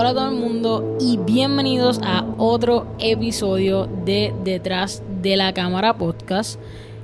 Hola 0.00 0.10
a 0.10 0.14
todo 0.14 0.28
el 0.28 0.36
mundo 0.36 0.96
y 1.00 1.16
bienvenidos 1.16 1.98
a 2.04 2.24
otro 2.36 2.86
episodio 3.00 3.86
de 4.04 4.32
Detrás 4.44 5.02
de 5.22 5.36
la 5.36 5.52
Cámara 5.52 5.98
Podcast. 5.98 6.60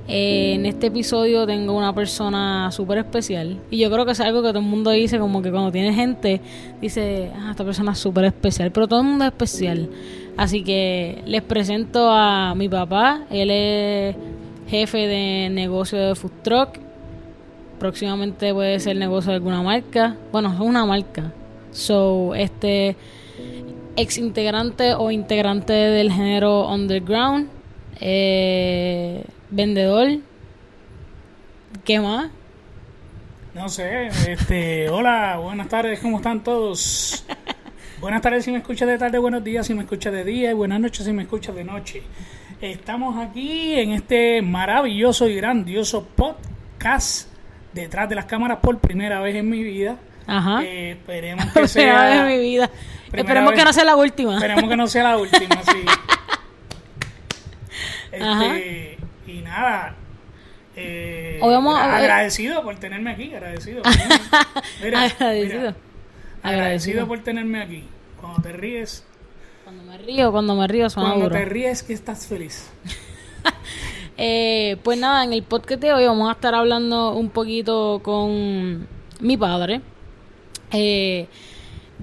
Eh, 0.07 0.53
en 0.53 0.65
este 0.65 0.87
episodio 0.87 1.45
tengo 1.45 1.73
una 1.73 1.93
persona 1.93 2.71
súper 2.71 2.99
especial 2.99 3.59
y 3.69 3.79
yo 3.79 3.91
creo 3.91 4.05
que 4.05 4.13
es 4.13 4.21
algo 4.21 4.41
que 4.41 4.47
todo 4.47 4.59
el 4.59 4.65
mundo 4.65 4.91
dice 4.91 5.19
como 5.19 5.41
que 5.41 5.51
cuando 5.51 5.73
tiene 5.73 5.93
gente 5.93 6.39
dice, 6.79 7.33
ah, 7.35 7.49
esta 7.51 7.65
persona 7.65 7.91
es 7.91 7.97
súper 7.97 8.23
especial, 8.23 8.71
pero 8.71 8.87
todo 8.87 9.01
el 9.01 9.07
mundo 9.07 9.25
es 9.25 9.31
especial. 9.33 9.89
Así 10.37 10.63
que 10.63 11.21
les 11.25 11.41
presento 11.41 12.09
a 12.09 12.55
mi 12.55 12.69
papá, 12.69 13.25
él 13.29 13.51
es 13.51 14.15
jefe 14.69 14.99
de 14.99 15.49
negocio 15.49 15.99
de 15.99 16.15
food 16.15 16.31
truck, 16.43 16.79
próximamente 17.77 18.53
puede 18.53 18.79
ser 18.79 18.95
negocio 18.95 19.31
de 19.31 19.35
alguna 19.35 19.61
marca, 19.61 20.15
bueno, 20.31 20.53
es 20.53 20.61
una 20.61 20.85
marca, 20.85 21.33
So, 21.75 22.33
este 22.35 22.95
ex 23.97 24.17
integrante 24.17 24.93
o 24.93 25.11
integrante 25.11 25.73
del 25.73 26.09
género 26.09 26.69
underground, 26.73 27.49
eh, 27.99 29.25
vendedor, 29.49 30.07
¿qué 31.83 31.99
más? 31.99 32.31
No 33.53 33.67
sé, 33.67 34.07
este, 34.07 34.89
hola, 34.89 35.37
buenas 35.37 35.67
tardes, 35.67 35.99
¿cómo 35.99 36.17
están 36.17 36.45
todos? 36.45 37.25
buenas 37.99 38.21
tardes 38.21 38.45
si 38.45 38.51
me 38.51 38.59
escuchas 38.59 38.87
de 38.87 38.97
tarde, 38.97 39.17
buenos 39.17 39.43
días 39.43 39.67
si 39.67 39.73
me 39.73 39.81
escuchas 39.81 40.13
de 40.13 40.23
día 40.23 40.51
y 40.51 40.53
buenas 40.53 40.79
noches 40.79 41.05
si 41.05 41.11
me 41.11 41.23
escuchas 41.23 41.53
de 41.55 41.65
noche. 41.65 42.03
Estamos 42.61 43.17
aquí 43.17 43.73
en 43.73 43.91
este 43.91 44.41
maravilloso 44.41 45.27
y 45.27 45.35
grandioso 45.35 46.07
podcast 46.15 47.27
detrás 47.73 48.07
de 48.07 48.15
las 48.15 48.25
cámaras 48.25 48.59
por 48.59 48.79
primera 48.79 49.19
vez 49.19 49.35
en 49.35 49.49
mi 49.49 49.61
vida. 49.61 49.97
Ajá. 50.27 50.63
Eh, 50.63 50.91
esperemos 50.91 51.45
que 51.53 51.67
sea. 51.67 52.23
de 52.25 52.37
mi 52.37 52.41
vida. 52.41 52.69
Esperemos 53.13 53.53
que 53.53 53.63
no 53.63 53.73
sea 53.73 53.83
la 53.85 53.95
última. 53.95 54.35
Esperemos 54.35 54.69
que 54.69 54.75
no 54.75 54.87
sea 54.87 55.03
la 55.03 55.17
última, 55.17 55.61
sí. 55.63 55.85
Este, 58.11 58.97
y 59.27 59.41
nada. 59.41 59.95
Eh, 60.77 61.39
agradecido 61.41 62.63
por 62.63 62.75
tenerme 62.77 63.11
aquí, 63.11 63.33
agradecido. 63.33 63.81
Mira, 64.83 65.03
agradecido. 65.03 65.75
agradecido. 66.43 67.07
por 67.07 67.19
tenerme 67.23 67.61
aquí. 67.61 67.83
Cuando 68.19 68.41
te 68.41 68.53
ríes. 68.53 69.05
Cuando 69.63 69.83
me 69.83 69.97
río, 69.97 70.31
cuando 70.31 70.55
me 70.55 70.67
río 70.67 70.87
Cuando 70.93 71.29
te 71.29 71.45
ríes 71.45 71.83
que 71.83 71.93
estás 71.93 72.27
feliz. 72.27 72.69
eh, 74.17 74.77
pues 74.83 74.97
nada, 74.97 75.23
en 75.23 75.33
el 75.33 75.43
podcast 75.43 75.81
de 75.81 75.93
hoy 75.93 76.05
vamos 76.05 76.29
a 76.29 76.33
estar 76.33 76.55
hablando 76.55 77.13
un 77.13 77.29
poquito 77.29 77.99
con 78.03 78.87
mi 79.19 79.37
padre. 79.37 79.81
Eh, 80.71 81.27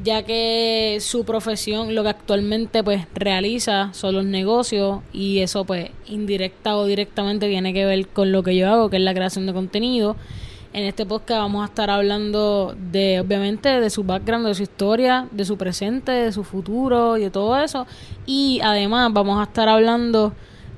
ya 0.03 0.23
que 0.23 0.99
su 1.01 1.25
profesión 1.25 1.95
lo 1.95 2.03
que 2.03 2.09
actualmente 2.09 2.83
pues 2.83 3.07
realiza 3.15 3.93
son 3.93 4.15
los 4.15 4.25
negocios 4.25 5.01
y 5.13 5.41
eso 5.41 5.65
pues 5.65 5.91
indirecta 6.07 6.77
o 6.77 6.87
directamente 6.87 7.49
tiene 7.49 7.75
que 7.75 7.85
ver 7.85 8.09
con 8.09 8.33
lo 8.33 8.43
que 8.43 8.57
yo 8.57 8.71
hago 8.71 8.89
que 8.89 8.97
es 8.97 9.03
la 9.03 9.15
creación 9.15 9.47
de 9.47 9.53
contenido. 9.53 10.17
En 10.73 10.85
este 10.85 11.05
podcast 11.05 11.41
vamos 11.41 11.63
a 11.63 11.67
estar 11.67 11.91
hablando 11.91 12.75
de 12.91 13.21
obviamente 13.21 13.69
de 13.69 13.91
su 13.91 14.05
background 14.05 14.47
de 14.47 14.55
su 14.55 14.63
historia 14.63 15.29
de 15.31 15.45
su 15.45 15.59
presente 15.59 16.13
de 16.13 16.33
su 16.33 16.45
futuro 16.45 17.19
y 17.19 17.23
de 17.23 17.31
todo 17.31 17.59
eso. 17.59 17.87
Y 18.25 18.61
además 18.65 19.13
vamos 19.13 19.39
a 19.39 19.45
estar 19.45 19.69
hablando 19.69 20.33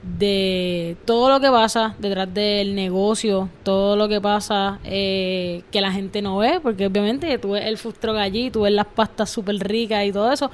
de 0.05 0.97
todo 1.07 1.31
lo 1.31 1.41
que 1.41 1.51
pasa 1.51 1.95
detrás 1.99 2.33
del 2.33 2.75
negocio, 2.75 3.49
todo 3.63 3.97
lo 3.97 4.07
que 4.07 4.21
pasa 4.21 4.79
eh, 4.85 5.63
que 5.71 5.81
la 5.81 5.93
gente 5.93 6.21
no 6.21 6.39
ve, 6.39 6.61
porque 6.63 6.87
obviamente 6.87 7.39
tú 7.39 7.53
ves 7.53 7.65
el 7.67 7.79
fustro 7.79 8.17
allí, 8.19 8.51
tú 8.51 8.63
ves 8.63 8.73
las 8.73 8.87
pastas 8.87 9.31
súper 9.31 9.57
ricas 9.57 10.05
y 10.05 10.13
todo 10.13 10.31
eso, 10.31 10.51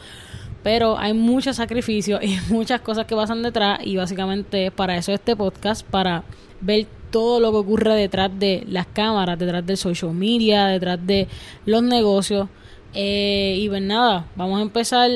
pero 0.62 0.96
hay 0.96 1.14
mucho 1.14 1.52
sacrificio 1.52 2.20
y 2.22 2.38
muchas 2.48 2.80
cosas 2.80 3.06
que 3.06 3.16
pasan 3.16 3.42
detrás 3.42 3.80
y 3.82 3.96
básicamente 3.96 4.70
para 4.70 4.96
eso 4.96 5.12
este 5.12 5.34
podcast, 5.34 5.84
para 5.84 6.22
ver 6.60 6.86
todo 7.10 7.40
lo 7.40 7.50
que 7.50 7.58
ocurre 7.58 7.94
detrás 7.94 8.30
de 8.38 8.64
las 8.68 8.86
cámaras, 8.86 9.36
detrás 9.36 9.66
del 9.66 9.76
social 9.76 10.12
media, 10.12 10.66
detrás 10.66 11.04
de 11.04 11.26
los 11.66 11.82
negocios. 11.82 12.48
Eh, 12.94 13.56
y 13.58 13.68
pues 13.68 13.82
nada, 13.82 14.26
vamos 14.36 14.60
a 14.60 14.62
empezar. 14.62 15.10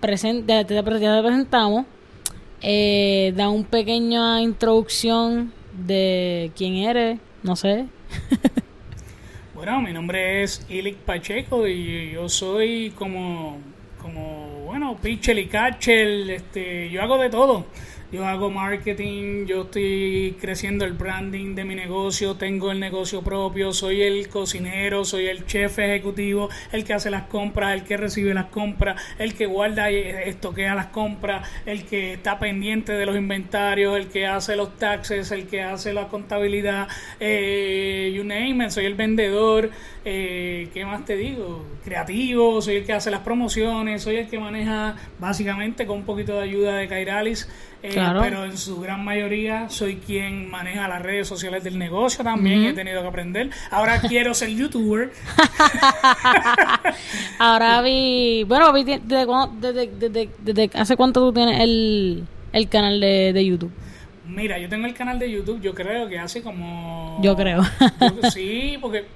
Present, 0.00 0.48
ya 0.48 0.64
te 0.64 0.82
presentamos 0.82 1.84
eh, 2.62 3.32
da 3.36 3.48
un 3.48 3.64
pequeña 3.64 4.40
introducción 4.42 5.52
de 5.72 6.50
quién 6.56 6.76
eres, 6.76 7.18
no 7.42 7.56
sé. 7.56 7.86
bueno, 9.54 9.80
mi 9.80 9.92
nombre 9.92 10.42
es 10.42 10.66
Ilic 10.68 10.96
Pacheco 10.96 11.66
y 11.66 12.12
yo 12.12 12.28
soy 12.28 12.92
como, 12.96 13.58
como 14.00 14.64
bueno, 14.66 14.96
pitcher 14.96 15.38
y 15.38 15.46
catcher, 15.46 16.30
este, 16.30 16.90
yo 16.90 17.02
hago 17.02 17.18
de 17.18 17.30
todo 17.30 17.66
yo 18.12 18.26
hago 18.26 18.50
marketing, 18.50 19.46
yo 19.46 19.62
estoy 19.62 20.36
creciendo 20.40 20.84
el 20.84 20.94
branding 20.94 21.54
de 21.54 21.64
mi 21.64 21.74
negocio, 21.76 22.34
tengo 22.34 22.72
el 22.72 22.80
negocio 22.80 23.22
propio, 23.22 23.72
soy 23.72 24.02
el 24.02 24.28
cocinero, 24.28 25.04
soy 25.04 25.26
el 25.26 25.46
chef 25.46 25.78
ejecutivo, 25.78 26.48
el 26.72 26.84
que 26.84 26.94
hace 26.94 27.10
las 27.10 27.28
compras, 27.28 27.74
el 27.74 27.84
que 27.84 27.96
recibe 27.96 28.34
las 28.34 28.46
compras, 28.46 29.00
el 29.18 29.34
que 29.34 29.46
guarda 29.46 29.92
y 29.92 29.96
estoquea 29.96 30.74
las 30.74 30.86
compras, 30.86 31.48
el 31.66 31.84
que 31.84 32.14
está 32.14 32.38
pendiente 32.38 32.92
de 32.92 33.06
los 33.06 33.16
inventarios, 33.16 33.96
el 33.96 34.08
que 34.08 34.26
hace 34.26 34.56
los 34.56 34.76
taxes, 34.76 35.30
el 35.30 35.46
que 35.46 35.62
hace 35.62 35.92
la 35.92 36.08
contabilidad, 36.08 36.88
eh, 37.20 38.12
you 38.14 38.24
name 38.24 38.70
soy 38.70 38.86
el 38.86 38.94
vendedor, 38.94 39.70
eh, 40.04 40.68
¿qué 40.74 40.84
más 40.84 41.04
te 41.04 41.16
digo? 41.16 41.64
Creativo, 41.84 42.60
soy 42.60 42.76
el 42.76 42.84
que 42.84 42.92
hace 42.92 43.10
las 43.10 43.20
promociones, 43.20 44.02
soy 44.02 44.16
el 44.16 44.28
que 44.28 44.38
maneja 44.38 44.96
básicamente 45.18 45.86
con 45.86 45.98
un 45.98 46.04
poquito 46.04 46.34
de 46.34 46.42
ayuda 46.42 46.76
de 46.76 46.88
Kairalis 46.88 47.48
eh, 47.82 47.94
pero 48.20 48.44
en 48.44 48.58
su 48.58 48.78
gran 48.80 49.02
mayoría 49.04 49.70
soy 49.70 49.96
quien 49.96 50.50
maneja 50.50 50.86
las 50.86 51.00
redes 51.00 51.26
sociales 51.26 51.64
del 51.64 51.78
negocio 51.78 52.22
también. 52.22 52.64
He 52.64 52.72
tenido 52.74 53.00
que 53.00 53.08
aprender. 53.08 53.50
Ahora 53.70 54.00
quiero 54.00 54.34
ser 54.34 54.50
youtuber. 54.50 55.12
Ahora 57.38 57.80
vi. 57.80 58.44
Bueno, 58.44 58.72
vi 58.72 58.84
desde, 58.84 60.70
hace 60.74 60.96
cuánto 60.96 61.20
tú 61.20 61.32
tienes 61.32 61.60
el, 61.60 62.26
el 62.52 62.68
canal 62.68 63.00
de, 63.00 63.32
de 63.32 63.44
YouTube. 63.46 63.72
Mira, 64.26 64.58
yo 64.58 64.68
tengo 64.68 64.86
el 64.86 64.94
canal 64.94 65.18
de 65.18 65.30
YouTube, 65.30 65.60
yo 65.60 65.74
creo 65.74 66.08
que 66.08 66.18
hace 66.18 66.42
como. 66.42 67.18
Yo 67.22 67.34
creo. 67.34 67.62
sí, 68.32 68.76
porque 68.80 69.06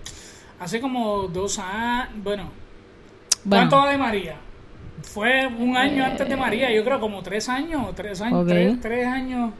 hace 0.59 0.81
como 0.81 1.29
dos 1.29 1.59
años. 1.59 2.09
Bueno, 2.17 2.51
¿cuánto 3.49 3.77
va 3.77 3.91
de 3.91 3.99
María? 3.99 4.37
Fue 5.13 5.47
un 5.47 5.77
año 5.77 6.05
antes 6.05 6.29
de 6.29 6.37
María, 6.37 6.73
yo 6.73 6.85
creo 6.85 6.99
como 6.99 7.23
tres 7.23 7.49
años, 7.49 7.95
tres 7.95 8.21
años, 8.21 8.47
tres, 8.81 9.07
años. 9.07 9.53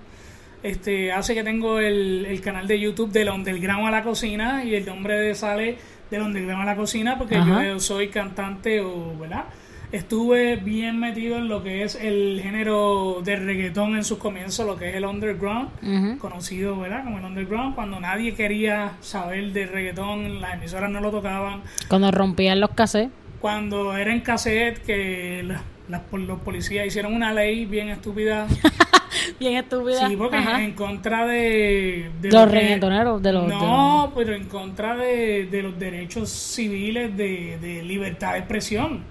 Este, 0.63 1.13
hace 1.13 1.35
que 1.35 1.45
tengo 1.45 1.79
el, 1.79 2.27
el 2.27 2.41
canal 2.41 2.67
de 2.67 2.81
YouTube 2.81 3.13
del 3.13 3.29
Underground 3.29 3.87
a 3.87 3.91
la 3.91 4.03
cocina 4.03 4.65
y 4.65 4.75
el 4.75 4.87
nombre 4.87 5.19
de 5.19 5.35
sale 5.35 5.77
del 6.11 6.23
Underground 6.23 6.63
a 6.63 6.65
la 6.65 6.77
cocina 6.77 7.19
porque 7.19 7.37
yo 7.37 7.79
soy 7.79 8.09
cantante 8.09 8.81
o, 8.81 9.17
¿verdad? 9.19 9.45
Estuve 9.93 10.57
bien 10.57 10.99
metido 10.99 11.37
en 11.37 11.49
lo 11.49 11.63
que 11.63 11.85
es 11.85 11.95
el 11.95 12.41
género 12.43 13.21
de 13.23 13.37
reggaetón 13.37 13.95
en 13.95 14.03
sus 14.03 14.19
comienzos, 14.19 14.67
lo 14.67 14.77
que 14.77 14.91
es 14.91 14.97
el 14.97 15.05
underground, 15.05 16.19
conocido, 16.19 16.77
¿verdad? 16.81 17.05
Como 17.05 17.19
el 17.19 17.25
underground, 17.25 17.77
cuando 17.77 18.01
nadie 18.01 18.35
quería 18.35 18.95
saber 19.01 19.53
de 19.53 19.67
reggaetón, 19.67 20.41
las 20.41 20.55
emisoras 20.55 20.91
no 20.91 21.01
lo 21.01 21.13
tocaban. 21.13 21.63
Cuando 21.89 22.11
rompían 22.11 22.59
los 22.59 22.71
cassettes 22.71 23.13
cuando 23.45 23.95
era 23.95 24.11
en 24.11 24.23
cassette 24.23 24.79
que 24.79 25.47
los 25.87 26.41
policías 26.41 26.87
hicieron 26.87 27.13
una 27.13 27.31
ley 27.31 27.67
bien 27.67 27.91
estúpida. 27.91 28.47
bien 29.39 29.59
estúpida. 29.59 30.09
Sí, 30.09 30.17
porque 30.17 30.39
en 30.39 30.73
contra 30.73 31.27
de... 31.27 32.11
los 32.23 32.51
reggaetoneros, 32.51 33.23
de 33.23 33.33
los... 33.35 33.47
No, 33.47 34.13
pero 34.17 34.35
en 34.35 34.47
contra 34.47 34.97
de, 34.97 35.47
los 35.63 35.79
derechos 35.79 36.31
civiles 36.31 37.15
de, 37.19 37.83
libertad 37.85 38.33
de 38.33 38.39
expresión. 38.39 39.05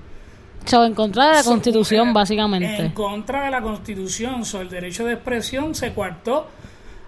So, 0.66 0.84
en 0.84 0.96
contra 0.96 1.28
de 1.28 1.34
la 1.34 1.44
constitución, 1.44 2.12
básicamente. 2.12 2.86
En 2.86 2.92
contra 2.94 3.46
de 3.46 3.52
la 3.52 3.62
constitución. 3.62 4.46
So, 4.46 4.62
el 4.62 4.70
derecho 4.70 5.06
de 5.06 5.14
expresión 5.14 5.76
se 5.76 5.94
coartó 5.94 6.48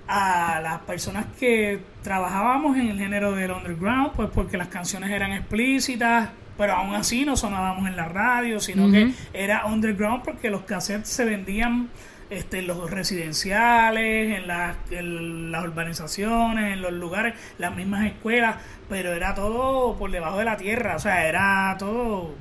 a 0.07 0.59
las 0.61 0.81
personas 0.81 1.25
que 1.39 1.79
trabajábamos 2.03 2.77
en 2.77 2.89
el 2.89 2.99
género 2.99 3.31
del 3.31 3.49
underground, 3.49 4.11
pues 4.11 4.29
porque 4.31 4.57
las 4.57 4.67
canciones 4.67 5.09
eran 5.09 5.31
explícitas, 5.31 6.29
pero 6.57 6.73
aún 6.73 6.95
así 6.95 7.25
no 7.25 7.35
sonábamos 7.35 7.87
en 7.87 7.95
la 7.95 8.05
radio, 8.05 8.59
sino 8.59 8.91
que 8.91 9.13
era 9.33 9.65
underground 9.65 10.23
porque 10.23 10.49
los 10.49 10.61
cassettes 10.61 11.09
se 11.09 11.25
vendían 11.25 11.89
este, 12.29 12.59
en 12.59 12.67
los 12.67 12.89
residenciales, 12.89 14.37
en, 14.37 14.47
las, 14.47 14.75
las 14.89 15.63
urbanizaciones, 15.63 16.73
en 16.73 16.81
los 16.81 16.93
lugares, 16.93 17.35
las 17.57 17.75
mismas 17.75 18.05
escuelas, 18.05 18.55
pero 18.89 19.13
era 19.13 19.35
todo 19.35 19.95
por 19.95 20.11
debajo 20.11 20.37
de 20.39 20.45
la 20.45 20.57
tierra, 20.57 20.95
o 20.95 20.99
sea, 20.99 21.27
era 21.27 21.75
todo 21.77 22.33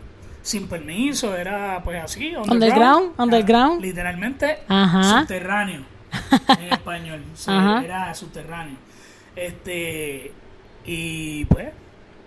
sin 0.42 0.68
permiso, 0.68 1.36
era 1.36 1.80
pues 1.84 2.02
así, 2.02 2.34
underground, 2.36 3.12
underground, 3.18 3.80
literalmente 3.80 4.58
subterráneo 4.68 5.82
en 6.58 6.68
español, 6.72 7.22
era 7.84 8.14
subterráneo. 8.14 8.76
Este 9.36 10.32
y 10.84 11.44
pues 11.46 11.68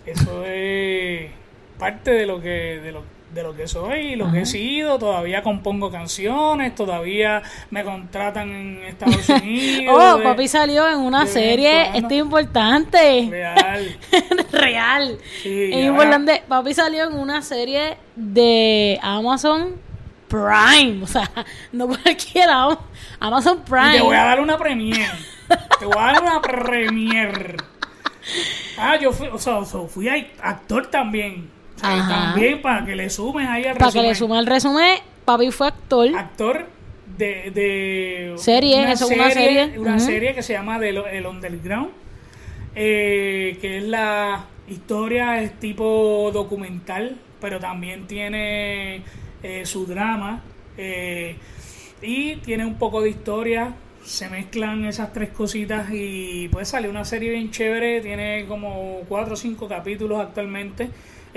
eso 0.06 0.44
es 0.45 1.31
parte 1.77 2.12
de 2.12 2.25
lo 2.25 2.41
que 2.41 2.79
de 2.83 2.91
lo, 2.91 3.03
de 3.33 3.44
lo 3.44 3.56
que 3.56 3.68
soy, 3.68 4.15
lo 4.15 4.31
que 4.31 4.41
he 4.41 4.45
sido, 4.45 4.97
todavía 4.97 5.44
compongo 5.44 5.91
canciones, 5.91 6.74
todavía 6.75 7.44
me 7.69 7.83
contratan 7.83 8.50
en 8.50 8.83
Estados 8.83 9.27
Unidos. 9.41 9.95
oh, 9.97 10.24
papi 10.24 10.47
salió 10.47 10.88
en 10.89 11.00
una 11.00 11.27
serie, 11.27 11.89
esto 11.95 12.09
es 12.09 12.19
importante. 12.19 13.27
Real. 13.29 13.97
Real. 14.51 15.18
es 15.44 15.85
importante, 15.85 16.44
papi 16.47 16.74
salió 16.74 17.06
en 17.06 17.13
una 17.13 17.41
serie 17.41 17.97
de 18.15 19.00
Amazon 19.01 19.75
Prime, 20.27 21.03
o 21.03 21.07
sea, 21.07 21.30
no 21.71 21.88
cualquiera, 21.88 22.77
Amazon 23.19 23.62
Prime. 23.63 23.97
te 23.97 24.01
voy 24.01 24.15
a 24.15 24.23
dar 24.23 24.39
una 24.39 24.57
premiere. 24.57 25.13
te 25.80 25.85
voy 25.85 25.97
a 25.97 26.13
dar 26.13 26.23
una 26.23 26.41
premiere. 26.41 27.57
Ah, 28.77 28.95
yo 28.95 29.12
fui, 29.12 29.27
o 29.27 29.39
sea, 29.39 29.63
fui 29.63 30.07
actor 30.41 30.88
también. 30.88 31.50
También 31.81 32.62
para 32.62 32.85
que 32.85 32.95
le 32.95 33.09
sumen 33.09 33.47
ahí 33.47 33.63
al 33.63 33.75
resumen. 33.75 33.77
Para 33.77 33.91
que 33.91 34.01
le 34.07 34.15
sumen 34.15 34.38
al 34.38 34.45
resumen, 34.45 34.97
papi 35.25 35.51
fue 35.51 35.68
actor. 35.68 36.15
Actor 36.15 36.65
de, 37.18 37.51
de 37.51 38.33
serie, 38.38 38.81
una 38.81 38.91
eso 38.91 39.07
serie, 39.07 39.21
una 39.21 39.31
serie. 39.31 39.79
Una 39.79 40.00
serie 40.00 40.35
que 40.35 40.44
se 40.44 40.53
llama 40.53 40.77
El 40.77 41.25
Underground, 41.25 41.89
eh, 42.75 43.57
que 43.62 43.77
es 43.77 43.83
la 43.83 44.45
historia, 44.68 45.41
es 45.41 45.59
tipo 45.59 46.29
documental, 46.33 47.18
pero 47.39 47.59
también 47.59 48.07
tiene 48.07 49.01
eh, 49.44 49.65
su 49.65 49.85
drama 49.85 50.41
eh, 50.77 51.35
y 52.01 52.35
tiene 52.38 52.65
un 52.65 52.75
poco 52.75 53.01
de 53.01 53.09
historia 53.09 53.73
se 54.07 54.30
mezclan 54.30 54.85
esas 54.85 55.12
tres 55.12 55.30
cositas 55.30 55.89
y 55.91 56.47
pues 56.47 56.69
sale 56.69 56.88
una 56.88 57.03
serie 57.03 57.31
bien 57.31 57.51
chévere, 57.51 58.00
tiene 58.00 58.45
como 58.47 59.01
cuatro 59.09 59.33
o 59.33 59.38
cinco 59.38 59.68
capítulos 59.68 60.21
actualmente, 60.21 60.89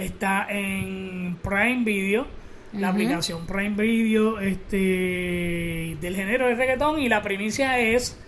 está 0.05 0.47
en 0.49 1.39
Prime 1.43 1.85
Video, 1.85 2.27
la 2.73 2.89
aplicación 2.89 3.47
Prime 3.47 3.77
Video 3.77 4.39
este 4.39 5.97
del 6.01 6.17
género 6.17 6.47
de 6.47 6.55
reggaetón 6.55 7.01
y 7.01 7.09
la 7.09 7.23
primicia 7.23 7.79
es 7.79 8.19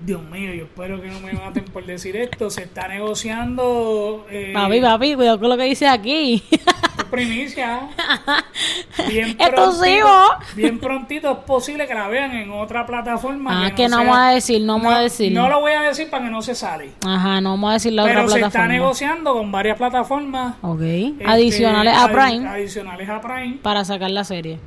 Dios 0.00 0.22
mío, 0.30 0.54
yo 0.54 0.64
espero 0.64 1.00
que 1.02 1.08
no 1.08 1.20
me 1.20 1.32
maten 1.32 1.64
por 1.64 1.84
decir 1.84 2.16
esto. 2.16 2.50
Se 2.50 2.62
está 2.62 2.86
negociando. 2.86 4.26
Eh, 4.30 4.52
papi, 4.54 4.80
papi, 4.80 5.14
cuidado 5.16 5.40
con 5.40 5.48
lo 5.48 5.56
que 5.56 5.64
dice 5.64 5.88
aquí. 5.88 6.42
primicia. 7.10 7.88
Bien 9.08 9.36
prontito, 9.54 10.08
bien 10.56 10.78
prontito 10.78 11.32
es 11.32 11.38
posible 11.38 11.86
que 11.86 11.94
la 11.94 12.08
vean 12.08 12.32
en 12.32 12.50
otra 12.50 12.86
plataforma. 12.86 13.66
Ah, 13.66 13.74
que, 13.74 13.88
no, 13.88 13.98
vamos 13.98 14.16
a 14.16 14.30
decir, 14.30 14.62
no, 14.62 14.74
vamos 14.74 14.94
a 14.94 15.00
decir. 15.00 15.32
No 15.32 15.48
lo 15.48 15.60
voy 15.60 15.72
a 15.72 15.82
decir 15.82 16.10
para 16.10 16.24
que 16.24 16.30
no 16.30 16.42
se 16.42 16.54
sale. 16.54 16.92
Ajá, 17.06 17.40
no 17.40 17.50
vamos 17.50 17.70
a 17.70 17.72
decir 17.74 17.92
la 17.92 18.02
otra 18.02 18.14
plataforma. 18.14 18.38
Pero 18.38 18.50
se 18.50 18.58
está 18.58 18.68
negociando 18.68 19.32
con 19.34 19.52
varias 19.52 19.78
plataformas. 19.78 20.56
Ok. 20.62 20.80
Este, 20.80 21.24
adicionales 21.26 21.94
a 21.96 22.08
Prime. 22.08 22.48
Adicionales 22.48 23.08
a 23.08 23.20
Prime. 23.20 23.58
Para 23.62 23.84
sacar 23.84 24.10
la 24.10 24.24
serie. 24.24 24.58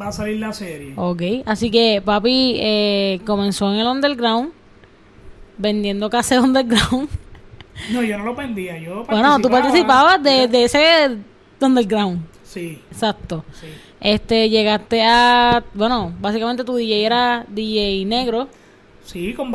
Va 0.00 0.08
a 0.08 0.12
salir 0.12 0.38
la 0.40 0.52
serie. 0.52 0.94
Ok. 0.96 1.22
Así 1.46 1.70
que, 1.70 2.02
papi, 2.04 2.56
eh, 2.60 3.20
comenzó 3.26 3.72
en 3.72 3.80
el 3.80 3.86
Underground. 3.86 4.52
Vendiendo 5.56 6.10
case 6.10 6.38
Underground. 6.40 7.08
No, 7.90 8.02
yo 8.02 8.18
no 8.18 8.24
lo 8.24 8.34
vendía. 8.34 8.78
Yo 8.78 9.04
bueno, 9.04 9.38
tú 9.40 9.48
participabas 9.48 10.22
de, 10.22 10.48
de 10.48 10.64
ese 10.64 11.18
underground. 11.60 12.22
Sí. 12.54 12.80
Exacto. 12.88 13.44
Este, 14.00 14.48
llegaste 14.48 15.02
a, 15.02 15.64
bueno, 15.74 16.14
básicamente 16.20 16.62
tu 16.62 16.76
DJ 16.76 17.04
era 17.04 17.44
DJ 17.48 18.04
negro. 18.04 18.48
Sí, 19.04 19.34
con, 19.34 19.52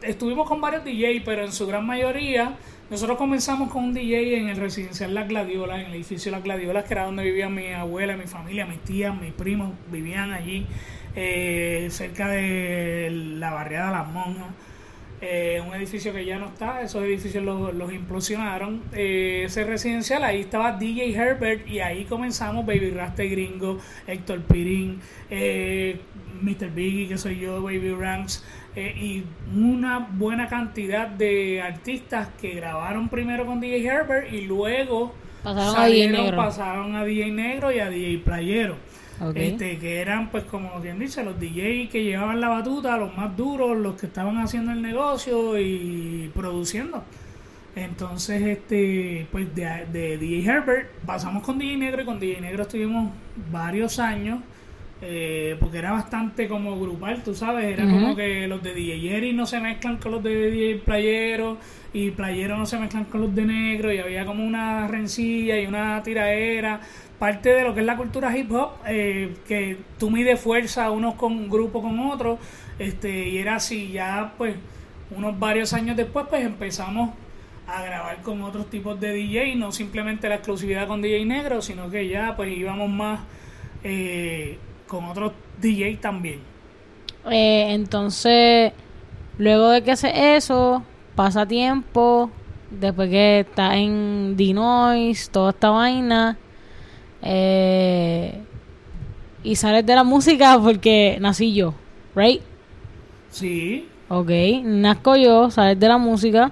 estuvimos 0.00 0.48
con 0.48 0.58
varios 0.58 0.82
DJ, 0.82 1.20
pero 1.26 1.44
en 1.44 1.52
su 1.52 1.66
gran 1.66 1.84
mayoría 1.84 2.56
nosotros 2.88 3.18
comenzamos 3.18 3.70
con 3.70 3.84
un 3.84 3.92
DJ 3.92 4.38
en 4.38 4.48
el 4.48 4.56
residencial 4.56 5.14
Las 5.14 5.28
Gladiolas, 5.28 5.80
en 5.80 5.86
el 5.88 5.94
edificio 5.94 6.32
Las 6.32 6.42
Gladiolas, 6.42 6.86
que 6.86 6.94
era 6.94 7.04
donde 7.04 7.22
vivían 7.22 7.54
mi 7.54 7.68
abuela, 7.74 8.16
mi 8.16 8.26
familia, 8.26 8.64
mis 8.64 8.80
tías, 8.80 9.14
mis 9.20 9.34
primos, 9.34 9.72
vivían 9.92 10.32
allí, 10.32 10.66
eh, 11.14 11.88
cerca 11.90 12.28
de 12.28 13.10
la 13.12 13.52
barriada 13.52 13.90
Las 13.90 14.08
Monjas. 14.08 14.46
Eh, 15.20 15.60
un 15.66 15.74
edificio 15.74 16.12
que 16.12 16.24
ya 16.24 16.38
no 16.38 16.46
está, 16.46 16.80
esos 16.82 17.02
edificios 17.02 17.44
los, 17.44 17.92
implosionaron. 17.92 18.82
Eh, 18.92 19.42
ese 19.46 19.64
residencial, 19.64 20.22
ahí 20.22 20.40
estaba 20.40 20.72
DJ 20.72 21.12
Herbert 21.14 21.66
y 21.66 21.80
ahí 21.80 22.04
comenzamos 22.04 22.64
Baby 22.64 22.90
Raste 22.90 23.28
Gringo, 23.28 23.78
Héctor 24.06 24.42
Pirín, 24.42 25.00
eh, 25.28 26.00
Mr. 26.40 26.70
Biggie, 26.70 27.08
que 27.08 27.18
soy 27.18 27.40
yo, 27.40 27.62
Baby 27.62 27.90
Ranks, 27.90 28.44
eh, 28.76 28.94
y 28.96 29.24
una 29.58 29.98
buena 29.98 30.48
cantidad 30.48 31.08
de 31.08 31.62
artistas 31.62 32.28
que 32.40 32.54
grabaron 32.54 33.08
primero 33.08 33.44
con 33.44 33.60
DJ 33.60 33.84
Herbert 33.84 34.32
y 34.32 34.42
luego 34.42 35.12
pasaron, 35.42 35.80
a, 35.80 35.86
DJ 35.86 36.10
Negro. 36.10 36.36
pasaron 36.36 36.94
a 36.96 37.04
DJ 37.04 37.30
Negro 37.32 37.72
y 37.72 37.80
a 37.80 37.88
DJ 37.88 38.18
Playero. 38.18 38.76
Este, 39.34 39.78
que 39.78 40.00
eran 40.00 40.30
pues 40.30 40.44
como 40.44 40.80
quien 40.80 40.98
dice 40.98 41.24
los 41.24 41.38
DJ 41.40 41.88
que 41.88 42.04
llevaban 42.04 42.40
la 42.40 42.48
batuta 42.48 42.96
los 42.96 43.16
más 43.16 43.36
duros 43.36 43.76
los 43.76 43.98
que 43.98 44.06
estaban 44.06 44.38
haciendo 44.38 44.72
el 44.72 44.80
negocio 44.80 45.58
y 45.58 46.30
produciendo. 46.34 47.02
Entonces 47.74 48.42
este 48.42 49.26
pues 49.32 49.54
de, 49.54 49.86
de 49.92 50.18
DJ 50.18 50.44
Herbert 50.44 50.88
pasamos 51.04 51.42
con 51.42 51.58
DJ 51.58 51.76
Negro 51.76 52.02
y 52.02 52.04
con 52.04 52.20
DJ 52.20 52.40
Negro 52.40 52.62
estuvimos 52.62 53.10
varios 53.50 53.98
años 53.98 54.40
eh, 55.00 55.56
porque 55.60 55.78
era 55.78 55.92
bastante 55.92 56.48
como 56.48 56.78
grupal, 56.80 57.22
tú 57.22 57.32
sabes, 57.32 57.66
era 57.66 57.84
como 57.84 58.16
que 58.16 58.48
los 58.48 58.60
de 58.64 58.74
DJ 58.74 58.98
Jerry 58.98 59.32
no 59.32 59.46
se 59.46 59.60
mezclan 59.60 59.98
con 59.98 60.10
los 60.10 60.24
de 60.24 60.50
DJ 60.50 60.82
Playero 60.84 61.56
y 61.92 62.10
Playero 62.10 62.56
no 62.56 62.66
se 62.66 62.80
mezclan 62.80 63.04
con 63.04 63.20
los 63.20 63.32
de 63.32 63.44
Negro 63.44 63.92
y 63.92 63.98
había 63.98 64.26
como 64.26 64.44
una 64.44 64.88
rencilla 64.88 65.60
y 65.60 65.66
una 65.66 66.02
tiraera 66.02 66.80
parte 67.18 67.50
de 67.50 67.64
lo 67.64 67.74
que 67.74 67.80
es 67.80 67.86
la 67.86 67.96
cultura 67.96 68.36
hip 68.36 68.52
hop, 68.52 68.72
eh, 68.86 69.34
que 69.46 69.78
tú 69.98 70.10
mides 70.10 70.40
fuerza 70.40 70.90
unos 70.90 71.14
con 71.14 71.32
un 71.32 71.48
grupo 71.48 71.82
con 71.82 71.98
otro, 72.00 72.38
este, 72.78 73.28
y 73.28 73.38
era 73.38 73.56
así, 73.56 73.90
ya 73.90 74.34
pues 74.38 74.54
unos 75.10 75.38
varios 75.38 75.72
años 75.72 75.96
después 75.96 76.26
pues 76.28 76.44
empezamos 76.44 77.10
a 77.66 77.82
grabar 77.82 78.22
con 78.22 78.42
otros 78.42 78.70
tipos 78.70 78.98
de 78.98 79.12
DJ, 79.12 79.56
no 79.56 79.72
simplemente 79.72 80.28
la 80.28 80.36
exclusividad 80.36 80.86
con 80.86 81.02
DJ 81.02 81.24
negro, 81.26 81.60
sino 81.60 81.90
que 81.90 82.08
ya 82.08 82.34
pues 82.36 82.56
íbamos 82.56 82.88
más 82.88 83.20
eh, 83.84 84.58
con 84.86 85.04
otros 85.04 85.32
DJ 85.60 85.96
también. 85.96 86.40
Eh, 87.30 87.74
entonces, 87.74 88.72
luego 89.36 89.70
de 89.70 89.82
que 89.82 89.90
hace 89.90 90.36
eso, 90.36 90.82
pasa 91.14 91.46
tiempo, 91.46 92.30
después 92.70 93.10
que 93.10 93.40
está 93.40 93.76
en 93.76 94.36
D-Noise, 94.36 95.30
toda 95.30 95.50
esta 95.50 95.70
vaina, 95.70 96.38
eh, 97.22 98.40
y 99.42 99.56
sales 99.56 99.84
de 99.86 99.94
la 99.94 100.04
música 100.04 100.58
porque 100.62 101.18
nací 101.20 101.54
yo, 101.54 101.74
¿right? 102.14 102.40
Sí. 103.30 103.88
Ok, 104.08 104.30
nazco 104.64 105.16
yo, 105.16 105.50
sales 105.50 105.78
de 105.78 105.88
la 105.88 105.98
música 105.98 106.50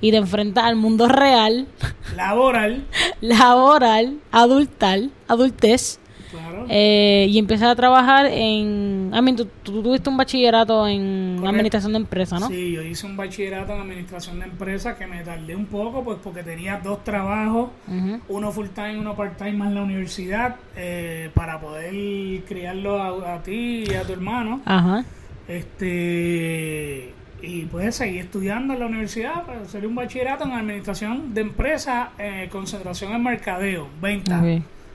y 0.00 0.10
te 0.10 0.16
enfrentas 0.16 0.64
al 0.64 0.76
mundo 0.76 1.08
real. 1.08 1.66
Laboral. 2.16 2.86
laboral, 3.20 4.18
adultal, 4.30 5.10
adultez. 5.28 5.98
Eh, 6.72 7.26
y 7.28 7.36
empiezas 7.36 7.68
a 7.68 7.74
trabajar 7.74 8.26
en... 8.26 9.10
I 9.12 9.34
tú, 9.34 9.46
tuviste 9.64 10.08
un 10.08 10.16
bachillerato 10.16 10.86
en 10.86 11.44
administración 11.44 11.92
de 11.92 11.98
empresas, 11.98 12.40
¿no? 12.40 12.46
Sí, 12.46 12.70
yo 12.70 12.82
hice 12.82 13.06
un 13.06 13.16
bachillerato 13.16 13.74
en 13.74 13.80
administración 13.80 14.38
de 14.38 14.44
empresas 14.44 14.96
que 14.96 15.04
me 15.08 15.24
tardé 15.24 15.56
un 15.56 15.66
poco, 15.66 16.04
pues 16.04 16.18
porque 16.22 16.44
tenía 16.44 16.78
dos 16.78 17.02
trabajos, 17.02 17.70
uno 18.28 18.52
full 18.52 18.68
time, 18.68 19.00
uno 19.00 19.16
part 19.16 19.36
time 19.36 19.54
más 19.54 19.72
la 19.72 19.82
universidad, 19.82 20.56
eh, 20.76 21.30
para 21.34 21.60
poder 21.60 22.44
criarlo 22.44 23.02
a, 23.02 23.42
ti 23.42 23.84
y 23.90 23.94
a 23.94 24.02
tu 24.02 24.12
hermano. 24.12 24.60
Ajá. 24.64 25.04
Este 25.48 27.12
y 27.42 27.64
pues 27.64 27.96
seguí 27.96 28.18
estudiando 28.18 28.74
en 28.74 28.80
la 28.80 28.86
universidad, 28.86 29.44
pues, 29.44 29.70
sería 29.70 29.88
un 29.88 29.96
bachillerato 29.96 30.44
en 30.44 30.52
administración 30.52 31.34
de 31.34 31.40
empresas, 31.40 32.10
eh, 32.18 32.48
concentración 32.52 33.12
en 33.12 33.24
mercadeo, 33.24 33.88
venta 34.00 34.40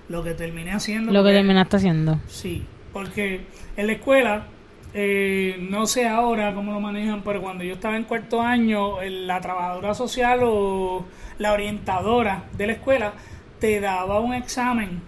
lo 0.10 0.24
que 0.24 0.34
terminé 0.34 0.72
haciendo. 0.72 1.12
Lo 1.12 1.24
que 1.24 1.32
terminaste 1.32 1.78
haciendo. 1.78 2.20
Sí, 2.28 2.64
porque 2.94 3.46
en 3.76 3.88
la 3.88 3.94
escuela, 3.94 4.48
eh, 4.94 5.58
no 5.70 5.86
sé 5.88 6.08
ahora 6.08 6.54
cómo 6.54 6.74
lo 6.74 6.80
manejan, 6.80 7.22
pero 7.24 7.42
cuando 7.42 7.64
yo 7.64 7.74
estaba 7.74 7.98
en 7.98 8.04
cuarto 8.04 8.42
año, 8.42 9.02
la 9.02 9.42
trabajadora 9.42 9.94
social 9.94 10.40
o 10.44 11.06
la 11.38 11.54
orientadora 11.54 12.46
de 12.58 12.68
la 12.68 12.74
escuela 12.74 13.14
te 13.60 13.80
daba 13.80 14.20
un 14.20 14.34
examen. 14.34 15.02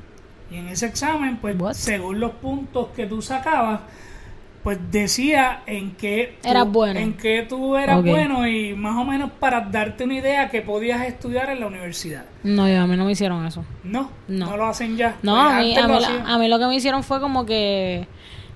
Y 0.49 0.55
en 0.55 0.67
ese 0.69 0.85
examen, 0.85 1.37
pues, 1.37 1.55
según 1.77 2.19
los 2.19 2.31
puntos 2.31 2.87
que 2.95 3.05
tú 3.05 3.21
sacabas, 3.21 3.81
pues 4.63 4.79
decía 4.91 5.61
en 5.65 5.95
qué 5.95 6.37
tú, 6.41 6.65
bueno. 6.65 6.99
en 6.99 7.13
qué 7.13 7.45
tú 7.47 7.77
eras 7.77 8.03
bueno 8.03 8.47
y 8.47 8.73
más 8.73 8.97
o 8.97 9.05
menos 9.05 9.31
para 9.39 9.61
darte 9.61 10.03
una 10.03 10.15
idea 10.15 10.49
que 10.49 10.61
podías 10.61 11.05
estudiar 11.05 11.49
en 11.49 11.61
la 11.61 11.67
universidad. 11.67 12.25
No, 12.43 12.63
a 12.63 12.87
mí 12.87 12.97
no 12.97 13.05
me 13.05 13.11
hicieron 13.11 13.45
eso. 13.45 13.63
No, 13.83 14.09
no, 14.27 14.57
lo 14.57 14.65
hacen 14.65 14.97
ya. 14.97 15.15
No, 15.21 15.35
pues 15.35 15.53
a 15.53 15.59
mí, 15.59 15.75
a, 16.25 16.37
mí 16.37 16.47
lo 16.47 16.59
que 16.59 16.65
me 16.65 16.75
hicieron 16.75 17.03
fue 17.03 17.19
como 17.19 17.45
que 17.45 18.07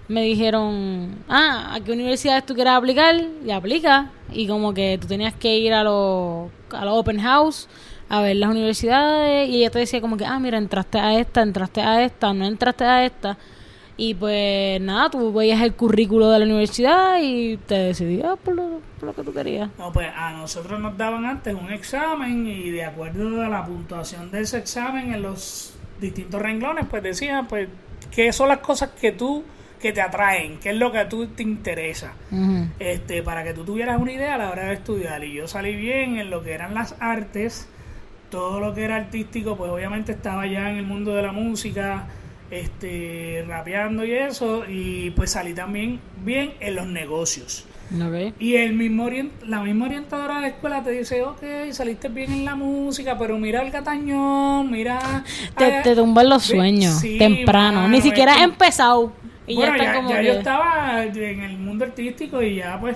me 0.08 0.24
dijeron, 0.24 1.24
ah, 1.30 1.76
¿a 1.76 1.80
qué 1.80 1.92
universidades 1.94 2.46
tú 2.46 2.56
quieres 2.56 2.74
aplicar? 2.74 3.16
Y 3.46 3.52
aplica. 3.52 4.12
Y 4.34 4.48
como 4.48 4.74
que 4.74 4.98
tú 5.00 5.08
tenías 5.08 5.34
que 5.34 5.58
ir 5.58 5.74
a 5.74 5.84
los 5.84 6.50
a 6.74 6.86
los 6.86 6.98
open 6.98 7.20
house 7.20 7.68
a 8.12 8.22
ver 8.22 8.36
las 8.36 8.50
universidades 8.50 9.48
y 9.48 9.58
ella 9.58 9.70
te 9.70 9.80
decía 9.80 10.02
como 10.02 10.18
que, 10.18 10.26
ah, 10.26 10.38
mira, 10.38 10.58
entraste 10.58 11.00
a 11.00 11.18
esta, 11.18 11.42
entraste 11.42 11.80
a 11.80 12.04
esta, 12.04 12.34
no 12.34 12.46
entraste 12.46 12.84
a 12.84 13.06
esta. 13.06 13.38
Y 14.04 14.16
pues 14.16 14.82
nada, 14.82 15.12
tú 15.12 15.32
veías 15.32 15.62
el 15.62 15.76
currículo 15.76 16.32
de 16.32 16.40
la 16.40 16.46
universidad 16.46 17.20
y 17.22 17.58
te 17.58 17.76
decidías 17.76 18.36
por 18.44 18.56
lo, 18.56 18.82
por 19.00 19.10
lo 19.10 19.14
que 19.14 19.22
tú 19.22 19.32
querías. 19.32 19.70
No, 19.78 19.94
pues 19.94 20.08
a 20.16 20.32
nosotros 20.32 20.80
nos 20.80 20.98
daban 20.98 21.24
antes 21.24 21.54
un 21.54 21.72
examen 21.72 22.48
y 22.48 22.72
de 22.72 22.84
acuerdo 22.84 23.44
a 23.44 23.48
la 23.48 23.64
puntuación 23.64 24.32
de 24.32 24.42
ese 24.42 24.58
examen 24.58 25.14
en 25.14 25.22
los 25.22 25.76
distintos 26.00 26.42
renglones, 26.42 26.88
pues 26.90 27.04
decían, 27.04 27.48
pues, 27.48 27.70
qué 28.10 28.34
son 28.34 28.48
las 28.48 28.58
cosas 28.58 28.90
que 29.00 29.12
tú 29.12 29.44
que 29.80 29.92
te 29.92 30.02
atraen, 30.02 30.58
qué 30.58 30.72
es 30.72 30.78
lo 30.78 30.92
que 30.92 30.98
a 30.98 31.08
tú 31.08 31.28
te 31.28 31.44
interesa, 31.44 32.14
este, 32.80 33.22
para 33.22 33.44
que 33.44 33.54
tú 33.54 33.66
tuvieras 33.66 34.02
una 34.02 34.14
idea 34.14 34.34
a 34.34 34.38
la 34.40 34.50
hora 34.50 34.64
de 34.64 34.74
estudiar. 34.74 35.24
Y 35.24 35.34
yo 35.34 35.48
salí 35.48 35.76
bien 35.76 36.18
en 36.18 36.32
lo 36.32 36.42
que 36.42 36.54
eran 36.54 36.74
las 36.74 36.96
artes, 37.00 37.70
todo 38.32 38.60
lo 38.60 38.74
que 38.74 38.84
era 38.84 38.96
artístico, 38.96 39.58
pues 39.58 39.70
obviamente 39.70 40.12
estaba 40.12 40.48
ya 40.48 40.72
en 40.72 40.78
el 40.78 40.88
mundo 40.88 41.14
de 41.14 41.22
la 41.22 41.32
música, 41.32 42.08
este, 42.52 43.44
rapeando 43.48 44.06
y 44.06 44.12
eso, 44.12 44.64
y 44.68 45.10
pues 45.12 45.32
salí 45.32 45.54
también 45.54 46.00
bien 46.24 46.54
en 46.60 46.76
los 46.76 46.86
negocios. 46.86 47.66
Y 48.40 48.56
el 48.56 48.74
mismo 48.74 49.10
la 49.46 49.62
misma 49.62 49.86
orientadora 49.86 50.36
de 50.36 50.42
la 50.42 50.48
escuela 50.48 50.82
te 50.82 50.92
dice, 50.92 51.24
ok, 51.24 51.44
saliste 51.72 52.08
bien 52.08 52.32
en 52.32 52.46
la 52.46 52.56
música, 52.56 53.18
pero 53.18 53.38
mira 53.38 53.62
el 53.62 53.70
gatañón, 53.70 54.72
mira... 54.72 55.26
Te, 55.58 55.82
te 55.82 55.96
tumban 55.96 56.30
los 56.30 56.44
sueños 56.44 57.02
temprano, 57.18 57.90
ni 57.90 58.02
siquiera 58.02 58.36
has 58.36 58.44
empezado. 58.44 59.12
Y 59.46 59.56
bueno, 59.56 59.76
ya, 59.78 60.22
yo 60.22 60.34
estaba 60.34 61.04
en 61.04 61.42
el 61.42 61.58
mundo 61.58 61.84
artístico 61.84 62.42
y 62.42 62.56
ya 62.56 62.80
pues 62.80 62.96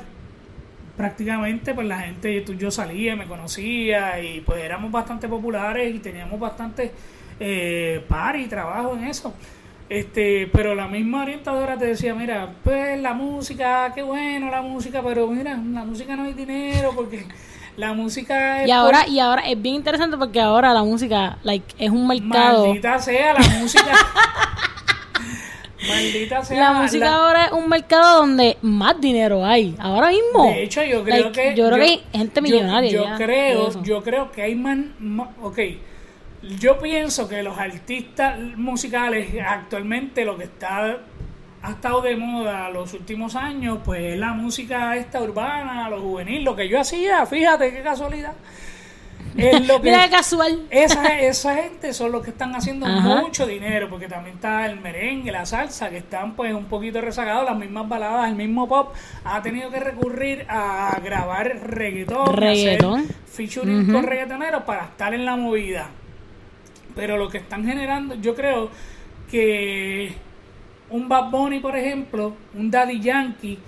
prácticamente 0.96 1.74
pues 1.74 1.88
la 1.88 2.00
gente, 2.00 2.46
yo 2.58 2.72
salía, 2.72 3.18
me 3.18 3.26
conocía 3.26 4.22
y 4.22 4.40
pues 4.42 4.64
éramos 4.64 4.92
bastante 4.92 5.28
populares 5.28 5.94
y 5.94 6.00
teníamos 6.00 6.40
bastante 6.40 6.92
eh, 7.40 8.04
par 8.08 8.38
y 8.38 8.48
trabajo 8.48 8.96
en 8.96 9.06
eso. 9.06 9.34
Este, 9.88 10.50
pero 10.52 10.74
la 10.74 10.88
misma 10.88 11.22
orientadora 11.22 11.78
te 11.78 11.86
decía, 11.86 12.16
mira, 12.16 12.56
pues 12.64 13.00
la 13.00 13.14
música, 13.14 13.92
qué 13.94 14.02
bueno 14.02 14.50
la 14.50 14.64
música, 14.64 15.02
pero 15.04 15.28
mira, 15.28 15.52
la 15.56 15.84
música 15.84 16.16
no 16.16 16.24
hay 16.24 16.34
dinero 16.34 16.92
porque 16.96 17.26
la 17.78 17.94
música 17.94 18.64
es 18.64 18.70
y 18.70 18.72
ahora 18.72 19.08
y 19.08 19.20
ahora 19.20 19.42
es 19.48 19.62
bien 19.62 19.76
interesante 19.76 20.18
porque 20.18 20.40
ahora 20.40 20.74
la 20.74 20.84
música 20.84 21.38
like 21.44 21.76
es 21.78 21.92
un 21.92 22.08
mercado. 22.08 22.68
Maldita 22.68 23.00
sea 23.00 23.34
la 23.34 23.48
música 23.60 23.84
maldita 25.88 26.44
sea 26.44 26.60
la 26.60 26.74
música 26.82 27.14
ahora 27.14 27.46
es 27.46 27.52
un 27.52 27.68
mercado 27.68 28.22
donde 28.22 28.58
más 28.62 29.00
dinero 29.00 29.46
hay 29.46 29.76
ahora 29.78 30.10
mismo. 30.10 30.46
De 30.46 30.64
hecho 30.64 30.84
yo 30.84 31.04
creo 31.04 31.32
que 31.32 31.54
yo 31.54 31.68
creo 31.68 31.78
que 31.78 31.84
hay 31.84 32.04
gente 32.14 32.42
millonaria 32.42 32.92
yo, 32.92 33.06
creo 33.18 33.84
yo 33.84 34.02
creo 34.02 34.32
que 34.32 34.42
hay 34.42 34.56
más, 34.56 34.78
más 35.00 35.30
ok 35.44 35.60
yo 36.60 36.80
pienso 36.80 37.28
que 37.28 37.44
los 37.44 37.58
artistas 37.58 38.40
musicales 38.56 39.30
actualmente 39.46 40.26
lo 40.26 40.38
que 40.38 40.46
está 40.46 41.00
ha 41.62 41.72
estado 41.72 42.02
de 42.02 42.16
moda 42.16 42.70
los 42.70 42.94
últimos 42.94 43.36
años, 43.36 43.80
pues 43.84 44.14
es 44.14 44.20
la 44.20 44.34
música 44.34 44.96
esta 44.96 45.22
urbana, 45.22 45.90
lo 45.90 46.00
juvenil, 46.00 46.44
lo 46.44 46.56
que 46.56 46.70
yo 46.70 46.80
hacía, 46.80 47.26
fíjate 47.26 47.74
qué 47.74 47.82
casualidad. 47.82 48.34
Es 49.36 49.68
lo 49.68 49.78
que, 49.82 49.90
Mira 49.90 50.08
casual. 50.10 50.68
Esa, 50.70 51.20
esa 51.20 51.56
gente 51.56 51.92
son 51.92 52.12
los 52.12 52.24
que 52.24 52.30
están 52.30 52.54
haciendo 52.56 52.86
mucho 52.86 53.48
dinero, 53.48 53.90
porque 53.90 54.08
también 54.08 54.36
está 54.36 54.68
el 54.68 54.80
merengue, 54.80 55.32
la 55.32 55.48
salsa, 55.48 55.90
que 55.90 55.98
están 55.98 56.36
pues 56.36 56.54
un 56.54 56.66
poquito 56.66 57.02
rezagados, 57.02 57.46
las 57.46 57.58
mismas 57.58 57.90
baladas, 57.90 58.30
el 58.30 58.36
mismo 58.36 58.68
pop, 58.68 58.94
ha 59.24 59.42
tenido 59.42 59.72
que 59.72 59.80
recurrir 59.80 60.46
a 60.48 61.00
grabar 61.04 61.48
reggaetón, 61.64 62.28
reggaetón. 62.28 63.00
hacer 63.02 63.16
featuring 63.26 63.92
con 63.92 64.04
reggaetoneros 64.04 64.64
para 64.64 64.86
estar 64.86 65.16
en 65.16 65.26
la 65.26 65.36
movida. 65.36 65.90
Pero 66.96 67.18
lo 67.18 67.30
que 67.30 67.38
están 67.38 67.66
generando, 67.66 68.16
yo 68.16 68.36
creo 68.36 68.70
que 69.30 70.14
un 70.90 71.10
Bad 71.10 71.30
Bunny, 71.30 71.60
por 71.60 71.76
ejemplo, 71.76 72.34
un 72.54 72.72
Daddy 72.72 73.00
Yankee, 73.00 73.60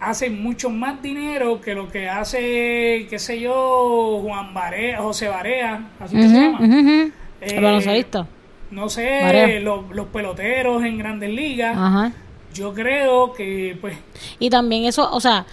hace 0.00 0.30
mucho 0.30 0.70
más 0.70 1.00
dinero 1.02 1.60
que 1.60 1.74
lo 1.74 1.88
que 1.88 2.08
hace, 2.08 3.06
qué 3.08 3.18
sé 3.18 3.40
yo, 3.40 4.20
Juan 4.22 4.52
Barea, 4.52 5.00
José 5.00 5.28
Barea, 5.28 5.90
así 5.98 6.16
que 6.16 6.28
se 6.28 6.34
llama. 6.34 7.12
Eh, 7.40 7.60
no 8.70 8.88
sé, 8.88 9.60
los, 9.60 10.06
peloteros 10.12 10.82
en 10.84 10.98
grandes 10.98 11.30
ligas. 11.30 12.12
Yo 12.52 12.72
creo 12.72 13.32
que, 13.34 13.76
pues. 13.80 13.96
Y 14.38 14.48
también 14.48 14.84
eso, 14.84 15.10
o 15.12 15.20
sea, 15.20 15.44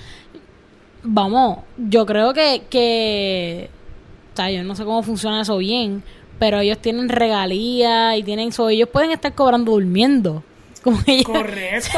vamos, 1.04 1.60
yo 1.78 2.06
creo 2.06 2.34
que, 2.34 2.64
que. 2.70 3.70
O 4.34 4.36
sea, 4.36 4.50
yo 4.50 4.64
no 4.64 4.76
sé 4.76 4.86
cómo 4.86 5.04
funciona 5.04 5.42
eso 5.42 5.58
bien, 5.58 6.04
pero 6.40 6.60
ellos 6.60 6.78
tienen 6.80 7.10
regalías 7.10 8.18
y 8.18 8.24
tienen 8.24 8.50
eso, 8.50 8.70
ellos 8.70 8.90
pueden 8.90 9.12
estar 9.12 9.34
cobrando 9.34 9.72
durmiendo. 9.72 10.44
Como 10.84 10.98
Correcto. 11.26 11.98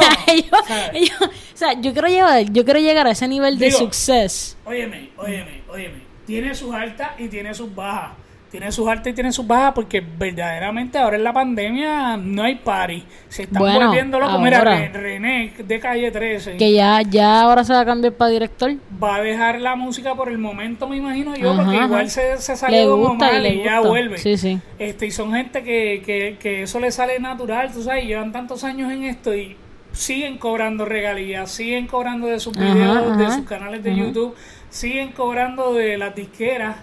O 1.54 1.58
sea, 1.58 1.72
yo 1.80 1.94
quiero 1.94 2.08
llegar, 2.08 2.52
yo 2.52 2.64
quiero 2.66 2.80
llegar 2.80 3.06
a 3.06 3.12
ese 3.12 3.26
nivel 3.26 3.58
de 3.58 3.70
suceso. 3.72 4.56
Óyeme, 4.66 5.08
óyeme, 5.16 5.62
óyeme. 5.68 6.02
Tiene 6.26 6.54
sus 6.54 6.74
altas 6.74 7.12
y 7.18 7.28
tiene 7.28 7.54
sus 7.54 7.74
bajas 7.74 8.10
tiene 8.56 8.72
sus 8.72 8.88
altas 8.88 9.08
y 9.08 9.12
tiene 9.12 9.32
sus 9.32 9.46
bajas 9.46 9.72
porque 9.74 10.00
verdaderamente 10.00 10.96
ahora 10.96 11.16
en 11.16 11.24
la 11.24 11.32
pandemia 11.34 12.16
no 12.16 12.42
hay 12.42 12.54
party. 12.54 13.04
Se 13.28 13.42
están 13.42 13.62
volviendo 13.62 14.18
locos. 14.18 14.40
Mira, 14.40 14.64
René 14.64 15.52
de 15.58 15.78
calle 15.78 16.10
13. 16.10 16.56
Que 16.56 16.72
ya, 16.72 17.02
ya 17.02 17.42
ahora 17.42 17.64
se 17.64 17.74
va 17.74 17.80
a 17.80 17.84
cambiar 17.84 18.14
para 18.14 18.30
director. 18.30 18.74
Va 19.02 19.16
a 19.16 19.20
dejar 19.20 19.60
la 19.60 19.76
música 19.76 20.14
por 20.14 20.30
el 20.30 20.38
momento, 20.38 20.88
me 20.88 20.96
imagino 20.96 21.36
yo, 21.36 21.54
porque 21.54 21.76
igual 21.76 22.08
se, 22.08 22.38
se 22.38 22.56
sale 22.56 22.86
como 22.86 23.14
mal 23.14 23.46
y, 23.46 23.62
ya 23.62 23.80
vuelve. 23.80 24.16
Sí, 24.16 24.38
sí. 24.38 24.58
Este, 24.78 25.06
y 25.06 25.10
son 25.10 25.34
gente 25.34 25.62
que, 25.62 26.02
que, 26.06 26.38
que 26.40 26.62
eso 26.62 26.80
le 26.80 26.90
sale 26.90 27.20
natural, 27.20 27.70
tú 27.70 27.82
sabes, 27.82 28.06
llevan 28.06 28.32
tantos 28.32 28.64
años 28.64 28.90
en 28.90 29.04
esto 29.04 29.34
y 29.34 29.54
siguen 29.92 30.38
cobrando 30.38 30.86
regalías, 30.86 31.50
siguen 31.50 31.86
cobrando 31.86 32.26
de 32.26 32.40
sus 32.40 32.56
videos, 32.56 33.18
de 33.18 33.30
sus 33.32 33.44
canales 33.44 33.82
de 33.82 33.94
YouTube, 33.94 34.34
siguen 34.70 35.12
cobrando 35.12 35.74
de 35.74 35.98
las 35.98 36.14
disqueras 36.14 36.76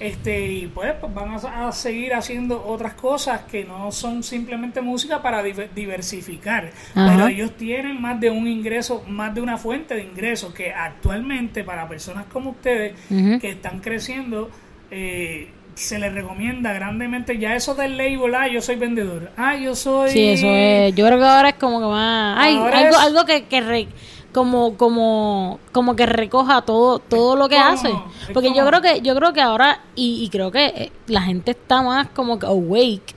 este 0.00 0.48
y 0.48 0.66
pues, 0.66 0.94
pues 1.00 1.12
van 1.14 1.34
a, 1.34 1.72
seguir 1.72 2.14
haciendo 2.14 2.64
otras 2.66 2.94
cosas 2.94 3.42
que 3.50 3.64
no 3.64 3.92
son 3.92 4.22
simplemente 4.22 4.80
música 4.80 5.22
para 5.22 5.42
diversificar. 5.42 6.70
Pero 6.94 7.28
ellos 7.28 7.56
tienen 7.56 8.00
más 8.00 8.20
de 8.20 8.30
un 8.30 8.46
ingreso 8.46 9.04
más 9.08 9.34
de 9.34 9.40
una 9.40 9.56
fuente 9.56 9.94
de 9.94 10.02
ingresos 10.02 10.52
que 10.54 10.72
actualmente 10.72 11.64
para 11.64 11.88
personas 11.88 12.26
como 12.26 12.50
ustedes 12.50 12.94
que 13.08 13.50
están 13.50 13.80
creciendo 13.80 14.50
eh, 14.90 15.50
se 15.74 15.98
les 15.98 16.12
recomienda 16.12 16.72
grandemente. 16.72 17.38
Ya 17.38 17.56
eso 17.56 17.74
del 17.74 17.96
label 17.96 18.34
ah 18.34 18.48
yo 18.48 18.60
soy 18.60 18.76
vendedor. 18.76 19.32
Ah 19.36 19.56
yo 19.56 19.74
soy 19.74 20.10
sí 20.10 20.28
eso 20.30 20.46
es. 20.48 20.94
Yo 20.94 21.06
creo 21.06 21.18
que 21.18 21.24
ahora 21.24 21.48
es 21.50 21.56
como 21.56 21.80
que 21.80 21.86
más 21.86 22.38
algo 22.38 22.98
algo 22.98 23.24
que, 23.24 23.44
que 23.44 23.88
como 24.34 24.76
como 24.76 25.60
como 25.72 25.94
que 25.94 26.06
recoja 26.06 26.62
todo 26.62 26.98
todo 26.98 27.36
lo 27.36 27.48
que 27.48 27.56
hace. 27.56 27.90
porque 28.34 28.52
yo 28.52 28.66
creo 28.66 28.82
que 28.82 29.00
yo 29.00 29.14
creo 29.14 29.32
que 29.32 29.40
ahora 29.40 29.80
y, 29.94 30.28
creo 30.30 30.50
que 30.50 30.66
eh, 30.66 30.92
la 31.06 31.22
gente 31.22 31.52
está 31.52 31.82
más 31.82 32.08
como 32.08 32.38
que 32.38 32.46
awake 32.46 33.14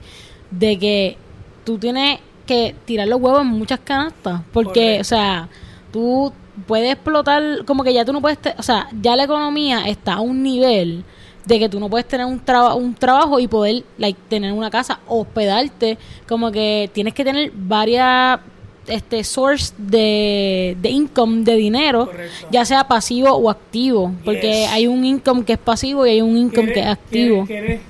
de 0.50 0.78
que 0.78 1.18
tú 1.64 1.76
tienes 1.76 2.20
que 2.46 2.74
tirar 2.84 3.08
los 3.08 3.20
huevos 3.20 3.42
en 3.42 3.48
muchas 3.48 3.80
canastas. 3.80 4.40
Porque 4.52 5.00
o 5.00 5.04
sea 5.04 5.48
tú 5.92 6.32
puedes 6.66 6.92
explotar 6.92 7.64
como 7.66 7.82
que 7.82 7.92
ya 7.92 8.04
tú 8.04 8.12
no 8.12 8.20
puedes 8.20 8.38
o 8.56 8.62
sea 8.62 8.88
ya 9.02 9.16
la 9.16 9.24
economía 9.24 9.88
está 9.88 10.14
a 10.14 10.20
un 10.20 10.42
nivel 10.42 11.04
de 11.46 11.58
que 11.58 11.68
tú 11.68 11.80
no 11.80 11.90
puedes 11.90 12.06
tener 12.06 12.26
un, 12.26 12.38
trabajo 12.38 12.76
un 12.76 12.94
trabajo 12.94 13.40
y 13.40 13.48
poder 13.48 13.82
like, 13.96 14.20
tener 14.28 14.52
una 14.52 14.70
casa, 14.70 15.00
hospedarte, 15.08 15.98
como 16.28 16.52
que 16.52 16.90
tienes 16.92 17.14
que 17.14 17.24
tener 17.24 17.50
varias 17.54 18.38
este 18.88 19.24
source 19.24 19.74
de, 19.78 20.76
de 20.80 20.88
income, 20.88 21.44
de 21.44 21.56
dinero, 21.56 22.10
ya 22.50 22.64
sea 22.64 22.88
pasivo 22.88 23.32
o 23.32 23.50
activo, 23.50 24.14
porque 24.24 24.66
hay 24.66 24.86
un 24.86 25.04
income 25.04 25.44
que 25.44 25.54
es 25.54 25.58
pasivo 25.58 26.06
y 26.06 26.10
hay 26.10 26.22
un 26.22 26.36
income 26.36 26.72
que 26.72 26.80
es 26.80 26.86
activo. 26.86 27.46
Eh, 27.48 27.80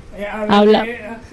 Habla. 0.48 0.84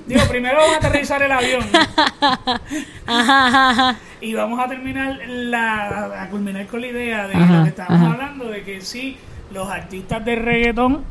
digo, 0.06 0.22
primero 0.30 0.58
vamos 0.58 0.76
a 0.76 0.78
aterrizar 0.78 1.22
el 1.24 1.32
avión. 1.32 1.64
Y 4.22 4.34
vamos 4.34 4.60
a 4.60 4.68
terminar 4.68 5.20
la, 5.28 6.24
a 6.24 6.30
culminar 6.30 6.66
con 6.66 6.82
la 6.82 6.88
idea 6.88 7.28
de 7.28 7.36
lo 7.36 7.64
que 7.64 7.70
estábamos 7.70 8.14
hablando, 8.14 8.50
de 8.50 8.64
que 8.64 8.82
sí, 8.82 9.18
los 9.52 9.70
artistas 9.70 10.26
de 10.26 10.36
reggaetón, 10.36 11.04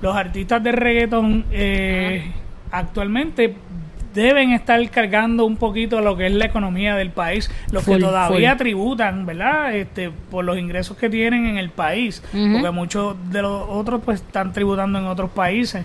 los 0.00 0.14
artistas 0.14 0.62
de 0.62 0.70
reggaetón 0.70 1.46
eh, 1.50 2.30
actualmente 2.70 3.56
deben 4.14 4.52
estar 4.52 4.88
cargando 4.90 5.44
un 5.44 5.56
poquito 5.56 6.00
lo 6.00 6.16
que 6.16 6.26
es 6.26 6.32
la 6.32 6.46
economía 6.46 6.94
del 6.94 7.10
país, 7.10 7.50
los 7.72 7.84
que 7.84 7.98
todavía 7.98 8.50
full. 8.52 8.58
tributan, 8.58 9.26
¿verdad? 9.26 9.74
Este, 9.74 10.10
por 10.30 10.44
los 10.44 10.56
ingresos 10.58 10.96
que 10.96 11.10
tienen 11.10 11.46
en 11.46 11.58
el 11.58 11.70
país, 11.70 12.22
porque 12.32 12.70
muchos 12.70 13.16
de 13.30 13.42
los 13.42 13.66
otros 13.68 14.00
pues 14.04 14.20
están 14.22 14.52
tributando 14.52 14.98
en 14.98 15.06
otros 15.06 15.30
países. 15.30 15.84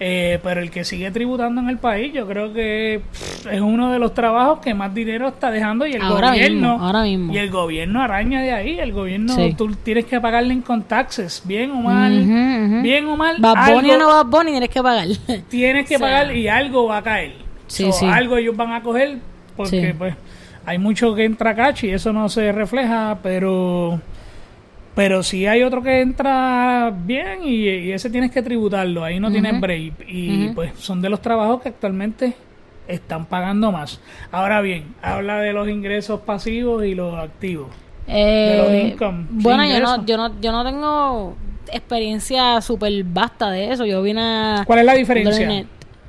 Eh, 0.00 0.38
pero 0.42 0.60
el 0.60 0.70
que 0.70 0.84
sigue 0.84 1.10
tributando 1.10 1.60
en 1.60 1.68
el 1.68 1.78
país, 1.78 2.12
yo 2.12 2.26
creo 2.26 2.52
que 2.52 3.02
pff, 3.12 3.46
es 3.46 3.60
uno 3.60 3.90
de 3.92 3.98
los 3.98 4.14
trabajos 4.14 4.60
que 4.60 4.72
más 4.74 4.94
dinero 4.94 5.28
está 5.28 5.50
dejando 5.50 5.86
y 5.86 5.92
el 5.92 6.02
Ahora 6.02 6.28
gobierno 6.30 6.72
mismo, 6.72 6.86
ahora 6.86 7.02
mismo. 7.02 7.32
y 7.34 7.38
el 7.38 7.50
gobierno 7.50 8.02
araña 8.02 8.40
de 8.40 8.52
ahí, 8.52 8.78
el 8.78 8.92
gobierno 8.92 9.34
Sí. 9.34 9.54
tú 9.58 9.74
tienes 9.82 10.04
que 10.04 10.20
pagarle 10.20 10.60
con 10.60 10.82
taxes, 10.84 11.42
bien 11.44 11.70
o 11.72 11.76
mal, 11.82 12.12
ujú. 12.20 12.82
bien 12.82 13.06
o 13.06 13.16
mal, 13.16 13.36
Bad 13.40 13.72
Bunny 13.74 13.90
algo 13.90 14.04
no 14.04 14.08
Bad 14.08 14.26
Bunny 14.26 14.50
tienes 14.52 14.68
que 14.70 14.82
pagar. 14.82 15.08
tienes 15.48 15.88
que 15.88 15.94
O 15.96 15.98
sea, 15.98 16.06
pagar 16.06 16.36
y 16.36 16.48
algo 16.48 16.86
va 16.86 16.98
a 16.98 17.02
caer. 17.02 17.43
Sí, 17.66 17.84
So, 17.84 17.92
sí. 17.92 18.06
Algo 18.06 18.36
ellos 18.36 18.56
van 18.56 18.72
a 18.72 18.82
coger 18.82 19.18
porque 19.56 19.88
Sí. 19.90 19.94
pues 19.96 20.14
hay 20.66 20.78
mucho 20.78 21.14
que 21.14 21.24
entra 21.24 21.54
cachi 21.54 21.88
y 21.88 21.90
eso 21.90 22.12
no 22.12 22.28
se 22.28 22.52
refleja, 22.52 23.18
pero 23.22 24.00
pero 24.94 25.24
si 25.24 25.44
hay 25.46 25.62
otro 25.64 25.82
que 25.82 26.00
entra 26.00 26.92
bien 27.04 27.40
y, 27.42 27.68
y 27.68 27.92
ese 27.92 28.10
tienes 28.10 28.30
que 28.30 28.42
tributarlo, 28.42 29.02
ahí 29.02 29.18
no 29.18 29.30
tienes 29.30 29.60
break 29.60 29.92
y 30.08 30.48
pues 30.50 30.72
son 30.78 31.02
de 31.02 31.08
los 31.08 31.20
trabajos 31.20 31.62
que 31.62 31.70
actualmente 31.70 32.34
están 32.86 33.26
pagando 33.26 33.72
más. 33.72 34.00
Ahora 34.30 34.60
bien, 34.60 34.94
habla 35.02 35.40
de 35.40 35.52
los 35.52 35.68
ingresos 35.68 36.20
pasivos 36.20 36.84
y 36.84 36.94
los 36.94 37.14
activos. 37.18 37.68
Eh, 38.06 38.60
los 38.62 38.92
income, 38.92 39.24
bueno, 39.30 39.64
yo 39.66 39.80
no, 39.80 40.04
yo 40.06 40.16
no, 40.16 40.40
yo 40.40 40.52
no 40.52 40.64
tengo 40.64 41.36
experiencia 41.72 42.60
súper 42.60 43.02
vasta 43.04 43.50
de 43.50 43.72
eso. 43.72 43.86
Yo 43.86 44.02
vine 44.02 44.20
a 44.20 44.64
¿Cuál 44.66 44.80
es 44.80 44.84
la 44.84 44.94
diferencia? 44.94 45.64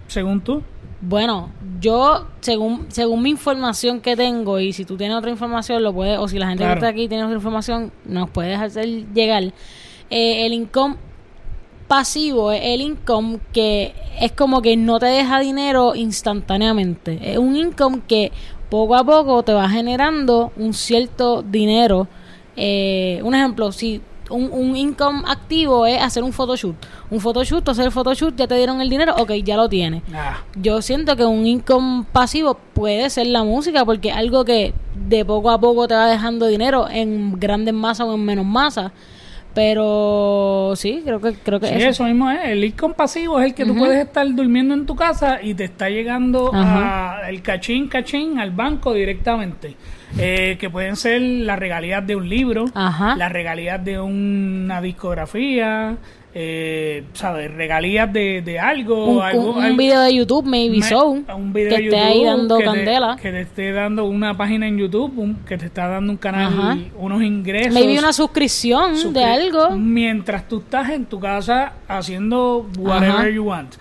Según 0.07 0.41
tú. 0.41 0.61
Bueno, 1.07 1.51
yo, 1.79 2.25
según 2.41 2.85
según 2.89 3.21
mi 3.21 3.29
información 3.29 4.01
que 4.01 4.15
tengo, 4.15 4.59
y 4.59 4.73
si 4.73 4.85
tú 4.85 4.97
tienes 4.97 5.15
otra 5.17 5.29
información, 5.29 5.83
lo 5.83 5.93
puedes, 5.93 6.17
o 6.17 6.27
si 6.27 6.39
la 6.39 6.47
gente 6.47 6.63
Claro. 6.63 6.75
que 6.75 6.79
está 6.79 6.87
aquí 6.89 7.07
tiene 7.07 7.23
otra 7.23 7.35
información, 7.35 7.91
nos 8.05 8.29
puedes 8.29 8.59
hacer 8.59 8.87
llegar. 9.13 9.43
Eh, 10.09 10.45
el 10.45 10.53
income 10.53 10.95
pasivo 11.87 12.51
es 12.51 12.61
el 12.63 12.81
income 12.81 13.39
que 13.53 13.93
es 14.19 14.31
como 14.31 14.61
que 14.61 14.75
no 14.77 14.97
te 14.99 15.05
deja 15.05 15.39
dinero 15.39 15.93
instantáneamente. 15.95 17.19
Es 17.21 17.37
un 17.37 17.55
income 17.55 18.01
que 18.07 18.31
poco 18.69 18.95
a 18.95 19.03
poco 19.03 19.43
te 19.43 19.53
va 19.53 19.69
generando 19.69 20.51
un 20.57 20.73
cierto 20.73 21.43
dinero. 21.43 22.07
Eh, 22.55 23.19
un 23.23 23.35
ejemplo, 23.35 23.71
si 23.71 24.01
un, 24.29 24.49
un 24.51 24.75
income 24.75 25.23
activo 25.27 25.85
es 25.85 26.01
hacer 26.01 26.23
un 26.23 26.33
photoshoot. 26.33 26.75
Un 27.11 27.19
photoshoot, 27.19 27.63
tú 27.63 27.71
hacer 27.71 27.85
el 27.85 27.91
photoshoot, 27.91 28.35
ya 28.35 28.47
te 28.47 28.55
dieron 28.55 28.81
el 28.81 28.89
dinero, 28.89 29.13
ok, 29.17 29.31
ya 29.43 29.55
lo 29.57 29.69
tienes. 29.69 30.01
Ah, 30.13 30.37
Yo 30.55 30.81
siento 30.81 31.15
que 31.15 31.25
un 31.25 31.45
income 31.45 32.05
pasivo 32.11 32.57
puede 32.73 33.09
ser 33.09 33.27
la 33.27 33.43
música 33.43 33.85
porque 33.85 34.09
es 34.09 34.15
algo 34.15 34.43
que 34.45 34.73
de 34.95 35.23
poco 35.25 35.49
a 35.51 35.59
poco 35.59 35.87
te 35.87 35.93
va 35.93 36.07
dejando 36.07 36.47
dinero 36.47 36.87
en 36.89 37.39
grandes 37.39 37.73
masas 37.73 38.07
o 38.07 38.13
en 38.15 38.25
menos 38.25 38.45
masas. 38.45 38.91
Pero 39.53 40.73
sí, 40.75 41.01
creo 41.05 41.21
que 41.21 41.33
creo 41.33 41.59
que 41.61 41.67
Sí, 41.67 41.73
eso. 41.75 41.87
eso 41.89 42.03
mismo 42.03 42.29
es. 42.29 42.39
El 42.45 42.63
income 42.63 42.93
pasivo 42.93 43.39
es 43.39 43.45
el 43.47 43.53
que 43.53 43.63
tú 43.65 43.71
Ujú. 43.71 43.79
puedes 43.79 44.05
estar 44.05 44.27
durmiendo 44.35 44.73
en 44.73 44.85
tu 44.85 44.95
casa 44.95 45.41
y 45.41 45.53
te 45.53 45.63
está 45.63 45.89
llegando 45.89 46.51
Ajá. 46.53 47.17
a 47.23 47.29
el 47.29 47.41
cachín, 47.41 47.87
cachín 47.87 48.37
al 48.37 48.51
banco 48.51 48.93
directamente. 48.93 49.75
Eh, 50.17 50.57
que 50.59 50.69
pueden 50.69 50.95
ser 50.95 51.21
las 51.21 51.59
regalías 51.59 52.05
de 52.07 52.15
un 52.15 52.29
libro, 52.29 52.65
Ajá. 52.73 53.15
las 53.17 53.31
regalías 53.31 53.83
de 53.83 53.99
una 53.99 54.79
discografía, 54.81 55.97
eh, 56.37 57.03
¿sabes? 57.13 57.51
Regalías 57.53 58.11
de, 58.11 58.41
de 58.41 58.59
algo. 58.59 59.05
un, 59.07 59.21
algo, 59.23 59.51
un- 59.51 59.57
un 59.57 59.63
algo- 59.63 59.77
video 59.77 60.01
de 60.01 60.13
YouTube, 60.15 60.45
maybe 60.45 60.77
me- 60.77 60.83
so. 60.83 61.07
un 61.09 61.53
video 61.53 61.69
que 61.75 61.81
de 61.81 61.85
esté 61.87 61.99
ahí 61.99 62.23
dando 62.25 62.57
que 62.57 62.63
te- 62.63 62.69
candela. 62.69 63.17
que 63.21 63.31
te 63.31 63.41
esté 63.41 63.71
dando 63.71 64.05
una 64.05 64.35
página 64.37 64.67
en 64.67 64.77
YouTube, 64.77 65.13
un- 65.17 65.35
que 65.45 65.57
te 65.57 65.65
está 65.65 65.87
dando 65.87 66.11
un 66.11 66.17
canal, 66.17 66.47
Ajá. 66.47 66.77
unos 66.97 67.21
ingresos. 67.23 67.73
Maybe 67.73 67.97
una 67.99 68.13
suscripción 68.13 69.13
de 69.13 69.23
algo. 69.23 69.71
Mientras 69.77 70.47
tú 70.47 70.59
estás 70.59 70.89
en 70.89 71.05
tu 71.05 71.19
casa 71.19 71.73
haciendo 71.87 72.69
whatever 72.77 73.11
Ajá. 73.15 73.29
you 73.29 73.43
want. 73.45 73.73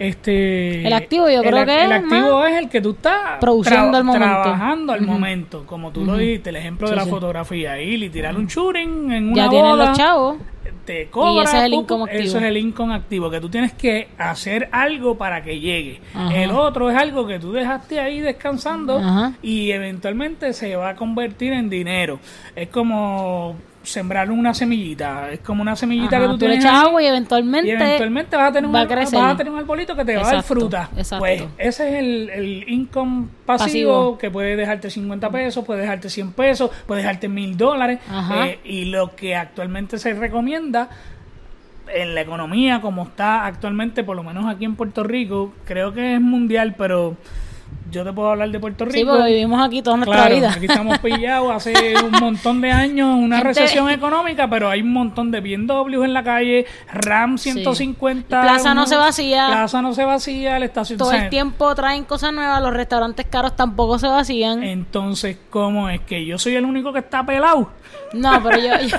Este, 0.00 0.86
El 0.86 0.92
activo 0.94 1.28
yo 1.28 1.42
el 1.42 1.46
creo 1.46 1.58
ac- 1.62 1.66
que 1.66 1.84
El 1.84 1.92
es 1.92 1.98
activo 2.02 2.44
es 2.46 2.56
el 2.58 2.68
que 2.70 2.80
tú 2.80 2.90
estás 2.92 3.38
Produciendo 3.38 3.98
al 3.98 4.04
momento. 4.04 4.26
trabajando 4.26 4.92
al 4.94 5.02
momento. 5.02 5.64
Como 5.66 5.90
tú 5.92 6.06
lo 6.06 6.16
dijiste, 6.16 6.48
el 6.48 6.56
ejemplo 6.56 6.86
Sí, 6.86 6.92
de 6.92 6.96
la 6.96 7.04
sí. 7.04 7.10
fotografía. 7.10 7.78
Ir 7.82 8.02
y 8.02 8.08
tirar 8.08 8.34
un 8.34 8.46
shooting 8.46 9.12
en 9.12 9.28
una 9.28 9.36
Ya 9.44 9.48
tienen 9.50 9.70
boda. 9.72 9.86
los 9.88 9.96
chavos. 9.98 10.36
Te 10.86 11.08
cobra, 11.10 11.32
Y 11.42 11.44
ese 11.44 11.58
es 11.58 11.62
el 11.64 11.74
income 11.74 12.04
activo. 12.04 12.22
Eso 12.24 12.38
es 12.38 12.44
el 12.44 12.56
income 12.56 12.94
activo, 12.94 13.30
que 13.30 13.40
tú 13.40 13.48
tienes 13.50 13.72
que 13.74 14.08
hacer 14.16 14.68
algo 14.72 15.18
para 15.18 15.42
que 15.42 15.60
llegue. 15.60 16.00
Ajá. 16.14 16.34
El 16.34 16.50
otro 16.52 16.90
es 16.90 16.96
algo 16.96 17.26
que 17.26 17.38
tú 17.38 17.52
dejaste 17.52 18.00
ahí 18.00 18.20
descansando 18.20 18.98
Ajá. 18.98 19.32
y 19.42 19.70
eventualmente 19.70 20.54
se 20.54 20.76
va 20.76 20.90
a 20.90 20.96
convertir 20.96 21.52
en 21.52 21.68
dinero. 21.68 22.18
Es 22.56 22.68
como 22.68 23.56
sembrar 23.82 24.30
una 24.30 24.52
semillita, 24.52 25.30
es 25.32 25.40
como 25.40 25.62
una 25.62 25.74
semillita 25.74 26.16
Ajá, 26.16 26.26
que 26.26 26.32
tú, 26.32 26.38
tú 26.38 26.44
le 26.44 26.50
tienes 26.52 26.64
echas 26.66 26.80
ahí 26.80 26.86
agua 26.86 27.02
y 27.02 27.06
eventualmente, 27.06 27.68
y 27.68 27.72
eventualmente 27.72 28.36
vas 28.36 28.50
a 28.50 28.52
tener 28.52 28.68
un, 28.68 28.74
va 28.74 28.86
crecer. 28.86 29.18
vas 29.18 29.34
a 29.34 29.36
tener 29.36 29.52
un 29.52 29.58
arbolito 29.58 29.96
que 29.96 30.04
te 30.04 30.16
va 30.16 30.28
a 30.28 30.32
dar 30.34 30.42
fruta. 30.42 30.90
exacto. 30.96 31.20
Pues 31.20 31.42
ese 31.58 31.88
es 31.88 31.94
el, 31.94 32.30
el 32.30 32.68
income 32.68 33.28
pasivo, 33.46 33.64
Pasivo. 33.64 34.18
que 34.18 34.30
puede 34.30 34.56
dejarte 34.56 34.90
50 34.90 35.30
pesos, 35.30 35.64
puede 35.64 35.80
dejarte 35.80 36.10
100 36.10 36.32
pesos, 36.32 36.70
puede 36.86 37.00
dejarte 37.00 37.28
mil 37.28 37.56
dólares. 37.56 38.00
Eh, 38.44 38.58
y 38.64 38.84
lo 38.86 39.16
que 39.16 39.34
actualmente 39.34 39.98
se 39.98 40.12
recomienda 40.14 40.90
en 41.92 42.14
la 42.14 42.20
economía 42.20 42.80
como 42.80 43.04
está 43.04 43.46
actualmente, 43.46 44.04
por 44.04 44.16
lo 44.16 44.22
menos 44.22 44.46
aquí 44.46 44.64
en 44.64 44.76
Puerto 44.76 45.02
Rico, 45.02 45.52
creo 45.64 45.92
que 45.92 46.14
es 46.14 46.20
mundial, 46.20 46.74
pero 46.76 47.16
yo 47.90 48.04
te 48.04 48.12
puedo 48.12 48.30
hablar 48.30 48.50
de 48.50 48.58
Puerto 48.60 48.84
Rico. 48.84 48.96
Sí, 48.96 49.04
porque 49.04 49.24
vivimos 49.24 49.60
aquí 49.66 49.82
toda 49.82 49.96
nuestra 49.96 50.16
Claro, 50.16 50.34
vida. 50.36 50.52
aquí 50.52 50.66
estamos 50.66 50.98
pillados 50.98 51.52
hace 51.54 51.94
un 52.04 52.12
montón 52.20 52.60
de 52.60 52.70
años, 52.70 53.08
una 53.18 53.38
Gente- 53.38 53.48
recesión 53.60 53.90
económica, 53.90 54.48
pero 54.48 54.68
hay 54.70 54.80
un 54.82 54.92
montón 54.92 55.30
de 55.30 55.40
BMW 55.40 56.04
en 56.04 56.14
la 56.14 56.22
calle, 56.22 56.66
RAM 56.92 57.38
150. 57.38 58.40
Plaza 58.40 58.74
no 58.74 58.86
se 58.86 58.96
vacía. 58.96 59.46
Plaza 59.48 59.82
no 59.82 59.92
se 59.94 60.04
vacía, 60.04 60.58
la 60.58 60.64
estación 60.66 60.98
Todo 60.98 61.12
el 61.12 61.28
tiempo 61.28 61.74
traen 61.74 62.04
cosas 62.04 62.32
nuevas, 62.32 62.62
los 62.62 62.72
restaurantes 62.72 63.26
caros 63.26 63.56
tampoco 63.56 63.98
se 63.98 64.08
vacían. 64.08 64.62
Entonces, 64.62 65.36
¿cómo 65.50 65.88
es 65.88 66.00
que 66.02 66.24
yo 66.24 66.38
soy 66.38 66.56
el 66.56 66.64
único 66.64 66.92
que 66.92 67.00
está 67.00 67.24
pelado? 67.24 67.70
No, 68.12 68.42
pero 68.42 68.58
yo, 68.58 68.86
yo- 68.86 68.96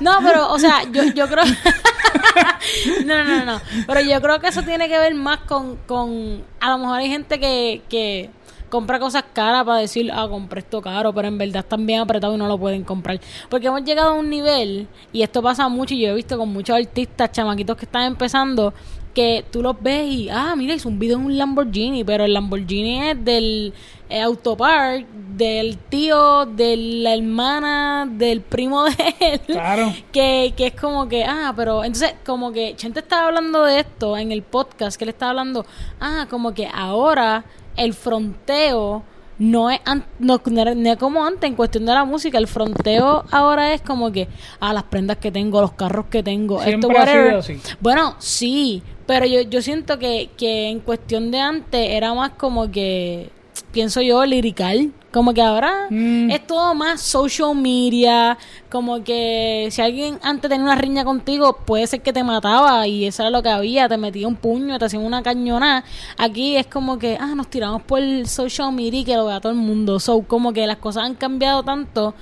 no, 0.00 0.18
pero 0.22 0.50
o 0.52 0.58
sea, 0.58 0.82
yo, 0.92 1.02
yo 1.14 1.26
creo 1.28 1.44
no, 3.06 3.24
no, 3.24 3.44
no, 3.44 3.60
pero 3.86 4.00
yo 4.00 4.20
creo 4.20 4.40
que 4.40 4.48
eso 4.48 4.62
tiene 4.62 4.88
que 4.88 4.98
ver 4.98 5.14
más 5.14 5.38
con, 5.40 5.76
con 5.86 6.42
a 6.66 6.70
lo 6.70 6.78
mejor 6.78 6.98
hay 6.98 7.08
gente 7.08 7.38
que, 7.38 7.80
que 7.88 8.30
compra 8.68 8.98
cosas 8.98 9.24
caras 9.32 9.64
para 9.64 9.78
decir, 9.78 10.10
ah, 10.12 10.26
compré 10.28 10.60
esto 10.60 10.82
caro, 10.82 11.12
pero 11.14 11.28
en 11.28 11.38
verdad 11.38 11.60
están 11.60 11.86
bien 11.86 12.00
apretados 12.00 12.34
y 12.34 12.38
no 12.38 12.48
lo 12.48 12.58
pueden 12.58 12.82
comprar. 12.82 13.20
Porque 13.48 13.68
hemos 13.68 13.84
llegado 13.84 14.10
a 14.10 14.14
un 14.14 14.28
nivel, 14.28 14.88
y 15.12 15.22
esto 15.22 15.42
pasa 15.42 15.68
mucho, 15.68 15.94
y 15.94 16.00
yo 16.00 16.08
he 16.08 16.14
visto 16.14 16.36
con 16.36 16.48
muchos 16.52 16.76
artistas, 16.76 17.30
chamaquitos 17.30 17.76
que 17.76 17.84
están 17.84 18.02
empezando, 18.02 18.74
que 19.14 19.44
tú 19.50 19.62
los 19.62 19.80
ves 19.80 20.06
y, 20.06 20.28
ah, 20.28 20.54
mira, 20.56 20.74
hizo 20.74 20.88
un 20.88 20.98
video 20.98 21.18
en 21.18 21.26
un 21.26 21.38
Lamborghini, 21.38 22.04
pero 22.04 22.24
el 22.24 22.34
Lamborghini 22.34 23.10
es 23.10 23.24
del 23.24 23.72
eh, 24.08 24.20
autopark, 24.20 25.06
del 25.36 25.76
tío, 25.76 26.46
de 26.46 26.76
la 26.76 27.14
hermana, 27.14 28.08
del 28.10 28.40
primo 28.40 28.84
de 28.84 29.14
él. 29.20 29.40
Claro. 29.46 29.92
Que, 30.12 30.54
que 30.56 30.68
es 30.68 30.74
como 30.74 31.08
que, 31.08 31.24
ah, 31.24 31.52
pero 31.54 31.84
entonces 31.84 32.14
como 32.24 32.52
que 32.52 32.74
Chente 32.76 33.00
estaba 33.00 33.26
hablando 33.26 33.64
de 33.64 33.80
esto 33.80 34.16
en 34.16 34.32
el 34.32 34.42
podcast, 34.42 34.96
que 34.96 35.04
él 35.04 35.10
estaba 35.10 35.30
hablando, 35.30 35.66
ah, 36.00 36.26
como 36.30 36.54
que 36.54 36.68
ahora 36.72 37.44
el 37.76 37.92
fronteo 37.92 39.02
no 39.38 39.70
es, 39.70 39.80
no, 40.18 40.40
no 40.46 40.90
es 40.90 40.96
como 40.96 41.24
antes 41.24 41.48
en 41.48 41.56
cuestión 41.56 41.84
de 41.84 41.92
la 41.92 42.04
música, 42.04 42.38
el 42.38 42.46
fronteo 42.46 43.24
ahora 43.30 43.74
es 43.74 43.82
como 43.82 44.10
que, 44.10 44.28
ah, 44.60 44.72
las 44.72 44.84
prendas 44.84 45.18
que 45.18 45.30
tengo, 45.30 45.60
los 45.60 45.72
carros 45.72 46.06
que 46.06 46.22
tengo, 46.22 46.62
Siempre 46.62 46.88
esto, 46.88 46.98
ha 46.98 47.00
whatever. 47.02 47.42
sido 47.42 47.58
así. 47.58 47.76
Bueno, 47.80 48.14
sí, 48.18 48.82
pero 49.06 49.26
yo, 49.26 49.42
yo 49.42 49.60
siento 49.60 49.98
que, 49.98 50.30
que 50.38 50.68
en 50.68 50.80
cuestión 50.80 51.30
de 51.30 51.40
antes 51.40 51.90
era 51.90 52.14
más 52.14 52.30
como 52.30 52.70
que, 52.70 53.30
pienso 53.76 54.00
yo, 54.00 54.24
lirical. 54.24 54.90
Como 55.12 55.32
que 55.32 55.40
ahora 55.40 55.86
Mm. 55.90 56.30
es 56.30 56.46
todo 56.46 56.74
más 56.74 57.00
social 57.00 57.54
media. 57.54 58.36
Como 58.70 59.04
que 59.04 59.68
si 59.70 59.80
alguien 59.80 60.18
antes 60.22 60.50
tenía 60.50 60.64
una 60.64 60.74
riña 60.74 61.04
contigo, 61.04 61.58
puede 61.64 61.86
ser 61.86 62.00
que 62.02 62.12
te 62.12 62.24
mataba 62.24 62.86
y 62.86 63.06
eso 63.06 63.22
era 63.22 63.30
lo 63.30 63.42
que 63.42 63.48
había. 63.48 63.88
Te 63.88 63.96
metía 63.96 64.26
un 64.28 64.36
puño, 64.36 64.78
te 64.78 64.84
hacían 64.86 65.04
una 65.04 65.22
cañonada. 65.22 65.84
Aquí 66.18 66.56
es 66.56 66.66
como 66.66 66.98
que, 66.98 67.16
ah, 67.20 67.34
nos 67.34 67.48
tiramos 67.48 67.82
por 67.82 68.00
el 68.00 68.26
social 68.28 68.72
media 68.72 69.00
y 69.00 69.04
que 69.04 69.14
lo 69.16 69.26
vea 69.26 69.40
todo 69.40 69.52
el 69.52 69.58
mundo. 69.58 70.00
So, 70.00 70.22
como 70.22 70.52
que 70.52 70.66
las 70.66 70.76
cosas 70.78 71.04
han 71.04 71.14
cambiado 71.14 71.62
tanto. 71.62 72.14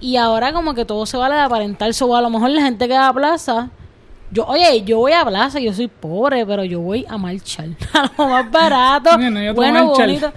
Y 0.00 0.16
ahora 0.16 0.52
como 0.52 0.74
que 0.74 0.84
todo 0.84 1.06
se 1.06 1.16
vale 1.16 1.34
de 1.36 1.40
aparentar. 1.42 1.94
So, 1.94 2.14
a 2.16 2.20
lo 2.20 2.28
mejor 2.30 2.50
la 2.50 2.62
gente 2.62 2.88
que 2.88 2.94
va 2.94 3.08
a 3.08 3.14
plaza... 3.14 3.70
Yo, 4.32 4.44
oye, 4.44 4.82
yo 4.82 4.98
voy 4.98 5.12
a 5.12 5.24
plaza, 5.24 5.60
yo 5.60 5.72
soy 5.72 5.86
pobre, 5.86 6.44
pero 6.44 6.64
yo 6.64 6.80
voy 6.80 7.06
a 7.08 7.16
marchar. 7.16 7.68
A 7.94 8.10
lo 8.18 8.26
más 8.28 8.50
barato. 8.50 9.10
Bueno, 9.16 9.40
yo 9.40 9.54
bonito. 9.54 10.32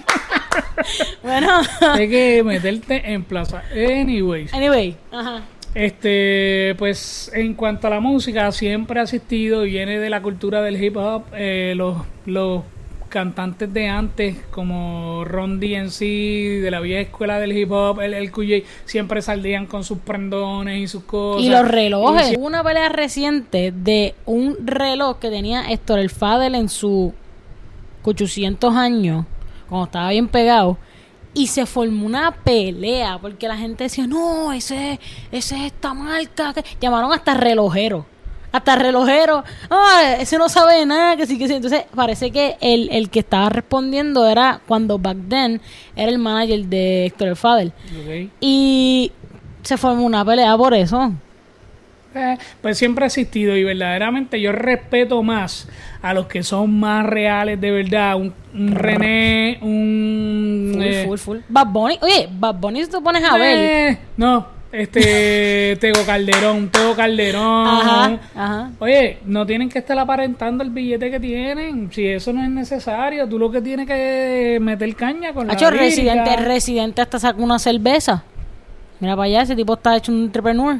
bueno, 1.22 1.60
Hay 1.80 2.08
que 2.08 2.42
meterte 2.44 3.12
en 3.12 3.24
plaza. 3.24 3.62
Anyways. 3.72 4.52
anyway, 4.52 4.96
ajá. 5.10 5.42
Este, 5.74 6.74
pues 6.78 7.30
en 7.34 7.54
cuanto 7.54 7.86
a 7.86 7.90
la 7.90 8.00
música, 8.00 8.52
siempre 8.52 9.00
ha 9.00 9.04
existido 9.04 9.64
y 9.64 9.70
viene 9.70 9.98
de 9.98 10.10
la 10.10 10.20
cultura 10.20 10.60
del 10.60 10.82
hip 10.82 10.96
hop, 10.98 11.24
eh, 11.32 11.72
los, 11.76 11.96
los 12.26 12.62
cantantes 13.08 13.72
de 13.72 13.88
antes, 13.88 14.36
como 14.50 15.24
Ron 15.24 15.60
DNC, 15.60 16.00
de 16.62 16.68
la 16.70 16.80
vieja 16.80 17.00
escuela 17.00 17.38
del 17.38 17.56
hip 17.56 17.70
hop, 17.70 18.00
el, 18.00 18.12
el 18.12 18.30
QJ, 18.30 18.64
siempre 18.84 19.22
salían 19.22 19.66
con 19.66 19.82
sus 19.84 19.98
prendones 19.98 20.78
y 20.78 20.88
sus 20.88 21.04
cosas. 21.04 21.42
Y 21.42 21.48
los 21.48 21.66
relojes. 21.66 22.36
Hubo 22.36 22.46
una 22.46 22.62
pelea 22.62 22.90
reciente 22.90 23.72
de 23.74 24.14
un 24.26 24.56
reloj 24.66 25.18
que 25.18 25.30
tenía 25.30 25.70
Héctor 25.70 26.00
el 26.00 26.10
Fadel 26.10 26.54
en 26.54 26.68
su 26.68 27.14
800 28.04 28.74
años, 28.74 29.26
cuando 29.72 29.86
estaba 29.86 30.10
bien 30.10 30.28
pegado. 30.28 30.76
Y 31.34 31.46
se 31.46 31.64
formó 31.64 32.04
una 32.04 32.30
pelea 32.30 33.18
porque 33.18 33.48
la 33.48 33.56
gente 33.56 33.84
decía, 33.84 34.06
no, 34.06 34.52
ese, 34.52 35.00
ese 35.32 35.56
es 35.56 35.62
esta 35.72 35.94
marca. 35.94 36.52
que-". 36.52 36.62
Llamaron 36.80 37.10
hasta 37.12 37.32
relojero. 37.34 38.04
Hasta 38.52 38.76
relojero. 38.76 39.42
Ah, 39.70 40.16
ese 40.20 40.36
no 40.36 40.50
sabe 40.50 40.84
nada, 40.84 41.16
que 41.16 41.26
sí, 41.26 41.38
que 41.38 41.48
sí. 41.48 41.54
Entonces 41.54 41.84
parece 41.94 42.30
que 42.30 42.58
el, 42.60 42.90
el 42.92 43.08
que 43.08 43.20
estaba 43.20 43.48
respondiendo 43.48 44.28
era 44.28 44.60
cuando 44.68 44.98
back 44.98 45.16
then 45.30 45.60
era 45.96 46.10
el 46.10 46.18
manager 46.18 46.66
de 46.66 47.06
Héctor 47.06 47.28
el 47.28 47.36
Fadel. 47.36 47.72
Ok. 47.98 48.30
Y 48.40 49.10
se 49.62 49.78
formó 49.78 50.04
una 50.04 50.22
pelea 50.22 50.54
por 50.58 50.74
eso. 50.74 51.12
Eh, 52.14 52.36
pues 52.60 52.78
siempre 52.78 53.04
ha 53.04 53.06
existido 53.06 53.56
y 53.56 53.64
verdaderamente 53.64 54.40
yo 54.40 54.52
respeto 54.52 55.22
más 55.22 55.68
a 56.02 56.12
los 56.14 56.26
que 56.26 56.42
son 56.42 56.78
más 56.78 57.06
reales 57.06 57.60
de 57.60 57.70
verdad. 57.70 58.16
Un, 58.16 58.32
un 58.54 58.72
René, 58.74 59.58
un... 59.62 60.70
Full, 60.74 60.82
eh, 60.82 61.04
full, 61.06 61.18
full. 61.18 61.38
Bad 61.48 61.66
Bunny, 61.68 61.98
oye, 62.02 62.28
Bad 62.30 62.56
Bunny 62.56 62.84
si 62.84 62.90
tú 62.90 63.02
pones 63.02 63.24
a 63.24 63.36
ver. 63.38 63.56
eh, 63.58 63.98
no, 64.16 64.46
este... 64.72 65.76
Tego 65.80 66.04
Calderón, 66.04 66.68
Tego 66.68 66.94
Calderón. 66.94 67.66
Ajá, 67.66 68.18
ajá. 68.34 68.70
Oye, 68.78 69.18
no 69.24 69.46
tienen 69.46 69.68
que 69.68 69.78
estar 69.78 69.98
aparentando 69.98 70.62
el 70.64 70.70
billete 70.70 71.10
que 71.10 71.20
tienen. 71.20 71.90
Si 71.92 72.06
eso 72.06 72.32
no 72.32 72.42
es 72.42 72.50
necesario, 72.50 73.28
tú 73.28 73.38
lo 73.38 73.50
que 73.50 73.60
tienes 73.60 73.86
que 73.86 74.58
meter 74.60 74.94
caña 74.96 75.32
con 75.32 75.46
la 75.46 75.54
lírica. 75.54 75.70
residente, 75.70 76.36
residente 76.36 77.02
hasta 77.02 77.18
sacó 77.18 77.42
una 77.42 77.58
cerveza. 77.58 78.24
Mira 79.00 79.16
para 79.16 79.26
allá, 79.26 79.42
ese 79.42 79.56
tipo 79.56 79.74
está 79.74 79.96
hecho 79.96 80.12
un 80.12 80.24
entrepreneur. 80.24 80.78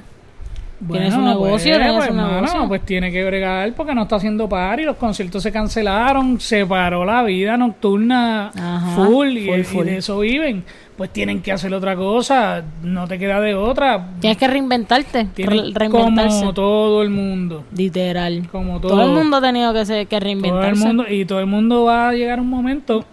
Tiene 0.91 1.11
su 1.13 1.21
negocio, 1.21 1.77
tiene 1.77 1.93
pues, 1.93 2.07
su 2.09 2.15
mano, 2.15 2.35
negocio. 2.41 2.69
pues 2.69 2.85
tiene 2.85 3.13
que 3.13 3.25
bregar 3.25 3.73
porque 3.75 3.95
no 3.95 4.03
está 4.03 4.17
haciendo 4.17 4.49
party, 4.49 4.83
los 4.83 4.97
conciertos 4.97 5.43
se 5.43 5.53
cancelaron, 5.53 6.41
se 6.41 6.67
paró 6.67 7.05
la 7.05 7.23
vida 7.23 7.57
nocturna 7.57 8.49
Ajá, 8.49 8.97
full, 8.97 9.29
y, 9.37 9.63
full, 9.65 9.87
y 9.87 9.91
de 9.91 9.97
eso 9.99 10.19
viven. 10.19 10.65
Pues 10.97 11.11
tienen 11.11 11.41
que 11.41 11.53
hacer 11.53 11.73
otra 11.73 11.97
cosa, 11.97 12.63
no 12.83 13.07
te 13.09 13.19
queda 13.19 13.41
de 13.41 13.55
otra. 13.55 14.09
Tienes 14.21 14.37
que 14.37 14.47
reinventarte, 14.47 15.25
Tienen 15.35 15.73
re- 15.73 15.73
reinventarse. 15.75 16.41
como 16.41 16.53
todo 16.55 17.03
el 17.03 17.11
mundo. 17.11 17.65
Literal. 17.77 18.47
Como 18.51 18.79
todo. 18.81 18.93
Todo 18.93 19.03
el 19.05 19.13
mundo 19.13 19.37
ha 19.39 19.41
tenido 19.41 19.73
que, 19.73 19.87
se- 19.87 20.07
que 20.07 20.07
Todo 20.07 20.17
el 20.19 20.23
reinventarse. 20.25 20.85
mundo, 20.87 21.05
y 21.09 21.25
todo 21.25 21.41
el 21.41 21.47
mundo 21.47 21.85
va 21.85 22.09
a 22.11 22.13
llegar 22.13 22.41
un 22.41 22.49
momento 22.51 23.05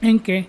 en 0.00 0.20
que 0.20 0.46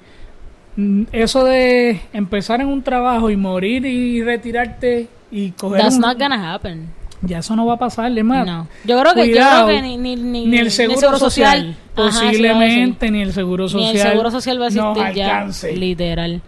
mm, 0.75 1.03
eso 1.11 1.43
de 1.43 2.01
empezar 2.13 2.61
en 2.61 2.67
un 2.67 2.81
trabajo 2.83 3.29
y 3.29 3.35
morir 3.35 3.85
y 3.85 4.21
retirarte 4.21 5.07
y 5.31 5.51
coger 5.51 5.81
That's 5.81 5.95
un- 5.95 6.01
not 6.01 6.17
gonna 6.19 6.53
happen. 6.53 6.89
ya 7.21 7.39
eso 7.39 7.55
no 7.55 7.65
va 7.65 7.73
a 7.73 7.77
pasar, 7.77 8.15
es 8.17 8.23
más. 8.23 8.45
No. 8.45 8.67
Yo 8.85 8.99
creo 8.99 9.13
que, 9.13 9.27
yo 9.27 9.33
cuidado, 9.33 9.65
creo 9.67 9.77
que 9.77 9.81
ni, 9.87 9.97
ni, 9.97 10.15
ni, 10.15 10.45
ni 10.45 10.57
el 10.57 10.71
seguro, 10.71 11.17
social, 11.17 11.75
Ajá, 11.95 12.01
a 12.01 12.11
posiblemente 12.11 13.11
ni 13.11 13.21
el 13.21 13.33
seguro 13.33 13.67
social 13.67 13.93
Ni 13.93 13.99
el 13.99 14.07
seguro 14.07 14.31
social 14.31 14.59
va 14.61 14.65
a 14.65 14.67
existir 14.67 15.13
ya. 15.15 15.37
alcance. 15.37 15.75
Literal. 15.75 16.41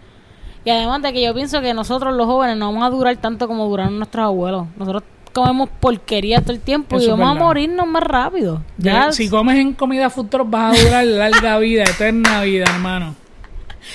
Y 0.64 0.70
además 0.70 1.02
de 1.02 1.12
que 1.12 1.22
yo 1.24 1.34
pienso 1.34 1.60
que 1.60 1.72
nosotros 1.74 2.14
los 2.14 2.26
jóvenes 2.26 2.56
no 2.56 2.66
vamos 2.66 2.84
a 2.86 2.90
durar 2.90 3.16
tanto 3.16 3.48
como 3.48 3.66
duraron 3.68 3.96
nuestros 3.96 4.24
abuelos. 4.24 4.66
Nosotros 4.76 5.02
comemos 5.32 5.68
porquería 5.80 6.40
todo 6.40 6.52
el 6.52 6.60
tiempo 6.60 6.96
Eso 6.96 7.06
y 7.06 7.10
vamos 7.10 7.26
a 7.28 7.32
verdad. 7.32 7.46
morirnos 7.46 7.86
más 7.86 8.02
rápido. 8.02 8.62
Ya 8.76 9.10
si 9.12 9.28
comes 9.30 9.56
en 9.58 9.72
comida 9.74 10.10
truck 10.10 10.50
vas 10.50 10.78
a 10.78 10.82
durar 10.84 11.04
larga 11.06 11.58
vida, 11.60 11.84
eterna 11.84 12.42
vida, 12.42 12.64
hermano. 12.68 13.14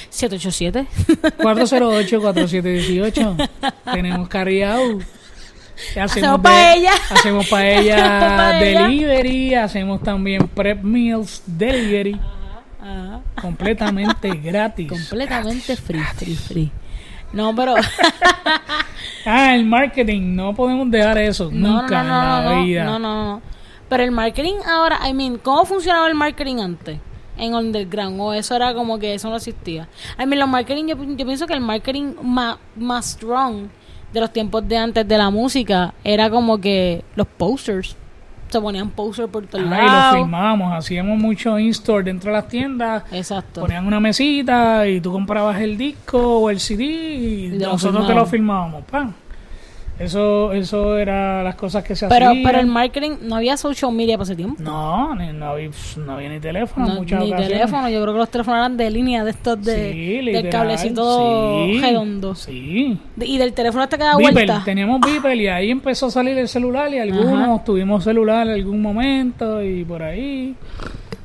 787. 0.09 0.87
408-4718. 1.37 3.49
Tenemos 3.93 4.27
carriado. 4.27 4.99
Hacemos 6.01 6.39
paella. 6.41 6.93
Hacemos 7.09 7.47
paella 7.47 8.53
delivery. 8.59 9.53
Hacemos 9.55 10.01
también 10.01 10.47
prep 10.47 10.81
meals 10.83 11.43
delivery. 11.45 12.19
Ajá. 12.81 13.21
Completamente 13.41 14.29
gratis. 14.29 14.87
Completamente 14.89 15.75
free, 15.75 16.01
free, 16.15 16.35
free. 16.35 16.71
No, 17.33 17.53
pero 17.55 17.75
Ah, 19.25 19.55
el 19.55 19.65
marketing. 19.65 20.35
No 20.35 20.53
podemos 20.53 20.89
dejar 20.91 21.17
eso. 21.17 21.49
no, 21.51 21.81
nunca 21.81 22.03
no, 22.03 22.09
no, 22.09 22.37
en 22.37 22.45
la 22.59 22.63
vida. 22.63 22.83
no, 22.85 22.99
no, 22.99 23.23
no. 23.25 23.41
Pero 23.89 24.03
el 24.03 24.11
marketing 24.11 24.55
ahora, 24.67 24.99
I 25.07 25.13
mean, 25.13 25.37
¿cómo 25.37 25.65
funcionaba 25.65 26.07
el 26.07 26.15
marketing 26.15 26.57
antes? 26.59 26.99
En 27.37 27.53
underground, 27.53 28.19
o 28.21 28.33
eso 28.33 28.55
era 28.55 28.73
como 28.73 28.97
que 28.99 29.13
eso 29.13 29.29
no 29.29 29.35
existía. 29.35 29.87
I 30.19 30.25
mean, 30.25 30.39
los 30.39 30.47
marketing, 30.49 30.85
yo, 30.87 30.95
yo 31.03 31.25
pienso 31.25 31.45
que 31.47 31.53
el 31.53 31.61
marketing 31.61 32.13
más, 32.23 32.57
más 32.75 33.05
strong 33.11 33.67
de 34.13 34.19
los 34.21 34.31
tiempos 34.31 34.65
de 34.67 34.77
antes 34.77 35.05
de 35.07 35.17
la 35.17 35.29
música 35.29 35.93
era 36.03 36.29
como 36.29 36.59
que 36.61 37.03
los 37.15 37.27
posters. 37.27 37.95
Se 38.47 38.61
ponían 38.61 38.89
posters 38.91 39.27
por 39.29 39.45
todos 39.47 39.65
Ah, 39.65 39.67
y 39.67 39.69
lo 39.69 39.75
lados. 39.87 40.15
filmábamos. 40.19 40.73
Hacíamos 40.73 41.17
mucho 41.17 41.57
in-store 41.59 42.03
dentro 42.03 42.31
de 42.31 42.37
las 42.37 42.47
tiendas. 42.47 43.03
Exacto. 43.11 43.61
Ponían 43.61 43.85
una 43.85 43.99
mesita 43.99 44.87
y 44.87 45.01
tú 45.01 45.11
comprabas 45.11 45.59
el 45.59 45.77
disco 45.77 46.37
o 46.39 46.49
el 46.49 46.59
CD 46.59 46.83
y, 46.85 47.45
Y 47.47 47.49
te 47.57 47.65
lo 47.65 47.71
nosotros 47.73 48.07
te 48.07 48.13
lo 48.13 48.25
filmaban. 48.25 48.71
filmábamos. 48.71 48.83
¡pam! 48.85 49.13
Eso, 49.97 50.51
eso 50.51 50.97
era 50.97 51.41
las 51.41 51.55
cosas 51.55 51.81
que 51.83 51.95
se 51.95 52.07
Pero, 52.07 52.27
hacían. 52.27 52.43
pero 52.43 52.59
el 52.59 52.65
marketing, 52.67 53.11
no 53.21 53.37
había 53.37 53.55
social 53.55 53.93
media 53.93 54.17
para 54.17 54.25
ese 54.25 54.35
tiempo. 54.35 54.61
No, 54.61 55.15
ni- 55.15 55.31
no, 55.31 55.51
había, 55.51 55.69
no 56.05 56.11
había 56.11 56.27
ni 56.29 56.39
teléfono 56.41 56.85
No, 56.85 56.95
muchas 56.95 57.21
ni 57.21 57.27
ocasiones. 57.27 57.57
teléfono, 57.59 57.89
yo 57.89 58.01
creo 58.01 58.13
que 58.13 58.19
los 58.19 58.29
teléfonos 58.29 58.57
eran 58.59 58.75
de 58.75 58.89
línea 58.91 59.23
de 59.23 59.31
estos 59.31 59.63
de, 59.63 59.91
Sí, 59.93 60.31
del 60.33 60.49
cablecito 60.49 61.63
sí, 61.65 61.79
redondo. 61.79 62.35
Sí. 62.35 62.99
De- 63.15 63.25
y 63.25 63.37
del 63.37 63.53
teléfono 63.53 63.83
hasta 63.83 63.97
que 63.97 64.03
da 64.03 64.17
Beeper, 64.17 64.33
vuelta. 64.33 64.61
teníamos 64.65 64.99
Beeper 64.99 65.37
y 65.37 65.47
ahí 65.47 65.71
empezó 65.71 66.07
a 66.07 66.11
salir 66.11 66.37
el 66.37 66.49
celular 66.49 66.93
y 66.93 66.99
algunos 66.99 67.63
tuvimos 67.63 68.03
celular 68.03 68.47
en 68.47 68.53
algún 68.53 68.81
momento 68.81 69.63
y 69.63 69.85
por 69.85 70.03
ahí. 70.03 70.55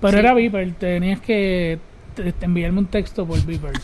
Pero 0.00 0.12
Sí. 0.12 0.18
era 0.20 0.32
Beeper, 0.32 0.72
tenías 0.74 1.20
que 1.20 1.80
enviarme 2.40 2.78
un 2.78 2.86
texto 2.86 3.26
por 3.26 3.44
Beeper. 3.44 3.72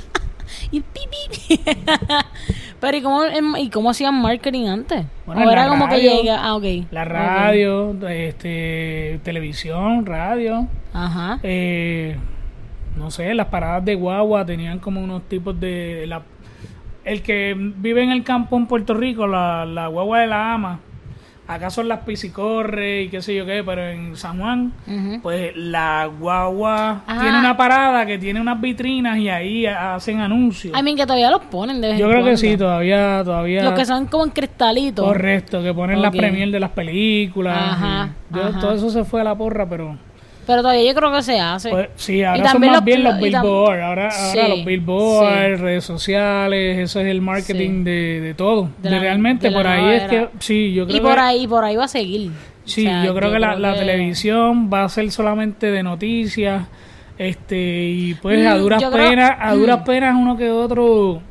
Y 0.70 0.79
pi, 0.81 1.01
pi, 1.11 1.57
pi. 1.57 1.61
Pero 2.80 2.96
¿y 2.96 3.02
cómo, 3.02 3.22
¿y 3.58 3.70
cómo 3.70 3.90
hacían 3.90 4.20
marketing 4.20 4.66
antes? 4.66 5.06
Bueno, 5.24 5.46
o 5.46 5.50
era 5.50 5.68
como 5.68 5.88
que 5.88 6.00
llega, 6.00 6.44
ah, 6.44 6.56
ok. 6.56 6.64
La 6.90 7.04
radio, 7.04 7.96
este, 8.08 9.20
televisión, 9.22 10.04
radio. 10.04 10.68
Ajá. 10.92 11.38
Eh, 11.42 12.16
no 12.96 13.10
sé, 13.10 13.34
las 13.34 13.46
paradas 13.46 13.84
de 13.84 13.94
guagua 13.94 14.44
tenían 14.44 14.78
como 14.78 15.02
unos 15.02 15.22
tipos 15.28 15.58
de... 15.58 16.04
La, 16.06 16.22
el 17.04 17.22
que 17.22 17.54
vive 17.56 18.02
en 18.02 18.10
el 18.10 18.24
campo 18.24 18.56
en 18.56 18.66
Puerto 18.66 18.94
Rico, 18.94 19.26
la, 19.26 19.64
la 19.64 19.86
guagua 19.86 20.20
de 20.20 20.26
la 20.26 20.54
ama, 20.54 20.80
acá 21.48 21.70
son 21.70 21.88
las 21.88 22.00
piscicorre 22.00 23.02
y 23.02 23.09
qué 23.09 23.22
sé 23.22 23.35
yo 23.35 23.46
qué, 23.46 23.62
pero 23.64 23.87
en 23.88 24.16
San 24.16 24.38
Juan, 24.38 24.72
pues 25.22 25.52
la 25.56 26.06
guagua 26.18 27.02
tiene 27.06 27.38
una 27.38 27.56
parada 27.56 28.04
que 28.06 28.18
tiene 28.18 28.40
unas 28.40 28.61
vitrinas 28.61 29.18
y 29.18 29.28
ahí 29.28 29.66
hacen 29.66 30.20
anuncios. 30.20 30.76
I 30.78 30.82
mean, 30.82 30.96
que 30.96 31.04
todavía 31.04 31.30
los 31.30 31.42
ponen 31.42 31.80
de 31.80 31.88
vez 31.88 31.98
Yo 31.98 32.06
en 32.06 32.12
creo 32.12 32.24
que 32.24 32.37
sí, 32.37 32.56
todavía, 32.56 33.22
todavía. 33.24 33.62
Los 33.64 33.74
que 33.74 33.85
son 33.85 34.06
como 34.06 34.24
en 34.24 34.30
cristalito. 34.30 35.04
Correcto, 35.04 35.62
que 35.62 35.72
ponen 35.72 36.02
las 36.02 36.11
Ok. 36.12 36.16
premier 36.18 36.50
de 36.50 36.61
las 36.61 36.70
películas. 36.70 37.56
Ajá, 37.56 38.11
y 38.30 38.35
yo- 38.37 38.42
ajá. 38.48 38.61
Todo 38.61 38.74
eso 38.74 38.90
se 38.90 39.04
fue 39.04 39.20
a 39.20 39.24
la 39.24 39.35
porra, 39.35 39.68
pero... 39.68 39.96
Pero 40.46 40.62
todavía 40.62 40.85
yo 40.92 40.94
creo 40.94 41.12
que 41.12 41.22
se 41.22 41.40
hace. 41.40 41.70
Pues, 41.70 41.88
sí, 41.96 42.22
ahora 42.22 42.44
Y 42.44 42.48
son 42.48 42.61
más 42.61 42.72
los- 42.76 42.85
bien 42.85 43.02
los 43.02 43.18
billboards. 43.18 43.82
Ahora, 43.82 44.11
Sí, 44.12 44.38
ahora 44.38 44.54
los 44.54 44.64
billboards, 44.64 45.56
sí. 45.59 45.62
redes 45.64 45.85
sociales, 45.85 46.78
eso 46.78 47.00
es 47.00 47.06
el 47.09 47.20
marketing 47.20 47.82
de, 47.82 48.20
de 48.20 48.35
todo. 48.35 48.70
De 48.80 48.88
De 48.88 48.90
la- 48.94 49.00
realmente, 49.00 49.50
por 49.50 49.66
ahí 49.66 49.96
es 49.96 50.02
que, 50.04 50.28
sí, 50.38 50.72
yo 50.72 50.87
creo 50.87 50.96
y 50.96 51.00
por 51.00 51.14
que, 51.14 51.20
ahí, 51.20 51.46
por 51.48 51.64
ahí 51.64 51.74
va 51.76 51.85
a 51.85 51.88
seguir. 51.88 52.30
sí, 52.64 52.87
O 52.87 52.90
sea, 52.90 53.04
yo 53.04 53.14
creo 53.14 53.32
que 53.32 53.38
la, 53.40 53.56
la 53.56 53.72
que- 53.72 53.80
televisión 53.80 54.70
va 54.72 54.85
a 54.85 54.88
ser 54.88 55.11
solamente 55.11 55.70
de 55.70 55.82
noticias, 55.82 56.62
este, 57.18 57.85
y 57.88 58.14
pues 58.14 58.46
a 58.46 58.54
Mm, 58.54 58.59
duras 58.59 58.85
creo- 58.85 59.09
penas, 59.11 59.32
a 59.40 59.52
duras 59.54 59.80
mm. 59.80 59.85
penas 59.85 60.14
uno 60.16 60.37
que 60.37 60.50
otro, 60.50 61.22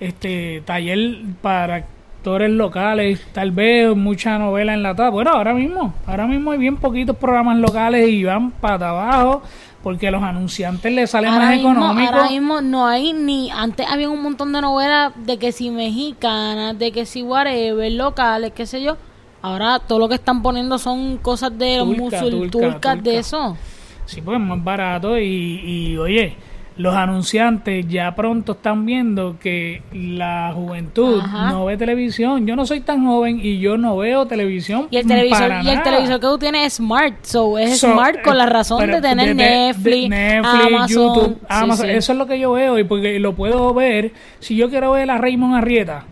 este, 0.00 0.62
taller 0.66 1.16
para 1.40 1.86
actores 2.18 2.50
locales, 2.50 3.24
tal 3.32 3.52
vez 3.52 3.94
mucha 3.94 4.38
novela 4.38 4.74
enlatada. 4.74 5.08
Bueno, 5.10 5.30
ahora 5.30 5.54
mismo, 5.54 5.94
ahora 6.04 6.26
mismo 6.26 6.50
hay 6.50 6.58
bien 6.58 6.76
poquitos 6.76 7.16
programas 7.16 7.58
locales 7.58 8.08
y 8.08 8.24
van 8.24 8.50
para 8.50 8.88
abajo 8.90 9.42
porque 9.84 10.08
a 10.08 10.10
los 10.10 10.22
anunciantes 10.22 10.92
les 10.92 11.10
sale 11.10 11.28
Ahora 11.28 11.40
más 11.40 11.54
mismo, 11.54 11.70
económico. 11.70 12.12
ahora 12.12 12.28
mismo 12.28 12.60
no 12.60 12.86
hay 12.88 13.12
ni. 13.12 13.50
Antes 13.52 13.86
había 13.88 14.10
un 14.10 14.20
montón 14.20 14.52
de 14.52 14.60
novelas 14.60 15.12
de 15.16 15.38
que 15.38 15.52
si 15.52 15.70
mexicanas, 15.70 16.76
de 16.76 16.90
que 16.90 17.06
si 17.06 17.22
whatever, 17.22 17.90
locales, 17.92 18.52
qué 18.52 18.66
sé 18.66 18.82
yo. 18.82 18.96
Ahora 19.40 19.78
todo 19.78 20.00
lo 20.00 20.08
que 20.08 20.16
están 20.16 20.42
poniendo 20.42 20.76
son 20.78 21.18
cosas 21.18 21.56
de 21.56 21.78
los 21.78 21.86
Turca, 21.86 22.02
musul 22.02 22.50
turca, 22.50 22.70
turcas 22.72 23.02
de 23.04 23.18
eso. 23.18 23.56
Sí, 24.06 24.20
pues 24.20 24.40
es 24.40 24.44
más 24.44 24.62
barato 24.64 25.16
y, 25.18 25.60
y, 25.64 25.96
oye, 25.96 26.34
los 26.78 26.94
anunciantes 26.94 27.86
ya 27.88 28.14
pronto 28.14 28.52
están 28.52 28.86
viendo 28.86 29.36
que 29.40 29.82
la 29.92 30.52
juventud 30.54 31.20
Ajá. 31.20 31.50
no 31.50 31.64
ve 31.66 31.76
televisión. 31.76 32.46
Yo 32.46 32.54
no 32.56 32.64
soy 32.66 32.80
tan 32.80 33.04
joven 33.04 33.40
y 33.42 33.58
yo 33.58 33.76
no 33.76 33.96
veo 33.96 34.26
televisión. 34.26 34.86
Y 34.90 34.96
el 34.98 35.06
televisor, 35.06 35.52
y 35.64 35.68
el 35.68 35.82
televisor 35.82 36.20
que 36.20 36.26
tú 36.26 36.38
tienes 36.38 36.66
es 36.68 36.72
smart, 36.74 37.16
so 37.24 37.58
es 37.58 37.80
So, 37.80 37.92
smart 37.92 38.22
con 38.22 38.34
eh, 38.34 38.38
la 38.38 38.46
razón 38.46 38.78
pero 38.78 38.94
de 38.96 39.02
tener 39.02 39.28
de- 39.28 39.34
Netflix, 39.34 40.02
de 40.02 40.08
Netflix, 40.08 40.66
Amazon, 40.66 40.88
YouTube, 40.88 41.38
Amazon. 41.48 41.86
sí. 41.86 41.92
Eso 41.92 42.12
es 42.12 42.18
lo 42.18 42.26
que 42.26 42.38
yo 42.38 42.52
veo 42.52 42.78
y 42.78 42.84
porque 42.84 43.18
lo 43.18 43.34
puedo 43.34 43.74
ver. 43.74 44.12
Si 44.38 44.54
yo 44.56 44.70
quiero 44.70 44.92
ver 44.92 45.10
a 45.10 45.18
Raymond 45.18 45.56
Arrieta, 45.56 46.04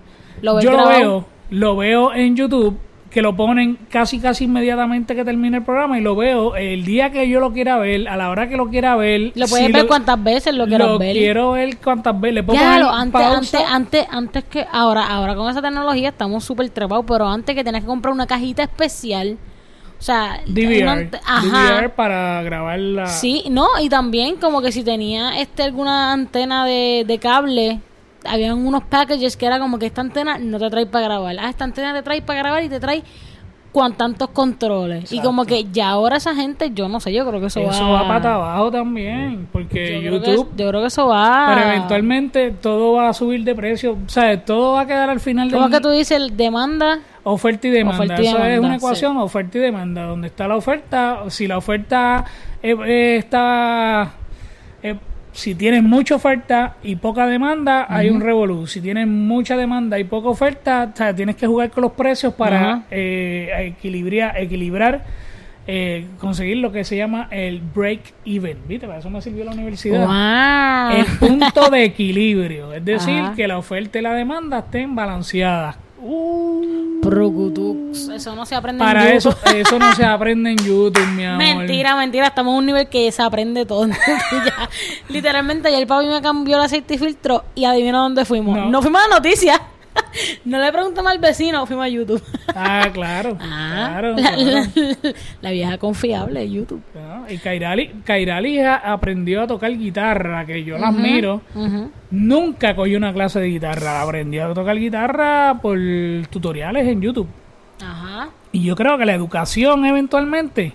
Lo 0.43 0.61
yo 0.61 0.73
lo 0.73 0.89
veo, 0.89 1.27
lo 1.51 1.77
veo 1.77 2.13
en 2.13 2.35
YouTube 2.37 2.77
que 3.11 3.23
lo 3.23 3.35
ponen 3.37 3.79
casi 3.89 4.19
casi 4.21 4.45
inmediatamente 4.45 5.15
que 5.15 5.25
termine 5.25 5.59
el 5.59 5.63
programa 5.65 5.99
y 5.99 6.03
lo 6.03 6.17
veo 6.17 6.57
el 6.57 6.85
día 6.85 7.11
que 7.11 7.29
yo 7.29 7.41
lo 7.41 7.53
quiera 7.53 7.79
ver, 7.79 8.09
a 8.09 8.17
la 8.17 8.29
hora 8.31 8.49
que 8.49 8.57
lo 8.57 8.69
quiera 8.69 8.97
ver. 8.97 9.33
Lo 9.35 9.47
puedes 9.47 9.67
si 9.67 9.73
ver 9.73 9.87
cuantas 9.87 10.23
veces 10.23 10.55
lo 10.55 10.67
quieras 10.67 10.89
lo 10.89 10.99
ver. 10.99 11.17
quiero 11.17 11.53
ver 11.53 11.79
cuantas 11.79 12.21
veces. 12.21 12.35
Le 12.35 12.43
puedo 12.43 12.59
Ya, 12.61 12.67
poner 12.67 12.81
lo, 12.81 12.91
antes, 12.91 13.13
pausa. 13.13 13.37
antes, 13.39 13.61
antes, 13.71 14.07
antes 14.11 14.45
que 14.45 14.67
ahora, 14.71 15.07
ahora 15.07 15.35
con 15.35 15.49
esa 15.49 15.63
tecnología 15.63 16.11
estamos 16.11 16.45
súper 16.45 16.69
trepados, 16.71 17.05
pero 17.09 17.27
antes 17.29 17.55
que 17.55 17.65
tenías 17.65 17.85
que 17.85 17.89
comprar 17.89 18.13
una 18.13 18.27
cajita 18.27 18.65
especial, 18.65 19.39
o 19.99 20.03
sea, 20.03 20.41
DVR, 20.47 20.83
una 20.83 21.09
ajá, 21.25 21.73
DVR 21.81 21.91
para 21.95 22.43
grabar 22.43 22.79
la... 22.79 23.07
sí, 23.07 23.45
no, 23.51 23.67
y 23.81 23.89
también 23.89 24.37
como 24.37 24.61
que 24.61 24.71
si 24.71 24.85
tenía 24.85 25.41
este 25.41 25.63
alguna 25.63 26.13
antena 26.13 26.67
de, 26.67 27.05
de 27.07 27.19
cable, 27.19 27.81
habían 28.29 28.67
unos 28.67 28.85
packages 28.85 29.37
que 29.37 29.47
era 29.47 29.59
como 29.59 29.79
que 29.79 29.87
esta 29.87 30.01
antena 30.01 30.39
no 30.39 30.59
te 30.59 30.71
trae 30.71 30.87
para 30.87 31.07
grabar, 31.07 31.37
ah, 31.41 31.49
esta 31.49 31.65
antena 31.65 31.95
te 31.95 32.03
trae 32.03 32.23
para 32.23 32.39
grabar 32.41 32.63
y 32.63 32.69
te 32.69 32.81
trae 32.81 33.03
con 33.73 33.93
tantos 33.93 34.31
controles, 34.31 35.13
y 35.13 35.21
como 35.21 35.45
que 35.45 35.67
ya 35.71 35.91
ahora 35.91 36.17
esa 36.17 36.35
gente, 36.35 36.71
yo 36.73 36.89
no 36.89 36.99
sé, 36.99 37.13
yo 37.13 37.29
creo 37.29 37.41
que 37.41 37.49
eso, 37.49 37.61
Eso 37.61 37.91
va 37.91 38.09
para 38.09 38.37
abajo 38.37 38.71
también, 38.71 39.47
porque 39.53 40.01
yo 40.03 40.09
creo 40.09 40.23
que- 40.23 40.31
YouTube... 40.31 40.51
yo 40.57 40.69
creo 40.71 40.81
que 40.81 40.87
eso 40.87 41.09
va, 41.09 41.53
Pero 41.55 41.69
eventualmente 41.69 42.53
todo 42.53 42.95
va 42.95 43.11
a 43.11 43.13
subir 43.13 43.45
de 43.45 43.55
precio. 43.55 43.99
O 44.07 44.09
sea, 44.09 44.43
todo 44.43 44.73
va 44.73 44.81
a 44.81 44.87
quedar 44.87 45.11
al 45.11 45.21
final 45.21 45.51
de 45.51 45.57
como 45.59 45.69
que 45.69 45.81
tú 45.81 45.91
dices, 45.91 46.35
demanda 46.35 47.01
oferta 47.23 47.67
y 47.67 47.71
demanda. 47.71 48.05
Oferta 48.05 48.23
y 48.23 48.27
Eso 48.27 48.37
es 48.39 48.43
demanda, 48.45 48.67
una 48.67 48.77
ecuación, 48.77 49.17
oferta 49.19 49.59
y 49.59 49.61
demanda. 49.61 50.03
Donde 50.05 50.29
está 50.29 50.49
la 50.49 50.57
oferta, 50.57 51.25
si 51.29 51.47
la 51.47 51.59
oferta 51.59 52.25
eh, 52.63 52.75
eh, 52.87 53.17
está... 53.19 54.15
eh, 54.83 54.97
si 55.37 55.55
tienes 55.55 55.83
mucha 55.83 56.15
oferta 56.15 56.77
y 56.83 56.97
poca 56.97 57.27
demanda, 57.27 57.87
hay 57.91 58.09
un 58.09 58.23
revolú. 58.23 58.67
Si 58.67 58.81
tienes 58.81 59.07
mucha 59.07 59.55
demanda 59.57 59.99
y 59.99 60.05
poca 60.05 60.29
oferta, 60.29 60.91
o 60.93 60.97
sea, 60.97 61.15
tienes 61.15 61.37
que 61.37 61.47
jugar 61.47 61.71
con 61.71 61.83
los 61.83 61.93
precios 61.93 62.33
para 62.33 62.57
Ajá. 62.59 62.83
eh, 62.91 63.75
equilibrar, 63.77 64.35
equilibrar 64.39 65.05
eh, 65.67 66.07
conseguir 66.19 66.59
lo 66.59 66.71
que 66.73 66.85
se 66.85 66.97
llama 66.97 67.29
el 67.31 67.61
break 67.61 68.15
even. 68.25 68.59
¿Viste? 68.67 68.87
Para 68.87 69.01
eso 69.01 69.11
me 69.11 69.21
sirvió 69.21 69.45
la 69.45 69.51
universidad. 69.51 70.07
Wow. 70.07 70.97
el 71.01 71.07
punto 71.19 71.71
de 71.71 71.85
equilibrio, 71.85 72.73
es 72.73 72.85
decir, 72.85 73.19
Ajá. 73.21 73.35
que 73.35 73.47
la 73.47 73.59
oferta 73.59 73.99
y 73.99 74.03
la 74.03 74.15
demanda 74.15 74.61
estén 74.61 74.95
balanceadas. 74.95 75.77
Uh, 75.99 77.01
Procutux. 77.03 78.09
Eso 78.09 78.35
no 78.35 78.45
se 78.45 78.55
aprende 78.55 78.83
en 78.83 78.89
para 78.89 79.15
YouTube. 79.15 79.35
eso, 79.45 79.57
eso 79.57 79.79
no 79.79 79.95
se 79.95 80.05
aprende 80.05 80.51
en 80.51 80.57
YouTube, 80.59 81.07
mi 81.15 81.25
amor. 81.25 81.39
Mentira, 81.39 81.97
mentira. 81.97 82.27
Estamos 82.27 82.55
a 82.55 82.59
un 82.59 82.67
nivel 82.67 82.89
que 82.89 83.11
se 83.13 83.23
aprende 83.23 83.65
todo. 83.65 83.87
Ya. 84.33 84.69
Literalmente, 85.09 85.69
ayer 85.69 85.87
papi 85.87 86.07
me 86.07 86.21
cambió 86.21 86.57
el 86.57 86.63
aceite 86.65 86.95
y 86.95 86.99
filtro 86.99 87.45
y 87.55 87.65
adivina 87.65 87.99
dónde 87.99 88.25
fuimos. 88.25 88.57
No. 88.57 88.71
No, 88.71 88.83
fuimos 88.83 89.01
a 89.05 89.09
noticias. 89.15 89.61
no 90.45 90.59
le 90.61 90.73
preguntamos 90.73 91.11
al 91.13 91.19
vecino, 91.19 91.67
fuimos 91.67 91.85
a 91.85 91.89
YouTube. 91.89 92.23
Ah, 92.55 92.89
claro, 92.93 93.37
Ah, 93.41 93.87
claro. 94.01 94.15
la, 94.17 94.31
claro. 94.35 94.71
la- 95.03 95.13
la 95.43 95.51
vieja 95.51 95.79
confiable 95.79 96.41
de 96.41 96.51
YouTube. 96.51 96.83
Ah, 96.97 97.25
Y 97.29 97.39
Kairali, 97.39 97.89
Kairali 98.05 98.61
aprendió 98.61 99.43
a 99.43 99.47
tocar 99.47 99.71
guitarra, 99.77 100.45
que 100.47 100.65
yo 100.65 100.79
la 100.79 100.89
admiro. 100.89 101.43
Ujú. 101.55 101.91
Nunca 102.11 102.75
cogió 102.77 102.97
una 102.99 103.13
clase 103.13 103.41
de 103.41 103.49
guitarra, 103.49 104.03
aprendió 104.03 104.47
a 104.47 104.55
tocar 104.55 104.77
guitarra 104.79 105.59
por 105.61 105.79
tutoriales 106.31 106.87
en 106.87 107.01
YouTube. 107.03 107.29
Ajá. 107.85 108.29
Y 108.53 108.63
yo 108.65 108.75
creo 108.77 108.97
que 108.97 109.05
la 109.05 109.13
educación 109.15 109.85
eventualmente 109.85 110.73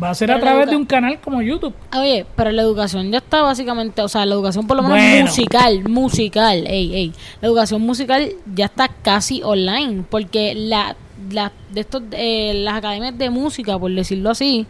va 0.00 0.10
a 0.10 0.14
ser 0.14 0.28
Pero 0.28 0.38
a 0.38 0.40
través 0.40 0.70
de 0.70 0.76
un 0.76 0.84
canal 0.86 1.20
como 1.20 1.42
YouTube. 1.42 1.74
Oye, 1.98 2.24
pero 2.36 2.50
la 2.52 2.62
educación 2.62 3.10
ya 3.10 3.18
está 3.18 3.42
básicamente, 3.42 4.02
o 4.02 4.08
sea, 4.08 4.24
la 4.26 4.34
educación 4.34 4.66
por 4.66 4.76
lo 4.76 4.82
menos 4.82 4.98
Bueno. 4.98 5.26
musical, 5.26 5.88
musical, 5.88 6.64
ey, 6.66 6.94
ey, 6.94 7.12
la 7.40 7.48
educación 7.48 7.82
musical 7.82 8.30
ya 8.54 8.66
está 8.66 8.88
casi 8.88 9.42
online, 9.42 10.04
porque 10.08 10.54
la, 10.54 10.96
la 11.30 11.52
de 11.72 11.80
estos, 11.80 12.02
eh, 12.12 12.52
las 12.54 12.74
academias 12.76 13.16
de 13.18 13.30
música, 13.30 13.78
por 13.78 13.90
decirlo 13.92 14.30
así, 14.30 14.66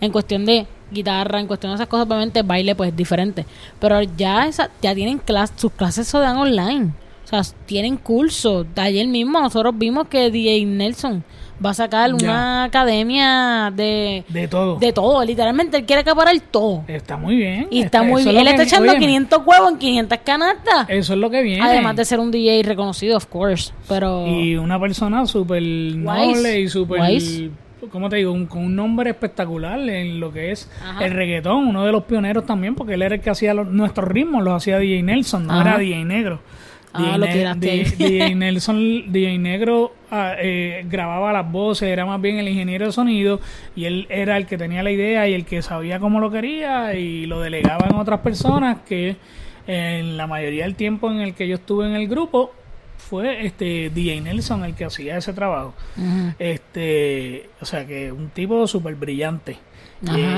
en 0.00 0.10
cuestión 0.10 0.44
de 0.44 0.66
guitarra, 0.90 1.40
en 1.40 1.46
cuestión 1.46 1.72
de 1.72 1.76
esas 1.76 1.88
cosas, 1.88 2.06
obviamente 2.06 2.42
baile 2.42 2.74
pues 2.74 2.90
es 2.90 2.96
diferente, 2.96 3.46
pero 3.80 4.02
ya 4.02 4.46
esa, 4.46 4.70
ya 4.82 4.94
tienen 4.94 5.18
clases, 5.18 5.60
sus 5.60 5.72
clases 5.72 6.06
se 6.08 6.18
dan 6.18 6.36
online, 6.36 6.92
o 7.24 7.26
sea, 7.26 7.42
tienen 7.66 7.96
cursos. 7.96 8.66
Ayer 8.76 9.06
mismo 9.08 9.40
nosotros 9.40 9.72
vimos 9.76 10.08
que 10.08 10.30
DJ 10.30 10.66
Nelson 10.66 11.24
va 11.64 11.70
a 11.70 11.74
sacar 11.74 12.10
Ya. 12.10 12.14
una 12.28 12.64
academia 12.64 13.72
de 13.74 14.24
De 14.28 14.48
todo. 14.48 14.76
de 14.78 14.92
todo, 14.92 15.24
literalmente 15.24 15.76
él 15.78 15.84
quiere 15.84 16.00
acaparar 16.02 16.34
todo. 16.50 16.84
Está 16.88 17.16
muy 17.16 17.36
bien. 17.36 17.66
Y 17.70 17.82
está 17.82 18.02
muy 18.02 18.20
eso 18.22 18.30
es 18.30 18.34
bien. 18.34 18.34
lo 18.36 18.40
Él 18.40 18.48
está 18.48 18.62
echando 18.64 18.90
óyeme, 18.92 19.06
500 19.06 19.42
huevos 19.46 19.72
en 19.72 19.78
500 19.78 20.18
canastas. 20.24 20.86
Eso 20.88 21.12
es 21.14 21.18
lo 21.18 21.30
que 21.30 21.42
viene. 21.42 21.62
Además 21.62 21.96
de 21.96 22.04
ser 22.04 22.20
un 22.20 22.30
DJ 22.30 22.62
reconocido, 22.64 23.16
of 23.16 23.26
course. 23.26 23.72
Pero. 23.88 24.26
Y 24.26 24.56
una 24.56 24.78
persona 24.80 25.26
súper 25.26 25.62
noble 25.62 26.60
y 26.60 26.68
súper... 26.68 27.00
¿Cómo 27.92 28.08
te 28.08 28.16
digo? 28.16 28.32
Un- 28.32 28.46
con 28.46 28.64
un 28.64 28.74
nombre 28.74 29.10
espectacular 29.10 29.78
en 29.78 30.18
lo 30.18 30.32
que 30.32 30.52
es 30.52 30.70
Ajá. 30.82 31.04
el 31.04 31.12
reggaetón. 31.12 31.68
Uno 31.68 31.84
de 31.84 31.92
los 31.92 32.04
pioneros 32.04 32.46
también, 32.46 32.74
porque 32.74 32.94
él 32.94 33.02
era 33.02 33.14
el 33.16 33.20
que 33.20 33.28
hacía 33.28 33.52
los- 33.52 33.68
nuestros 33.68 34.08
ritmos, 34.08 34.42
los 34.42 34.54
hacía 34.54 34.78
DJ 34.78 35.02
Nelson, 35.02 35.46
no 35.46 35.52
Ajá. 35.52 35.68
era 35.70 35.78
DJ 35.78 36.04
Negro. 36.06 36.40
Ah, 36.94 37.18
lo 37.18 37.26
tiraste. 37.26 37.66
DJ 37.66 37.96
DJ 37.96 38.34
Nelson, 38.36 39.12
DJ 39.12 39.38
Negro 39.38 39.92
ah, 40.12 40.34
eh, 40.38 40.86
grababa 40.88 41.32
las 41.32 41.50
voces, 41.50 41.88
era 41.88 42.06
más 42.06 42.20
bien 42.20 42.38
el 42.38 42.48
ingeniero 42.48 42.86
de 42.86 42.92
sonido 42.92 43.40
y 43.74 43.86
él 43.86 44.06
era 44.10 44.36
el 44.36 44.46
que 44.46 44.56
tenía 44.56 44.82
la 44.84 44.92
idea 44.92 45.28
y 45.28 45.34
el 45.34 45.44
que 45.44 45.60
sabía 45.60 45.98
cómo 45.98 46.20
lo 46.20 46.30
quería 46.30 46.94
y 46.94 47.26
lo 47.26 47.40
delegaba 47.40 47.88
en 47.88 47.96
otras 47.96 48.20
personas 48.20 48.78
que 48.86 49.16
en 49.66 50.16
la 50.16 50.28
mayoría 50.28 50.64
del 50.64 50.76
tiempo 50.76 51.10
en 51.10 51.20
el 51.20 51.34
que 51.34 51.48
yo 51.48 51.56
estuve 51.56 51.86
en 51.86 51.94
el 51.94 52.06
grupo 52.06 52.52
fue 52.96 53.44
este 53.44 53.90
DJ 53.90 54.20
Nelson 54.20 54.64
el 54.64 54.74
que 54.74 54.84
hacía 54.84 55.16
ese 55.16 55.32
trabajo. 55.32 55.74
Este, 56.38 57.50
o 57.60 57.64
sea 57.64 57.86
que 57.86 58.12
un 58.12 58.28
tipo 58.28 58.66
súper 58.68 58.94
brillante 58.94 59.58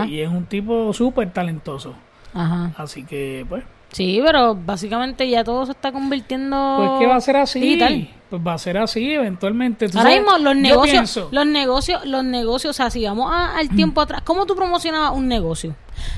y 0.08 0.20
es 0.20 0.28
un 0.28 0.46
tipo 0.46 0.92
súper 0.94 1.32
talentoso. 1.32 1.94
Ajá. 2.32 2.72
Así 2.76 3.04
que 3.04 3.44
pues 3.48 3.64
Sí, 3.96 4.20
pero 4.22 4.54
básicamente 4.54 5.26
ya 5.26 5.42
todo 5.42 5.64
se 5.64 5.72
está 5.72 5.90
convirtiendo. 5.90 6.74
Pues 6.76 6.90
que 7.00 7.06
va 7.06 7.16
a 7.16 7.20
ser 7.22 7.36
así. 7.38 7.60
Digital. 7.60 8.10
Pues 8.28 8.42
va 8.46 8.52
a 8.52 8.58
ser 8.58 8.76
así 8.76 9.10
eventualmente. 9.14 9.86
Ahora 9.86 10.02
sabes, 10.02 10.20
mismo 10.20 10.36
los 10.38 10.54
negocios, 10.56 10.92
pienso, 10.92 11.28
los 11.32 11.46
negocios, 11.46 12.04
los 12.04 12.22
negocios, 12.24 12.70
o 12.70 12.74
sea, 12.74 12.90
si 12.90 13.02
vamos 13.04 13.32
a- 13.32 13.56
al 13.56 13.70
tiempo 13.70 14.02
atrás, 14.02 14.20
¿cómo 14.22 14.44
tú 14.44 14.54
promocionabas 14.54 15.12
un 15.12 15.28
negocio? 15.28 15.74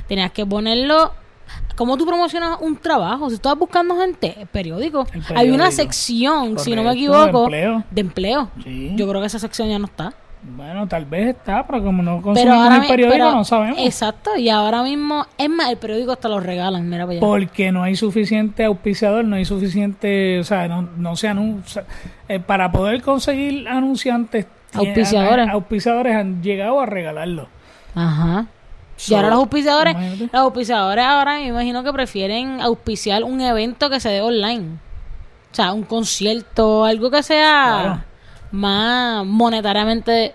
Tenías 0.09 0.33
que 0.33 0.45
ponerlo, 0.45 1.13
¿cómo 1.77 1.97
tú 1.97 2.05
promocionabas 2.05 2.59
un 2.63 2.77
trabajo? 2.79 3.29
Si 3.29 3.37
estabas 3.37 3.59
buscando 3.59 3.97
gente, 4.01 4.49
periódico. 4.51 5.07
El 5.13 5.37
Hay 5.37 5.51
una 5.51 5.71
sección, 5.71 6.59
si 6.59 6.75
no 6.75 6.83
me 6.83 6.93
equivoco, 6.95 7.21
de 7.23 7.45
empleo. 7.45 7.85
de 7.93 8.01
empleo. 8.01 8.51
Sí. 8.65 8.93
Yo 8.97 9.07
creo 9.09 9.21
que 9.21 9.27
esa 9.29 9.39
sección 9.39 9.69
ya 9.69 9.79
no 9.79 9.85
está. 9.87 10.15
Bueno, 10.43 10.87
tal 10.87 11.05
vez 11.05 11.37
está, 11.37 11.67
pero 11.67 11.83
como 11.83 12.03
no 12.03 12.23
consumimos 12.23 12.75
el 12.75 12.87
periódico, 12.87 13.13
pero- 13.13 13.33
no 13.33 13.45
sabemos. 13.45 13.79
Exacto, 13.81 14.37
y 14.37 14.49
ahora 14.49 14.83
mismo, 14.83 15.27
es 15.37 15.49
más, 15.51 15.69
el 15.71 15.77
periódico 15.77 16.13
hasta 16.13 16.29
lo 16.29 16.41
regalan, 16.41 16.89
mira 16.89 17.05
para 17.05 17.13
allá. 17.13 17.21
Porque 17.21 17.73
no 17.73 17.83
hay 17.83 17.97
suficiente 17.97 18.65
auspiciador, 18.65 19.25
no 19.25 19.37
hay 19.37 19.45
suficiente, 19.45 20.39
o 20.39 20.45
sea, 20.45 20.69
no, 20.69 20.83
no 20.97 21.17
se 21.17 21.29
anuncia. 21.29 21.85
eh, 22.29 22.41
para 22.41 22.71
poder 22.71 23.01
conseguir 23.03 23.67
anunciantes, 23.69 24.47
Auspiciadores. 24.75 25.49
a- 25.49 25.53
auspiciadores 25.53 26.15
han 26.15 26.43
llegado 26.43 26.81
a 26.81 26.87
regalarlo. 26.87 27.49
Ajá. 27.95 28.47
Y 29.09 29.15
ahora 29.15 29.29
los 29.31 29.39
auspiciadores, 29.39 29.95
imagínate. 29.95 30.25
los 30.33 30.43
auspiciadores 30.43 31.05
ahora 31.05 31.35
me 31.37 31.47
imagino 31.47 31.83
que 31.85 31.93
prefieren 31.93 32.61
auspiciar 32.61 33.25
un 33.25 33.41
evento 33.41 33.89
que 33.91 33.99
se 34.01 34.09
dé 34.11 34.21
online. 34.21 34.77
O 35.51 35.55
sea, 35.55 35.73
un 35.73 35.85
concierto, 35.85 36.85
algo 36.85 37.11
que 37.11 37.23
sea 37.23 37.79
Claro. 37.83 38.03
Más 38.53 39.25
monetariamente 39.27 40.35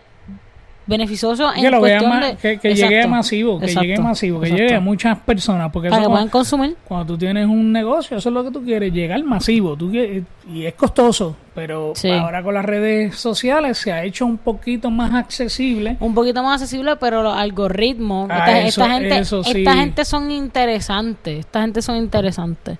beneficioso 0.85 1.49
en 1.55 1.61
que 1.61 1.71
lo 1.71 1.79
cuestión 1.79 2.09
ma- 2.09 2.19
de... 2.27 2.35
que, 2.35 2.59
que 2.59 2.71
Exacto, 2.71 2.89
llegue 2.91 3.07
masivo, 3.07 3.57
que 3.57 3.65
exacto, 3.67 3.87
llegue 3.87 3.99
masivo, 4.01 4.39
que 4.41 4.47
exacto. 4.47 4.63
llegue 4.63 4.75
a 4.75 4.79
muchas 4.81 5.17
personas, 5.19 5.71
porque 5.71 5.87
Para 5.89 6.01
eso 6.01 6.09
que 6.09 6.11
cuando- 6.11 6.29
puedan 6.29 6.29
consumir. 6.29 6.75
Cuando 6.85 7.05
tú 7.13 7.17
tienes 7.17 7.47
un 7.47 7.71
negocio, 7.71 8.17
eso 8.17 8.27
es 8.29 8.33
lo 8.33 8.43
que 8.43 8.51
tú 8.51 8.65
quieres, 8.65 8.91
llegar 8.91 9.23
masivo. 9.23 9.77
Tú 9.77 9.89
quieres- 9.89 10.23
y 10.53 10.65
es 10.65 10.73
costoso, 10.73 11.37
pero 11.55 11.93
Sí. 11.95 12.09
ahora 12.09 12.43
con 12.43 12.53
las 12.53 12.65
redes 12.65 13.15
sociales 13.15 13.77
se 13.77 13.93
ha 13.93 14.03
hecho 14.03 14.25
un 14.25 14.37
poquito 14.37 14.91
más 14.91 15.13
accesible. 15.13 15.95
un 16.01 16.13
poquito 16.13 16.43
más 16.43 16.61
accesible, 16.61 16.97
pero 16.97 17.23
los 17.23 17.33
algoritmos, 17.37 18.29
Ah, 18.29 18.39
esta, 18.39 18.59
eso- 18.67 18.81
esta 18.83 18.93
gente, 18.93 19.17
eso 19.19 19.43
sí. 19.45 19.59
esta 19.59 19.73
gente 19.75 20.03
son 20.03 20.31
interesantes, 20.31 21.39
esta 21.39 21.61
gente 21.61 21.81
son 21.81 21.95
interesantes. 21.95 22.77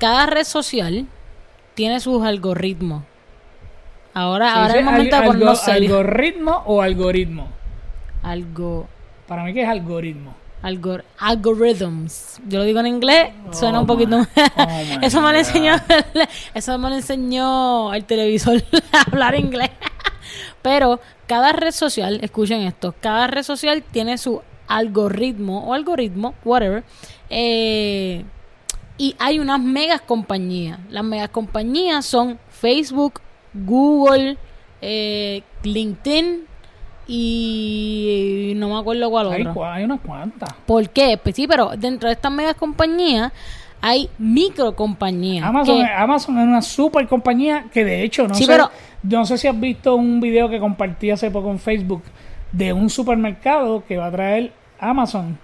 Cada 0.00 0.26
red 0.26 0.42
social 0.44 1.06
tiene 1.74 2.00
sus 2.00 2.24
algoritmos. 2.24 3.04
Ahora, 4.14 4.52
¿Se 4.52 4.58
ahora 4.58 4.72
es 4.72 4.78
el 4.80 4.84
momento 4.84 5.16
al- 5.16 5.22
de 5.22 5.26
ponernos 5.28 5.58
algo- 5.60 5.72
serios. 5.72 5.98
¿Algoritmo 5.98 6.62
o 6.66 6.82
algoritmo? 6.82 7.48
Algo, 8.22 8.88
Para 9.26 9.44
mí 9.44 9.54
que 9.54 9.62
es 9.62 9.68
algoritmo. 9.68 10.34
Algor 10.62 11.04
algorithms. 11.18 12.38
Yo 12.46 12.58
lo 12.58 12.64
digo 12.64 12.80
en 12.80 12.86
inglés, 12.88 13.32
suena 13.52 13.78
Oh 13.78 13.82
un 13.82 13.86
poquito. 13.86 14.18
my- 14.18 14.26
oh 14.26 14.98
eso 15.02 15.22
me 15.22 15.32
lo 15.32 15.38
enseñó, 15.38 15.74
eso 16.52 16.76
me 16.78 16.90
lo 16.90 16.96
enseñó 16.96 17.94
el 17.94 18.04
televisor 18.04 18.62
a 18.92 19.02
hablar 19.10 19.36
inglés. 19.36 19.70
Pero 20.60 21.00
cada 21.26 21.52
red 21.52 21.70
social, 21.72 22.18
escuchen 22.22 22.60
esto, 22.62 22.94
cada 23.00 23.26
red 23.26 23.42
social 23.42 23.82
tiene 23.90 24.18
su 24.18 24.42
algoritmo 24.68 25.64
o 25.66 25.72
algoritmo, 25.74 26.34
whatever. 26.44 26.84
eh, 27.30 28.24
y 28.98 29.16
hay 29.18 29.38
unas 29.38 29.60
megas 29.60 30.02
compañías. 30.02 30.78
Las 30.90 31.04
megas 31.04 31.30
compañías 31.30 32.04
son 32.04 32.38
Facebook, 32.50 33.20
Google, 33.54 34.36
eh, 34.80 35.42
LinkedIn 35.62 36.44
y 37.08 38.52
no 38.56 38.68
me 38.68 38.78
acuerdo 38.78 39.10
cuál 39.10 39.32
Hay, 39.32 39.42
cua- 39.44 39.74
hay 39.74 39.84
unas 39.84 40.00
cuantas. 40.00 40.50
¿Por 40.66 40.88
qué? 40.90 41.18
Pues 41.22 41.34
sí, 41.34 41.46
pero 41.48 41.70
dentro 41.76 42.08
de 42.08 42.14
estas 42.14 42.30
megas 42.32 42.54
compañías 42.54 43.32
hay 43.80 44.08
micro 44.18 44.76
compañías. 44.76 45.44
Amazon, 45.44 45.78
que- 45.84 45.92
Amazon 45.92 46.38
es 46.38 46.44
una 46.44 46.62
super 46.62 47.08
compañía 47.08 47.64
que 47.72 47.84
de 47.84 48.02
hecho, 48.02 48.28
no, 48.28 48.34
Sí, 48.34 48.44
sé, 48.44 48.52
pero- 48.52 48.70
no 49.02 49.24
sé 49.24 49.38
si 49.38 49.48
has 49.48 49.58
visto 49.58 49.96
un 49.96 50.20
video 50.20 50.48
que 50.48 50.60
compartí 50.60 51.10
hace 51.10 51.30
poco 51.30 51.50
en 51.50 51.58
Facebook 51.58 52.02
de 52.52 52.72
un 52.72 52.90
supermercado 52.90 53.84
que 53.86 53.96
va 53.96 54.06
a 54.06 54.10
traer 54.12 54.52
Amazon. 54.78 55.38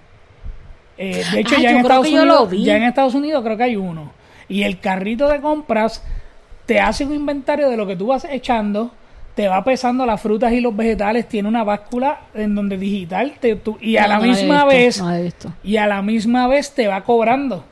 Eh, 0.97 1.23
de 1.31 1.39
hecho, 1.41 1.55
Ah, 1.57 1.61
ya, 1.61 1.71
en 1.71 1.77
Estados 1.77 2.07
Unidos, 2.07 2.51
ya 2.51 2.75
en 2.77 2.83
Estados 2.83 3.13
Unidos 3.15 3.43
creo 3.43 3.57
que 3.57 3.63
hay 3.63 3.75
uno. 3.75 4.11
Y 4.49 4.63
el 4.63 4.79
carrito 4.79 5.27
de 5.27 5.41
compras 5.41 6.03
te 6.67 6.79
hace 6.79 7.03
un 7.05 7.13
inventario 7.15 7.67
de 7.69 7.77
lo 7.77 7.87
que 7.87 7.95
tú 7.95 8.07
vas 8.07 8.25
echando, 8.29 8.91
te 9.35 9.47
va 9.47 9.63
pesando 9.63 10.05
las 10.05 10.21
frutas 10.21 10.51
y 10.53 10.61
los 10.61 10.75
vegetales, 10.75 11.27
tiene 11.27 11.47
una 11.47 11.63
báscula 11.63 12.19
en 12.35 12.53
donde 12.53 12.77
digital 12.77 13.33
te, 13.39 13.55
tú- 13.55 13.77
y 13.81 13.97
a 13.97 14.03
No, 14.03 14.07
la 14.09 14.15
no 14.17 14.21
misma 14.23 14.65
visto, 14.65 14.67
vez 14.67 15.01
no 15.01 15.53
y 15.63 15.77
a 15.77 15.87
la 15.87 16.01
misma 16.03 16.47
vez 16.47 16.73
te 16.75 16.87
va 16.87 17.01
cobrando. 17.03 17.63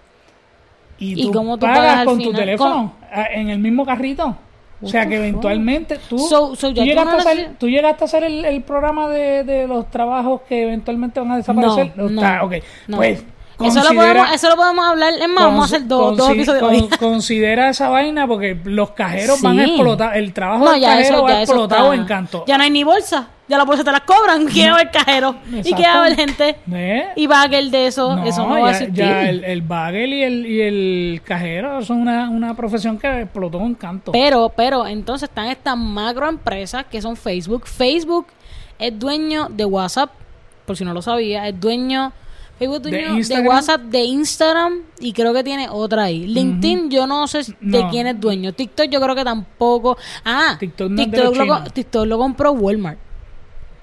Y, 0.97 1.19
¿Y 1.19 1.23
tú, 1.23 1.31
cómo 1.33 1.57
tú 1.57 1.65
pagas, 1.65 2.05
con 2.05 2.21
tu 2.21 2.31
teléfono 2.33 2.93
en 3.31 3.49
el 3.49 3.59
mismo 3.59 3.85
carrito. 3.85 4.37
O 4.81 4.87
sea 4.87 5.07
que 5.07 5.15
eventualmente 5.15 5.97
tú, 6.09 6.17
So- 6.19 6.55
so 6.55 6.67
tú 6.69 6.73
ya 6.75 6.83
tú 6.83 6.87
llegaste, 6.89 7.11
no 7.11 7.17
a 7.17 7.21
hacer, 7.21 7.55
tú 7.57 7.67
llegaste 7.69 8.03
a 8.03 8.05
hacer 8.05 8.23
el, 8.25 8.45
el 8.45 8.61
programa 8.61 9.09
de, 9.09 9.43
de 9.43 9.67
los 9.67 9.89
trabajos 9.89 10.41
que 10.47 10.63
eventualmente 10.63 11.19
van 11.19 11.31
a 11.31 11.37
desaparecer. 11.37 11.93
No, 11.95 12.09
no, 12.09 12.21
está, 12.21 12.43
ok. 12.43 12.53
no. 12.87 12.97
Pues 12.97 13.23
eso, 13.63 13.83
lo 13.83 13.93
podemos, 13.95 14.31
eso 14.33 14.49
lo 14.49 14.55
podemos 14.55 14.85
hablar. 14.85 15.13
Es 15.13 15.29
más, 15.29 15.43
vamos 15.45 15.61
a 15.63 15.65
hacer 15.75 15.87
dos, 15.87 16.17
dos 16.17 16.29
episodios 16.31 16.61
con- 16.63 16.71
hoy. 16.73 16.89
considera 16.99 17.69
esa 17.69 17.89
vaina 17.89 18.27
porque 18.27 18.57
los 18.65 18.91
cajeros 18.91 19.41
van 19.41 19.59
a 19.59 19.65
explotar. 19.65 20.17
El 20.17 20.33
trabajo 20.33 20.65
No, 20.65 20.71
del 20.71 20.81
cajero 20.81 21.15
eso, 21.15 21.23
va 21.23 21.29
ya 21.29 21.41
explotado 21.41 21.93
en 21.93 22.05
canto. 22.05 22.43
Ya 22.47 22.57
no 22.57 22.63
hay 22.63 22.71
ni 22.71 22.83
bolsa. 22.83 23.29
Ya 23.47 23.57
las 23.57 23.67
bolsas 23.67 23.85
te 23.85 23.91
las 23.91 24.01
cobran. 24.01 24.45
¿Quién 24.47 24.71
va 24.71 24.75
a 24.75 24.77
ver 24.83 24.91
cajero? 24.91 25.35
¿Y 25.51 25.57
Exacto. 25.59 25.77
qué 25.77 25.83
va 25.87 25.93
a 25.93 25.97
haber 25.99 26.15
gente? 26.15 26.55
¿Eh? 26.73 27.09
Y 27.15 27.27
bagel 27.27 27.69
de 27.69 27.85
eso. 27.87 28.17
eso 28.25 28.47
no 28.47 28.59
va 28.59 28.69
a 28.69 28.71
existir. 28.71 28.95
ya 28.95 29.29
el, 29.29 29.43
el 29.43 29.61
bagel 29.61 30.13
y 30.13 30.23
el, 30.23 30.45
y 30.47 30.61
el 30.61 31.21
cajero 31.23 31.83
son 31.85 32.01
una, 32.01 32.27
una 32.29 32.55
profesión 32.55 32.97
que 32.97 33.21
explotó 33.21 33.59
en 33.61 33.75
canto. 33.75 34.11
Pero, 34.13 34.49
pero, 34.49 34.87
entonces 34.87 35.29
están 35.29 35.45
estas 35.45 35.77
macro 35.77 36.27
empresas 36.27 36.85
que 36.89 36.99
son 37.03 37.15
Facebook. 37.15 37.67
Facebook 37.67 38.25
es 38.79 38.97
dueño 38.97 39.47
de 39.51 39.63
WhatsApp, 39.65 40.09
por 40.65 40.75
si 40.75 40.83
no 40.83 40.93
lo 40.93 41.03
sabía, 41.03 41.47
es 41.47 41.59
dueño. 41.59 42.11
Facebook 42.57 42.81
¿De 42.83 42.91
de? 42.91 43.41
WhatsApp, 43.47 43.81
de 43.81 44.03
Instagram 44.03 44.79
y 44.99 45.11
creo 45.13 45.33
que 45.33 45.43
tiene 45.43 45.67
otra 45.69 46.03
ahí. 46.03 46.25
LinkedIn 46.25 46.89
yo 46.89 47.05
no 47.05 47.27
sé 47.27 47.39
de 47.59 47.83
No. 47.83 47.89
quién 47.89 48.07
es 48.07 48.19
dueño. 48.19 48.53
TikTok 48.53 48.87
yo 48.89 49.01
creo 49.01 49.15
que 49.15 49.23
tampoco. 49.25 49.97
Ah, 50.23 50.55
TikTok 50.59 50.89
no 50.89 50.95
TikTok, 51.03 51.35
lo. 51.35 51.63
TikTok 51.65 52.05
lo 52.07 52.17
compró 52.17 52.51
Walmart. 52.53 52.97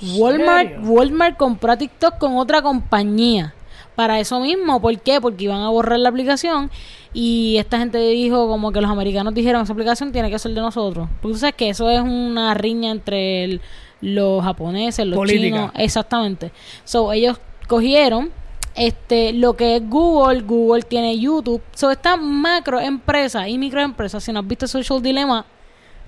¿En 0.00 0.20
Walmart, 0.20 0.68
serio? 0.70 0.80
Walmart 0.90 1.36
compró 1.36 1.72
a 1.72 1.76
TikTok 1.76 2.18
con 2.18 2.36
otra 2.36 2.62
compañía. 2.62 3.54
Para 3.94 4.18
eso 4.18 4.40
mismo, 4.40 4.80
¿por 4.80 4.98
qué? 5.00 5.20
Porque 5.20 5.44
iban 5.44 5.60
a 5.60 5.68
borrar 5.68 5.98
la 5.98 6.08
aplicación 6.08 6.70
y 7.12 7.56
esta 7.58 7.78
gente 7.78 7.98
dijo 7.98 8.48
como 8.48 8.72
que 8.72 8.80
los 8.80 8.90
americanos 8.90 9.34
dijeron 9.34 9.62
esa 9.62 9.74
aplicación 9.74 10.12
tiene 10.12 10.30
que 10.30 10.38
ser 10.38 10.52
de 10.54 10.62
nosotros. 10.62 11.08
Porque 11.20 11.34
tú 11.34 11.38
sabes 11.40 11.54
que 11.56 11.68
eso 11.68 11.90
es 11.90 12.00
una 12.00 12.54
riña 12.54 12.90
entre 12.90 13.44
el- 13.44 13.60
los 14.00 14.42
japoneses, 14.42 15.06
los 15.06 15.14
Política. 15.16 15.44
chinos, 15.44 15.70
exactamente. 15.76 16.52
So 16.84 17.12
ellos 17.12 17.38
cogieron 17.68 18.30
este 18.74 19.32
lo 19.32 19.54
que 19.54 19.76
es 19.76 19.88
Google, 19.88 20.42
Google 20.42 20.82
tiene 20.82 21.18
YouTube. 21.18 21.62
So 21.74 21.90
estas 21.90 22.20
macro 22.20 22.80
empresas 22.80 23.48
y 23.48 23.58
microempresas, 23.58 24.24
si 24.24 24.32
no 24.32 24.40
has 24.40 24.46
visto 24.46 24.66
Social 24.66 25.02
Dilemma, 25.02 25.46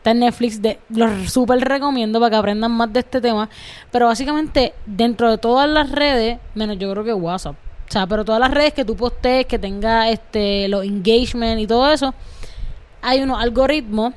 Está 0.04 0.10
en 0.10 0.18
Netflix, 0.18 0.60
de, 0.60 0.78
los 0.90 1.32
súper 1.32 1.60
recomiendo 1.60 2.20
para 2.20 2.28
que 2.28 2.36
aprendan 2.36 2.72
más 2.72 2.92
de 2.92 3.00
este 3.00 3.22
tema. 3.22 3.48
Pero 3.90 4.04
básicamente, 4.04 4.74
dentro 4.84 5.30
de 5.30 5.38
todas 5.38 5.66
las 5.66 5.90
redes, 5.90 6.38
menos 6.54 6.76
yo 6.76 6.90
creo 6.90 7.04
que 7.04 7.14
WhatsApp. 7.14 7.56
O 7.88 7.90
sea, 7.90 8.06
pero 8.06 8.22
todas 8.22 8.38
las 8.38 8.50
redes 8.50 8.74
que 8.74 8.84
tú 8.84 8.96
postees, 8.96 9.46
que 9.46 9.58
tenga 9.58 10.10
este, 10.10 10.68
los 10.68 10.84
engagement 10.84 11.58
y 11.58 11.66
todo 11.66 11.90
eso, 11.90 12.12
hay 13.00 13.22
unos 13.22 13.42
algoritmos 13.42 14.12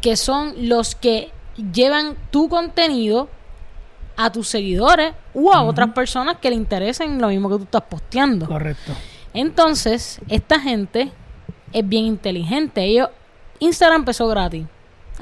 que 0.00 0.16
son 0.16 0.68
los 0.68 0.96
que 0.96 1.30
llevan 1.72 2.16
tu 2.32 2.48
contenido 2.48 3.28
a 4.24 4.30
tus 4.32 4.48
seguidores 4.48 5.12
o 5.34 5.52
a 5.52 5.62
otras 5.62 5.90
personas 5.90 6.36
que 6.38 6.50
le 6.50 6.56
interesen 6.56 7.20
lo 7.20 7.28
mismo 7.28 7.48
que 7.48 7.56
tú 7.56 7.62
estás 7.64 7.82
posteando. 7.82 8.46
Correcto. 8.46 8.92
Entonces, 9.34 10.20
esta 10.28 10.58
gente 10.60 11.10
es 11.72 11.88
bien 11.88 12.06
inteligente. 12.06 12.82
Ellos, 12.84 13.08
Instagram 13.60 14.00
empezó 14.02 14.26
gratis. 14.28 14.66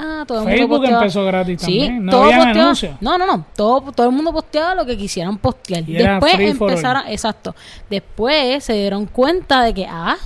Ah, 0.00 0.24
todo 0.26 0.38
el 0.38 0.44
mundo 0.44 0.56
Facebook 0.58 0.78
posteaba- 0.78 1.02
empezó 1.02 1.24
gratis 1.24 1.60
Sí, 1.60 1.78
también. 1.80 2.04
No 2.04 2.12
todo 2.12 2.22
posteaba-. 2.30 2.98
No, 3.00 3.18
no, 3.18 3.26
no. 3.26 3.46
Todo, 3.56 3.92
todo 3.92 4.06
el 4.08 4.14
mundo 4.14 4.32
posteaba 4.32 4.74
lo 4.74 4.86
que 4.86 4.96
quisieran 4.96 5.38
postear. 5.38 5.82
Y 5.88 5.94
Después 5.94 6.34
empezaron, 6.38 7.02
exacto. 7.08 7.54
Después 7.90 8.62
se 8.64 8.74
dieron 8.74 9.06
cuenta 9.06 9.62
de 9.62 9.74
que, 9.74 9.86
ah, 9.90 10.16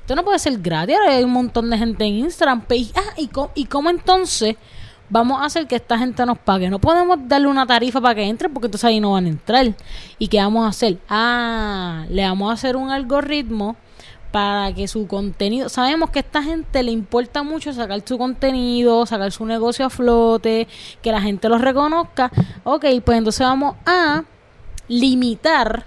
esto 0.00 0.14
no 0.14 0.24
puede 0.24 0.38
ser 0.38 0.58
gratis. 0.58 0.96
Ahora 0.96 1.16
hay 1.16 1.24
un 1.24 1.30
montón 1.32 1.70
de 1.70 1.78
gente 1.78 2.04
en 2.04 2.14
Instagram. 2.14 2.64
Ah, 2.94 3.00
¿y 3.16 3.28
cómo, 3.28 3.50
¿y 3.54 3.64
cómo 3.64 3.88
entonces 3.88 4.56
vamos 5.08 5.40
a 5.40 5.46
hacer 5.46 5.66
que 5.66 5.76
esta 5.76 5.98
gente 5.98 6.24
nos 6.26 6.38
pague? 6.38 6.70
No 6.70 6.78
podemos 6.78 7.18
darle 7.28 7.48
una 7.48 7.66
tarifa 7.66 8.00
para 8.00 8.14
que 8.14 8.24
entren 8.24 8.52
porque 8.52 8.66
entonces 8.66 8.84
ahí 8.84 9.00
no 9.00 9.12
van 9.12 9.26
a 9.26 9.28
entrar. 9.28 9.66
¿Y 10.18 10.28
qué 10.28 10.38
vamos 10.38 10.64
a 10.64 10.68
hacer? 10.68 10.98
Ah, 11.08 12.04
le 12.08 12.22
vamos 12.22 12.50
a 12.50 12.54
hacer 12.54 12.76
un 12.76 12.90
algoritmo 12.90 13.76
para 14.34 14.74
que 14.74 14.88
su 14.88 15.06
contenido, 15.06 15.68
sabemos 15.68 16.10
que 16.10 16.18
a 16.18 16.22
esta 16.22 16.42
gente 16.42 16.82
le 16.82 16.90
importa 16.90 17.44
mucho 17.44 17.72
sacar 17.72 18.02
su 18.04 18.18
contenido, 18.18 19.06
sacar 19.06 19.30
su 19.30 19.46
negocio 19.46 19.86
a 19.86 19.90
flote, 19.90 20.66
que 21.00 21.12
la 21.12 21.20
gente 21.20 21.48
los 21.48 21.60
reconozca. 21.60 22.32
Ok, 22.64 22.84
pues 23.04 23.18
entonces 23.18 23.46
vamos 23.46 23.76
a 23.86 24.24
limitar 24.88 25.84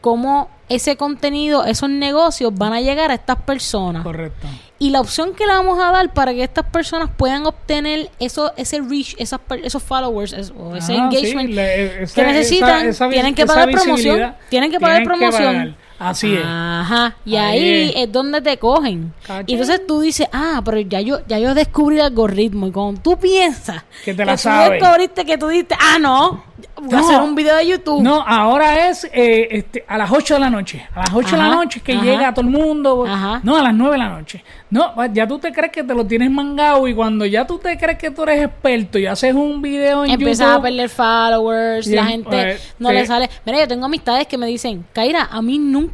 cómo 0.00 0.48
ese 0.68 0.96
contenido, 0.96 1.64
esos 1.64 1.88
negocios 1.88 2.52
van 2.54 2.72
a 2.72 2.80
llegar 2.80 3.10
a 3.10 3.14
estas 3.14 3.36
personas. 3.42 4.02
Correcto. 4.02 4.46
Y 4.78 4.90
la 4.90 5.00
opción 5.00 5.32
que 5.34 5.46
le 5.46 5.52
vamos 5.52 5.78
a 5.78 5.90
dar 5.90 6.12
para 6.12 6.32
que 6.34 6.42
estas 6.42 6.66
personas 6.66 7.08
puedan 7.16 7.46
obtener 7.46 8.10
eso, 8.18 8.52
ese 8.56 8.80
reach, 8.80 9.14
esas 9.18 9.40
esos 9.62 9.82
followers 9.82 10.34
o 10.58 10.76
ese 10.76 10.92
Ah, 10.98 11.08
sí, 11.10 11.16
engagement 11.16 11.50
le- 11.50 12.02
esa- 12.02 12.14
que 12.14 12.26
necesitan, 12.26 12.80
esa- 12.80 12.88
esa 12.88 13.08
tienen 13.08 13.34
que 13.34 13.46
pagar 13.46 13.70
promoción, 13.70 14.34
tienen 14.50 14.70
que 14.70 14.78
pagar 14.80 14.98
tienen 15.02 15.12
que 15.14 15.18
promoción. 15.26 15.54
pagar. 15.54 15.85
Así 15.98 16.34
es. 16.34 16.42
Ajá, 16.44 17.16
y 17.24 17.36
Ahí 17.36 17.58
ahí 17.58 17.88
es. 17.90 17.96
es. 17.96 18.12
donde 18.12 18.40
te 18.40 18.56
cogen. 18.58 19.12
Y 19.46 19.52
entonces 19.52 19.86
tú 19.86 20.00
dices, 20.00 20.28
ah, 20.32 20.60
pero 20.64 20.78
ya 20.80 21.00
yo, 21.00 21.20
ya 21.26 21.38
yo 21.38 21.54
descubrí 21.54 21.96
el 21.96 22.02
algoritmo. 22.06 22.66
Y 22.66 22.72
cuando 22.72 23.00
tú 23.00 23.16
piensas 23.18 23.84
Que 24.04 24.12
te 24.14 24.24
la 24.24 24.32
tú 24.36 24.42
sabes. 24.42 24.80
descubriste 24.80 25.24
que 25.24 25.38
tú 25.38 25.48
dices, 25.48 25.76
ah, 25.80 25.98
no, 25.98 26.44
voy 26.76 26.94
a 26.94 27.00
No. 27.00 27.06
hacer 27.08 27.20
un 27.22 27.34
video 27.34 27.56
de 27.56 27.66
YouTube. 27.66 28.02
No, 28.02 28.22
ahora 28.26 28.88
es 28.88 29.04
eh, 29.12 29.48
este, 29.50 29.84
a 29.88 29.96
las 29.98 30.10
8 30.10 30.34
de 30.34 30.40
la 30.40 30.50
noche. 30.50 30.86
A 30.94 31.00
las 31.00 31.14
8 31.14 31.30
de 31.30 31.42
la 31.42 31.48
noche 31.48 31.80
que 31.80 31.92
ajá. 31.94 32.04
llega 32.04 32.34
todo 32.34 32.44
el 32.46 32.50
mundo. 32.52 33.04
Ajá. 33.06 33.40
No, 33.42 33.56
a 33.56 33.62
las 33.62 33.74
9 33.74 33.92
de 33.92 33.98
la 33.98 34.08
noche. 34.10 34.44
No, 34.68 34.92
ya 35.12 35.26
tú 35.28 35.38
te 35.38 35.52
crees 35.52 35.72
que 35.72 35.82
te 35.84 35.94
lo 35.94 36.04
tienes 36.06 36.30
mangado 36.30 36.86
y 36.88 36.94
cuando 36.94 37.24
ya 37.24 37.46
tú 37.46 37.56
te 37.58 37.78
crees 37.78 37.98
que 37.98 38.10
tú 38.10 38.24
eres 38.24 38.42
experto 38.44 38.98
y 38.98 39.06
haces 39.06 39.32
un 39.34 39.62
video 39.62 40.04
en 40.04 40.10
Empiezas 40.10 40.40
a 40.46 40.50
YouTube. 40.54 40.62
perder 40.62 40.88
followers, 40.90 41.86
Y 41.86 41.94
la 41.94 42.04
gente 42.06 42.52
eh, 42.52 42.58
no 42.78 42.90
le 42.92 43.06
sale. 43.06 43.30
Mira, 43.44 43.60
yo 43.60 43.68
tengo 43.68 43.86
amistades 43.86 44.26
que 44.26 44.36
me 44.36 44.46
dicen, 44.46 44.84
Kaira, 44.92 45.28
a 45.30 45.40
mí 45.40 45.58
nunca, 45.58 45.85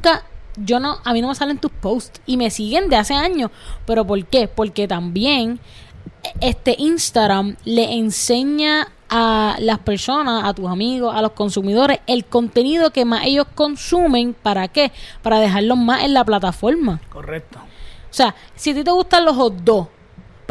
yo 0.56 0.80
no, 0.80 0.98
a 1.04 1.12
mí 1.12 1.20
no 1.20 1.28
me 1.28 1.34
salen 1.34 1.58
tus 1.58 1.70
posts 1.70 2.20
y 2.26 2.36
me 2.36 2.50
siguen 2.50 2.88
de 2.88 2.96
hace 2.96 3.14
años. 3.14 3.50
¿Pero 3.86 4.06
por 4.06 4.24
qué? 4.26 4.48
Porque 4.48 4.86
también 4.86 5.60
este 6.40 6.76
Instagram 6.78 7.56
le 7.64 7.94
enseña 7.94 8.88
a 9.08 9.56
las 9.58 9.78
personas, 9.80 10.44
a 10.44 10.54
tus 10.54 10.68
amigos, 10.68 11.14
a 11.14 11.20
los 11.20 11.32
consumidores, 11.32 12.00
el 12.06 12.24
contenido 12.24 12.90
que 12.92 13.04
más 13.04 13.26
ellos 13.26 13.46
consumen. 13.54 14.34
¿Para 14.34 14.68
qué? 14.68 14.92
Para 15.22 15.38
dejarlos 15.38 15.76
más 15.78 16.04
en 16.04 16.14
la 16.14 16.24
plataforma. 16.24 17.00
Correcto. 17.10 17.58
O 17.58 18.14
sea, 18.14 18.34
si 18.54 18.70
a 18.70 18.74
ti 18.74 18.84
te 18.84 18.90
gustan 18.90 19.24
los 19.24 19.36
hot 19.36 19.54
dogs, 19.54 19.90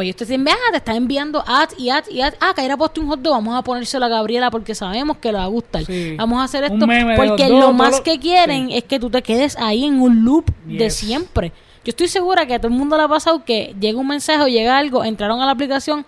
pues 0.02 0.06
ellos 0.08 0.16
te 0.16 0.24
dicen, 0.24 0.44
vea, 0.44 0.56
te 0.70 0.76
están 0.78 0.96
enviando 0.96 1.44
ads 1.46 1.78
y 1.78 1.90
ads 1.90 2.10
y 2.10 2.20
ads. 2.20 2.36
Ah, 2.40 2.52
Kaira 2.54 2.76
puesto 2.76 3.00
un 3.00 3.08
hot 3.08 3.20
dog, 3.20 3.34
vamos 3.34 3.56
a 3.56 3.62
ponérselo 3.62 4.04
a 4.04 4.08
Gabriela 4.08 4.50
porque 4.50 4.74
sabemos 4.74 5.18
que 5.18 5.30
le 5.30 5.38
va 5.38 5.44
a 5.44 5.48
gustar. 5.48 5.84
Sí. 5.84 6.16
Vamos 6.16 6.40
a 6.40 6.44
hacer 6.44 6.64
esto 6.64 6.86
de 6.86 7.14
porque 7.16 7.44
hot 7.44 7.52
lo 7.52 7.72
más 7.72 8.00
que 8.00 8.18
quieren 8.18 8.68
sí. 8.68 8.76
es 8.76 8.84
que 8.84 8.98
tú 8.98 9.10
te 9.10 9.22
quedes 9.22 9.56
ahí 9.58 9.84
en 9.84 10.00
un 10.00 10.24
loop 10.24 10.50
de 10.64 10.84
Yes. 10.84 10.94
siempre. 10.94 11.52
Yo 11.84 11.90
estoy 11.90 12.08
segura 12.08 12.46
que 12.46 12.54
a 12.54 12.58
todo 12.58 12.68
el 12.68 12.74
mundo 12.78 12.96
le 12.96 13.02
ha 13.02 13.08
pasado 13.08 13.44
que 13.44 13.74
llega 13.80 13.98
un 13.98 14.06
mensaje 14.06 14.42
o 14.42 14.46
llega 14.46 14.78
algo, 14.78 15.04
entraron 15.04 15.40
a 15.40 15.46
la 15.46 15.52
aplicación 15.52 16.04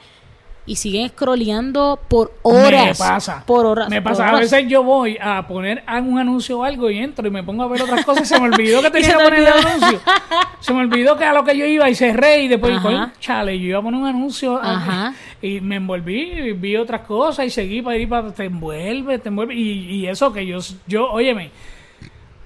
y 0.66 0.76
siguen 0.76 1.08
scrolleando 1.10 1.98
por 2.08 2.32
horas. 2.42 2.86
Me 2.86 2.94
pasa. 2.94 3.44
Por 3.46 3.66
horas. 3.66 3.88
Me 3.88 4.00
pasa. 4.00 4.28
A 4.28 4.38
veces 4.38 4.64
yo 4.66 4.82
voy 4.82 5.18
a 5.20 5.46
poner 5.46 5.84
un 6.02 6.18
anuncio 6.18 6.60
o 6.60 6.64
algo 6.64 6.90
y 6.90 6.98
entro 6.98 7.26
y 7.26 7.30
me 7.30 7.42
pongo 7.42 7.64
a 7.64 7.68
ver 7.68 7.82
otras 7.82 8.04
cosas 8.04 8.24
y 8.24 8.26
se 8.26 8.40
me 8.40 8.46
olvidó 8.46 8.80
que 8.82 8.90
tenía 8.92 9.16
que 9.16 9.24
poner 9.24 9.40
el 9.40 9.46
anuncio. 9.46 10.00
Se 10.60 10.72
me 10.72 10.80
olvidó 10.80 11.16
que 11.16 11.24
a 11.24 11.32
lo 11.32 11.44
que 11.44 11.56
yo 11.56 11.66
iba 11.66 11.88
y 11.90 11.94
cerré 11.94 12.42
y 12.42 12.48
después, 12.48 12.78
chale, 13.20 13.58
yo 13.58 13.66
iba 13.66 13.78
a 13.78 13.82
poner 13.82 14.00
un 14.00 14.06
anuncio 14.06 14.58
Ajá. 14.62 15.14
y 15.42 15.60
me 15.60 15.76
envolví, 15.76 16.32
y 16.32 16.52
vi 16.52 16.76
otras 16.76 17.02
cosas 17.02 17.46
y 17.46 17.50
seguí 17.50 17.82
para 17.82 17.96
ir 17.96 18.08
para... 18.08 18.32
Te 18.32 18.44
envuelve, 18.44 19.18
te 19.18 19.28
envuelve. 19.28 19.54
Y, 19.54 19.96
y 19.96 20.06
eso 20.06 20.32
que 20.32 20.46
yo, 20.46 20.58
yo, 20.86 21.10
óyeme, 21.10 21.50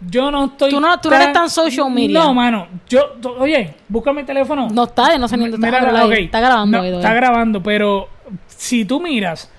yo 0.01 0.31
no 0.31 0.47
estoy... 0.47 0.71
Tú 0.71 0.81
no- 0.81 1.01
tú 1.01 1.11
no 1.11 1.17
eres 1.17 1.33
tan 1.33 1.51
social 1.51 1.91
media. 1.91 2.21
No, 2.21 2.35
mano. 2.35 2.69
Yo, 2.89 3.15
oye, 3.39 3.75
búscame 3.89 4.21
el 4.21 4.27
teléfono. 4.27 4.69
No 4.71 4.85
está, 4.85 5.17
no 5.19 5.29
sé 5.29 5.37
ni 5.37 5.49
dónde 5.49 5.67
está. 5.67 5.79
Mira, 5.79 5.91
Ábrelo 5.91 5.99
ahí. 6.13 6.21
ok. 6.21 6.25
Está 6.27 6.41
grabando. 6.41 6.79
No, 6.79 6.85
está 6.85 7.15
grabando, 7.15 7.63
pero 7.63 8.09
si 8.47 8.85
tú 8.85 9.01
miras, 9.01 9.51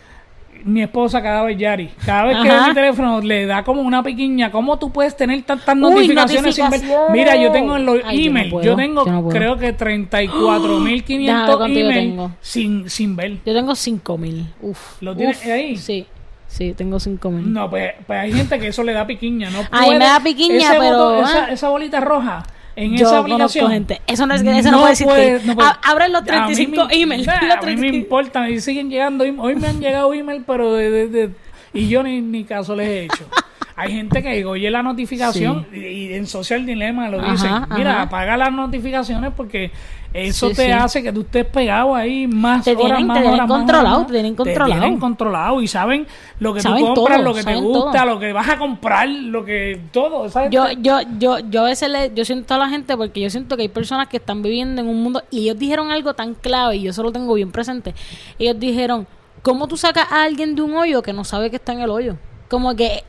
mi 0.63 0.81
esposa 0.81 1.21
cada 1.21 1.43
vez, 1.43 1.57
Yari, 1.57 1.89
cada 2.05 2.25
vez 2.25 2.37
que 2.41 2.49
ve 2.49 2.61
mi 2.67 2.73
teléfono 2.73 3.21
le 3.21 3.45
da 3.45 3.63
como 3.63 3.81
una 3.81 4.03
pequeña. 4.03 4.51
¿Cómo 4.51 4.77
tú 4.77 4.91
puedes 4.91 5.15
tener 5.15 5.41
tantas 5.43 5.75
Uy, 5.75 5.81
notificaciones, 5.81 6.55
sin 6.55 6.69
ver? 6.69 6.81
Mira, 7.11 7.35
yo 7.35 7.51
tengo 7.51 7.75
en 7.77 7.85
los 7.85 7.99
Ay, 8.05 8.25
yo 8.25 8.31
no 8.31 8.39
emails, 8.39 8.65
yo 8.65 8.75
tengo 8.75 9.05
yo 9.05 9.29
creo 9.29 9.57
que 9.57 9.75
34.500 9.75 11.07
Déjame 11.07 11.47
ver 11.47 11.57
cuánto 11.57 11.79
yo 11.79 11.85
emails 11.89 12.31
sin, 12.41 12.89
sin 12.89 13.15
ver. 13.15 13.37
Yo 13.45 13.53
tengo 13.53 13.75
5000. 13.75 14.53
Uf. 14.61 15.01
¿Lo 15.01 15.15
tienes 15.15 15.37
uf, 15.39 15.51
ahí? 15.51 15.77
Sí. 15.77 16.05
Sí, 16.49 16.73
tengo 16.73 16.99
5000. 16.99 17.53
No, 17.53 17.69
pues, 17.69 17.93
pues 18.05 18.19
hay 18.19 18.33
gente 18.33 18.59
que 18.59 18.67
eso 18.67 18.83
le 18.83 18.91
da 18.91 19.05
piquiña. 19.07 19.49
No 19.51 19.59
A 19.71 19.81
mí 19.83 19.91
me 19.91 19.99
da 20.05 20.19
piquiña, 20.19 20.71
pero, 20.77 20.97
botón- 20.97 21.23
ah. 21.25 21.29
esa, 21.29 21.51
esa 21.51 21.69
bolita 21.69 21.99
roja 22.01 22.43
en 22.75 22.97
Yo 22.97 23.05
esa 23.07 23.19
aplicación. 23.19 23.71
gente. 23.71 24.01
Eso 24.07 24.25
no 24.25 24.33
es 24.33 24.41
eso 24.41 24.71
no 24.71 24.79
puede 24.79 24.91
existir. 24.93 25.41
no 25.45 25.55
puede. 25.55 25.69
A- 25.69 25.79
abren 25.83 26.11
los 26.11 26.21
A 26.21 26.25
mí 26.25 26.27
35 26.55 26.87
me- 26.87 27.01
emails. 27.01 27.27
nah, 27.27 27.33
Los 27.33 27.41
A 27.41 27.45
mí 27.45 27.51
me 27.53 27.61
35. 27.61 27.95
importa, 27.95 28.49
y 28.49 28.59
siguen 28.59 28.89
llegando. 28.89 29.23
Hoy 29.37 29.55
me 29.55 29.67
han 29.67 29.79
llegado 29.79 30.13
emails, 30.13 30.43
pero 30.45 30.73
de, 30.73 30.89
de- 30.89 31.07
de- 31.07 31.29
y 31.71 31.87
yo 31.87 32.01
ni, 32.03 32.19
ni 32.19 32.43
caso 32.45 32.75
les 32.75 32.87
he 32.87 33.03
hecho. 33.05 33.25
Hay 33.81 33.93
gente 33.93 34.21
que 34.21 34.43
oye 34.45 34.69
la 34.69 34.83
notificación 34.83 35.65
y, 35.73 35.77
y 35.79 36.13
en 36.13 36.27
Social 36.27 36.65
Dilema 36.65 37.09
lo 37.09 37.19
Ajá, 37.21 37.31
dicen. 37.31 37.51
Mira, 37.77 37.91
ajá. 37.93 38.01
apaga 38.03 38.35
las 38.37 38.51
notificaciones 38.51 39.31
porque 39.35 39.71
eso 40.13 40.49
Sí, 40.49 40.55
te 40.55 40.65
sí. 40.65 40.71
hace 40.71 41.03
que 41.03 41.13
tú 41.13 41.21
estés 41.21 41.45
pegado 41.45 41.93
ahí 41.95 42.27
más 42.27 42.65
Te 42.65 42.71
horas, 42.71 42.83
tienen- 42.87 43.07
más 43.07 43.15
te 43.17 43.21
tienen 43.21 43.39
horas, 43.39 43.47
más 43.49 43.57
controlado, 43.59 43.95
horas, 43.95 44.07
te 44.07 44.13
tienen 44.13 44.35
controlado. 44.35 44.81
tienen 44.81 44.99
controlado 44.99 45.61
y 45.61 45.67
saben 45.67 46.07
lo 46.39 46.53
que 46.53 46.61
Saben 46.61 46.79
tú 46.79 46.93
compras, 46.95 47.17
todo, 47.19 47.25
lo 47.27 47.33
que 47.35 47.43
te 47.43 47.55
gusta, 47.55 47.99
todo. 48.01 48.05
lo 48.13 48.19
que 48.19 48.33
vas 48.33 48.49
a 48.49 48.57
comprar, 48.57 49.07
lo 49.07 49.45
que 49.45 49.79
todo, 49.93 50.27
¿sabes? 50.29 50.49
Yo, 50.51 50.65
yo, 50.81 50.97
yo, 51.19 51.39
yo 51.49 51.61
a 51.61 51.65
veces 51.65 51.89
le, 51.89 52.11
yo 52.15 52.25
siento 52.25 52.55
a 52.55 52.57
la 52.57 52.69
gente 52.69 52.97
porque 52.97 53.21
yo 53.21 53.29
siento 53.29 53.55
que 53.55 53.61
hay 53.61 53.69
personas 53.69 54.07
que 54.07 54.17
están 54.17 54.41
viviendo 54.41 54.81
en 54.81 54.87
un 54.89 55.01
mundo 55.03 55.23
y 55.31 55.41
ellos 55.43 55.59
dijeron 55.59 55.91
algo 55.91 56.13
tan 56.15 56.33
clave 56.33 56.77
y 56.77 56.81
yo 56.81 56.89
eso 56.91 57.03
lo 57.03 57.11
tengo 57.11 57.33
bien 57.35 57.51
presente. 57.51 57.93
Ellos 58.39 58.59
dijeron, 58.59 59.07
¿cómo 59.43 59.67
tú 59.67 59.77
sacas 59.77 60.11
a 60.11 60.23
alguien 60.23 60.55
de 60.55 60.63
un 60.63 60.75
hoyo 60.75 61.01
que 61.01 61.13
no 61.13 61.23
sabe 61.23 61.49
que 61.49 61.57
está 61.57 61.71
en 61.73 61.81
el 61.81 61.89
hoyo? 61.91 62.17
Como 62.49 62.75
que 62.75 62.85
eh, 62.87 63.03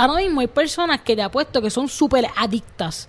ahora 0.00 0.22
mismo 0.22 0.40
hay 0.40 0.46
personas 0.46 1.00
que 1.02 1.14
te 1.14 1.22
apuesto 1.22 1.60
que 1.60 1.70
son 1.70 1.88
súper 1.88 2.26
adictas 2.36 3.08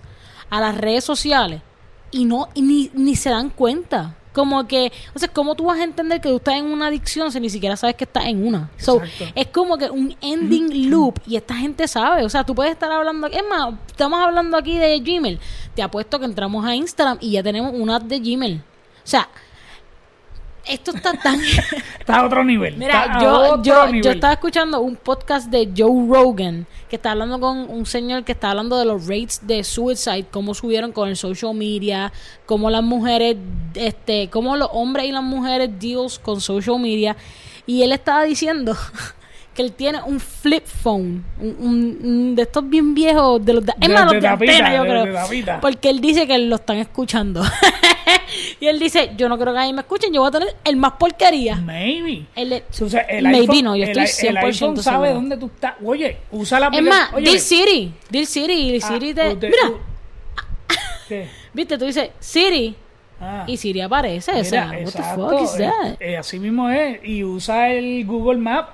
a 0.50 0.60
las 0.60 0.76
redes 0.76 1.04
sociales 1.04 1.62
y 2.10 2.24
no 2.24 2.48
y 2.54 2.62
ni, 2.62 2.90
ni 2.94 3.16
se 3.16 3.30
dan 3.30 3.50
cuenta. 3.50 4.16
Como 4.32 4.66
que, 4.66 4.90
o 5.14 5.18
sea, 5.18 5.28
¿cómo 5.28 5.54
tú 5.54 5.64
vas 5.64 5.78
a 5.78 5.84
entender 5.84 6.18
que 6.22 6.30
tú 6.30 6.36
estás 6.36 6.54
en 6.54 6.64
una 6.64 6.86
adicción 6.86 7.30
si 7.30 7.38
ni 7.38 7.50
siquiera 7.50 7.76
sabes 7.76 7.96
que 7.96 8.04
estás 8.04 8.24
en 8.24 8.46
una? 8.46 8.70
So, 8.78 9.02
es 9.34 9.48
como 9.48 9.76
que 9.76 9.90
un 9.90 10.16
ending 10.22 10.90
loop 10.90 11.20
y 11.26 11.36
esta 11.36 11.54
gente 11.54 11.86
sabe. 11.86 12.24
O 12.24 12.30
sea, 12.30 12.42
tú 12.42 12.54
puedes 12.54 12.72
estar 12.72 12.90
hablando, 12.90 13.26
es 13.26 13.42
más, 13.46 13.74
estamos 13.86 14.18
hablando 14.20 14.56
aquí 14.56 14.78
de 14.78 14.98
Gmail. 15.00 15.38
Te 15.74 15.82
apuesto 15.82 16.18
que 16.18 16.24
entramos 16.24 16.64
a 16.64 16.74
Instagram 16.74 17.18
y 17.20 17.32
ya 17.32 17.42
tenemos 17.42 17.74
una 17.74 17.96
app 17.96 18.04
de 18.04 18.20
Gmail. 18.20 18.62
O 19.04 19.06
sea, 19.06 19.28
esto 20.66 20.92
está 20.94 21.12
tan... 21.14 21.40
Está 22.02 22.16
a 22.20 22.24
otro 22.26 22.44
nivel. 22.44 22.76
Mira, 22.76 23.04
está 23.04 23.20
yo, 23.20 23.32
otro 23.54 23.62
yo, 23.62 23.86
nivel. 23.86 24.02
yo 24.02 24.10
estaba 24.10 24.32
escuchando 24.32 24.80
un 24.80 24.96
podcast 24.96 25.48
de 25.50 25.70
Joe 25.76 26.06
Rogan 26.08 26.66
que 26.90 26.96
está 26.96 27.12
hablando 27.12 27.38
con 27.38 27.58
un 27.70 27.86
señor 27.86 28.24
que 28.24 28.32
está 28.32 28.50
hablando 28.50 28.76
de 28.78 28.84
los 28.84 29.06
rates 29.06 29.40
de 29.46 29.62
suicide, 29.64 30.26
cómo 30.30 30.52
subieron 30.54 30.90
con 30.92 31.08
el 31.08 31.16
social 31.16 31.54
media, 31.54 32.12
cómo 32.44 32.70
las 32.70 32.82
mujeres, 32.82 33.36
este, 33.74 34.28
cómo 34.30 34.56
los 34.56 34.68
hombres 34.72 35.06
y 35.06 35.12
las 35.12 35.22
mujeres 35.22 35.70
deals 35.78 36.18
con 36.18 36.40
social 36.40 36.78
media. 36.80 37.16
Y 37.66 37.82
él 37.82 37.92
estaba 37.92 38.24
diciendo 38.24 38.76
que 39.54 39.62
él 39.62 39.72
tiene 39.72 40.02
un 40.02 40.18
flip 40.18 40.64
phone, 40.66 41.24
un, 41.40 41.56
un- 41.60 41.98
un 42.02 42.34
de 42.34 42.42
estos 42.42 42.68
bien 42.68 42.94
viejos, 42.94 43.44
de 43.44 43.52
los 43.54 43.64
de, 43.64 43.72
es 43.80 43.88
De- 43.88 43.94
más, 43.94 44.04
los 44.04 44.12
de 44.14 44.20
de 44.20 44.26
tapita, 44.26 44.52
antena, 44.52 44.76
yo 44.76 44.82
de- 44.82 44.88
creo. 44.90 45.28
de. 45.54 45.60
Porque 45.60 45.88
él 45.90 46.00
dice 46.00 46.26
que 46.26 46.36
lo 46.38 46.56
están 46.56 46.78
escuchando. 46.78 47.42
y 48.60 48.66
él 48.66 48.78
dice, 48.78 49.12
yo 49.16 49.28
no 49.28 49.36
creo 49.38 49.52
que 49.52 49.58
nadie 49.58 49.72
me 49.72 49.80
escuchen, 49.82 50.12
yo 50.12 50.20
voy 50.20 50.28
a 50.28 50.30
tener 50.30 50.56
el 50.64 50.76
más 50.76 50.92
porquería. 50.92 51.56
Maybe. 51.56 52.26
El, 52.34 52.62
O 52.80 52.88
sea, 52.88 53.00
el 53.02 53.24
Maybe 53.24 53.38
iPhone, 53.40 53.64
no, 53.64 53.76
yo 53.76 53.84
el, 53.84 53.98
estoy 53.98 54.28
el 54.28 54.36
100% 54.36 54.44
iPhone 54.44 54.76
sabe 54.82 54.96
segura. 55.08 55.12
dónde 55.12 55.36
tú 55.36 55.46
estás. 55.46 55.74
Oye, 55.84 56.16
usa 56.30 56.60
la 56.60 56.68
Es 56.68 56.82
más, 56.82 57.12
Oye, 57.14 57.24
Dear 57.24 57.38
Siri, 57.40 57.94
Dear 58.10 58.26
Siri, 58.26 58.54
y 58.54 58.76
ah, 58.76 58.86
Siri 58.86 59.14
te... 59.14 59.28
usted- 59.28 59.50
mira, 59.50 59.78
¿Qué? 61.08 61.28
viste, 61.52 61.78
tú 61.78 61.84
dices 61.86 62.10
Siri 62.18 62.76
Ah, 63.24 63.44
y 63.46 63.56
Siri 63.56 63.80
aparece. 63.80 64.32
o 64.32 64.44
sea, 64.44 64.66
mira, 64.66 64.82
what 64.84 64.92
the 64.92 65.02
fuck 65.14 65.40
is 65.42 65.60
eh, 65.60 65.70
that? 65.70 65.96
eh, 66.00 66.16
así 66.16 66.40
mismo 66.40 66.68
es. 66.68 66.98
Y 67.04 67.22
usa 67.22 67.70
el 67.70 68.04
Google 68.04 68.38
Map. 68.38 68.70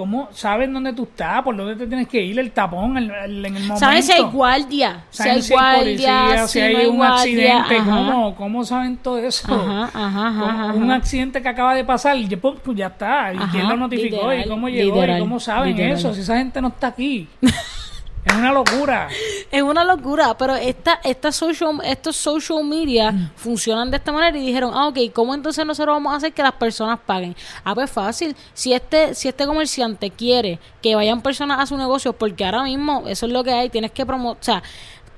¿Cómo 0.00 0.30
saben 0.32 0.72
dónde 0.72 0.94
tú 0.94 1.02
estás? 1.02 1.42
¿Por 1.42 1.54
dónde 1.54 1.76
te 1.76 1.86
tienes 1.86 2.08
que 2.08 2.22
ir? 2.22 2.38
El 2.38 2.52
tapón 2.52 2.96
el- 2.96 3.10
el- 3.10 3.44
en 3.44 3.54
el 3.54 3.62
momento. 3.64 3.76
¿Saben 3.80 4.02
si 4.02 4.12
hay 4.12 4.22
guardia? 4.22 5.04
Saben 5.10 5.42
si 5.42 5.52
hay 5.52 5.58
guardia, 5.58 5.78
policía, 6.22 6.46
si 6.46 6.52
si 6.52 6.60
hay 6.60 6.84
no 6.86 6.90
un 6.92 6.96
guardia, 6.96 7.18
accidente. 7.60 7.76
ajá. 7.76 7.90
¿Cómo, 7.90 8.34
¿Cómo 8.34 8.64
saben 8.64 8.96
todo 8.96 9.18
eso? 9.18 9.52
Ajá, 9.92 10.72
un 10.74 10.90
accidente 10.90 11.42
que 11.42 11.48
acaba 11.50 11.74
de 11.74 11.84
pasar, 11.84 12.16
y 12.16 12.34
pues, 12.34 12.54
pues, 12.64 12.78
ya 12.78 12.86
está. 12.86 13.34
¿Y 13.34 13.38
quién 13.52 13.68
lo 13.68 13.76
notificó? 13.76 14.32
¿Y 14.32 14.48
cómo 14.48 14.70
llegó? 14.70 14.94
literal, 14.94 15.18
¿Y 15.18 15.20
cómo 15.20 15.38
saben 15.38 15.70
literal. 15.72 15.92
eso? 15.98 16.14
Si 16.14 16.22
esa 16.22 16.38
gente 16.38 16.62
no 16.62 16.68
está 16.68 16.86
aquí. 16.86 17.28
es 18.24 18.34
una 18.34 18.52
locura. 18.52 19.08
Es 19.50 19.62
una 19.62 19.82
locura, 19.84 20.36
pero 20.36 20.54
esta, 20.54 21.00
esta 21.02 21.32
social, 21.32 21.80
estos 21.84 22.16
social 22.16 22.62
media 22.64 23.12
Mm. 23.12 23.30
funcionan 23.34 23.90
de 23.90 23.96
esta 23.96 24.12
manera 24.12 24.36
y 24.36 24.46
dijeron, 24.46 24.72
ah, 24.74 24.88
ok, 24.88 24.98
¿cómo 25.12 25.34
entonces 25.34 25.64
nosotros 25.64 25.94
vamos 25.96 26.12
a 26.12 26.16
hacer 26.16 26.32
que 26.32 26.42
las 26.42 26.52
personas 26.52 26.98
paguen? 27.04 27.34
Ah, 27.64 27.74
pues 27.74 27.90
fácil, 27.90 28.36
si 28.52 28.72
este, 28.72 29.14
si 29.14 29.28
este 29.28 29.46
comerciante 29.46 30.10
quiere 30.10 30.58
que 30.82 30.94
vayan 30.94 31.22
personas 31.22 31.58
a 31.60 31.66
su 31.66 31.76
negocio, 31.76 32.12
porque 32.12 32.44
ahora 32.44 32.62
mismo 32.64 33.04
eso 33.08 33.26
es 33.26 33.32
lo 33.32 33.42
que 33.42 33.52
hay, 33.52 33.70
tienes 33.70 33.90
que 33.90 34.04
promover, 34.04 34.36
o 34.40 34.44
sea, 34.44 34.62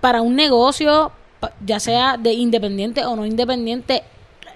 para 0.00 0.22
un 0.22 0.34
negocio, 0.36 1.12
ya 1.64 1.80
sea 1.80 2.16
de 2.16 2.32
independiente 2.32 3.04
o 3.04 3.16
no 3.16 3.26
independiente, 3.26 4.04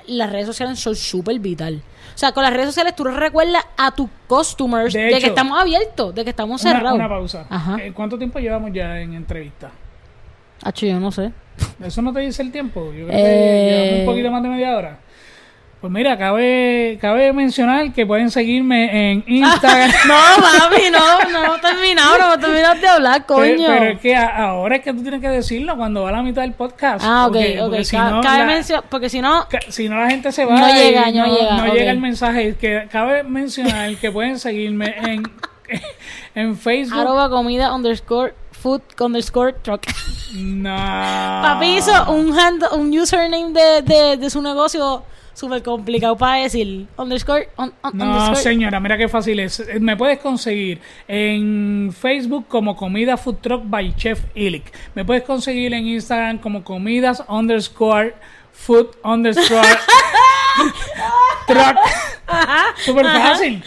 las 0.06 0.30
redes 0.30 0.46
sociales 0.46 0.78
son 0.78 0.94
súper 0.94 1.38
vital. 1.40 1.82
O 2.16 2.18
sea, 2.18 2.32
con 2.32 2.42
las 2.44 2.52
redes 2.54 2.68
sociales 2.68 2.96
tú 2.96 3.04
recuerdas 3.04 3.62
a 3.76 3.90
tus 3.90 4.08
customers 4.26 4.94
De 4.94 5.10
que 5.20 5.26
estamos 5.26 5.60
abiertos, 5.60 6.14
de 6.14 6.24
que 6.24 6.30
estamos 6.30 6.62
Una, 6.64 6.72
cerrados. 6.72 6.98
una 6.98 7.08
pausa. 7.10 7.46
Ajá. 7.50 7.76
Eh, 7.78 7.92
¿Cuánto 7.92 8.16
tiempo 8.16 8.38
llevamos 8.38 8.70
ya 8.72 8.98
en 9.00 9.12
entrevista? 9.12 9.70
Hacho, 10.62 10.86
yo 10.86 10.98
no 10.98 11.12
sé. 11.12 11.30
¿Eso 11.84 12.00
no 12.00 12.14
te 12.14 12.20
dice 12.20 12.40
el 12.40 12.50
tiempo? 12.50 12.86
Yo 12.94 13.06
creo 13.06 13.10
Eh. 13.10 13.12
que 13.12 13.70
llevamos 13.76 14.00
un 14.00 14.06
poquito 14.06 14.30
más 14.30 14.42
de 14.42 14.48
media 14.48 14.76
hora. 14.78 14.98
Pues 15.86 15.92
mira, 15.92 16.18
cabe, 16.18 16.98
cabe 17.00 17.32
mencionar 17.32 17.92
que 17.92 18.04
pueden 18.04 18.28
seguirme 18.30 19.12
en 19.12 19.24
Instagram. 19.28 19.90
No, 20.08 20.14
mami, 20.14 20.90
no, 20.90 21.30
no 21.30 21.44
hemos 21.44 21.60
terminado, 21.60 22.18
no 22.18 22.24
hemos 22.24 22.40
terminado 22.40 22.74
de 22.80 22.88
hablar, 22.88 23.24
coño. 23.26 23.66
pero 23.68 23.84
es 23.92 24.00
que 24.00 24.16
a- 24.16 24.36
ahora 24.48 24.76
es 24.76 24.82
que 24.82 24.92
tú 24.92 25.02
tienes 25.02 25.20
que 25.20 25.28
decirlo 25.28 25.76
cuando 25.76 26.02
va 26.02 26.08
a 26.08 26.12
la 26.12 26.22
mitad 26.22 26.42
del 26.42 26.54
podcast. 26.54 27.04
ah, 27.06 27.26
ok, 27.26 27.32
Porque- 27.34 27.60
ok. 27.60 27.68
porque 27.68 27.84
si 27.84 27.96
no, 27.96 28.20
cabe 28.20 28.62
la- 28.68 28.82
porque 28.82 29.08
si 29.08 29.20
no, 29.20 29.46
si 29.68 29.88
no 29.88 29.96
la 30.00 30.10
gente 30.10 30.32
se 30.32 30.44
va 30.44 30.58
No 30.58 30.66
llega, 30.74 31.02
no 31.06 31.26
llega, 31.26 31.56
ok. 31.68 31.72
llega 31.74 31.90
el 31.92 32.00
mensaje. 32.00 32.56
Que 32.56 32.88
cabe 32.90 33.22
mencionar 33.22 33.94
que 33.96 34.10
pueden 34.10 34.38
seguirme 34.40 34.94
en, 35.04 35.22
en 36.34 36.56
Facebook. 36.58 36.98
arroba 37.00 37.28
comida 37.30 37.72
underscore 37.74 38.34
food 38.50 38.80
underscore 39.00 39.52
truck. 39.62 39.82
No. 40.34 40.74
Papi 40.74 41.76
hizo 41.76 42.10
un, 42.12 42.36
hand, 42.38 42.64
un 42.72 42.96
username 42.98 43.52
de, 43.52 43.82
de, 43.82 44.16
de 44.16 44.30
su 44.30 44.42
negocio 44.42 45.04
súper 45.36 45.62
complicado 45.62 46.16
para 46.16 46.42
decir 46.42 46.86
underscore, 46.96 47.50
un- 47.58 47.72
un- 47.84 47.98
No, 47.98 48.04
underscore. 48.06 48.36
señora, 48.36 48.80
mira 48.80 48.96
qué 48.96 49.06
fácil 49.08 49.38
es. 49.40 49.60
Eh, 49.60 49.78
Me 49.80 49.96
puedes 49.96 50.18
conseguir 50.18 50.80
en 51.06 51.94
Facebook 51.96 52.46
como 52.48 52.74
Comida 52.74 53.16
Food 53.18 53.36
Truck 53.42 53.62
by 53.66 53.94
Chef 53.96 54.18
Illick. 54.34 54.72
Me 54.94 55.04
puedes 55.04 55.22
conseguir 55.24 55.74
en 55.74 55.86
Instagram 55.86 56.38
como 56.38 56.64
comidas 56.64 57.22
underscore 57.28 58.14
food 58.52 58.88
underscore 59.04 59.60
truck. 61.46 61.76
Súper 62.78 63.04
fácil. 63.06 63.62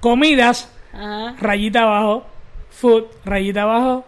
comidas, 0.00 0.70
Ajá. 0.92 1.34
rayita 1.40 1.82
abajo, 1.82 2.26
food, 2.70 3.04
rayita 3.24 3.62
abajo, 3.62 4.04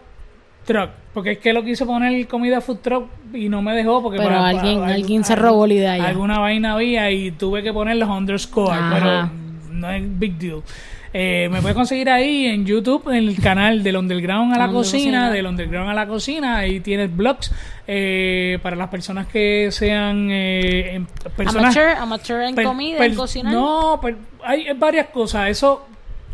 truck. 0.65 0.89
Porque 1.13 1.33
es 1.33 1.37
que 1.37 1.53
lo 1.53 1.63
quise 1.63 1.85
poner 1.85 2.27
comida 2.27 2.59
food 2.59 2.77
truck 2.79 3.05
y 3.33 3.47
no 3.49 3.61
me 3.61 3.73
dejó 3.75 4.01
porque 4.01 4.17
Pero 4.17 4.29
para- 4.31 4.47
alguien- 4.47 4.79
para- 4.79 4.93
alguien 4.95 5.23
se 5.23 5.35
robó 5.35 5.67
la 5.67 5.73
idea. 5.73 5.93
Alguna 6.05 6.39
vaina 6.39 6.73
había 6.73 7.11
y 7.11 7.31
tuve 7.31 7.61
que 7.61 7.71
poner 7.71 7.97
los 7.97 8.09
underscore, 8.09 8.73
Ajá. 8.75 8.95
pero 8.95 9.73
no 9.73 9.91
es 9.91 10.03
big 10.19 10.37
deal. 10.39 10.61
Eh, 11.15 11.47
me 11.51 11.61
puedes 11.61 11.75
conseguir 11.75 12.09
ahí 12.09 12.47
en 12.47 12.65
YouTube, 12.65 13.07
en 13.09 13.17
el 13.29 13.39
canal 13.39 13.83
del 13.83 13.97
Underground 13.97 14.51
a 14.55 14.57
la 14.57 14.67
cocina, 14.69 15.29
del 15.29 15.45
Underground 15.45 15.91
a 15.91 15.93
la 15.93 16.07
cocina. 16.07 16.57
Ahí 16.57 16.79
tienes 16.79 17.15
blogs 17.15 17.51
eh, 17.85 18.57
para 18.63 18.75
las 18.75 18.89
personas 18.89 19.27
que 19.27 19.67
sean 19.71 20.29
eh, 20.31 20.99
personas 21.37 21.77
Amateur, 21.77 21.97
amateur 21.97 22.41
en 22.41 22.55
per- 22.55 22.65
comida, 22.65 22.97
per- 22.97 23.11
en 23.11 23.15
cocinar. 23.15 23.53
No, 23.53 23.99
per- 24.01 24.17
hay 24.43 24.65
varias 24.75 25.09
cosas. 25.09 25.49
Eso 25.49 25.85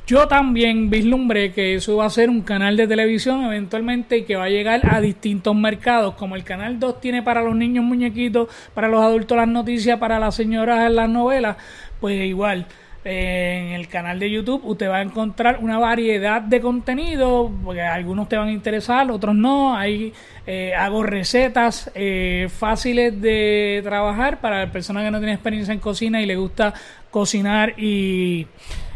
yo 0.10 0.28
también 0.28 0.90
vislumbré 0.90 1.54
que 1.54 1.76
eso 1.76 1.98
va 1.98 2.06
a 2.06 2.10
ser 2.10 2.32
un 2.32 2.42
canal 2.42 2.76
de 2.76 2.88
televisión 2.88 3.44
eventualmente 3.44 4.18
y 4.18 4.24
que 4.24 4.36
va 4.36 4.46
a 4.46 4.50
llegar 4.50 4.82
a 4.92 5.00
distintos 5.02 5.56
mercados. 5.56 6.16
Como 6.16 6.36
el 6.36 6.44
canal 6.44 6.80
2 6.80 7.00
tiene 7.00 7.22
para 7.22 7.44
los 7.44 7.56
niños 7.56 7.86
muñequitos, 7.86 8.48
para 8.74 8.88
los 8.88 9.04
adultos 9.04 9.38
las 9.38 9.48
noticias, 9.48 10.00
para 10.00 10.18
las 10.18 10.34
señoras 10.34 10.92
las 10.92 11.08
novelas, 11.08 11.58
pues 12.00 12.26
igual. 12.26 12.66
eh, 13.06 13.66
en 13.68 13.74
el 13.74 13.88
canal 13.88 14.20
de 14.20 14.32
YouTube 14.32 14.62
usted 14.66 14.90
va 14.90 14.98
a 14.98 15.02
encontrar 15.04 15.60
una 15.62 15.78
variedad 15.78 16.42
de 16.42 16.60
contenido, 16.60 17.52
porque 17.64 17.82
algunos 17.82 18.28
te 18.28 18.36
van 18.36 18.48
a 18.48 18.52
interesar, 18.52 19.12
otros 19.12 19.36
no. 19.36 19.78
Ahí 19.78 20.12
eh, 20.48 20.74
hago 20.74 21.04
recetas 21.04 21.92
eh, 21.94 22.48
fáciles 22.50 23.22
de 23.22 23.82
trabajar 23.84 24.42
para 24.42 24.66
la 24.66 24.72
persona 24.72 25.04
que 25.04 25.12
no 25.12 25.20
tiene 25.20 25.34
experiencia 25.34 25.72
en 25.72 25.80
cocina 25.80 26.20
y 26.20 26.26
le 26.26 26.36
gusta 26.36 26.74
cocinar 27.12 27.76
y 27.80 28.48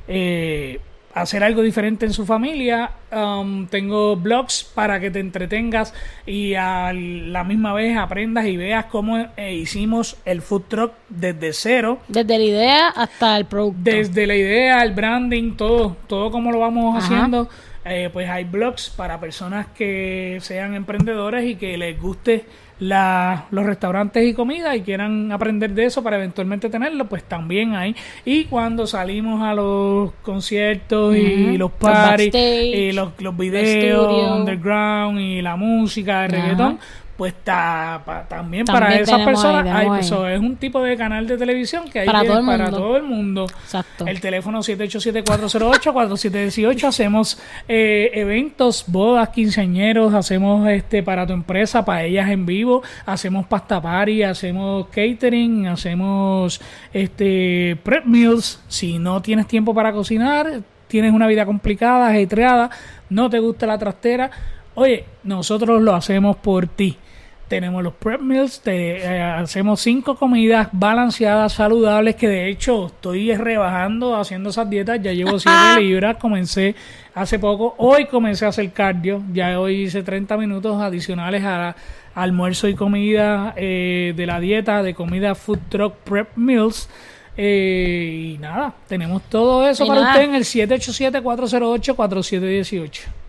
eh, 0.07 0.79
hacer 1.13 1.43
algo 1.43 1.61
diferente 1.61 2.05
en 2.05 2.13
su 2.13 2.25
familia. 2.25 2.91
Um, 3.11 3.67
tengo 3.67 4.15
blogs 4.15 4.63
para 4.63 4.99
que 4.99 5.11
te 5.11 5.19
entretengas 5.19 5.93
y 6.25 6.55
a 6.55 6.91
la 6.93 7.43
misma 7.43 7.73
vez 7.73 7.97
aprendas 7.97 8.45
y 8.45 8.57
veas 8.57 8.85
cómo 8.85 9.17
eh, 9.37 9.53
hicimos 9.53 10.17
el 10.25 10.41
food 10.41 10.63
truck 10.67 10.93
desde 11.09 11.53
cero. 11.53 11.99
Desde 12.07 12.37
la 12.37 12.43
idea 12.43 12.87
hasta 12.89 13.37
el 13.37 13.45
producto. 13.45 13.79
Desde 13.83 14.25
la 14.25 14.35
idea, 14.35 14.81
el 14.83 14.93
branding, 14.93 15.55
todo, 15.55 15.95
todo 16.07 16.31
como 16.31 16.51
lo 16.51 16.59
vamos 16.59 16.97
Ajá. 16.97 17.05
haciendo, 17.05 17.49
eh, 17.85 18.09
pues 18.11 18.29
hay 18.29 18.45
blogs 18.45 18.89
para 18.89 19.19
personas 19.19 19.67
que 19.75 20.39
sean 20.41 20.73
emprendedores 20.73 21.45
y 21.45 21.55
que 21.55 21.77
les 21.77 21.99
guste 21.99 22.45
la, 22.83 23.45
los 23.51 23.65
restaurantes 23.65 24.27
y 24.27 24.33
comida 24.33 24.75
y 24.75 24.81
quieran 24.81 25.31
aprender 25.31 25.71
de 25.71 25.85
eso 25.85 26.03
para 26.03 26.17
eventualmente 26.17 26.69
tenerlo, 26.69 27.05
pues 27.05 27.23
también 27.23 27.75
hay. 27.75 27.95
Y 28.25 28.45
cuando 28.45 28.85
salimos 28.87 29.41
a 29.41 29.53
los 29.53 30.11
conciertos 30.21 31.15
y 31.15 31.57
los 31.57 31.71
Los 31.71 31.71
parties, 31.71 32.33
backstage, 32.33 32.75
y 32.75 32.91
los, 32.91 33.09
los 33.19 33.37
videos, 33.37 34.39
underground 34.39 35.19
y 35.19 35.41
la 35.41 35.55
música, 35.55 36.25
el 36.25 36.35
Ajá. 36.35 36.41
reggaetón, 36.41 36.79
pues 37.17 37.33
está 37.33 38.01
pa- 38.05 38.23
también, 38.27 38.65
También 38.65 38.83
para 38.89 38.99
esas 38.99 39.19
ahí, 39.19 39.25
personas 39.25 39.65
hay, 39.67 39.71
tenemos 39.71 39.97
pues, 39.97 40.11
ahí. 40.11 40.17
so, 40.17 40.27
es 40.27 40.39
un 40.39 40.55
tipo 40.55 40.81
de 40.81 40.97
canal 40.97 41.27
de 41.27 41.37
televisión 41.37 41.87
que 41.89 41.99
hay 41.99 42.05
Para 42.07 42.23
todo 42.25 42.39
el 42.39 42.45
para 42.45 42.63
mundo. 42.65 42.77
todo 42.77 42.97
el 42.97 43.03
mundo. 43.03 43.45
Exacto. 43.63 44.07
El 44.07 44.19
teléfono 44.19 44.63
787-408-4718. 44.63 46.87
Hacemos 46.87 47.39
eh, 47.67 48.11
eventos, 48.13 48.85
bodas, 48.87 49.29
quinceañeros, 49.29 50.13
hacemos 50.13 50.67
este 50.69 51.03
para 51.03 51.25
tu 51.27 51.33
empresa, 51.33 51.83
para 51.85 52.03
ellas 52.03 52.29
en 52.29 52.45
vivo, 52.45 52.83
hacemos 53.05 53.45
pasta 53.47 53.81
party, 53.81 54.23
hacemos 54.23 54.87
catering, 54.87 55.67
hacemos 55.67 56.61
este 56.93 57.77
prep 57.83 58.05
meals. 58.05 58.61
Si 58.67 58.99
no 58.99 59.21
tienes 59.21 59.47
tiempo 59.47 59.73
para 59.73 59.91
cocinar, 59.91 60.61
tienes 60.87 61.13
una 61.13 61.27
vida 61.27 61.45
complicada, 61.45 62.07
ajetreada, 62.09 62.69
no 63.09 63.29
te 63.29 63.39
gusta 63.39 63.65
la 63.65 63.77
trastera, 63.77 64.29
oye, 64.75 65.05
nosotros 65.23 65.81
lo 65.81 65.95
hacemos 65.95 66.35
por 66.37 66.67
ti. 66.67 66.97
Tenemos 67.53 67.83
los 67.83 67.93
prep 67.93 68.19
meals, 68.19 68.61
te, 68.61 68.97
eh, 68.97 69.21
hacemos 69.21 69.79
cinco 69.79 70.15
comidas 70.15 70.69
balanceadas, 70.71 71.53
saludables, 71.53 72.15
que 72.15 72.27
de 72.27 72.49
hecho 72.49 72.87
estoy 72.87 73.31
rebajando 73.35 74.15
haciendo 74.15 74.49
esas 74.49 74.67
dietas, 74.71 74.99
ya 75.03 75.13
llevo 75.13 75.37
7 75.37 75.55
libras, 75.79 76.17
comencé 76.17 76.73
hace 77.13 77.37
poco, 77.37 77.75
hoy 77.77 78.07
comencé 78.07 78.45
a 78.45 78.47
hacer 78.47 78.71
cardio, 78.71 79.21
ya 79.31 79.59
hoy 79.59 79.83
hice 79.83 80.01
30 80.01 80.35
minutos 80.35 80.81
adicionales 80.81 81.43
a 81.43 81.75
almuerzo 82.15 82.67
y 82.67 82.73
comida 82.73 83.53
eh, 83.55 84.13
de 84.15 84.25
la 84.25 84.39
dieta, 84.39 84.81
de 84.81 84.95
comida 84.95 85.35
food 85.35 85.59
truck 85.69 85.93
prep 85.97 86.35
meals. 86.35 86.89
Eh, 87.37 88.31
y 88.33 88.39
nada, 88.39 88.73
tenemos 88.87 89.21
todo 89.29 89.69
eso 89.69 89.85
Y 89.85 89.89
para 89.89 90.01
nada. 90.01 90.13
usted 90.13 90.25
en 90.27 90.33
el 90.33 90.43
787-408-4718. 90.43 93.22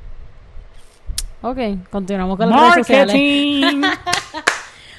Ok, 1.46 1.58
continuamos 1.90 2.38
con 2.38 2.48
las 2.48 2.60
redes 2.74 2.86
sociales. 2.86 3.14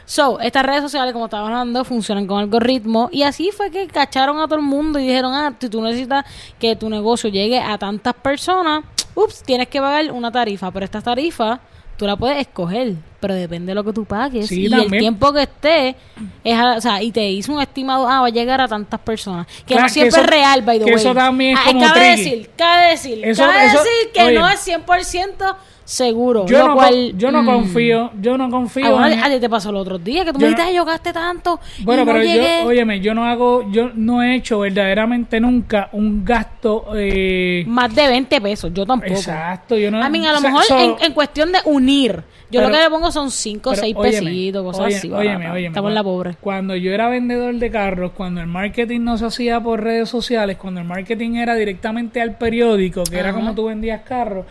So, 0.08 0.40
estas 0.40 0.64
redes 0.64 0.84
sociales, 0.84 1.14
como 1.14 1.26
estaba 1.26 1.48
hablando, 1.48 1.84
funcionan 1.84 2.28
con 2.28 2.40
algoritmos 2.40 3.10
y 3.12 3.24
así 3.24 3.50
fue 3.52 3.72
que 3.72 3.88
cacharon 3.88 4.38
a 4.40 4.46
todo 4.46 4.58
el 4.58 4.62
mundo 4.62 5.00
y 5.00 5.08
dijeron, 5.08 5.34
ah, 5.34 5.52
si 5.60 5.68
tú 5.68 5.82
necesitas 5.82 6.24
que 6.60 6.76
tu 6.76 6.92
negocio 6.92 7.28
llegue 7.32 7.60
a 7.60 7.76
tantas 7.80 8.14
personas, 8.14 8.84
ups, 9.16 9.42
tienes 9.42 9.68
que 9.68 9.80
pagar 9.82 10.12
una 10.12 10.32
tarifa, 10.32 10.70
pero 10.70 10.86
esta 10.86 11.02
tarifa 11.02 11.60
tú 11.98 12.06
la 12.06 12.16
puedes 12.16 12.38
escoger, 12.38 12.94
pero 13.20 13.34
depende 13.34 13.72
de 13.72 13.76
lo 13.76 13.84
que 13.84 13.94
tú 13.94 14.06
pagues 14.06 14.48
Sí, 14.48 14.68
y 14.68 14.70
también. 14.70 14.94
el 14.94 15.00
tiempo 15.00 15.34
que 15.34 15.42
esté, 15.42 15.96
es 16.44 16.56
a- 16.56 16.76
o 16.76 16.82
sea, 16.82 17.02
y 17.02 17.12
te 17.12 17.28
hizo 17.28 17.52
un 17.54 17.62
estimado, 17.62 18.08
ah, 18.08 18.22
va 18.22 18.28
a 18.28 18.30
llegar 18.30 18.62
a 18.62 18.68
tantas 18.68 19.00
personas, 19.00 19.48
que 19.48 19.74
Claro, 19.74 19.82
no 19.82 19.88
que 19.88 19.94
siempre 19.94 20.20
eso- 20.20 20.22
es 20.22 20.28
real, 20.28 20.62
by 20.62 20.78
the 20.78 20.86
que 20.86 20.92
way. 20.92 21.02
eso 21.02 21.16
también 21.16 21.54
es 21.58 21.60
Ah, 21.64 21.72
como 21.72 21.80
cabe 21.88 22.10
decir, 22.12 22.52
cabe 22.56 22.90
decir, 22.92 23.26
Eso- 23.26 23.42
cabe 23.44 23.66
eso- 23.66 23.78
decir 23.80 24.12
que 24.14 24.22
oye. 24.24 24.38
no 24.38 24.48
es 24.50 24.60
100% 24.60 25.56
seguro, 25.86 26.46
Yo 26.48 26.58
lo 26.60 26.68
no, 26.70 26.74
cual, 26.74 27.14
yo 27.16 27.32
no 27.32 27.44
mm, 27.44 27.46
confío, 27.46 28.12
yo 28.20 28.38
no 28.40 28.50
confío 28.50 28.98
Ah, 29.00 29.12
en- 29.12 29.20
a 29.24 29.30
ti 29.30 29.40
te 29.40 29.48
pasó 29.50 29.70
el 29.70 29.76
otro 29.76 30.00
día 30.00 30.26
que 30.26 30.34
tú 30.34 30.40
Yo 30.40 30.48
me 30.48 30.52
no- 30.52 30.58
dijiste, 30.58 30.70
"Ay, 30.72 30.76
yo 30.76 30.84
gasté 30.84 31.14
tanto. 31.14 31.60
Bueno, 31.84 32.02
y 32.02 32.06
no 32.06 32.12
pero 32.12 32.24
llegué". 32.26 32.60
yo, 32.64 32.68
óyeme, 32.68 33.00
yo 33.02 33.14
no 33.14 33.24
hago, 33.26 33.72
yo 33.72 33.92
no 33.94 34.24
he 34.24 34.36
hecho 34.36 34.60
verdaderamente 34.60 35.40
nunca 35.40 35.90
un 35.92 36.26
gasto 36.26 36.88
eh, 36.96 37.64
Más 37.68 37.94
de 37.94 38.08
20 38.08 38.42
pesos, 38.42 38.72
yo 38.74 38.86
tampoco. 38.86 39.14
exacto. 39.14 39.78
Yo 39.78 39.92
no, 39.92 40.04
A 40.04 40.10
mí, 40.10 40.26
a 40.26 40.32
lo 40.32 40.40
o 40.40 40.42
sea, 40.42 40.50
mejor 40.50 40.66
so- 40.66 40.80
en, 40.80 40.96
en 41.02 41.14
cuestión 41.14 41.52
de 41.52 41.60
unir, 41.66 42.24
yo 42.50 42.62
Pero- 42.62 42.70
lo 42.70 42.76
que 42.76 42.82
le 42.84 42.90
pongo 42.90 43.12
son 43.12 43.30
5 43.30 43.70
o 43.70 43.74
pero 43.74 43.82
6 43.84 43.96
óyeme, 43.96 44.20
pesitos, 44.32 44.64
cosas 44.64 44.86
oye- 44.88 44.96
así. 44.98 45.12
óyeme, 45.12 45.52
óyeme, 45.52 45.68
Estamos 45.68 45.90
en 45.90 45.96
la 45.96 46.04
pobre. 46.04 46.36
Cuando 46.42 46.76
yo 46.76 46.92
era 46.92 47.10
vendedor 47.10 47.54
de 47.56 47.70
carros, 47.70 48.12
cuando 48.18 48.42
el 48.42 48.48
marketing 48.48 49.02
no 49.02 49.18
se 49.20 49.26
hacía 49.26 49.60
por 49.62 49.84
redes 49.84 50.10
sociales, 50.10 50.58
cuando 50.58 50.80
el 50.82 50.88
marketing 50.88 51.36
era 51.36 51.54
directamente 51.56 52.22
al 52.22 52.38
periódico, 52.40 53.04
que 53.04 53.20
era 53.20 53.34
como 53.34 53.54
tú 53.54 53.66
vendías 53.66 54.02
carros, 54.02 54.46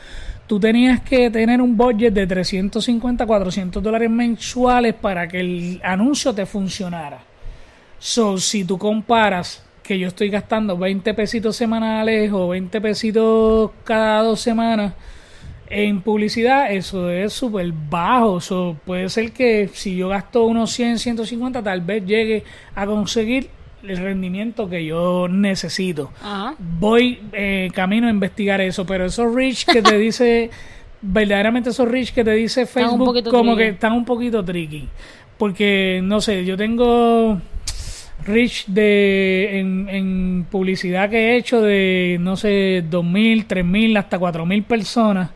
tú 0.47 0.61
tenías 0.61 1.01
que 1.01 1.31
tener 1.31 1.61
un 1.61 1.77
budget 1.77 2.13
de 2.13 2.27
350, 2.27 3.27
400 3.27 3.83
dólares 3.83 4.11
mensuales 4.11 4.95
para 4.95 5.27
que 5.29 5.41
el 5.41 5.81
anuncio 5.83 6.35
te 6.35 6.47
funcionara. 6.47 7.21
So, 7.99 8.39
si 8.39 8.65
tú 8.65 8.79
comparas 8.79 9.65
que 9.83 9.99
yo 9.99 10.09
estoy 10.09 10.31
gastando 10.31 10.77
20 10.77 11.15
pesitos 11.15 11.57
semanales 11.57 12.33
o 12.33 12.49
20 12.49 12.81
pesitos 12.81 13.71
cada 13.85 14.23
dos 14.23 14.41
semanas 14.41 14.95
en 15.69 16.03
publicidad, 16.03 16.73
eso 16.73 17.11
es 17.11 17.33
súper 17.33 17.73
bajo. 17.73 18.41
So, 18.41 18.77
puede 18.85 19.09
ser 19.09 19.33
que 19.33 19.69
si 19.73 19.97
yo 19.97 20.09
gasto 20.09 20.45
unos 20.45 20.71
100, 20.73 20.99
150, 20.99 21.63
tal 21.63 21.81
vez 21.81 22.05
llegue 22.05 22.45
a 22.75 22.87
conseguir 22.87 23.49
el 23.89 23.97
rendimiento 23.99 24.69
que 24.69 24.85
yo 24.85 25.29
necesito. 25.29 26.13
Ajá. 26.23 26.55
Voy 26.59 27.21
eh, 27.33 27.71
camino 27.75 28.07
a 28.07 28.11
investigar 28.11 28.61
eso, 28.61 28.85
pero 28.87 29.05
esos 29.05 29.35
rich 29.35 29.65
que 29.73 29.83
te 29.83 29.99
dice, 29.99 30.51
verdaderamente 31.03 31.71
esos 31.71 31.89
rich 31.89 32.13
que 32.13 32.25
te 32.25 32.33
dice 32.33 32.67
Facebook, 32.67 33.23
como 33.31 33.55
tricky. 33.55 33.57
que 33.57 33.69
están 33.75 33.93
un 33.93 34.05
poquito 34.05 34.45
tricky. 34.45 34.89
Porque, 35.39 36.01
no 36.03 36.21
sé, 36.21 36.45
yo 36.45 36.57
tengo 36.57 37.41
rich 38.25 38.67
de 38.67 39.59
en, 39.59 39.89
en 39.89 40.47
publicidad 40.51 41.11
que 41.11 41.33
he 41.33 41.37
hecho 41.37 41.61
de, 41.61 42.19
no 42.21 42.37
sé, 42.37 42.85
2.000, 42.89 43.47
3.000, 43.47 43.99
hasta 43.99 44.19
4.000 44.19 44.65
personas. 44.65 45.31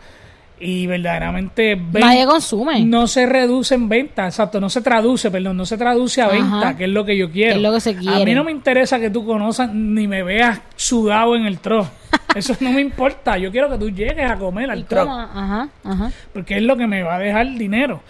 Y 0.61 0.89
verdaderamente 0.89 1.77
Nadie 1.77 2.27
consume. 2.27 2.85
no 2.85 3.07
se 3.07 3.27
reduce 3.27 3.77
en 3.77 3.89
venta, 3.89 4.27
exacto, 4.27 4.61
no 4.61 4.69
se 4.69 4.83
traduce, 4.83 5.31
perdón, 5.31 5.57
no 5.57 5.65
se 5.65 5.79
traduce 5.79 6.21
a 6.21 6.27
Ajá. 6.27 6.35
venta, 6.35 6.77
que 6.77 6.85
es 6.85 6.91
lo 6.91 7.05
que 7.05 7.17
yo 7.17 7.31
quiero. 7.31 7.55
Es 7.57 7.63
lo 7.63 7.73
que 7.73 7.81
se 7.81 7.91
A 7.91 7.95
mí 7.95 8.07
quiere. 8.07 8.35
no 8.35 8.43
me 8.43 8.51
interesa 8.51 8.99
que 8.99 9.09
tú 9.11 9.25
conozcas 9.25 9.73
ni 9.73 10.09
me 10.09 10.23
veas 10.25 10.61
sudado 10.75 11.37
en 11.37 11.47
el 11.47 11.61
tro. 11.61 11.87
Eso 12.35 12.57
no 12.61 12.73
me 12.73 12.81
importa. 12.81 13.39
Yo 13.39 13.51
quiero 13.53 13.71
que 13.71 13.79
tú 13.79 13.89
llegues 13.91 14.29
a 14.31 14.37
comer 14.37 14.69
al 14.71 14.81
¿Y 14.81 14.83
tro, 14.85 15.03
cómo? 15.05 15.17
Ajá, 15.19 15.69
ajá. 15.85 16.11
porque 16.33 16.57
es 16.57 16.63
lo 16.63 16.77
que 16.77 16.87
me 16.89 17.03
va 17.05 17.17
a 17.17 17.19
dejar 17.21 17.47
dinero. 17.55 18.01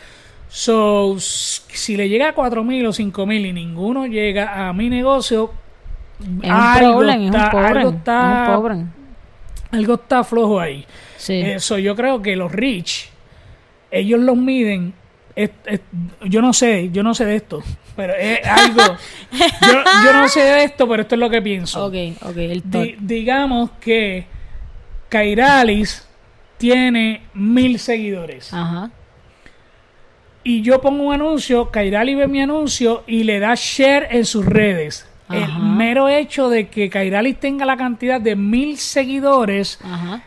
So, 0.49 1.17
si 1.19 1.97
le 1.99 2.09
llega 2.09 2.31
a 2.31 2.33
cuatro 2.33 2.65
mil 2.65 2.87
o 2.87 2.93
cinco 2.95 3.27
mil 3.27 3.45
y 3.45 3.53
ninguno 3.53 4.07
llega 4.07 4.69
a 4.69 4.73
mi 4.73 4.89
negocio, 4.89 5.53
Es 6.43 6.51
algo 6.51 6.93
problem, 7.01 7.21
es 7.25 7.29
un 7.29 7.35
está- 7.37 7.51
pobre. 7.51 7.67
algo 7.69 7.91
es 7.91 7.97
está- 7.97 8.45
un 8.49 8.55
pobre. 8.57 8.85
algo 9.73 9.95
está 9.95 10.25
flojo 10.25 10.59
ahí. 10.59 10.87
Sí. 11.19 11.41
Eso 11.43 11.77
yo 11.79 11.95
creo 11.95 12.23
que 12.23 12.35
los 12.37 12.51
rich, 12.51 13.11
ellos 13.91 14.21
los 14.21 14.37
miden. 14.37 14.95
es- 15.37 15.51
es- 15.67 15.81
yo 16.25 16.41
no 16.43 16.53
sé, 16.53 16.89
yo 16.91 17.03
no 17.05 17.15
sé 17.15 17.25
de 17.25 17.37
esto, 17.37 17.63
pero 17.95 18.13
es 18.15 18.41
algo. 18.47 18.83
yo, 19.33 19.83
yo 20.05 20.13
no 20.13 20.29
sé 20.29 20.41
de 20.41 20.65
esto, 20.65 20.89
pero 20.89 21.03
esto 21.03 21.15
es 21.15 21.19
lo 21.21 21.31
que 21.31 21.41
pienso. 21.43 21.85
ok, 21.87 21.95
ok, 22.23 22.37
el 22.39 22.63
Di- 22.65 22.97
digamos 22.99 23.71
que 23.81 24.27
Kairalis 25.09 26.07
tiene 26.57 27.23
mil 27.35 27.79
seguidores. 27.79 28.53
Ajá. 28.53 28.91
Y 30.45 30.63
yo 30.63 30.81
pongo 30.81 31.05
un 31.05 31.15
anuncio, 31.15 31.71
Kairali 31.71 32.15
ve 32.15 32.27
mi 32.27 32.41
anuncio 32.41 33.05
y 33.07 33.25
le 33.25 33.39
da 33.39 33.55
share 33.55 34.09
en 34.11 34.25
sus 34.25 34.45
redes. 34.47 35.07
El 35.31 35.43
Ajá. 35.43 35.59
mero 35.59 36.09
hecho 36.09 36.49
de 36.49 36.69
que 36.69 36.89
Kairalis 36.89 37.39
tenga 37.39 37.67
la 37.67 37.77
cantidad 37.77 38.21
de 38.21 38.35
mil 38.35 38.79
seguidores, 38.79 39.79
Ajá. 39.85 40.23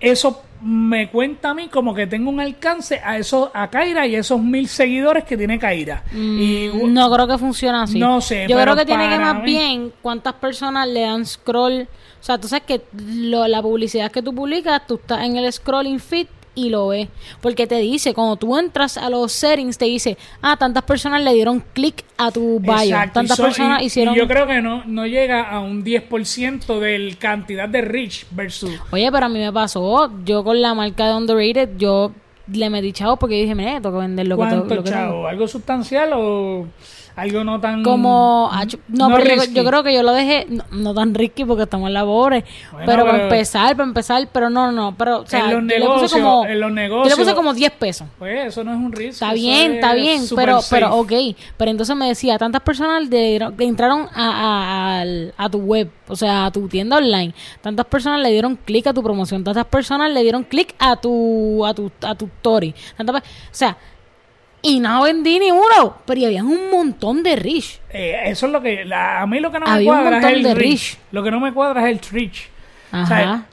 Eso 0.00 0.42
me 0.62 1.10
cuenta 1.10 1.50
a 1.50 1.54
mí 1.54 1.68
como 1.68 1.94
que 1.94 2.06
tengo 2.06 2.30
un 2.30 2.40
alcance 2.40 2.98
a 3.04 3.18
eso, 3.18 3.50
a 3.52 3.68
Kaira 3.68 4.06
y 4.06 4.14
esos 4.16 4.40
mil 4.40 4.66
seguidores 4.66 5.24
que 5.24 5.36
tiene 5.36 5.58
Kaira. 5.58 6.02
y 6.14 6.70
Mm, 6.72 6.92
no 6.94 7.10
creo 7.12 7.26
que 7.26 7.36
funcione 7.38 7.78
así. 7.78 7.98
No 7.98 8.20
sé, 8.22 8.46
Yo 8.48 8.58
creo 8.58 8.74
que 8.74 8.86
tiene 8.86 9.08
que 9.10 9.18
más 9.18 9.36
mí- 9.36 9.42
bien 9.44 9.92
cuántas 10.00 10.32
personas 10.34 10.88
le 10.88 11.00
dan 11.02 11.26
scroll. 11.26 11.82
O 11.82 12.24
sea, 12.24 12.38
tú 12.38 12.48
sabes 12.48 12.64
que 12.64 12.80
lo- 12.96 13.46
la 13.46 13.60
publicidad 13.60 14.10
que 14.10 14.22
tú 14.22 14.34
publicas, 14.34 14.86
tú 14.86 14.94
estás 14.94 15.24
en 15.24 15.36
el 15.36 15.52
scrolling 15.52 16.00
feed 16.00 16.26
y 16.54 16.70
lo 16.70 16.88
ves. 16.88 17.08
Porque 17.40 17.66
te 17.66 17.76
dice, 17.78 18.14
cuando 18.14 18.36
tú 18.36 18.56
entras 18.56 18.96
a 18.98 19.10
los 19.10 19.32
settings, 19.32 19.76
te 19.78 19.86
dice, 19.86 20.16
ah, 20.42 20.56
tantas 20.56 20.84
personas 20.84 21.22
le 21.22 21.32
dieron 21.34 21.62
clic 21.72 22.04
a 22.16 22.30
tu 22.30 22.60
bio. 22.60 22.72
Exacto, 22.72 23.14
Tantas 23.14 23.36
son- 23.36 23.46
personas 23.46 23.80
y- 23.80 23.84
y 23.84 23.86
hicieron... 23.86 24.14
yo 24.14 24.26
creo 24.28 24.46
que 24.46 24.60
no, 24.62 24.84
no 24.86 25.06
llega 25.06 25.42
a 25.50 25.60
un 25.60 25.82
10% 25.84 26.78
del 26.78 27.18
cantidad 27.18 27.68
de 27.68 27.80
reach 27.80 28.26
versus. 28.30 28.70
Oye, 28.92 29.10
pero 29.10 29.26
a 29.26 29.28
mí 29.28 29.38
me 29.38 29.52
pasó, 29.52 30.10
yo 30.24 30.44
con 30.44 30.60
la 30.62 30.74
marca 30.74 31.06
de 31.08 31.14
Underrated, 31.14 31.70
yo 31.76 32.12
le 32.46 32.68
metí 32.70 32.92
chavo 32.92 33.16
porque 33.16 33.36
dije, 33.40 33.54
mira, 33.54 33.80
tengo 33.80 33.92
que 33.92 34.02
vender 34.02 34.28
lo 34.28 34.36
que, 34.36 34.42
tengo- 34.44 34.56
¿Cuánto, 34.58 34.74
lo 34.76 34.84
que 34.84 34.90
tengo". 34.90 35.02
chavo? 35.02 35.26
¿Algo 35.26 35.48
sustancial 35.48 36.10
o 36.14 36.66
algo 37.16 37.44
no 37.44 37.60
tan. 37.60 37.82
Como, 37.84 38.48
ah, 38.52 38.64
yo- 38.64 38.78
no, 38.88 39.08
pero 39.14 39.36
yo, 39.36 39.44
yo 39.52 39.64
creo 39.64 39.82
que 39.84 39.94
yo 39.94 40.02
lo 40.02 40.12
dejé, 40.12 40.46
no, 40.48 40.64
no 40.72 40.94
tan 40.94 41.14
risky 41.14 41.44
porque 41.44 41.62
estamos 41.64 41.86
en 41.88 41.94
labores, 41.94 42.44
Bueno, 42.72 42.86
pero, 42.86 43.04
para 43.06 43.22
empezar, 43.24 43.76
para 43.76 43.88
empezar, 43.88 44.28
pero 44.32 44.50
no, 44.50 44.72
no, 44.72 44.94
pero, 44.96 45.20
o 45.20 45.26
sea, 45.26 45.40
En 45.40 45.44
los 45.46 45.54
yo 45.54 45.60
le 45.60 45.78
negocios, 45.78 46.10
puse 46.12 46.22
como, 46.22 46.44
en 46.46 46.60
los 46.60 46.68
yo 46.70 46.74
le 46.74 46.80
negocios- 46.82 47.18
puse 47.18 47.34
como 47.34 47.54
10 47.54 47.70
pesos. 47.72 48.08
Pues 48.18 48.46
eso 48.48 48.64
no 48.64 48.72
es 48.72 48.78
un 48.78 48.92
risk. 48.92 49.12
Está 49.12 49.32
bien, 49.32 49.70
es 49.70 49.74
está 49.76 49.94
bien, 49.94 50.22
pero, 50.34 50.60
safe. 50.60 50.76
pero, 50.76 50.94
ok, 50.96 51.12
pero 51.56 51.70
entonces 51.70 51.94
me 51.96 52.06
decía, 52.08 52.36
tantas 52.38 52.62
personas 52.62 53.08
le 53.08 53.16
dieron- 53.38 53.56
que 53.56 53.64
entraron 53.64 54.08
a, 54.14 55.02
a, 55.02 55.04
a 55.44 55.48
tu 55.50 55.58
web, 55.58 55.90
o 56.08 56.16
sea, 56.16 56.46
a 56.46 56.50
tu 56.50 56.66
tienda 56.68 56.96
online, 56.96 57.32
tantas 57.60 57.86
personas 57.86 58.20
le 58.20 58.30
dieron 58.32 58.56
clic 58.56 58.86
a 58.88 58.92
tu 58.92 59.02
promoción, 59.02 59.44
tantas 59.44 59.66
personas 59.66 60.10
le 60.10 60.22
dieron 60.22 60.42
clic 60.44 60.74
a 60.78 60.96
tu, 60.96 61.64
a 61.64 61.72
tu, 61.74 61.90
a 62.02 62.14
tu 62.14 62.26
story, 62.26 62.74
tantas 62.96 63.16
o 63.22 63.22
sea, 63.52 63.76
y 64.64 64.80
no 64.80 65.02
vendí 65.02 65.38
ni 65.38 65.50
uno, 65.52 65.98
pero 66.06 66.20
y 66.20 66.24
había 66.24 66.42
un 66.42 66.70
montón 66.70 67.22
de 67.22 67.36
reach. 67.36 67.78
Eh, 67.90 68.18
eso 68.26 68.46
es 68.46 68.52
lo 68.52 68.60
que. 68.60 68.84
la- 68.84 69.20
a 69.22 69.26
mí 69.26 69.38
lo 69.38 69.52
que 69.52 69.60
no 69.60 69.66
me 69.66 69.72
Había 69.72 69.92
un 69.92 69.98
cuadra 70.00 70.16
es 70.18 70.22
montón 70.24 70.38
el 70.38 70.42
de 70.42 70.54
reach. 70.54 70.96
Lo 71.12 71.22
que 71.22 71.30
no 71.30 71.38
me 71.40 71.52
cuadra 71.52 71.88
es 71.88 71.92
el 71.96 72.10
reach. 72.10 72.48
Ajá. 72.90 73.46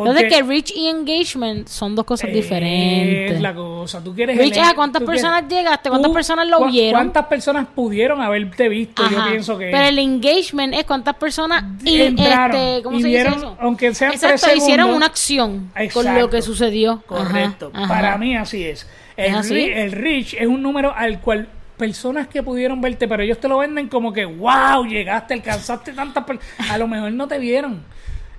O 0.00 0.12
sea, 0.14 0.28
que 0.28 0.42
reach 0.44 0.70
y 0.76 0.86
engagement 0.86 1.66
son 1.66 1.96
dos 1.96 2.04
cosas 2.04 2.28
Es 2.28 2.34
diferentes. 2.36 3.40
la 3.40 3.52
cosa. 3.52 4.02
Tú 4.02 4.14
quieres. 4.14 4.38
Es 4.38 4.56
a 4.58 4.72
cuántas 4.74 5.02
personas 5.02 5.42
quieres- 5.48 5.58
llegaste, 5.64 5.88
cuántas 5.88 6.08
tú- 6.10 6.14
personas 6.14 6.46
lo 6.46 6.60
cua- 6.60 6.70
vieron. 6.70 6.92
¿Cuántas 7.00 7.26
personas 7.26 7.66
pudieron 7.74 8.20
haberte 8.22 8.68
visto? 8.68 9.02
Yo 9.10 9.18
Ajá. 9.18 9.30
pienso 9.30 9.58
que. 9.58 9.70
Pero 9.72 9.86
el 9.88 9.98
engagement 9.98 10.72
es 10.74 10.84
cuántas 10.84 11.16
personas 11.16 11.64
y 11.84 12.00
Entraron 12.00 12.56
este, 12.56 12.82
¿cómo 12.84 12.98
y 12.98 13.02
se 13.02 13.08
vieron, 13.08 13.34
dice 13.34 13.46
eso? 13.46 13.56
aunque 13.60 13.92
sean 13.92 14.12
Exacto, 14.12 14.28
tres 14.28 14.40
segundos. 14.42 14.68
hicieron 14.68 14.90
una 14.90 15.06
acción 15.06 15.72
con 15.92 16.14
lo 16.16 16.30
que 16.30 16.42
sucedió. 16.42 16.92
Ajá, 16.92 17.02
Correcto. 17.06 17.70
ajá. 17.74 17.88
Para 17.88 18.16
mí 18.18 18.36
así 18.36 18.62
es. 18.64 18.86
El, 19.18 19.26
¿Es 19.32 19.34
así? 19.36 19.64
el 19.64 19.92
reach 19.92 20.34
es 20.34 20.46
un 20.46 20.62
número 20.62 20.94
al 20.94 21.20
cual 21.20 21.48
personas 21.76 22.28
que 22.28 22.42
pudieron 22.42 22.80
verte, 22.80 23.06
pero 23.06 23.22
ellos 23.22 23.38
te 23.38 23.48
lo 23.48 23.58
venden 23.58 23.88
como 23.88 24.12
que, 24.12 24.24
wow, 24.24 24.84
llegaste, 24.86 25.34
alcanzaste 25.34 25.92
tantas 25.92 26.24
personas. 26.24 26.70
A 26.70 26.78
lo 26.78 26.86
mejor 26.88 27.12
no 27.12 27.28
te 27.28 27.38
vieron. 27.38 27.82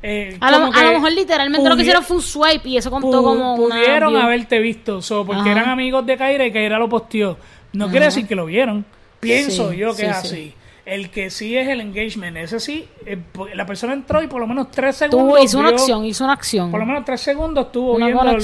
Eh, 0.01 0.37
A 0.39 0.51
lo, 0.51 0.57
a 0.57 0.91
mejor 0.93 1.11
literalmente 1.11 1.67
lo 1.67 1.75
que 1.75 1.81
hicieron 1.81 2.03
fue 2.03 2.17
un 2.17 2.23
swipe 2.23 2.69
y 2.69 2.77
eso 2.77 2.89
contó 2.89 3.21
como 3.21 3.55
una 3.55 3.75
pudieron 3.75 4.13
view. 4.13 4.21
haberte 4.21 4.59
visto, 4.59 5.01
so, 5.01 5.25
porque 5.25 5.41
Ajá. 5.41 5.51
eran 5.51 5.69
amigos 5.69 6.05
de 6.05 6.15
Kaira 6.17 6.45
y 6.45 6.51
Kaira 6.51 6.79
lo 6.79 6.87
posteó. 6.87 7.37
No 7.73 7.89
quiere 7.89 8.05
decir 8.05 8.25
que 8.25 8.35
lo 8.35 8.45
vieron. 8.45 8.85
Pienso 9.19 9.71
Sí, 9.71 9.77
yo 9.77 9.89
que 9.95 10.05
sí, 10.05 10.05
es 10.05 10.29
sí. 10.29 10.53
El 10.85 11.11
que 11.11 11.29
sí 11.29 11.55
es 11.55 11.67
el 11.67 11.81
engagement, 11.81 12.35
ese 12.37 12.59
sí, 12.59 12.87
eh, 13.05 13.19
la 13.53 13.65
persona 13.65 13.93
entró 13.93 14.23
y 14.23 14.27
por 14.27 14.39
lo 14.41 14.47
menos 14.47 14.71
tres 14.71 14.97
Tuvo, 14.97 15.09
segundos. 15.37 15.43
hizo 15.43 15.59
una 15.59 15.69
acción, 15.69 16.05
hizo 16.05 16.23
una 16.23 16.33
acción. 16.33 16.71
Por 16.71 16.79
lo 16.79 16.85
menos 16.87 17.05
tres 17.05 17.21
segundos 17.21 17.67
estuvo 17.67 17.93
Una 17.93 18.07
viendo 18.07 18.23
lo 18.23 18.31
con 18.31 18.39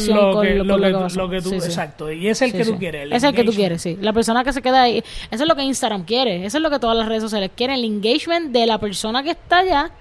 que, 0.45 0.53
lo- 0.55 0.63
que, 0.79 1.15
lo 1.15 1.29
que 1.29 1.41
tú, 1.41 1.49
Sí, 1.49 1.59
sí. 1.61 1.65
exacto. 1.67 2.11
Y 2.11 2.27
es 2.27 2.41
el 2.43 2.51
Sí, 2.51 2.57
que 2.57 2.65
tú 2.65 2.77
quieres. 2.77 3.01
el 3.03 3.13
es 3.13 3.23
el 3.23 3.33
que 3.33 3.43
tú 3.43 3.51
quieres, 3.53 3.81
sí. 3.81 3.97
La 3.99 4.13
persona 4.13 4.43
que 4.43 4.53
se 4.53 4.61
queda 4.61 4.83
ahí. 4.83 5.03
Eso 5.31 5.43
es 5.43 5.47
lo 5.49 5.55
que 5.55 5.63
Instagram 5.63 6.03
quiere. 6.03 6.45
Eso 6.45 6.57
es 6.57 6.61
lo 6.63 6.69
que 6.69 6.77
todas 6.79 6.95
las 6.95 7.07
redes 7.07 7.23
sociales 7.23 7.49
quieren. 7.55 7.77
El 7.77 7.85
engagement 7.85 8.51
de 8.51 8.65
la 8.67 8.77
persona 8.79 9.23
que 9.23 9.31
está 9.31 9.59
allá 9.59 9.91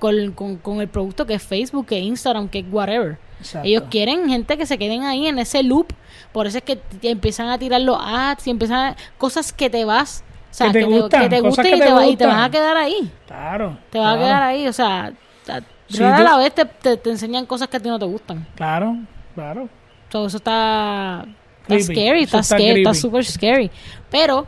con, 0.00 0.32
con, 0.32 0.56
con 0.56 0.80
el 0.80 0.88
producto 0.88 1.24
que 1.26 1.34
es 1.34 1.42
Facebook, 1.42 1.86
que 1.86 1.98
es 1.98 2.04
Instagram, 2.04 2.48
que 2.48 2.60
es 2.60 2.64
whatever. 2.72 3.18
Exacto. 3.38 3.68
Ellos 3.68 3.84
quieren 3.90 4.28
gente 4.28 4.56
que 4.56 4.66
se 4.66 4.76
queden 4.78 5.02
ahí 5.04 5.26
en 5.28 5.38
ese 5.38 5.62
loop. 5.62 5.92
Por 6.32 6.46
eso 6.46 6.58
es 6.58 6.64
que 6.64 6.80
empiezan 7.02 7.48
a 7.48 7.58
tirar 7.58 7.80
los 7.82 7.98
ads 8.00 8.46
y 8.46 8.50
empiezan 8.50 8.78
a, 8.92 8.96
cosas 9.18 9.52
que 9.52 9.70
te 9.70 9.84
vas. 9.84 10.24
O 10.52 10.54
sea, 10.54 10.66
Que 10.68 10.72
te 10.74 10.78
que, 10.80 10.84
gustan, 10.84 11.22
que 11.22 11.28
te 11.30 11.40
gusten 11.40 11.64
que 11.64 11.70
y, 11.76 11.80
te 11.80 11.86
te 11.86 11.92
va- 11.92 12.06
y 12.06 12.16
te 12.16 12.26
vas 12.26 12.46
a 12.46 12.50
quedar 12.50 12.76
ahí. 12.76 13.10
Claro. 13.26 13.78
Te 13.90 13.98
vas 13.98 14.14
claro, 14.16 14.20
a 14.20 14.24
quedar 14.24 14.42
ahí. 14.42 14.68
O 14.68 14.72
sea, 14.72 15.06
a- 15.48 15.60
Sí, 15.88 15.98
rara 15.98 16.16
tú- 16.18 16.22
la 16.24 16.36
vez 16.36 16.54
te, 16.54 16.64
te, 16.66 16.96
te 16.98 17.10
enseñan 17.10 17.44
cosas 17.46 17.68
que 17.68 17.76
a 17.78 17.80
ti 17.80 17.88
no 17.88 17.98
te 17.98 18.04
gustan. 18.04 18.46
Claro, 18.54 18.96
claro. 19.34 19.68
So, 20.10 20.26
eso 20.26 20.36
está, 20.36 21.24
está 21.66 21.80
scary, 21.80 22.22
Eso 22.22 22.38
está 22.38 22.40
está 22.40 22.56
scary, 22.58 22.80
está 22.82 22.94
super 22.94 23.24
scary. 23.24 23.70
Pero 24.10 24.46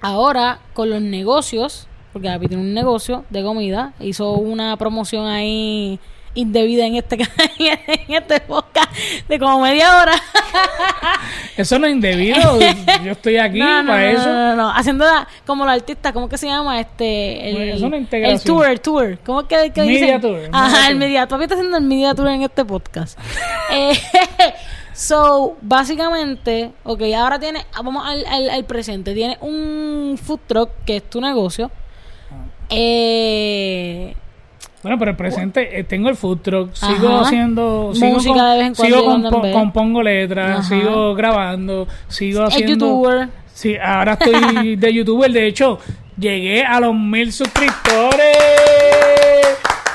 ahora 0.00 0.58
con 0.74 0.90
los 0.90 1.00
negocios, 1.00 1.88
porque 2.12 2.28
Gaby 2.28 2.48
tiene 2.48 2.62
un 2.62 2.74
negocio 2.74 3.24
de 3.30 3.42
comida, 3.42 3.94
hizo 4.00 4.32
una 4.32 4.76
promoción 4.76 5.26
ahí 5.26 5.98
indebida 6.36 6.86
en 6.86 6.94
este 6.96 7.16
en 7.58 8.14
este 8.14 8.40
podcast 8.40 8.90
de 9.28 9.38
como 9.38 9.60
media 9.60 10.00
hora. 10.00 10.12
Eso 11.56 11.78
no 11.78 11.86
es 11.86 11.92
indebido. 11.94 12.58
Yo 13.04 13.12
estoy 13.12 13.38
aquí 13.38 13.58
no, 13.60 13.82
no, 13.82 13.88
para 13.88 14.12
no, 14.12 14.18
eso. 14.18 14.26
no, 14.28 14.48
no, 14.50 14.56
no. 14.56 14.70
haciendo 14.70 15.04
la- 15.04 15.26
como 15.46 15.64
los 15.64 15.74
artistas, 15.74 16.12
¿cómo 16.12 16.28
que 16.28 16.38
se 16.38 16.46
llama? 16.46 16.78
Este, 16.80 17.48
el, 17.48 17.54
Bueno, 17.56 17.74
es 17.74 17.82
una 17.82 17.96
el 17.96 18.40
tour, 18.42 18.66
el 18.68 18.80
tour. 18.80 19.18
¿Cómo 19.24 19.40
es 19.40 19.46
que, 19.46 19.72
que 19.72 19.80
Media 19.82 20.00
dicen? 20.06 20.20
tour, 20.20 20.32
media 20.36 20.50
Ajá, 20.52 20.88
el 20.88 20.96
media 20.96 21.26
tour. 21.26 21.42
está 21.42 21.54
haciendo 21.54 21.76
el 21.78 21.84
media 21.84 22.14
tour 22.14 22.28
en 22.28 22.42
este 22.42 22.64
podcast. 22.64 23.18
eh, 23.72 23.98
so, 24.92 25.56
básicamente, 25.62 26.72
ok, 26.84 27.02
ahora 27.16 27.38
tiene, 27.38 27.64
vamos 27.76 28.06
al, 28.06 28.24
al, 28.26 28.50
al 28.50 28.64
presente. 28.64 29.14
Tiene 29.14 29.38
un 29.40 30.18
food 30.22 30.40
truck 30.46 30.70
que 30.84 30.96
es 30.98 31.08
tu 31.08 31.20
negocio. 31.20 31.70
Eh, 32.68 34.14
Bueno, 34.86 35.00
pero 35.00 35.10
el 35.10 35.16
presente, 35.16 35.80
eh, 35.80 35.82
tengo 35.82 36.08
el 36.08 36.14
food 36.14 36.38
truck, 36.42 36.72
sigo 36.72 37.08
Ajá. 37.08 37.22
haciendo, 37.26 37.90
sigo, 37.92 38.06
Música 38.06 38.34
con- 38.36 38.50
de 38.52 38.56
vez 38.58 38.66
en 38.68 38.74
cuando 38.76 39.30
sigo 39.30 39.44
en 39.46 39.52
compongo 39.52 40.00
letras, 40.00 40.60
Ajá. 40.60 40.62
sigo 40.62 41.14
grabando, 41.16 41.88
sigo 42.06 42.42
el 42.42 42.46
haciendo... 42.46 42.72
youtuber. 42.86 43.28
Sí, 43.52 43.74
ahora 43.82 44.12
estoy 44.12 44.76
de 44.76 44.94
youtuber, 44.94 45.32
de 45.32 45.48
hecho, 45.48 45.80
llegué 46.16 46.62
a 46.64 46.78
los 46.78 46.94
mil 46.94 47.32
suscriptores. 47.32 48.36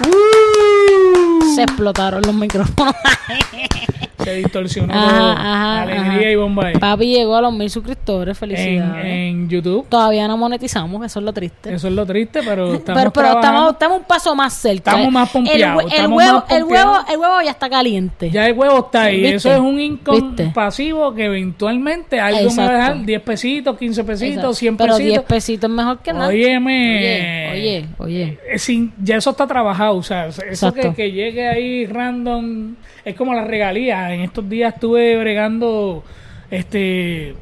¡Uh! 0.09 1.55
Se 1.55 1.63
explotaron 1.63 2.21
los 2.23 2.33
micrófonos. 2.35 2.93
Se 4.23 4.35
distorsionó 4.35 4.93
Ajá, 4.93 5.17
todo. 5.17 5.31
ajá, 5.31 5.81
Alegría 5.81 6.11
ajá. 6.19 6.29
y 6.31 6.35
bomba 6.35 6.67
ahí. 6.67 6.73
Papi 6.77 7.05
llegó 7.13 7.35
a 7.35 7.41
los 7.41 7.53
mil 7.53 7.69
suscriptores. 7.69 8.35
en, 8.35 8.39
Felicidades. 8.49 9.05
en 9.05 9.49
YouTube. 9.49 9.85
Todavía 9.89 10.27
no 10.27 10.37
monetizamos, 10.37 11.05
eso 11.05 11.19
es 11.19 11.25
lo 11.25 11.33
triste. 11.33 11.73
Eso 11.73 11.87
es 11.87 11.93
lo 11.93 12.05
triste, 12.05 12.41
pero 12.43 12.73
estamos 12.73 13.01
pero 13.01 13.11
pero 13.13 13.27
estamos, 13.39 13.71
estamos 13.73 13.97
un 13.99 14.03
paso 14.05 14.35
más 14.35 14.53
cerca. 14.53 14.91
Estamos 14.91 15.11
más 15.11 15.29
pompeados, 15.29 15.81
El, 15.83 15.87
el 15.87 15.93
estamos 15.93 16.17
huevo, 16.17 16.33
más 16.39 16.51
el, 16.51 16.63
huevo, 16.63 16.93
el 17.11 17.17
huevo 17.19 17.41
ya 17.43 17.51
está 17.51 17.69
caliente. 17.69 18.29
Ya 18.29 18.47
el 18.47 18.57
huevo 18.57 18.79
está 18.79 19.03
ahí. 19.03 19.21
¿Viste? 19.21 19.35
Eso 19.35 19.51
es 19.53 19.59
un 19.59 19.79
income 19.79 20.21
¿Viste? 20.21 20.51
pasivo 20.53 21.13
que 21.13 21.25
eventualmente 21.25 22.19
algo 22.19 22.37
me 22.37 22.43
va 22.43 22.47
a 22.47 22.49
Exacto. 22.51 22.73
dejar 22.77 23.05
10 23.05 23.21
pesitos, 23.21 23.77
15 23.77 24.03
pesitos, 24.03 24.29
Exacto. 24.35 24.53
100 24.53 24.77
Pero 24.77 24.97
10 24.97 25.07
pesitos. 25.09 25.25
pesitos 25.25 25.69
es 25.69 25.75
mejor 25.75 25.99
que 25.99 26.13
nada. 26.13 26.27
Óyeme. 26.27 27.49
Oye, 27.51 27.51
oye, 27.53 27.85
oye. 27.97 28.39
Eh, 28.49 28.59
sin- 28.59 28.93
ya 29.01 29.17
eso 29.17 29.31
está 29.31 29.47
trabajado, 29.47 29.95
o 29.97 30.03
sea, 30.03 30.27
eso 30.27 30.41
que, 30.41 30.49
Exacto. 30.49 30.93
que 30.95 31.11
llegue 31.11 31.47
ahí 31.47 31.85
random 31.85 32.75
es 33.05 33.15
como 33.15 33.33
las 33.33 33.47
regalías. 33.47 34.11
En 34.11 34.21
estos 34.21 34.47
días 34.49 34.73
estuve 34.73 35.17
bregando, 35.17 36.03
este, 36.49 37.35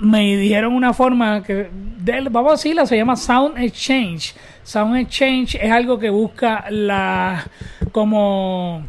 me 0.00 0.36
dijeron 0.36 0.72
una 0.74 0.92
forma 0.92 1.42
que, 1.42 1.68
de- 1.72 2.28
vamos 2.30 2.50
a 2.50 2.54
decirla, 2.56 2.86
se 2.86 2.96
llama 2.96 3.16
Sound 3.16 3.58
Exchange. 3.58 4.34
Sound 4.62 4.96
Exchange 4.96 5.54
es 5.56 5.70
algo 5.70 5.98
que 5.98 6.10
busca 6.10 6.66
la, 6.70 7.46
como 7.92 8.84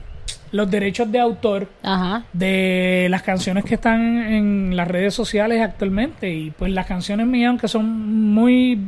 los 0.52 0.72
derechos 0.72 1.12
de 1.12 1.20
autor 1.20 1.68
Ajá. 1.84 2.24
de 2.34 3.08
las 3.10 3.22
canciones 3.22 3.66
que 3.66 3.76
están 3.76 4.02
en 4.32 4.76
las 4.78 4.88
redes 4.88 5.14
sociales 5.14 5.62
actualmente 5.62 6.34
y 6.34 6.52
pues 6.52 6.72
las 6.72 6.86
canciones 6.86 7.28
mías 7.28 7.50
aunque 7.50 7.68
son 7.68 7.86
muy 8.34 8.80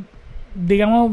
digamos 0.54 1.12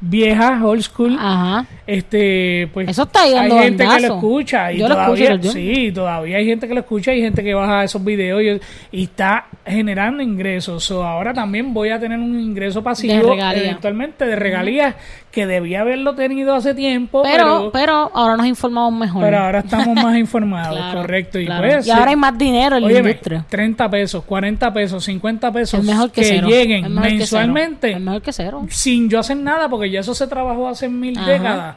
viejas 0.00 0.62
old 0.62 0.82
school 0.82 1.16
Ajá. 1.18 1.66
este 1.86 2.68
pues 2.72 2.88
Eso 2.88 3.02
está 3.02 3.22
ahí 3.22 3.30
hay 3.30 3.48
dando 3.48 3.58
gente 3.58 3.84
que 3.88 4.00
lo 4.06 4.14
escucha 4.14 4.72
y 4.72 4.78
Yo 4.78 4.88
lo 4.88 4.94
todavía 4.94 5.32
escucho, 5.32 5.52
sí 5.52 5.92
todavía 5.92 6.36
hay 6.36 6.46
gente 6.46 6.68
que 6.68 6.74
lo 6.74 6.80
escucha 6.80 7.12
y 7.14 7.20
gente 7.20 7.42
que 7.42 7.52
baja 7.54 7.82
esos 7.84 8.04
videos 8.04 8.42
y, 8.42 8.96
y 8.96 9.04
está 9.04 9.46
generando 9.66 10.22
ingresos 10.22 10.84
So, 10.84 11.02
ahora 11.04 11.34
también 11.34 11.74
voy 11.74 11.88
a 11.90 11.98
tener 11.98 12.18
un 12.18 12.38
ingreso 12.38 12.82
pasivo 12.82 13.30
regalía. 13.32 13.64
eventualmente 13.64 14.24
de 14.24 14.36
regalías 14.36 14.94
que 15.30 15.46
debía 15.46 15.82
haberlo 15.82 16.14
tenido 16.14 16.54
hace 16.54 16.74
tiempo, 16.74 17.22
Pero, 17.22 17.70
pero, 17.70 17.70
pero 17.72 18.10
ahora 18.14 18.36
nos 18.36 18.46
informamos 18.46 18.98
mejor. 18.98 19.22
pero 19.22 19.38
ahora 19.38 19.58
estamos 19.60 19.94
más 19.94 20.16
informados, 20.18 20.76
Claro, 20.78 21.00
correcto. 21.00 21.38
Y, 21.38 21.46
claro. 21.46 21.68
pues, 21.68 21.86
Y 21.86 21.90
ahora 21.90 22.10
hay 22.10 22.16
más 22.16 22.36
dinero 22.38 22.76
en 22.76 22.82
la 22.82 22.88
óyeme, 22.88 23.10
industria. 23.10 23.44
30 23.48 23.90
pesos, 23.90 24.24
40 24.24 24.72
pesos, 24.72 25.04
50 25.04 25.52
pesos 25.52 25.80
Es 25.80 25.86
mejor 25.86 26.10
que, 26.10 26.22
que 26.22 26.40
lleguen 26.42 26.92
mejor 26.94 27.08
que 27.10 27.14
mensualmente. 27.16 27.90
Es 27.92 28.00
mejor 28.00 28.22
que 28.22 28.32
cero. 28.32 28.66
sin 28.70 29.08
yo 29.08 29.18
hacer 29.20 29.36
nada, 29.36 29.68
porque 29.68 29.90
ya 29.90 30.00
eso 30.00 30.14
se 30.14 30.26
trabajó 30.26 30.66
hace 30.68 30.88
mil 30.88 31.16
Ajá. 31.18 31.30
décadas. 31.30 31.76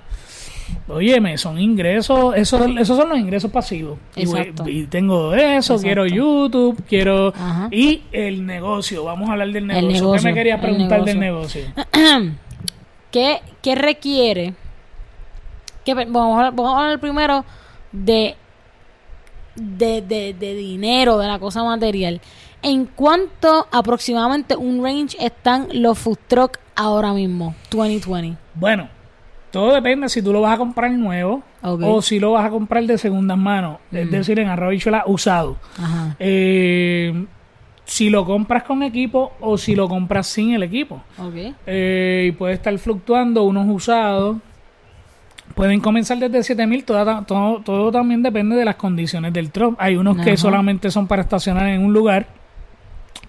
Óyeme, 0.88 1.38
son 1.38 1.60
ingresos, 1.60 2.34
esos, 2.38 2.62
esos 2.80 2.97
son 2.97 3.10
los 3.10 3.20
ingresos 3.20 3.52
pasivos. 3.52 3.99
Exacto. 4.16 4.68
y 4.68 4.86
tengo 4.88 5.34
eso, 5.34 5.74
Exacto. 5.74 5.82
quiero 5.84 6.06
YouTube, 6.08 6.82
quiero... 6.88 7.34
Ajá. 7.36 7.68
Y 7.72 8.04
el 8.14 8.45
negocio, 8.45 9.04
vamos 9.04 9.30
a 9.30 9.34
hablar 9.34 9.49
del 9.49 9.64
El 9.64 9.68
negocio. 9.68 9.88
¿Qué 9.89 9.93
negocio, 10.02 10.30
me 10.30 10.34
querías 10.34 10.62
preguntar 10.62 11.04
del 11.04 11.20
negocio? 11.20 11.62
¿Qué, 13.12 13.41
qué 13.62 13.76
requiere? 13.76 14.53
¿Qué- 15.86 15.93
vamos, 15.93 16.34
a 16.36 16.38
hablar, 16.38 16.53
vamos 16.55 16.76
a 16.78 16.82
hablar 16.84 16.99
primero 16.99 17.43
de, 17.91 18.36
de, 19.55 20.01
de, 20.01 20.34
de 20.34 20.53
dinero, 20.55 21.18
de 21.18 21.28
la 21.28 21.39
cosa 21.39 21.64
material. 21.64 22.22
¿En 22.64 22.86
cuánto 22.86 23.68
aproximadamente 23.72 24.55
un 24.55 24.84
range 24.84 25.18
están 25.20 25.68
los 25.74 25.97
food 25.97 26.18
truck 26.28 26.57
ahora 26.76 27.12
mismo, 27.14 27.55
2020? 27.72 28.38
Bueno, 28.53 28.88
todo 29.51 29.74
depende 29.74 30.07
si 30.09 30.22
tú 30.22 30.32
lo 30.32 30.41
vas 30.41 30.53
a 30.53 30.57
comprar 30.57 30.91
nuevo 30.91 31.41
o 31.89 32.01
si 32.03 32.20
lo 32.20 32.32
vas 32.34 32.45
a 32.45 32.49
comprar 32.51 32.84
de 32.86 32.97
segundas 32.99 33.38
manos, 33.38 33.80
es 33.91 34.09
decir, 34.12 34.39
en 34.39 34.47
arrobichuela 34.47 35.03
usado. 35.07 35.57
Ajá. 35.78 36.16
Eh, 36.20 37.26
si 37.86 38.09
lo 38.09 38.25
compras 38.25 38.63
con 38.63 38.84
equipo 38.84 39.34
o 39.41 39.57
si 39.57 39.75
lo 39.75 39.88
compras 39.88 40.27
sin 40.27 40.53
el 40.53 40.63
equipo. 40.63 41.01
Ok. 41.17 41.53
Eh, 41.65 42.25
y 42.29 42.32
puede 42.32 42.53
estar 42.53 42.77
fluctuando 42.77 43.43
unos 43.43 43.67
usados. 43.69 44.38
Pueden 45.55 45.82
comenzar 45.82 46.17
desde 46.17 46.43
7000, 46.43 46.86
todo, 46.86 47.23
todo, 47.23 47.59
todo 47.59 47.91
también 47.91 48.23
depende 48.23 48.55
de 48.55 48.63
las 48.63 48.75
condiciones 48.75 49.34
del 49.34 49.51
truck. 49.51 49.75
Hay 49.79 49.97
unos 49.97 50.17
que 50.17 50.38
solamente 50.38 50.89
son 50.89 51.07
para 51.07 51.23
estacionar 51.23 51.67
en 51.67 51.84
un 51.84 51.91
lugar 51.91 52.27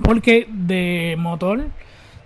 porque 0.01 0.47
de 0.49 1.17
motor 1.19 1.65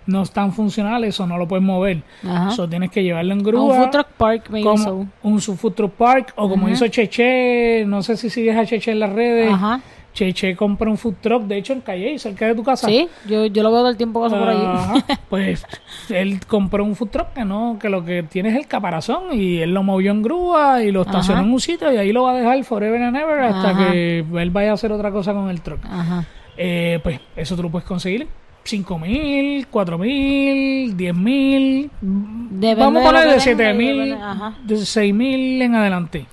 no 0.05 0.21
están 0.21 0.53
funcionales 0.53 1.19
o 1.19 1.27
no 1.27 1.37
lo 1.37 1.47
puedes 1.47 1.65
mover. 1.65 2.03
Ajá. 2.23 2.51
So, 2.51 2.67
tienes 2.67 2.91
que 2.91 3.03
llevarlo 3.03 3.33
en 3.33 3.39
un 3.39 3.43
grúa. 3.43 3.75
food 3.75 3.89
truck 3.89 4.07
park, 4.17 4.49
maybe 4.49 4.63
como 4.63 4.83
so. 4.83 5.05
un 5.21 5.41
food 5.41 5.73
truck 5.73 5.91
park 5.93 6.33
o 6.37 6.49
como 6.49 6.69
hizo 6.69 6.87
Cheche, 6.87 7.83
no 7.85 8.01
sé 8.01 8.15
si 8.15 8.29
sigues 8.29 8.55
a 8.55 8.65
Cheche 8.65 8.91
en 8.91 8.99
las 8.99 9.11
redes. 9.11 9.51
Ajá. 9.51 9.81
Cheche 10.17 10.55
compra 10.55 10.89
un 10.89 10.97
food 10.97 11.17
truck, 11.21 11.43
de 11.43 11.57
hecho 11.59 11.73
en 11.73 11.81
Calle, 11.81 12.17
cerca 12.17 12.47
de 12.47 12.55
tu 12.55 12.63
casa. 12.63 12.87
Sí, 12.87 13.07
yo, 13.29 13.45
yo 13.45 13.61
lo 13.61 13.69
veo 13.69 13.81
todo 13.81 13.89
el 13.89 13.97
tiempo 13.97 14.23
que 14.23 14.31
paso 14.31 14.39
por 14.39 14.49
allí. 14.49 15.03
Pues 15.29 15.63
él 16.09 16.39
compró 16.47 16.83
un 16.83 16.95
food 16.95 17.09
truck 17.09 17.33
que 17.33 17.45
no, 17.45 17.77
que 17.79 17.87
lo 17.87 18.03
que 18.03 18.23
tiene 18.23 18.49
es 18.49 18.55
el 18.55 18.65
caparazón 18.65 19.25
y 19.33 19.57
él 19.57 19.75
lo 19.75 19.83
movió 19.83 20.09
en 20.09 20.23
grúa 20.23 20.81
y 20.81 20.91
lo 20.91 21.01
estacionó 21.01 21.41
Ajá. 21.41 21.47
en 21.47 21.53
un 21.53 21.59
sitio 21.59 21.93
y 21.93 21.97
ahí 21.97 22.11
lo 22.11 22.23
va 22.23 22.31
a 22.31 22.33
dejar 22.33 22.63
forever 22.63 22.99
and 22.99 23.15
ever 23.15 23.41
hasta 23.41 23.69
Ajá. 23.69 23.91
que 23.91 24.19
él 24.19 24.49
vaya 24.49 24.71
a 24.71 24.73
hacer 24.73 24.91
otra 24.91 25.11
cosa 25.11 25.33
con 25.33 25.51
el 25.51 25.61
truck. 25.61 25.85
Ajá. 25.85 26.25
Eh, 26.57 26.99
pues 27.03 27.19
eso 27.35 27.55
tú 27.55 27.61
lo 27.61 27.69
puedes 27.69 27.87
conseguir. 27.87 28.27
5 28.63 28.97
mil, 28.97 29.67
4 29.67 29.97
mil, 29.99 30.97
10 30.97 31.15
mil. 31.15 31.91
Vamos 32.01 33.03
a 33.03 33.05
poner 33.05 33.21
de 33.21 33.29
tenga 33.29 33.39
7 33.39 33.69
y 33.69 33.73
mil, 33.77 34.17
de 34.63 34.77
6 34.77 35.13
mil 35.13 35.61
en 35.61 35.75
adelante. 35.75 36.25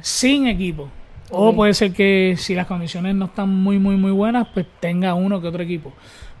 Sin 0.00 0.48
equipo. 0.48 0.88
O 1.32 1.54
puede 1.54 1.74
ser 1.74 1.92
que 1.92 2.34
si 2.36 2.54
las 2.54 2.66
condiciones 2.66 3.14
no 3.14 3.26
están 3.26 3.48
muy, 3.48 3.78
muy, 3.78 3.96
muy 3.96 4.12
buenas, 4.12 4.48
pues 4.52 4.66
tenga 4.80 5.14
uno 5.14 5.40
que 5.40 5.48
otro 5.48 5.62
equipo. 5.62 5.92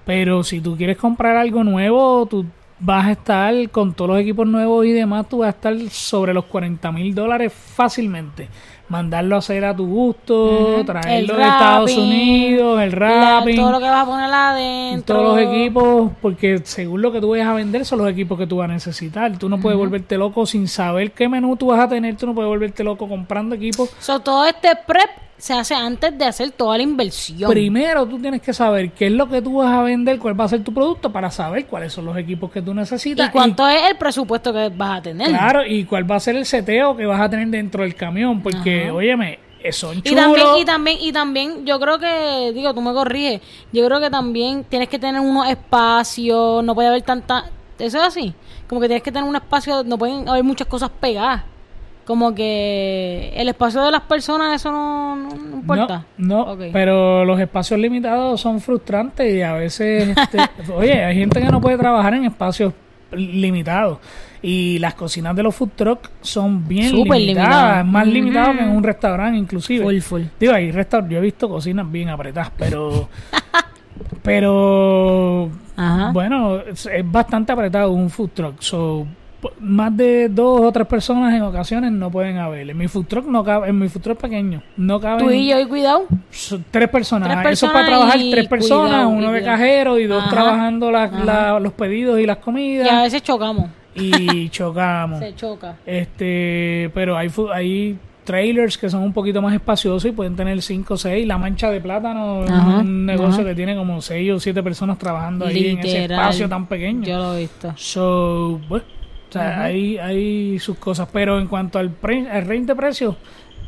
Pero 0.04 0.42
si 0.44 0.60
tú 0.60 0.76
quieres 0.76 0.96
comprar 0.96 1.36
algo 1.36 1.64
nuevo, 1.64 2.26
tú 2.26 2.44
vas 2.78 3.06
a 3.06 3.12
estar 3.12 3.70
con 3.70 3.94
todos 3.94 4.10
los 4.10 4.20
equipos 4.20 4.46
nuevos 4.46 4.84
y 4.84 4.92
demás, 4.92 5.28
tú 5.28 5.38
vas 5.38 5.46
a 5.46 5.50
estar 5.50 5.78
sobre 5.90 6.34
los 6.34 6.44
40 6.46 6.90
mil 6.92 7.14
dólares 7.14 7.52
fácilmente. 7.52 8.48
Mandarlo 8.92 9.36
a 9.36 9.38
hacer 9.38 9.64
a 9.64 9.74
tu 9.74 9.86
gusto, 9.86 10.82
traerlo 10.84 11.34
de 11.34 11.42
Estados 11.42 11.96
Unidos, 11.96 12.78
el 12.82 12.90
La- 12.90 12.96
wrapping, 13.40 13.56
todo 13.56 13.72
lo 13.72 13.78
que 13.80 13.86
vas 13.88 14.02
a 14.02 14.06
poner 14.06 14.30
adentro. 14.30 15.16
todos 15.16 15.28
los 15.40 15.50
equipos, 15.50 16.10
porque 16.20 16.60
según 16.62 17.00
lo 17.00 17.10
que 17.10 17.18
tú 17.18 17.30
vayas 17.30 17.48
a 17.48 17.54
vender 17.54 17.86
son 17.86 18.00
los 18.00 18.10
equipos 18.10 18.38
que 18.38 18.46
tú 18.46 18.58
vas 18.58 18.68
a 18.68 18.72
necesitar. 18.74 19.38
Tú 19.38 19.48
no 19.48 19.58
puedes 19.58 19.78
volverte 19.78 20.18
loco 20.18 20.44
sin 20.44 20.68
saber 20.68 21.12
qué 21.12 21.26
menú 21.26 21.56
tú 21.56 21.68
vas 21.68 21.80
a 21.80 21.88
tener, 21.88 22.16
tú 22.18 22.26
no 22.26 22.34
puedes 22.34 22.48
volverte 22.50 22.84
loco 22.84 23.08
comprando 23.08 23.54
equipos. 23.54 23.88
So, 23.98 24.20
todo 24.20 24.44
este 24.44 24.68
prep 24.86 25.08
se 25.42 25.52
hace 25.54 25.74
antes 25.74 26.16
de 26.16 26.24
hacer 26.24 26.52
toda 26.52 26.76
la 26.76 26.84
inversión. 26.84 27.50
Primero 27.50 28.06
tú 28.06 28.16
tienes 28.20 28.40
que 28.40 28.52
saber 28.52 28.92
qué 28.92 29.08
es 29.08 29.12
lo 29.12 29.28
que 29.28 29.42
tú 29.42 29.54
vas 29.54 29.76
a 29.76 29.82
vender, 29.82 30.20
cuál 30.20 30.40
va 30.40 30.44
a 30.44 30.48
ser 30.48 30.62
tu 30.62 30.72
producto 30.72 31.10
para 31.10 31.32
saber 31.32 31.66
cuáles 31.66 31.92
son 31.92 32.04
los 32.04 32.16
equipos 32.16 32.52
que 32.52 32.62
tú 32.62 32.72
necesitas. 32.72 33.26
¿Y 33.26 33.30
cuánto 33.32 33.66
es 33.66 33.82
el 33.90 33.96
presupuesto 33.96 34.52
que 34.52 34.68
vas 34.68 35.00
a 35.00 35.02
tener? 35.02 35.26
claro, 35.30 35.66
y 35.66 35.84
cuál 35.84 36.08
va 36.08 36.14
a 36.14 36.20
ser 36.20 36.36
el 36.36 36.46
seteo 36.46 36.96
que 36.96 37.06
vas 37.06 37.20
a 37.20 37.28
tener 37.28 37.48
dentro 37.48 37.82
del 37.82 37.96
camión, 37.96 38.40
porque 38.40 38.84
Ajá. 38.84 38.94
óyeme, 38.94 39.40
eh, 39.60 39.72
son 39.72 39.98
Y 39.98 40.02
chulos. 40.02 40.22
también, 40.26 40.46
y 40.58 40.64
también, 40.64 40.98
y 41.00 41.12
también, 41.12 41.66
yo 41.66 41.80
creo 41.80 41.98
que, 41.98 42.52
digo, 42.54 42.72
tú 42.72 42.80
me 42.80 42.92
corriges, 42.92 43.40
yo 43.72 43.84
creo 43.84 44.00
que 44.00 44.10
también 44.10 44.62
tienes 44.62 44.88
que 44.88 45.00
tener 45.00 45.20
unos 45.20 45.48
espacios, 45.48 46.62
no 46.62 46.72
puede 46.72 46.86
haber 46.86 47.02
tanta, 47.02 47.46
eso 47.80 47.98
es 47.98 48.04
así, 48.04 48.32
como 48.68 48.80
que 48.80 48.86
tienes 48.86 49.02
que 49.02 49.10
tener 49.10 49.28
un 49.28 49.34
espacio, 49.34 49.82
no 49.82 49.98
pueden 49.98 50.28
haber 50.28 50.44
muchas 50.44 50.68
cosas 50.68 50.90
pegadas, 51.00 51.42
como 52.04 52.34
que 52.34 53.32
el 53.36 53.48
espacio 53.48 53.82
de 53.84 53.90
las 53.92 54.02
personas, 54.02 54.54
eso 54.60 54.70
no, 54.72 55.16
no- 55.16 55.28
no 55.36 55.56
importa. 55.56 56.04
No, 56.18 56.56
pero 56.72 57.24
los 57.24 57.38
espacios 57.40 57.78
limitados 57.78 58.40
son 58.40 58.60
frustrantes 58.60 59.32
y 59.34 59.42
a 59.42 59.52
veces, 59.54 60.08
este, 60.16 60.38
oye, 60.74 61.04
hay 61.04 61.16
gente 61.16 61.40
que 61.40 61.48
no 61.48 61.60
puede 61.60 61.78
trabajar 61.78 62.14
en 62.14 62.24
espacios 62.24 62.72
limitados 63.12 63.98
y 64.40 64.78
las 64.78 64.94
cocinas 64.94 65.36
de 65.36 65.42
los 65.42 65.54
food 65.54 65.68
truck 65.76 66.10
son 66.22 66.66
bien 66.66 66.88
Súper 66.90 67.18
limitadas, 67.20 67.50
limitadas. 67.50 67.86
más 67.86 68.04
Ujú. 68.06 68.12
limitado 68.14 68.52
que 68.54 68.58
en 68.60 68.68
un 68.70 68.82
restaurante 68.82 69.38
inclusive. 69.38 69.84
Full, 69.84 69.98
full. 70.00 70.22
Digo, 70.40 70.54
hay 70.54 70.72
restaurantes, 70.72 71.12
yo 71.14 71.18
he 71.18 71.22
visto 71.22 71.48
cocinas 71.48 71.90
bien 71.92 72.08
apretadas, 72.08 72.50
pero 72.58 73.08
pero 74.22 75.50
Ajá. 75.76 76.10
bueno, 76.12 76.56
es, 76.60 76.86
es 76.86 77.10
bastante 77.10 77.52
apretado 77.52 77.90
un 77.92 78.10
food 78.10 78.30
truck. 78.34 78.60
So, 78.60 79.06
más 79.60 79.96
de 79.96 80.28
dos 80.28 80.60
o 80.60 80.72
tres 80.72 80.86
personas 80.86 81.34
en 81.34 81.42
ocasiones 81.42 81.90
no 81.92 82.10
pueden 82.10 82.38
haber. 82.38 82.70
En 82.70 82.76
mi 82.76 82.88
food 82.88 83.06
truck 83.06 83.26
no 83.26 83.42
cabe, 83.44 83.68
en 83.68 83.78
mi 83.78 83.88
food 83.88 84.02
truck 84.02 84.18
pequeño, 84.20 84.62
no 84.76 85.00
caben 85.00 85.26
Tú 85.26 85.30
y 85.32 85.48
yo, 85.48 85.58
y 85.60 85.66
cuidado. 85.66 86.04
tres 86.70 86.88
personas. 86.88 87.28
Tres 87.42 87.52
Eso 87.54 87.66
es 87.66 87.72
para 87.72 87.86
personas 87.86 87.86
trabajar 87.86 88.30
tres 88.30 88.48
personas, 88.48 88.90
cuidado, 88.90 89.08
uno 89.08 89.32
de 89.32 89.42
cajero 89.42 89.98
y 89.98 90.06
dos 90.06 90.22
Ajá. 90.22 90.30
trabajando 90.30 90.90
la- 90.90 91.58
los 91.60 91.72
pedidos 91.72 92.18
y 92.20 92.26
las 92.26 92.36
Y 92.36 92.40
a 92.40 92.42
comidas 92.42 93.02
veces 93.02 93.22
chocamos, 93.22 93.70
y 93.94 94.48
chocamos. 94.50 95.18
se 95.18 95.34
choca. 95.34 95.76
Este, 95.84 96.90
pero 96.94 97.16
hay 97.16 97.30
hay 97.52 97.98
trailers 98.24 98.78
que 98.78 98.88
son 98.88 99.02
un 99.02 99.12
poquito 99.12 99.42
más 99.42 99.52
espaciosos 99.52 100.04
y 100.08 100.12
pueden 100.12 100.36
tener 100.36 100.62
cinco 100.62 100.94
o 100.94 100.96
seis. 100.96 101.26
La 101.26 101.38
mancha 101.38 101.70
de 101.70 101.80
plátano 101.80 102.44
es 102.44 102.50
Ajá, 102.52 102.78
un 102.78 103.04
negocio 103.04 103.40
ajá. 103.40 103.44
que 103.46 103.54
tiene 103.56 103.74
como 103.74 104.00
seis 104.00 104.30
o 104.30 104.38
siete 104.38 104.62
personas 104.62 104.96
trabajando 104.98 105.44
ahí 105.46 105.70
en 105.70 105.78
ese 105.80 106.04
espacio 106.04 106.48
tan 106.48 106.66
pequeño. 106.66 107.02
Yo 107.04 107.18
lo 107.18 107.34
he 107.34 107.40
visto. 107.40 107.72
So, 107.76 108.60
bueno, 108.68 108.84
o 109.40 109.42
sea, 109.42 109.62
hay, 109.64 109.98
hay 109.98 110.58
sus 110.58 110.76
cosas. 110.78 111.08
Pero 111.12 111.38
en 111.40 111.46
cuanto 111.46 111.78
al, 111.78 111.90
pre- 111.90 112.28
al 112.30 112.46
range 112.46 112.66
de 112.66 112.74
precios, 112.76 113.16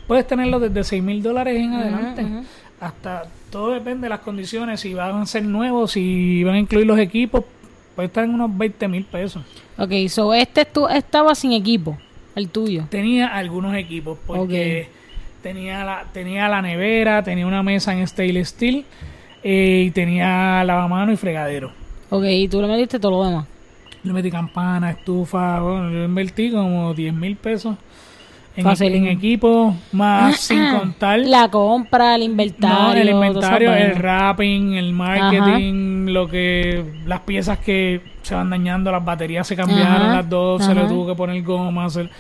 puedes 0.07 0.27
tenerlo 0.27 0.61
desde 0.61 0.85
6 0.85 1.03
mil 1.03 1.23
dólares 1.23 1.57
en 1.57 1.73
adelante. 1.75 2.27
Hasta 2.81 3.25
todo 3.51 3.71
depende 3.73 4.03
de 4.07 4.09
las 4.11 4.21
condiciones. 4.21 4.81
Si 4.81 4.95
van 4.95 5.23
a 5.23 5.27
ser 5.27 5.45
nuevos, 5.45 5.93
si 5.93 6.43
van 6.45 6.55
a 6.55 6.59
incluir 6.59 6.87
los 6.87 6.99
equipos, 6.99 7.45
puede 7.95 8.07
estar 8.09 8.25
en 8.25 8.35
unos 8.35 8.57
20 8.57 8.89
mil 8.89 9.05
pesos. 9.05 9.43
Ok, 9.79 9.93
so 10.09 10.35
este 10.35 10.65
tú 10.65 10.87
estaba 10.89 11.35
sin 11.35 11.53
equipo, 11.53 11.97
el 12.35 12.49
tuyo. 12.49 12.85
Tenía 12.91 13.29
algunos 13.29 13.75
equipos 13.77 14.19
porque 14.27 14.89
tenía, 15.43 15.85
la, 15.85 16.05
tenía 16.13 16.49
la 16.49 16.61
nevera, 16.63 17.23
tenía 17.23 17.47
una 17.47 17.63
mesa 17.63 17.93
en 17.93 18.07
stainless 18.07 18.49
steel 18.49 18.85
eh, 19.43 19.85
y 19.87 19.91
tenía 19.93 20.63
lavamano 20.65 21.13
y 21.13 21.17
fregadero. 21.17 21.73
Ok, 22.11 22.25
y 22.29 22.49
tú 22.49 22.61
le 22.61 22.69
metiste 22.69 22.99
todo 22.99 23.13
lo 23.13 23.25
demás. 23.25 23.47
Le 24.05 24.13
metí 24.13 24.31
campana, 24.31 24.91
estufa, 24.91 25.61
bueno, 25.61 25.91
yo 25.91 26.05
invertí 26.05 26.51
como 26.51 26.93
10 26.95 27.15
mil 27.15 27.37
pesos 27.37 27.77
en, 28.57 28.65
Fácil. 28.65 28.95
en 28.95 29.07
equipo, 29.09 29.75
más 29.93 30.37
sin 30.37 30.63
contar 30.79 31.19
La 31.21 31.49
compra, 31.51 32.15
el 32.15 32.21
no, 32.21 32.25
inventario. 32.27 33.03
el 33.03 33.11
todas 33.11 33.27
inventario, 33.29 33.75
el 33.75 33.95
wrapping, 33.95 34.75
el 34.75 34.93
marketing, 34.93 36.07
lo 36.13 36.29
que 36.29 36.85
las 37.07 37.21
piezas 37.21 37.59
que 37.59 38.01
se 38.23 38.35
van 38.35 38.51
dañando, 38.51 38.93
las 38.93 39.05
baterías 39.05 39.47
se 39.47 39.57
cambiaron, 39.57 40.03
Ajá, 40.03 40.17
las 40.17 40.29
dos, 40.29 40.65
se 40.65 40.75
le 40.75 40.85
tuvo 40.87 41.07
que 41.09 41.15
poner 41.15 41.43
goma, 41.43 41.87
hacer 41.87 42.11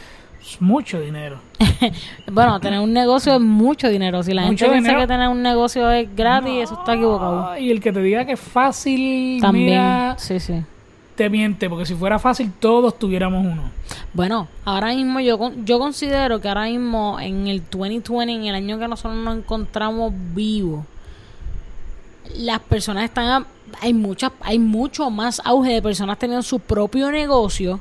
es 0.40 0.60
mucho 0.60 1.00
dinero. 1.00 1.38
Bueno, 2.32 2.58
tener 2.60 2.80
un 2.80 2.92
negocio 2.92 3.34
es 3.34 3.40
mucho 3.40 3.88
dinero. 3.90 4.22
Si 4.22 4.32
la 4.32 4.42
Mucho 4.42 4.64
gente 4.66 4.72
piensa 4.72 4.88
dinero. 4.90 5.00
que 5.00 5.06
tener 5.06 5.28
un 5.28 5.42
negocio 5.42 5.90
es 5.90 6.08
gratis, 6.16 6.62
eso 6.64 6.74
está 6.78 6.94
equivocado. 6.94 7.48
Ah, 7.50 7.58
Y 7.60 7.70
el 7.70 7.80
que 7.80 7.92
te 7.92 8.00
diga 8.00 8.24
que 8.24 8.32
es 8.32 8.40
fácil, 8.40 9.38
También, 9.40 9.66
mira, 9.66 10.14
sí, 10.18 10.40
sí. 10.40 10.54
Te 11.14 11.30
miente, 11.30 11.68
porque 11.68 11.86
si 11.86 11.94
fuera 11.94 12.18
fácil 12.18 12.52
todos 12.58 12.98
tuviéramos 12.98 13.44
uno. 13.44 13.62
Bueno, 14.12 14.48
ahora 14.64 14.88
mismo 14.94 15.20
yo 15.20 15.38
con- 15.38 15.64
yo 15.64 15.78
considero 15.78 16.40
que 16.40 16.48
ahora 16.48 16.64
mismo 16.64 17.18
en 17.20 17.46
el 17.48 17.62
2020, 17.70 18.32
en 18.32 18.44
el 18.46 18.54
año 18.54 18.78
que 18.78 18.88
nosotros 18.88 19.16
nos 19.22 19.36
encontramos 19.38 20.12
vivos, 20.34 20.84
las 22.36 22.58
personas 22.60 23.04
están 23.04 23.26
a- 23.26 23.46
hay 23.80 23.92
muchas 23.92 24.32
hay 24.40 24.58
mucho 24.58 25.10
más 25.10 25.40
auge 25.44 25.72
de 25.74 25.82
personas 25.82 26.18
teniendo 26.18 26.42
su 26.42 26.58
propio 26.60 27.10
negocio 27.10 27.80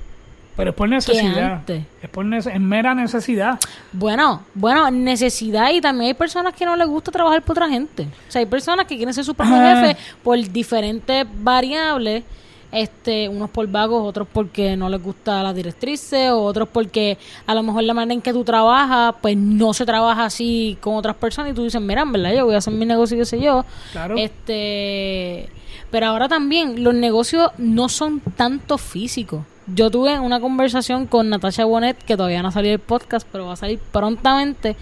Pero 0.56 0.70
es 0.72 0.76
por 0.76 0.88
necesidad. 0.90 1.62
Es 1.68 2.10
por 2.10 2.32
es 2.34 2.60
mera 2.60 2.94
necesidad. 2.94 3.60
Bueno, 3.92 4.44
bueno, 4.54 4.90
necesidad 4.92 5.72
y 5.72 5.82
también 5.82 6.10
hay 6.10 6.14
personas 6.14 6.54
que 6.54 6.66
no 6.66 6.76
les 6.76 6.88
gusta 6.88 7.12
trabajar 7.12 7.42
por 7.42 7.54
otra 7.58 7.70
gente. 7.70 8.04
O 8.04 8.32
sea, 8.32 8.40
hay 8.40 8.46
personas 8.46 8.86
que 8.86 8.96
quieren 8.96 9.14
ser 9.14 9.24
su 9.26 9.34
propio 9.34 9.56
Ah. 9.56 9.82
jefe 9.88 9.98
por 10.24 10.38
diferentes 10.38 11.26
variables. 11.42 12.24
Este, 12.74 13.30
unos 13.30 13.52
por 13.52 13.68
vagos, 13.68 14.04
otros 14.04 14.28
porque 14.32 14.76
no 14.76 14.90
les 14.90 15.02
gusta 15.02 15.44
las 15.44 15.56
directrices, 15.56 16.32
o 16.32 16.42
otros 16.42 16.68
porque 16.68 17.20
a 17.46 17.54
lo 17.54 17.62
mejor 17.62 17.84
la 17.84 17.94
manera 17.94 18.14
en 18.16 18.22
que 18.22 18.34
tú 18.34 18.44
trabajas, 18.44 19.14
pues 19.22 19.38
no 19.38 19.74
se 19.74 19.86
trabaja 19.86 20.26
así 20.26 20.78
con 20.82 20.96
otras 20.96 21.16
personas 21.16 21.52
y 21.52 21.54
tú 21.54 21.64
dices, 21.64 21.80
mira, 21.80 22.02
en 22.02 22.12
verdad, 22.12 22.34
yo 22.34 22.46
voy 22.46 22.56
a 22.56 22.58
hacer 22.58 22.74
mi 22.74 22.86
negocio 22.86 23.16
y 23.16 23.20
qué 23.20 23.26
sé 23.26 23.40
yo. 23.40 23.64
Claro. 23.92 24.16
Este, 24.18 25.50
pero 25.92 26.08
ahora 26.08 26.28
también 26.28 26.84
los 26.84 26.96
negocios 26.96 27.52
no 27.60 27.90
son 27.90 28.20
tanto 28.36 28.80
físicos. 28.80 29.44
Yo 29.68 29.92
tuve 29.92 30.20
una 30.20 30.42
conversación 30.42 31.06
con 31.06 31.30
Natasha 31.30 31.66
Bonet, 31.66 32.04
que 32.04 32.18
todavía 32.18 32.42
no 32.42 32.48
ha 32.48 32.52
salido 32.52 32.74
el 32.74 32.80
podcast, 32.80 33.28
pero 33.32 33.46
va 33.46 33.54
a 33.54 33.56
salir 33.56 33.80
prontamente, 33.92 34.76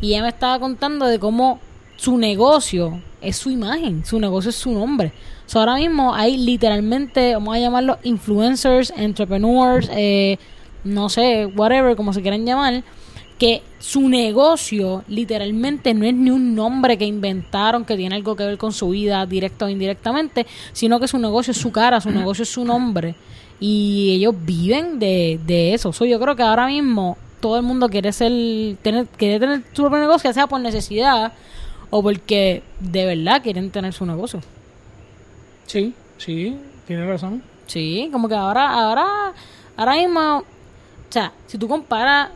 y 0.00 0.08
ella 0.08 0.22
me 0.22 0.28
estaba 0.28 0.60
contando 0.60 1.06
de 1.06 1.18
cómo 1.18 1.58
su 1.98 2.16
negocio 2.16 3.02
es 3.20 3.36
su 3.36 3.50
imagen, 3.50 4.04
su 4.04 4.20
negocio 4.20 4.50
es 4.50 4.56
su 4.56 4.70
nombre. 4.70 5.12
O 5.46 5.50
sea, 5.50 5.62
ahora 5.62 5.74
mismo 5.74 6.14
hay 6.14 6.36
literalmente, 6.36 7.34
vamos 7.34 7.56
a 7.56 7.58
llamarlos 7.58 7.98
influencers, 8.04 8.92
entrepreneurs, 8.96 9.90
eh, 9.92 10.38
no 10.84 11.08
sé, 11.08 11.46
whatever, 11.46 11.96
como 11.96 12.12
se 12.12 12.22
quieran 12.22 12.46
llamar, 12.46 12.84
que 13.36 13.62
su 13.80 14.08
negocio 14.08 15.02
literalmente 15.08 15.92
no 15.92 16.06
es 16.06 16.14
ni 16.14 16.30
un 16.30 16.54
nombre 16.54 16.96
que 16.96 17.04
inventaron 17.04 17.84
que 17.84 17.96
tiene 17.96 18.14
algo 18.14 18.36
que 18.36 18.44
ver 18.44 18.58
con 18.58 18.72
su 18.72 18.90
vida 18.90 19.26
directa 19.26 19.64
o 19.64 19.68
indirectamente, 19.68 20.46
sino 20.72 21.00
que 21.00 21.08
su 21.08 21.18
negocio 21.18 21.50
es 21.50 21.58
su 21.58 21.72
cara, 21.72 22.00
su 22.00 22.10
negocio 22.10 22.44
es 22.44 22.48
su 22.48 22.64
nombre 22.64 23.16
y 23.58 24.12
ellos 24.14 24.36
viven 24.40 25.00
de, 25.00 25.40
de 25.44 25.74
eso. 25.74 25.92
So, 25.92 26.04
yo 26.04 26.20
creo 26.20 26.36
que 26.36 26.44
ahora 26.44 26.68
mismo 26.68 27.16
todo 27.40 27.56
el 27.56 27.62
mundo 27.64 27.88
quiere 27.88 28.12
ser 28.12 28.32
tener 28.82 29.06
quiere 29.06 29.40
tener 29.40 29.62
su 29.72 29.82
propio 29.82 29.98
negocio, 29.98 30.32
sea 30.32 30.46
por 30.46 30.60
necesidad 30.60 31.32
o 31.90 32.02
porque 32.02 32.62
de 32.80 33.06
verdad 33.06 33.42
quieren 33.42 33.70
tener 33.70 33.92
su 33.92 34.04
negocio. 34.06 34.40
Sí, 35.66 35.94
sí, 36.16 36.56
tiene 36.86 37.06
razón. 37.06 37.42
Sí, 37.66 38.08
como 38.12 38.28
que 38.28 38.34
ahora, 38.34 38.70
ahora, 38.70 39.32
ahora 39.76 39.94
mismo, 39.96 40.38
o 40.38 40.44
sea, 41.10 41.32
si 41.46 41.58
tú 41.58 41.68
comparas, 41.68 42.30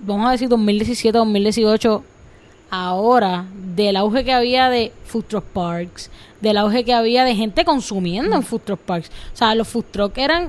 vamos 0.00 0.28
a 0.28 0.32
decir 0.32 0.48
2017, 0.48 1.16
2018, 1.16 2.02
ahora, 2.70 3.46
del 3.74 3.96
auge 3.96 4.24
que 4.24 4.32
había 4.32 4.68
de 4.68 4.92
food 5.06 5.24
truck 5.24 5.44
parks, 5.44 6.10
del 6.40 6.56
auge 6.58 6.84
que 6.84 6.92
había 6.92 7.24
de 7.24 7.36
gente 7.36 7.64
consumiendo 7.64 8.34
en 8.34 8.42
food 8.42 8.62
truck 8.62 8.80
parks. 8.80 9.10
O 9.32 9.36
sea, 9.36 9.54
los 9.54 9.68
food 9.68 9.84
truck 9.92 10.18
eran, 10.18 10.48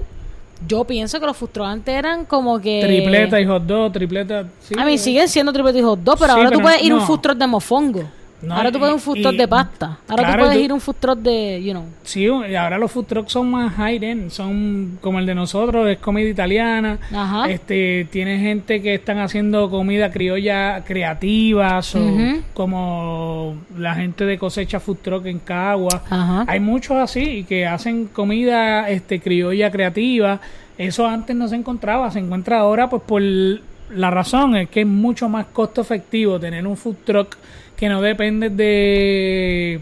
yo 0.67 0.85
pienso 0.85 1.19
que 1.19 1.27
los 1.27 1.37
food 1.37 1.49
truck 1.49 1.67
antes 1.67 1.95
eran 1.95 2.25
como 2.25 2.59
que... 2.59 2.81
Tripleta 2.83 3.39
y 3.39 3.45
hot 3.45 3.63
dog, 3.63 3.91
tripleta. 3.91 4.47
Sí, 4.61 4.73
a 4.77 4.85
mí 4.85 4.95
eh, 4.95 4.97
siguen 4.97 5.27
siendo 5.29 5.53
tripleta 5.53 5.77
y 5.77 5.83
hot 5.83 5.99
dog, 5.99 6.17
pero 6.17 6.33
Sí, 6.33 6.39
ahora 6.39 6.49
tú 6.49 6.57
pero 6.57 6.63
puedes 6.63 6.81
ir 6.81 6.91
a 6.91 6.95
un 6.95 7.01
food 7.01 7.19
truck 7.19 7.37
de 7.37 7.47
mofongo. 7.47 8.03
No, 8.41 8.53
ahora 8.53 8.71
tú 8.71 8.77
puedes 8.79 8.93
un 8.93 8.99
food 9.01 9.21
truck 9.21 9.33
y- 9.33 9.38
de 9.38 9.47
pasta. 9.47 9.97
Ahora 10.07 10.23
claro, 10.23 10.33
tú 10.33 10.39
puedes 10.47 10.57
tú- 10.59 10.63
ir 10.65 10.71
a 10.71 10.73
un 10.75 10.81
food 10.81 10.95
truck 10.99 11.19
de, 11.19 11.63
you 11.63 11.71
know. 11.71 11.86
Sí, 12.03 12.25
y 12.25 12.55
ahora 12.55 12.77
los 12.77 12.91
food 12.91 13.05
trucks 13.05 13.31
son 13.31 13.49
más 13.49 13.73
high 13.75 13.97
end, 14.03 14.29
son 14.29 14.99
como 15.01 15.17
el 15.19 15.25
de 15.25 15.33
nosotros, 15.33 15.88
es 15.89 15.97
comida 15.97 16.29
italiana. 16.29 16.99
Ajá. 17.11 17.49
Este, 17.49 18.07
tiene 18.11 18.38
gente 18.39 18.81
que 18.81 18.95
están 18.95 19.17
haciendo 19.19 19.69
comida 19.69 20.11
criolla 20.11 20.83
creativa, 20.86 21.81
so, 21.81 21.99
Ujú. 21.99 22.41
como 22.53 23.55
la 23.77 23.95
gente 23.95 24.25
de 24.25 24.38
cosecha 24.38 24.79
food 24.79 24.97
truck 25.01 25.25
en 25.25 25.39
Cagua. 25.39 26.03
Ajá. 26.09 26.45
Hay 26.47 26.59
muchos 26.59 26.97
así 26.97 27.45
que 27.45 27.65
hacen 27.65 28.07
comida 28.07 28.89
este 28.89 29.19
criolla 29.21 29.71
creativa. 29.71 30.39
Eso 30.77 31.07
antes 31.07 31.36
no 31.36 31.47
se 31.47 31.55
encontraba, 31.55 32.11
se 32.11 32.19
encuentra 32.19 32.59
ahora 32.59 32.89
pues 32.89 33.01
por 33.03 33.21
la 33.21 34.09
razón 34.11 34.55
es 34.57 34.69
que 34.69 34.81
es 34.81 34.88
mucho 34.88 35.29
más 35.29 35.45
costo 35.47 35.81
efectivo 35.81 36.39
tener 36.39 36.65
un 36.67 36.75
food 36.75 36.95
truck 37.05 37.38
que 37.78 37.89
no 37.89 38.01
depende 38.01 38.49
de 38.49 39.82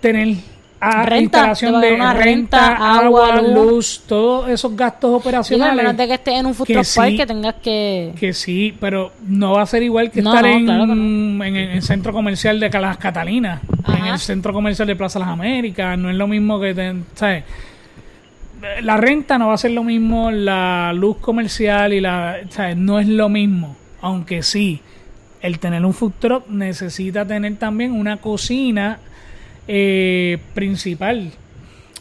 tener 0.00 0.36
a- 0.78 1.04
Renta, 1.06 1.18
instalación 1.38 1.80
de 1.80 1.90
renta, 1.90 2.12
renta, 2.12 2.96
agua, 2.98 3.40
luz. 3.40 3.54
luz. 3.54 4.02
todos 4.06 4.48
esos 4.50 4.76
gastos 4.76 5.08
Digo, 5.08 5.16
a 5.16 5.18
operacionales. 5.18 5.76
menos 5.76 5.96
de 5.96 6.06
que 6.06 6.14
estés 6.14 6.34
en 6.34 6.46
un 6.46 6.54
food 6.54 6.66
que 6.66 6.84
sí. 6.84 7.16
que 7.16 7.26
tengas 7.26 7.54
que... 7.54 8.12
Que 8.20 8.32
sí, 8.34 8.76
pero 8.78 9.12
no 9.26 9.52
va 9.52 9.62
a 9.62 9.66
ser 9.66 9.82
igual 9.82 10.10
que 10.10 10.20
No, 10.22 10.34
estar 10.34 10.44
no, 10.44 10.56
en, 10.56 10.64
claro 10.66 10.86
que 10.86 10.92
en, 10.92 11.56
el 11.56 11.82
centro 11.82 12.12
comercial 12.12 12.60
de 12.60 12.68
Las 12.68 12.98
Catalinas, 12.98 13.62
en 13.98 14.04
el 14.04 14.18
centro 14.18 14.52
comercial 14.52 14.86
de 14.86 14.96
Plaza 14.96 15.18
Las 15.18 15.28
Américas. 15.28 15.98
No 15.98 16.10
es 16.10 16.16
lo 16.16 16.26
mismo 16.28 16.60
que, 16.60 16.74
te- 16.74 16.94
¿sabes? 17.14 17.44
La 18.82 18.96
renta 18.96 19.38
no 19.38 19.48
va 19.48 19.54
a 19.54 19.58
ser 19.58 19.70
lo 19.72 19.82
mismo, 19.84 20.30
la 20.30 20.92
luz 20.94 21.16
comercial 21.18 21.92
y 21.94 22.00
la, 22.00 22.38
¿sabes? 22.50 22.76
No 22.76 22.98
es 23.00 23.06
lo 23.08 23.28
mismo, 23.28 23.76
aunque 24.02 24.42
sí, 24.42 24.80
el 25.46 25.58
tener 25.58 25.84
un 25.84 25.94
food 25.94 26.12
truck 26.18 26.48
necesita 26.48 27.24
tener 27.24 27.56
también 27.56 27.92
una 27.92 28.18
cocina 28.18 28.98
eh, 29.68 30.38
principal 30.54 31.32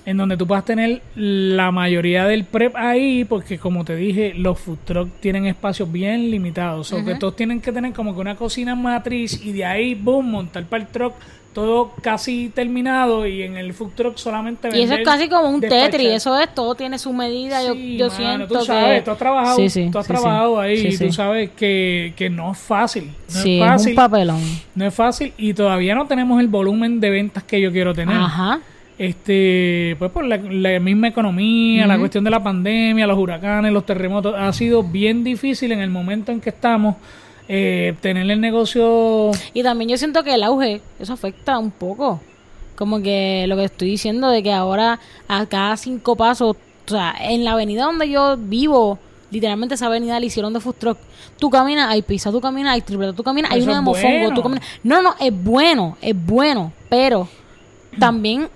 en 0.05 0.17
donde 0.17 0.37
tú 0.37 0.45
puedas 0.45 0.65
tener 0.65 1.01
la 1.15 1.71
mayoría 1.71 2.25
del 2.25 2.43
prep 2.43 2.75
ahí, 2.75 3.25
porque 3.25 3.57
como 3.57 3.83
te 3.83 3.95
dije, 3.95 4.33
los 4.35 4.59
food 4.59 4.77
truck 4.85 5.09
tienen 5.19 5.47
espacios 5.47 5.91
bien 5.91 6.29
limitados, 6.29 6.93
o 6.93 7.03
que 7.03 7.15
todos 7.15 7.35
tienen 7.35 7.59
que 7.59 7.71
tener 7.71 7.93
como 7.93 8.13
que 8.13 8.21
una 8.21 8.35
cocina 8.35 8.75
matriz 8.75 9.43
y 9.43 9.51
de 9.51 9.65
ahí, 9.65 9.95
boom, 9.95 10.29
montar 10.29 10.65
para 10.65 10.83
el 10.83 10.89
truck 10.89 11.13
todo 11.53 11.93
casi 12.01 12.51
terminado 12.53 13.25
y 13.25 13.41
en 13.41 13.55
el 13.55 13.73
food 13.73 13.91
truck 13.95 14.17
solamente 14.17 14.77
Y 14.77 14.81
eso 14.81 14.93
es 14.93 15.05
casi 15.05 15.29
como 15.29 15.49
un. 15.49 15.61
Tetris, 15.61 16.09
eso 16.09 16.37
es, 16.37 16.53
todo 16.53 16.75
tiene 16.75 16.99
su 16.99 17.13
medida, 17.13 17.63
yo, 17.63 17.73
Sí, 17.73 17.95
yo 17.97 18.07
mano, 18.07 18.17
siento 18.17 18.59
tú 18.59 18.65
sabes, 18.65 18.99
que... 18.99 19.05
tú 19.05 19.11
has 19.11 19.17
trabajado, 19.17 19.55
Sí, 19.55 19.69
sí, 19.69 19.89
tú 19.89 19.97
has 19.97 20.05
trabajado 20.05 20.59
ahí 20.59 20.89
y 20.91 20.97
tú 20.97 21.13
sabes 21.13 21.51
que, 21.51 22.13
que 22.17 22.29
no 22.29 22.51
es 22.51 22.57
fácil, 22.57 23.05
no 23.33 23.39
es 23.39 23.59
fácil, 23.59 23.91
un 23.91 23.95
papelón. 23.95 24.41
no 24.75 24.85
es 24.85 24.93
fácil 24.93 25.33
y 25.37 25.53
todavía 25.53 25.95
no 25.95 26.05
tenemos 26.07 26.41
el 26.41 26.49
volumen 26.49 26.99
de 26.99 27.09
ventas 27.09 27.43
que 27.43 27.61
yo 27.61 27.71
quiero 27.71 27.93
tener. 27.93 28.17
Ajá. 28.17 28.59
Este, 28.97 29.95
pues 29.99 30.09
por 30.11 30.23
la, 30.23 30.37
la 30.37 30.79
misma 30.79 31.09
economía, 31.09 31.85
la 31.85 31.97
cuestión 31.99 32.23
de 32.23 32.29
la 32.29 32.41
pandemia, 32.41 33.05
los 33.05 33.17
huracanes, 33.17 33.73
los 33.73 33.85
terremotos, 33.85 34.35
ha 34.37 34.51
sido 34.53 34.83
bien 34.83 35.23
difícil 35.23 35.73
en 35.73 35.81
el 35.81 35.89
momento 35.89 36.31
en 36.31 36.39
que 36.39 36.49
estamos 36.49 36.95
eh, 37.47 37.93
tener 38.01 38.29
el 38.29 38.41
negocio. 38.41 39.31
Y 39.53 39.63
también 39.63 39.89
yo 39.89 39.97
siento 39.97 40.23
que 40.23 40.33
el 40.33 40.43
auge, 40.43 40.81
eso 40.99 41.13
afecta 41.13 41.59
un 41.59 41.71
poco. 41.71 42.21
Como 42.75 43.01
que 43.01 43.45
lo 43.47 43.55
que 43.55 43.65
estoy 43.65 43.89
diciendo 43.89 44.29
de 44.29 44.41
que 44.43 44.51
ahora 44.51 44.99
a 45.27 45.45
cada 45.45 45.77
cinco 45.77 46.15
pasos, 46.15 46.55
o 46.55 46.89
sea, 46.89 47.15
en 47.19 47.43
la 47.43 47.51
avenida 47.51 47.85
donde 47.85 48.09
yo 48.09 48.35
vivo, 48.37 48.97
literalmente 49.29 49.75
esa 49.75 49.85
avenida 49.85 50.19
le 50.19 50.25
hicieron 50.25 50.53
de 50.53 50.59
food 50.59 50.75
truck. 50.75 50.97
Tú 51.37 51.49
caminas, 51.49 51.89
hay 51.89 52.01
pizza, 52.01 52.31
tú 52.31 52.41
caminas, 52.41 52.73
hay 52.73 52.81
tripleta, 52.81 53.13
tú 53.13 53.23
caminas, 53.23 53.51
hay 53.51 53.61
una 53.61 53.75
de 53.75 53.81
mofongo, 53.81 54.19
bueno. 54.19 54.35
tú 54.35 54.41
caminas. 54.41 54.65
No, 54.83 55.01
no, 55.01 55.15
es 55.19 55.31
bueno, 55.43 55.97
es 56.01 56.15
bueno, 56.25 56.73
pero 56.89 57.27
también 57.99 58.49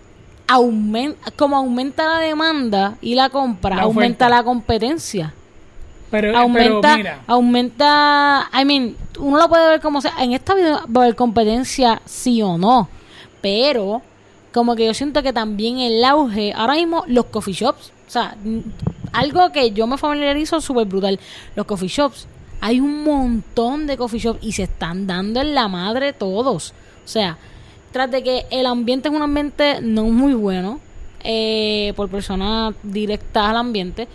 aumenta, 0.49 1.31
como 1.31 1.55
aumenta 1.55 2.07
la 2.07 2.19
demanda 2.19 2.97
y 3.01 3.13
la 3.13 3.29
compra, 3.29 3.75
La 3.75 3.81
aumenta 3.83 4.27
la 4.27 4.43
competencia. 4.43 5.33
Pero, 6.09 6.35
aumenta, 6.35 6.81
pero 6.81 6.97
mira, 6.97 7.19
aumenta, 7.27 8.49
I 8.59 8.65
mean, 8.65 8.95
uno 9.19 9.37
lo 9.37 9.47
puede 9.47 9.69
ver 9.69 9.79
como 9.79 10.01
sea, 10.01 10.15
en 10.19 10.33
esta 10.33 10.55
vida 10.55 10.83
va 10.85 11.01
a 11.01 11.03
haber 11.03 11.15
competencia 11.15 12.01
sí 12.05 12.41
o 12.41 12.57
no, 12.57 12.89
pero 13.41 14.01
como 14.51 14.75
que 14.75 14.87
yo 14.87 14.93
siento 14.95 15.21
que 15.21 15.31
también 15.31 15.77
el 15.77 16.03
auge, 16.03 16.51
ahora 16.53 16.73
mismo 16.73 17.03
los 17.05 17.25
coffee 17.25 17.53
shops, 17.53 17.91
o 18.07 18.09
sea, 18.09 18.35
algo 19.13 19.51
que 19.51 19.69
yo 19.69 19.85
me 19.85 19.99
familiarizo 19.99 20.59
súper 20.61 20.87
brutal, 20.87 21.19
los 21.55 21.67
coffee 21.67 21.89
shops, 21.89 22.25
hay 22.59 22.79
un 22.79 23.03
montón 23.03 23.85
de 23.85 23.95
coffee 23.97 24.19
shops 24.19 24.39
y 24.41 24.53
se 24.53 24.63
están 24.63 25.05
dando 25.05 25.41
en 25.41 25.53
la 25.53 25.67
madre 25.67 26.11
todos, 26.11 26.73
o 27.05 27.07
sea, 27.07 27.37
tras 27.91 28.09
de 28.11 28.23
que 28.23 28.45
el 28.51 28.65
ambiente 28.65 29.09
es 29.09 29.15
un 29.15 29.21
ambiente 29.21 29.79
no 29.81 30.03
muy 30.05 30.33
bueno, 30.33 30.79
eh, 31.23 31.93
por 31.95 32.09
personas 32.09 32.73
directas 32.83 33.49
al 33.49 33.57
ambiente, 33.57 34.07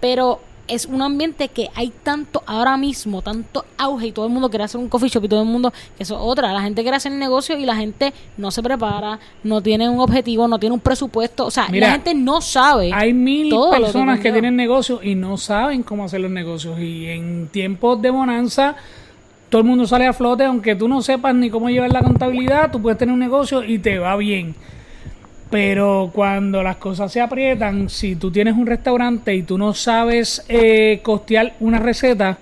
pero 0.00 0.40
es 0.68 0.86
un 0.86 1.00
ambiente 1.00 1.46
que 1.48 1.68
hay 1.76 1.92
tanto 2.02 2.42
ahora 2.44 2.76
mismo, 2.76 3.22
tanto 3.22 3.64
auge 3.78 4.08
y 4.08 4.12
todo 4.12 4.26
el 4.26 4.32
mundo 4.32 4.48
quiere 4.50 4.64
hacer 4.64 4.80
un 4.80 4.88
coffee 4.88 5.08
shop 5.08 5.24
y 5.24 5.28
todo 5.28 5.42
el 5.42 5.46
mundo, 5.46 5.72
que 5.96 6.02
eso 6.02 6.14
es 6.16 6.20
otra, 6.20 6.52
la 6.52 6.60
gente 6.60 6.82
quiere 6.82 6.96
hacer 6.96 7.12
negocio 7.12 7.56
y 7.56 7.64
la 7.64 7.76
gente 7.76 8.12
no 8.36 8.50
se 8.50 8.64
prepara, 8.64 9.18
no 9.44 9.60
tiene 9.60 9.88
un 9.88 10.00
objetivo, 10.00 10.48
no 10.48 10.58
tiene 10.58 10.74
un 10.74 10.80
presupuesto, 10.80 11.46
o 11.46 11.50
sea, 11.52 11.68
Mira, 11.70 11.86
la 11.86 11.92
gente 11.92 12.14
no 12.14 12.40
sabe. 12.40 12.90
hay 12.92 13.12
mil 13.12 13.50
que 13.50 13.56
personas 13.78 14.16
que 14.16 14.22
conlleva. 14.22 14.34
tienen 14.34 14.56
negocios 14.56 15.04
y 15.04 15.14
no 15.14 15.36
saben 15.36 15.84
cómo 15.84 16.04
hacer 16.04 16.20
los 16.20 16.32
negocios. 16.32 16.80
Y 16.80 17.06
en 17.06 17.46
tiempos 17.48 18.02
de 18.02 18.10
bonanza, 18.10 18.74
todo 19.48 19.60
el 19.62 19.66
mundo 19.66 19.86
sale 19.86 20.06
a 20.06 20.12
flote, 20.12 20.44
aunque 20.44 20.74
tú 20.74 20.88
no 20.88 21.02
sepas 21.02 21.34
ni 21.34 21.50
cómo 21.50 21.68
llevar 21.70 21.92
la 21.92 22.02
contabilidad, 22.02 22.70
tú 22.70 22.80
puedes 22.82 22.98
tener 22.98 23.12
un 23.12 23.20
negocio 23.20 23.62
y 23.64 23.78
te 23.78 23.98
va 23.98 24.16
bien. 24.16 24.54
Pero 25.48 26.10
cuando 26.12 26.60
las 26.64 26.76
cosas 26.76 27.12
se 27.12 27.20
aprietan, 27.20 27.88
si 27.88 28.16
tú 28.16 28.32
tienes 28.32 28.56
un 28.56 28.66
restaurante 28.66 29.32
y 29.32 29.44
tú 29.44 29.56
no 29.56 29.74
sabes 29.74 30.44
eh, 30.48 30.98
costear 31.04 31.54
una 31.60 31.78
receta, 31.78 32.36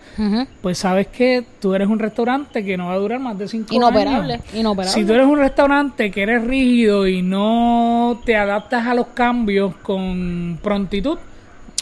pues 0.63 0.79
sabes 0.79 1.09
que 1.09 1.45
tú 1.61 1.75
eres 1.75 1.87
un 1.89 1.99
restaurante 1.99 2.65
que 2.65 2.79
no 2.79 2.87
va 2.87 2.95
a 2.95 2.99
durar 2.99 3.21
más 3.21 3.37
de 3.37 3.47
cinco 3.47 3.75
Inoperable, 3.75 4.35
años. 4.35 4.55
inoperable. 4.55 4.99
Si 4.99 5.07
tú 5.07 5.13
eres 5.13 5.27
un 5.27 5.39
restaurante 5.39 6.11
que 6.11 6.23
eres 6.23 6.45
rígido 6.45 7.07
y 7.07 7.21
no 7.21 8.23
te 8.25 8.37
adaptas 8.37 8.87
a 8.87 8.95
los 8.95 9.09
cambios 9.09 9.75
con 9.83 10.59
prontitud, 10.63 11.19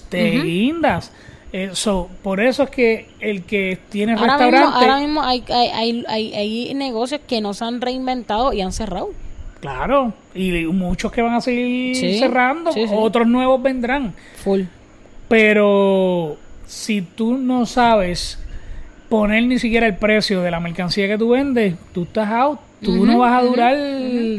te 0.09 0.29
guindas. 0.43 1.13
Eh, 1.53 1.71
so, 1.75 2.09
por 2.23 2.41
eso 2.41 2.63
es 2.63 2.71
que 2.71 3.09
el 3.21 3.43
que 3.43 3.79
tiene 3.91 4.13
Ahora 4.13 4.39
mismo, 4.39 4.51
restaurante, 4.51 4.79
ahora 4.79 4.99
mismo 4.99 5.23
hay, 5.23 5.45
hay, 5.49 5.69
hay, 5.69 6.05
hay, 6.09 6.35
hay 6.35 6.75
negocios 6.75 7.21
que 7.27 7.41
no 7.43 7.53
se 7.53 7.65
han 7.65 7.81
reinventado 7.83 8.53
y 8.55 8.63
han 8.63 8.73
cerrado. 8.73 9.11
claro, 9.61 10.15
y 10.35 10.65
muchos 10.65 11.13
que 11.13 11.21
van 11.21 11.35
a 11.35 11.41
seguir 11.43 11.95
Sí, 11.95 12.19
cerrando, 12.19 12.73
sí, 12.73 12.89
sí. 12.89 12.95
otros 12.97 13.27
nuevos 13.27 13.63
vendrán. 13.63 14.15
Full. 14.43 14.63
Pero 15.29 16.37
si 16.67 17.03
tú 17.03 17.37
no 17.37 17.67
sabes 17.67 18.39
poner 19.11 19.45
ni 19.45 19.59
siquiera 19.59 19.87
el 19.87 19.97
precio 19.97 20.41
de 20.41 20.51
la 20.51 20.59
mercancía 20.61 21.07
que 21.07 21.19
tú 21.19 21.31
vendes, 21.31 21.75
tú 21.93 22.05
estás 22.05 22.31
out. 22.31 22.61
Tú 22.81 23.07
no 23.07 23.19
vas 23.19 23.41
a 23.41 23.47
durar, 23.47 23.77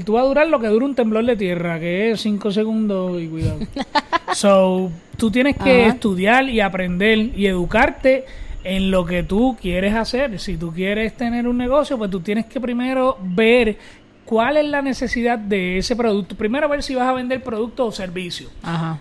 tú 0.03 0.13
vas 0.13 0.23
a 0.23 0.27
durar 0.27 0.47
lo 0.47 0.59
que 0.59 0.67
dura 0.67 0.85
un 0.85 0.95
temblor 0.95 1.25
de 1.25 1.37
tierra, 1.37 1.79
que 1.79 2.11
es 2.11 2.21
5 2.21 2.51
segundos 2.51 3.21
y 3.21 3.27
cuidado. 3.27 3.59
so, 4.33 4.91
tú 5.17 5.31
tienes 5.31 5.55
que 5.57 5.83
Ajá. 5.83 5.93
estudiar 5.93 6.49
y 6.49 6.59
aprender 6.61 7.17
y 7.35 7.47
educarte 7.47 8.25
en 8.63 8.91
lo 8.91 9.05
que 9.05 9.23
tú 9.23 9.57
quieres 9.61 9.93
hacer. 9.93 10.39
Si 10.39 10.57
tú 10.57 10.73
quieres 10.73 11.15
tener 11.15 11.47
un 11.47 11.57
negocio, 11.57 11.97
pues 11.97 12.09
tú 12.09 12.21
tienes 12.21 12.45
que 12.45 12.59
primero 12.61 13.17
ver 13.21 13.77
cuál 14.25 14.57
es 14.57 14.65
la 14.65 14.81
necesidad 14.81 15.37
de 15.37 15.77
ese 15.77 15.95
producto. 15.95 16.35
Primero 16.35 16.69
ver 16.69 16.81
si 16.83 16.95
vas 16.95 17.07
a 17.07 17.13
vender 17.13 17.43
producto 17.43 17.85
o 17.85 17.91
servicio 17.91 18.49
Ajá. 18.61 18.99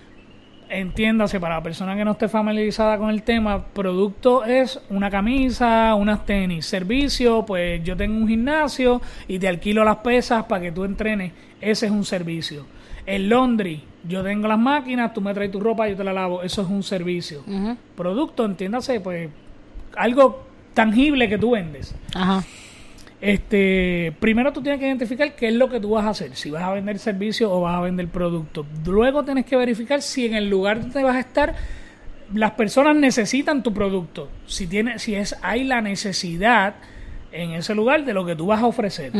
entiéndase, 0.69 1.39
para 1.39 1.55
la 1.55 1.63
persona 1.63 1.95
que 1.95 2.03
no 2.03 2.11
esté 2.11 2.27
familiarizada 2.27 2.97
con 2.97 3.09
el 3.09 3.23
tema, 3.23 3.67
producto 3.67 4.43
es 4.43 4.81
una 4.89 5.09
camisa, 5.09 5.95
unas 5.95 6.25
tenis. 6.25 6.65
Servicio, 6.65 7.45
pues 7.45 7.83
yo 7.83 7.95
tengo 7.95 8.17
un 8.17 8.27
gimnasio 8.27 9.01
y 9.27 9.39
te 9.39 9.47
alquilo 9.47 9.83
las 9.83 9.97
pesas 9.97 10.43
para 10.45 10.61
que 10.63 10.71
tú 10.71 10.83
entrenes. 10.83 11.31
Ese 11.61 11.85
es 11.85 11.91
un 11.91 12.03
servicio. 12.03 12.65
El 13.05 13.29
laundry, 13.29 13.83
yo 14.07 14.23
tengo 14.23 14.47
las 14.47 14.59
máquinas, 14.59 15.13
tú 15.13 15.21
me 15.21 15.33
traes 15.33 15.51
tu 15.51 15.59
ropa, 15.59 15.87
yo 15.87 15.95
te 15.95 16.03
la 16.03 16.13
lavo. 16.13 16.43
Eso 16.43 16.61
es 16.61 16.67
un 16.67 16.83
servicio. 16.83 17.43
Producto, 17.95 18.45
entiéndase, 18.45 18.99
pues 18.99 19.29
algo 19.95 20.43
tangible 20.73 21.29
que 21.29 21.37
tú 21.37 21.51
vendes. 21.51 21.95
Ajá. 22.13 22.43
Este, 23.21 24.13
primero 24.19 24.51
tú 24.51 24.61
tienes 24.61 24.81
que 24.81 24.87
identificar 24.87 25.33
qué 25.33 25.47
es 25.47 25.53
lo 25.53 25.69
que 25.69 25.79
tú 25.79 25.91
vas 25.91 26.03
a 26.03 26.09
hacer, 26.09 26.35
si 26.35 26.51
vas 26.51 26.63
a 26.63 26.73
vender 26.73 26.99
servicio 26.99 27.49
o 27.49 27.61
vas 27.61 27.77
a 27.77 27.79
vender 27.79 28.09
producto. 28.09 28.65
Luego 28.85 29.23
tienes 29.23 29.45
que 29.45 29.55
verificar 29.55 30.01
si 30.01 30.25
en 30.25 30.33
el 30.33 30.49
lugar 30.49 30.81
donde 30.81 31.03
vas 31.03 31.15
a 31.15 31.21
estar 31.21 31.55
las 32.33 32.51
personas 32.51 32.97
necesitan 32.97 33.63
tu 33.63 33.73
producto. 33.73 34.29
Si 34.45 34.67
tiene, 34.67 34.99
si 34.99 35.15
es 35.15 35.37
hay 35.41 35.63
la 35.63 35.81
necesidad 35.81 36.75
en 37.31 37.51
ese 37.51 37.73
lugar 37.75 38.03
de 38.03 38.13
lo 38.13 38.25
que 38.25 38.35
tú 38.35 38.47
vas 38.47 38.61
a 38.61 38.65
ofrecer. 38.65 39.13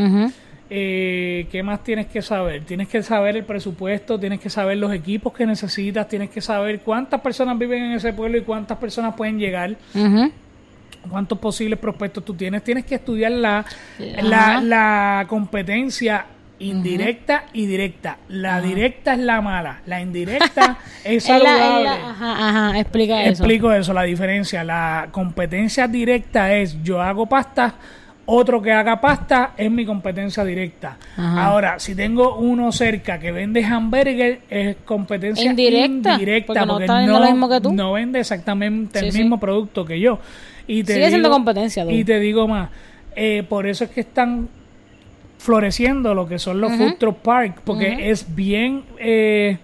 Eh, 0.69 1.47
¿Qué 1.51 1.61
más 1.61 1.83
tienes 1.83 2.07
que 2.07 2.21
saber? 2.21 2.63
Tienes 2.63 2.87
que 2.87 3.03
saber 3.03 3.35
el 3.35 3.43
presupuesto, 3.43 4.19
tienes 4.19 4.39
que 4.39 4.49
saber 4.49 4.77
los 4.77 4.93
equipos 4.93 5.33
que 5.33 5.45
necesitas, 5.45 6.07
tienes 6.07 6.29
que 6.29 6.41
saber 6.41 6.79
cuántas 6.79 7.21
personas 7.21 7.57
viven 7.59 7.83
en 7.83 7.91
ese 7.93 8.13
pueblo 8.13 8.37
y 8.37 8.41
cuántas 8.41 8.77
personas 8.77 9.13
pueden 9.15 9.37
llegar 9.37 9.75
Ujú. 9.93 10.31
cuántos 11.09 11.37
posibles 11.37 11.77
prospectos 11.79 12.23
tú 12.25 12.33
tienes. 12.33 12.63
Tienes 12.63 12.85
que 12.85 12.95
estudiar 12.95 13.33
la, 13.33 13.65
la, 14.23 14.61
la 14.61 15.25
competencia 15.27 16.25
indirecta 16.59 17.43
y 17.51 17.65
directa. 17.65 18.17
La 18.29 18.61
directa 18.61 19.13
es 19.13 19.19
la 19.19 19.41
mala, 19.41 19.81
la 19.85 19.99
indirecta 20.01 20.77
es 21.03 21.25
saludable. 21.25 21.83
la- 21.83 22.09
ajá, 22.09 22.49
ajá, 22.69 22.79
explica 22.79 23.21
eso. 23.23 23.43
Explico 23.43 23.71
eso, 23.73 23.93
la 23.93 24.03
diferencia. 24.03 24.63
La 24.63 25.09
competencia 25.11 25.87
directa 25.87 26.53
es 26.53 26.81
yo 26.81 27.01
hago 27.01 27.25
pasta, 27.25 27.75
otro 28.25 28.61
que 28.61 28.71
haga 28.71 29.01
pasta 29.01 29.51
es 29.57 29.69
mi 29.69 29.85
competencia 29.85 30.43
directa. 30.45 30.97
Ajá. 31.17 31.45
Ahora, 31.45 31.79
si 31.79 31.93
tengo 31.93 32.37
uno 32.37 32.71
cerca 32.71 33.19
que 33.19 33.31
vende 33.31 33.63
hamburger, 33.65 34.41
es 34.49 34.77
competencia 34.85 35.49
Indirecta, 35.49 36.13
indirecta. 36.13 36.47
porque 36.53 36.65
no 36.65 36.79
está 36.79 36.93
vendiendo 36.99 37.19
lo 37.19 37.25
mismo 37.25 37.49
que 37.49 37.61
tú. 37.61 37.73
no 37.73 37.91
vende 37.93 38.19
exactamente 38.21 38.99
Sí, 38.99 39.05
el 39.07 39.11
sí. 39.11 39.19
mismo 39.19 39.39
producto 39.39 39.83
que 39.83 39.99
yo. 39.99 40.19
Y 40.67 40.83
te 40.83 40.93
Sigue 40.93 41.09
siendo 41.09 41.29
competencia, 41.29 41.83
dude. 41.83 41.95
Y 41.95 42.03
te 42.05 42.19
digo 42.19 42.47
más, 42.47 42.69
eh, 43.15 43.43
por 43.47 43.67
eso 43.67 43.83
es 43.83 43.89
que 43.89 43.99
están 44.01 44.47
floreciendo 45.37 46.13
lo 46.13 46.25
que 46.27 46.39
son 46.39 46.61
los 46.61 46.71
food 46.73 46.95
truck 46.97 47.17
park, 47.17 47.61
porque 47.65 48.09
es 48.09 48.33
bien... 48.33 48.83
Eh, 48.99 49.57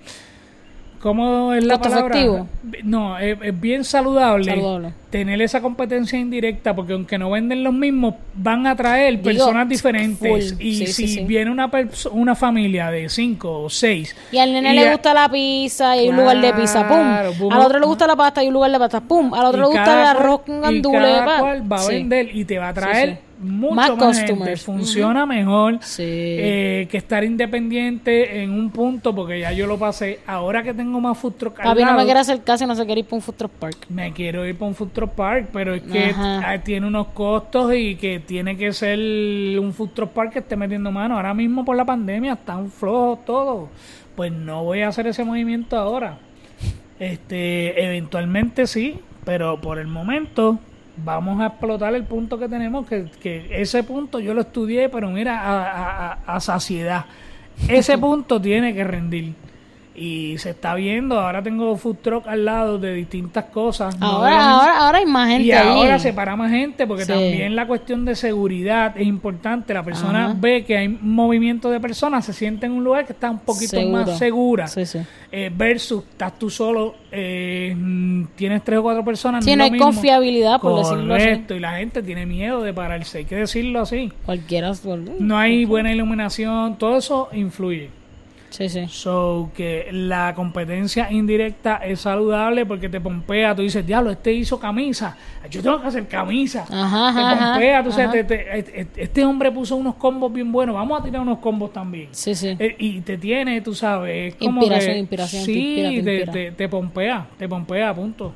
¿Cómo 0.99 1.53
es 1.53 1.63
la 1.63 1.79
palabra? 1.79 2.15
efectivo. 2.19 2.47
No, 2.83 3.17
es, 3.17 3.37
es 3.41 3.59
bien 3.61 3.83
saludable, 3.85 4.51
Saludable. 4.51 4.93
tener 5.09 5.41
esa 5.41 5.61
competencia 5.61 6.19
indirecta, 6.19 6.75
porque 6.75 6.91
aunque 6.93 7.17
no 7.17 7.31
venden 7.31 7.63
los 7.63 7.73
mismos, 7.73 8.15
van 8.35 8.67
a 8.67 8.75
traer 8.75 9.13
Digo, 9.13 9.23
personas 9.23 9.69
diferentes. 9.69 10.19
full. 10.51 10.61
Y 10.61 10.75
Sí, 10.75 10.85
si 10.87 10.93
sí, 10.93 11.07
sí. 11.07 11.23
viene 11.23 11.51
una, 11.51 11.71
una 12.11 12.35
familia 12.35 12.91
de 12.91 13.07
cinco 13.07 13.61
o 13.63 13.69
seis, 13.69 14.13
Y 14.31 14.37
al 14.39 14.51
nene 14.51 14.73
Y 14.73 14.75
le 14.79 14.89
a- 14.89 14.91
gusta 14.91 15.13
la 15.13 15.29
pizza 15.29 15.95
y 15.95 15.99
hay 16.01 16.09
un 16.09 16.17
lugar 16.17 16.41
de 16.41 16.53
pizza, 16.53 16.85
pum. 16.87 17.37
pum. 17.39 17.53
Al 17.53 17.59
otro 17.61 17.79
le 17.79 17.85
gusta 17.85 18.05
la 18.05 18.15
pasta 18.17 18.43
y 18.43 18.47
un 18.47 18.53
lugar 18.55 18.71
de 18.71 18.79
pasta, 18.79 18.99
pum. 18.99 19.33
Al 19.33 19.45
otro 19.45 19.57
y 19.59 19.61
le 19.61 19.67
gusta 19.67 20.01
el 20.01 20.07
arroz 20.17 20.41
con 20.41 20.57
y 20.57 20.61
gandules. 20.61 21.01
cada 21.01 21.39
cual 21.39 21.71
va 21.71 21.81
a 21.81 21.87
vender 21.87 22.35
y 22.35 22.43
te 22.45 22.59
va 22.59 22.67
a 22.69 22.73
traer. 22.73 23.28
Mucho 23.39 23.73
Más 23.75 23.97
más, 23.97 24.19
gente. 24.21 24.57
Funciona 24.57 25.25
mejor 25.25 25.77
Sí. 25.81 26.03
eh, 26.05 26.87
que 26.91 26.97
estar 26.97 27.23
independiente 27.23 28.43
en 28.43 28.51
un 28.51 28.69
punto, 28.69 29.15
porque 29.15 29.39
ya 29.39 29.51
yo 29.53 29.65
lo 29.65 29.77
pasé. 29.77 30.19
Ahora 30.27 30.61
que 30.61 30.73
tengo 30.73 30.99
más 30.99 31.17
food 31.17 31.33
truck 31.33 31.61
Papi 31.61 31.83
no 31.83 31.93
me 31.95 32.03
quiere 32.03 32.19
hacer 32.19 32.41
caso 32.43 32.65
y 32.65 32.67
no 32.67 32.75
se 32.75 32.85
quiere 32.85 32.99
ir 32.99 33.05
para 33.05 33.15
un 33.17 33.21
food 33.21 33.35
truck 33.35 33.51
park. 33.51 33.77
me 33.89 34.11
quiero 34.13 34.45
ir 34.45 34.57
para 34.57 34.67
un 34.69 34.75
food 34.75 34.89
truck 34.89 35.11
park, 35.11 35.49
pero 35.53 35.73
es 35.73 35.81
que 35.83 36.05
Ajá. 36.11 36.51
ah, 36.51 36.57
tiene 36.61 36.85
unos 36.87 37.07
costos 37.07 37.73
y 37.73 37.95
que 37.95 38.19
tiene 38.19 38.57
que 38.57 38.73
ser 38.73 38.99
un 39.59 39.73
food 39.73 39.89
truck 39.89 40.09
park 40.11 40.33
que 40.33 40.39
esté 40.39 40.55
metiendo 40.55 40.91
mano. 40.91 41.15
Ahora 41.15 41.33
mismo 41.33 41.63
por 41.63 41.75
la 41.77 41.85
pandemia 41.85 42.33
están 42.33 42.69
flojos 42.69 43.23
todos. 43.25 43.69
Pues 44.15 44.31
no 44.33 44.63
voy 44.65 44.81
a 44.81 44.89
hacer 44.89 45.07
ese 45.07 45.23
movimiento 45.23 45.77
ahora. 45.77 46.17
Este, 46.99 47.85
eventualmente 47.85 48.67
sí, 48.67 48.99
pero 49.23 49.61
por 49.61 49.79
el 49.79 49.87
momento 49.87 50.59
vamos 51.03 51.39
a 51.41 51.47
explotar 51.47 51.93
el 51.95 52.03
punto 52.03 52.37
que 52.37 52.47
tenemos, 52.49 52.87
que, 52.87 53.05
que 53.21 53.61
ese 53.61 53.83
punto 53.83 54.19
yo 54.19 54.33
lo 54.33 54.41
estudié, 54.41 54.89
pero 54.89 55.09
mira, 55.09 55.39
a, 55.41 56.11
a- 56.13 56.35
a- 56.35 56.39
saciedad. 56.39 57.05
Ese 57.67 57.97
punto 57.97 58.39
tiene 58.41 58.73
que 58.73 58.83
rendir. 58.83 59.33
Y 60.01 60.37
se 60.37 60.51
está 60.51 60.75
viendo, 60.75 61.19
ahora 61.19 61.43
tengo 61.43 61.75
food 61.75 61.97
truck 62.01 62.27
al 62.27 62.45
lado 62.45 62.77
de 62.77 62.93
distintas 62.93 63.45
cosas. 63.45 63.97
Ahora, 63.99 64.49
ahora, 64.51 64.77
ahora 64.79 64.97
hay 64.99 65.05
más 65.05 65.27
gente 65.27 65.43
y 65.47 65.51
ahí. 65.51 65.67
ahora 65.67 65.99
se 65.99 66.13
para 66.13 66.37
más 66.37 66.51
gente 66.51 66.87
porque 66.87 67.03
Sí. 67.03 67.11
también 67.11 67.53
la 67.55 67.67
cuestión 67.67 68.05
de 68.05 68.15
seguridad 68.15 68.95
es 68.97 69.05
importante. 69.05 69.73
La 69.73 69.83
persona 69.83 70.25
Ajá. 70.27 70.35
ve 70.39 70.63
que 70.63 70.77
hay 70.77 70.87
movimiento 70.87 71.69
de 71.69 71.81
personas, 71.81 72.23
se 72.23 72.31
siente 72.31 72.65
en 72.65 72.71
un 72.71 72.83
lugar 72.83 73.05
que 73.05 73.11
está 73.13 73.29
un 73.29 73.39
poquito 73.39 73.71
Seguro. 73.71 74.05
más 74.05 74.17
segura. 74.17 74.67
Sí, 74.67 74.85
sí. 74.85 74.99
Eh, 75.31 75.51
versus 75.53 76.03
estás 76.05 76.39
tú 76.39 76.49
solo, 76.49 76.95
eh, 77.11 77.75
tienes 78.35 78.63
tres 78.63 78.79
o 78.79 78.83
cuatro 78.83 79.03
personas. 79.03 79.43
Sí, 79.43 79.55
no 79.55 79.63
hay 79.65 79.71
mismo. 79.71 79.85
confiabilidad, 79.87 80.61
por 80.61 80.79
decirlo 80.79 81.13
así. 81.13 81.41
Y 81.49 81.59
la 81.59 81.77
gente 81.77 82.01
tiene 82.01 82.25
miedo 82.25 82.61
de 82.61 82.73
pararse, 82.73 83.19
hay 83.19 83.25
que 83.25 83.35
decirlo 83.35 83.81
así. 83.81 84.11
Cualquiera. 84.25 84.71
No 85.19 85.37
hay 85.37 85.65
buena 85.65 85.91
iluminación, 85.91 86.77
todo 86.77 86.97
eso 86.97 87.27
influye. 87.33 87.89
Sí, 88.49 88.67
sí. 88.67 88.85
So, 88.89 89.51
que 89.55 89.89
la 89.91 90.33
competencia 90.35 91.11
indirecta 91.11 91.77
es 91.77 92.01
saludable 92.01 92.65
porque 92.65 92.89
te 92.89 92.99
pompea. 92.99 93.55
Tú 93.55 93.61
dices, 93.61 93.85
diablo, 93.85 94.09
este 94.09 94.33
hizo 94.33 94.59
camisa. 94.59 95.15
Yo 95.51 95.61
tengo 95.61 95.79
que 95.79 95.87
hacer 95.87 96.07
camisa. 96.07 96.65
Ajá, 96.69 97.13
te 97.13 97.19
ajá, 97.21 97.51
pompea. 97.53 97.83
Tú 97.83 97.91
sabes, 97.91 98.11
te- 98.11 98.23
te- 98.23 98.57
este- 98.59 98.87
este 99.03 99.23
hombre 99.23 99.51
puso 99.51 99.75
unos 99.75 99.95
combos 99.95 100.33
bien 100.33 100.51
buenos. 100.51 100.73
Vamos 100.75 100.99
a 100.99 101.03
tirar 101.03 101.21
unos 101.21 101.37
combos 101.37 101.71
también. 101.71 102.09
Sí, 102.11 102.33
sí. 102.33 102.55
Eh, 102.57 102.75
y 102.79 103.01
te 103.01 103.17
tiene, 103.17 103.61
tú 103.61 103.75
sabes, 103.75 104.33
es 104.33 104.35
como 104.39 104.61
Inspiración, 104.61 104.93
que- 104.93 104.99
inspiración, 104.99 105.45
te 105.45 105.53
Sí, 105.53 105.59
inspira, 105.59 105.89
te, 105.89 105.95
inspira. 106.15 106.31
te- 106.33 106.51
te 106.51 106.69
pompea, 106.69 107.27
te 107.37 107.47
pompea, 107.47 107.93
punto. 107.93 108.33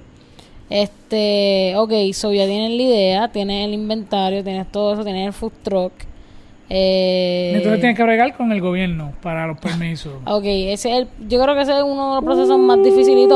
Este, 0.69 1.73
ok, 1.75 1.91
so 2.13 2.31
ya 2.33 2.45
tienes 2.45 2.71
la 2.71 2.81
idea, 2.83 3.27
tienes 3.31 3.65
el 3.67 3.73
inventario, 3.73 4.43
tienes 4.43 4.71
todo 4.71 4.93
eso, 4.93 5.03
tienes 5.03 5.27
el 5.27 5.33
food 5.33 5.51
truck. 5.63 5.93
Eh, 6.69 7.51
Entonces 7.55 7.81
tienes 7.81 7.97
que 7.97 8.03
bregar 8.03 8.35
con 8.35 8.51
el 8.51 8.61
gobierno 8.61 9.13
para 9.21 9.47
los 9.47 9.57
permisos. 9.59 10.13
Ok, 10.25 10.43
ese 10.45 10.91
es 10.91 10.97
el, 10.99 11.07
yo 11.27 11.41
creo 11.41 11.55
que 11.55 11.61
ese 11.61 11.77
es 11.77 11.83
uno 11.83 12.09
de 12.09 12.15
los 12.15 12.23
procesos 12.23 12.57
más 12.59 12.81
difíciles 12.83 13.29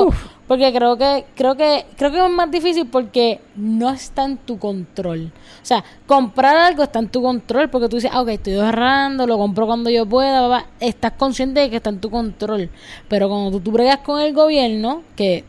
porque 0.47 0.71
creo 0.71 0.97
que 0.97 1.25
creo 1.35 1.55
que 1.55 1.85
creo 1.97 2.11
que 2.11 2.25
es 2.25 2.31
más 2.31 2.49
difícil 2.49 2.87
porque 2.87 3.41
no 3.55 3.89
está 3.89 4.23
en 4.23 4.37
tu 4.37 4.57
control. 4.57 5.31
O 5.61 5.65
sea, 5.65 5.83
comprar 6.05 6.55
algo 6.55 6.83
está 6.83 6.99
en 6.99 7.09
tu 7.09 7.21
control 7.21 7.69
porque 7.69 7.89
tú 7.89 7.97
dices, 7.97 8.11
ah, 8.13 8.21
ok, 8.21 8.29
estoy 8.29 8.55
ahorrando, 8.55 9.27
lo 9.27 9.37
compro 9.37 9.67
cuando 9.67 9.89
yo 9.89 10.05
pueda, 10.05 10.47
papá. 10.47 10.67
estás 10.79 11.11
consciente 11.13 11.59
de 11.59 11.69
que 11.69 11.75
está 11.75 11.89
en 11.89 11.99
tu 11.99 12.09
control. 12.09 12.69
Pero 13.09 13.27
cuando 13.27 13.51
tú, 13.51 13.59
tú 13.59 13.71
bregas 13.71 13.97
con 13.97 14.21
el 14.21 14.33
gobierno, 14.33 15.03
que 15.17 15.43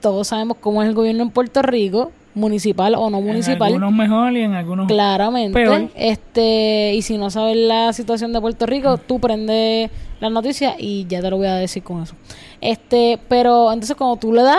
todos 0.00 0.28
sabemos 0.28 0.56
cómo 0.58 0.82
es 0.82 0.88
el 0.88 0.94
gobierno 0.94 1.22
en 1.22 1.30
Puerto 1.30 1.60
Rico, 1.60 2.10
municipal 2.34 2.94
o 2.96 3.10
no 3.10 3.18
En 3.18 3.26
municipal, 3.26 3.68
algunos 3.68 3.92
mejor 3.92 4.32
y 4.32 4.40
en 4.40 4.54
algunos 4.54 4.86
Claramente. 4.86 5.52
Peor. 5.52 5.90
Este, 5.94 6.94
y 6.94 7.02
si 7.02 7.16
no 7.18 7.30
sabes 7.30 7.56
la 7.56 7.92
situación 7.92 8.32
de 8.32 8.40
Puerto 8.40 8.66
Rico, 8.66 8.98
tú 8.98 9.20
prendes 9.20 9.90
la 10.20 10.30
noticia 10.30 10.74
y 10.78 11.06
ya 11.06 11.20
te 11.20 11.30
lo 11.30 11.36
voy 11.36 11.46
a 11.46 11.54
decir 11.54 11.82
con 11.82 12.02
eso. 12.02 12.14
Este, 12.60 13.18
pero 13.28 13.72
entonces 13.72 13.96
cuando 13.96 14.16
tú 14.16 14.32
le 14.32 14.42
das, 14.42 14.58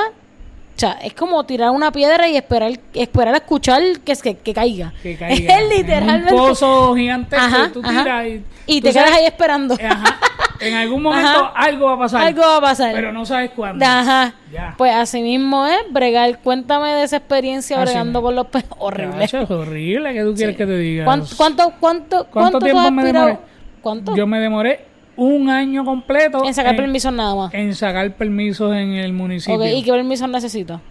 o 0.75 0.77
sea, 0.77 0.91
es 1.01 1.13
como 1.13 1.41
tirar 1.45 1.71
una 1.71 1.89
piedra 1.89 2.27
y 2.27 2.35
esperar 2.35 2.77
esperar 2.93 3.33
a 3.33 3.37
escuchar 3.37 3.81
que, 4.03 4.13
que, 4.13 4.35
que 4.35 4.53
caiga. 4.53 4.91
que 5.01 5.15
caiga. 5.17 5.57
Es 5.57 5.69
literalmente. 5.69 6.29
En 6.29 6.35
un 6.35 6.47
pozo 6.47 6.95
gigantesco 6.95 7.45
Ajá, 7.45 7.71
tú 7.71 7.81
ajá. 7.81 8.03
tiras 8.03 8.27
y, 8.27 8.43
Y 8.67 8.81
tú 8.81 8.87
te 8.87 8.93
quedas 8.93 9.11
ahí 9.11 9.25
esperando. 9.25 9.75
Ajá. 9.75 10.19
En 10.59 10.73
algún 10.73 11.01
momento 11.01 11.51
algo 11.55 11.85
va 11.85 11.93
a 11.93 11.97
pasar. 11.99 12.21
Algo 12.27 12.41
va 12.41 12.57
a 12.57 12.61
pasar. 12.61 12.93
Pero 12.93 13.13
no 13.13 13.25
sabes 13.25 13.51
cuándo. 13.51 13.85
Ajá. 13.85 14.33
Ya. 14.51 14.75
Pues 14.77 14.93
así 14.93 15.21
mismo 15.21 15.65
es, 15.65 15.79
bregar. 15.91 16.39
Cuéntame 16.39 16.93
de 16.93 17.03
esa 17.03 17.17
experiencia 17.17 17.77
Así 17.77 17.85
bregando 17.85 18.21
con 18.21 18.35
los 18.35 18.47
peces. 18.47 18.69
Horrible. 18.77 19.23
Es 19.23 19.33
horrible. 19.33 20.13
¿Qué 20.13 20.23
tú 20.23 20.33
quieres 20.33 20.57
que 20.57 20.65
te 20.65 20.77
diga? 20.77 21.05
¿Cuánto, 21.05 21.27
cuánto, 21.37 21.73
cuánto, 21.79 22.27
cuánto 22.27 22.59
tú 22.59 22.65
tiempo 22.65 22.91
me 22.91 23.03
demoré? 23.05 23.39
¿Cuánto? 23.81 24.15
Yo 24.15 24.27
me 24.27 24.39
demoré 24.39 24.85
un 25.17 25.49
año 25.49 25.85
completo 25.85 26.43
en 26.45 26.53
sacar 26.53 26.75
permisos 26.75 27.13
nada 27.13 27.35
más. 27.35 27.53
en 27.53 27.73
sacar 27.75 28.15
permisos 28.15 28.73
en 28.75 28.93
el 28.93 29.13
municipio. 29.13 29.65
¿y 29.65 29.83
qué 29.83 29.91
permisos 29.91 30.29
necesitas? 30.29 30.81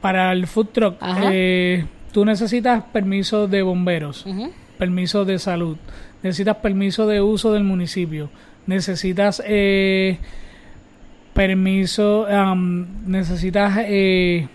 Para 0.00 0.32
el 0.32 0.46
food 0.46 0.66
truck, 0.68 0.96
eh, 1.30 1.84
tú 2.12 2.24
necesitas 2.24 2.82
permiso 2.92 3.48
de 3.48 3.62
bomberos, 3.62 4.24
Ujú. 4.26 4.50
permiso 4.78 5.24
de 5.24 5.38
salud, 5.38 5.76
necesitas 6.22 6.56
permiso 6.56 7.06
de 7.06 7.20
uso 7.20 7.52
del 7.52 7.64
municipio, 7.64 8.30
necesitas 8.66 9.42
eh, 9.46 10.18
permiso, 11.34 12.26
am, 12.26 12.86
necesitas 13.06 13.78
eh, 13.80 14.48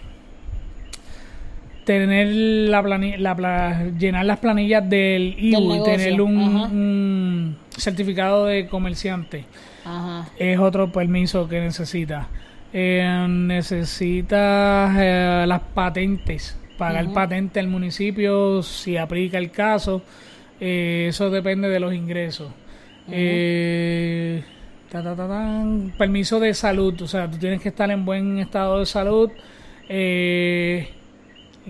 tener 1.86 2.28
la, 2.70 2.82
plani- 2.84 3.18
la 3.18 3.36
pla- 3.36 3.84
llenar 3.98 4.26
las 4.26 4.40
planillas 4.40 4.88
del 4.90 5.36
IBU 5.38 5.84
tener 5.84 6.22
un, 6.22 6.38
un 6.38 7.58
certificado 7.78 8.46
de 8.46 8.68
comerciante 8.68 9.46
Ajá. 9.86 10.30
es 10.38 10.60
otro 10.60 10.92
permiso 10.92 11.48
que 11.48 11.60
necesitas. 11.60 12.28
Eh, 12.74 13.26
necesitas 13.28 14.96
eh, 14.98 15.46
las 15.48 15.62
patentes, 15.74 16.58
pagar 16.78 17.12
patente 17.14 17.60
al 17.60 17.68
municipio 17.68 18.64
si 18.64 18.98
aplica 18.98 19.38
el 19.38 19.52
caso. 19.52 20.02
Eh, 20.60 21.08
eso 21.10 21.30
depende 21.30 21.70
de 21.70 21.80
los 21.80 21.94
ingresos. 21.94 22.52
Eh, 23.10 24.44
ta, 24.90 25.04
ta, 25.04 25.16
ta, 25.16 25.66
permiso 25.98 26.40
de 26.40 26.54
salud, 26.54 27.02
o 27.02 27.08
sea, 27.08 27.30
tú 27.30 27.38
tienes 27.38 27.62
que 27.62 27.70
estar 27.70 27.90
en 27.90 28.06
buen 28.06 28.38
estado 28.38 28.80
de 28.80 28.86
salud. 28.86 29.32
Eh, 29.90 30.88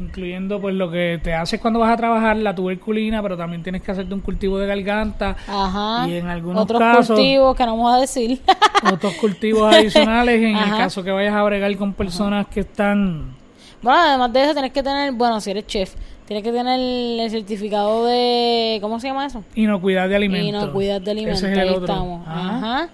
incluyendo 0.02 0.60
pues 0.60 0.76
lo 0.76 0.89
que 0.91 1.20
te 1.24 1.34
haces 1.34 1.60
cuando 1.60 1.80
vas 1.80 1.93
a 1.93 1.97
trabajar, 1.97 2.38
la 2.38 2.54
tuberculina, 2.56 3.22
pero 3.22 3.38
también 3.38 3.64
tienes 3.64 3.82
que 3.82 3.91
hacerte 3.91 4.14
un 4.14 4.22
cultivo 4.22 4.58
de 4.60 4.68
garganta 4.68 5.36
Ajá. 5.47 6.08
y 6.08 6.16
en 6.16 6.28
algunos 6.28 6.64
Otros 6.64 6.80
casos 6.80 7.08
cultivos 7.16 7.56
que 7.56 7.66
no 7.66 7.78
vamos 7.78 7.95
a 7.95 7.99
decir. 7.99 8.41
otros 8.93 9.14
cultivos 9.14 9.74
adicionales 9.74 10.41
en 10.41 10.56
el 10.58 10.70
caso 10.72 11.04
que 11.04 11.12
vayas 11.12 11.34
a 11.34 11.43
bregar 11.43 11.76
con 11.78 11.93
personas 11.93 12.47
que 12.47 12.62
están 12.62 13.41
bueno, 13.82 13.99
además 13.99 14.32
de 14.32 14.43
eso 14.43 14.54
tienes 14.54 14.72
que 14.72 14.84
tener, 14.84 15.12
bueno, 15.14 15.41
si 15.41 15.49
eres 15.49 15.66
chef, 15.66 15.93
tienes 16.28 16.43
que 16.43 16.52
tener 16.52 16.80
el 16.80 17.30
certificado 17.32 18.06
de, 18.06 18.78
¿cómo 18.80 18.99
se 18.99 19.08
llama 19.08 19.26
eso? 19.26 19.43
inocuidad 19.56 20.08
de 20.08 20.16
alimentos. 20.16 20.68
no 20.68 20.72
cuidas 20.72 21.04
de 21.04 21.12
alimentos, 21.12 21.41
Ese 21.41 21.52
es 21.52 21.58
el 21.58 21.64
ahí 21.68 21.70
otro. 21.70 21.86
estamos. 21.86 22.28
Ajá. 22.28 22.58
Ajá. 22.58 22.89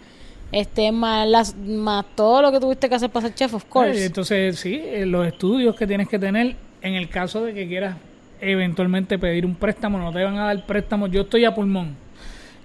Este, 0.49 0.93
más, 0.93 1.27
las, 1.27 1.57
más 1.57 2.05
todo 2.15 2.41
lo 2.41 2.53
que 2.53 2.61
tuviste 2.61 2.87
que 2.87 2.95
hacer 2.95 3.09
para 3.09 3.27
ser 3.27 3.35
chef, 3.35 3.53
of 3.53 3.65
course. 3.65 4.01
Eh, 4.01 4.05
Entonces, 4.05 4.57
sí, 4.57 4.79
eh, 4.81 5.05
los 5.05 5.27
estudios 5.27 5.75
que 5.75 5.85
tienes 5.85 6.07
que 6.07 6.17
tener 6.17 6.55
en 6.81 6.93
el 6.95 7.09
caso 7.09 7.43
de 7.43 7.53
que 7.53 7.67
quieras 7.67 7.95
eventualmente 8.41 9.17
pedir 9.17 9.45
un 9.45 9.55
préstamo, 9.55 9.97
no 9.97 10.11
te 10.11 10.23
van 10.23 10.37
a 10.37 10.45
dar 10.45 10.65
préstamo. 10.65 11.07
Yo 11.07 11.21
estoy 11.21 11.45
a 11.45 11.53
pulmón. 11.55 11.95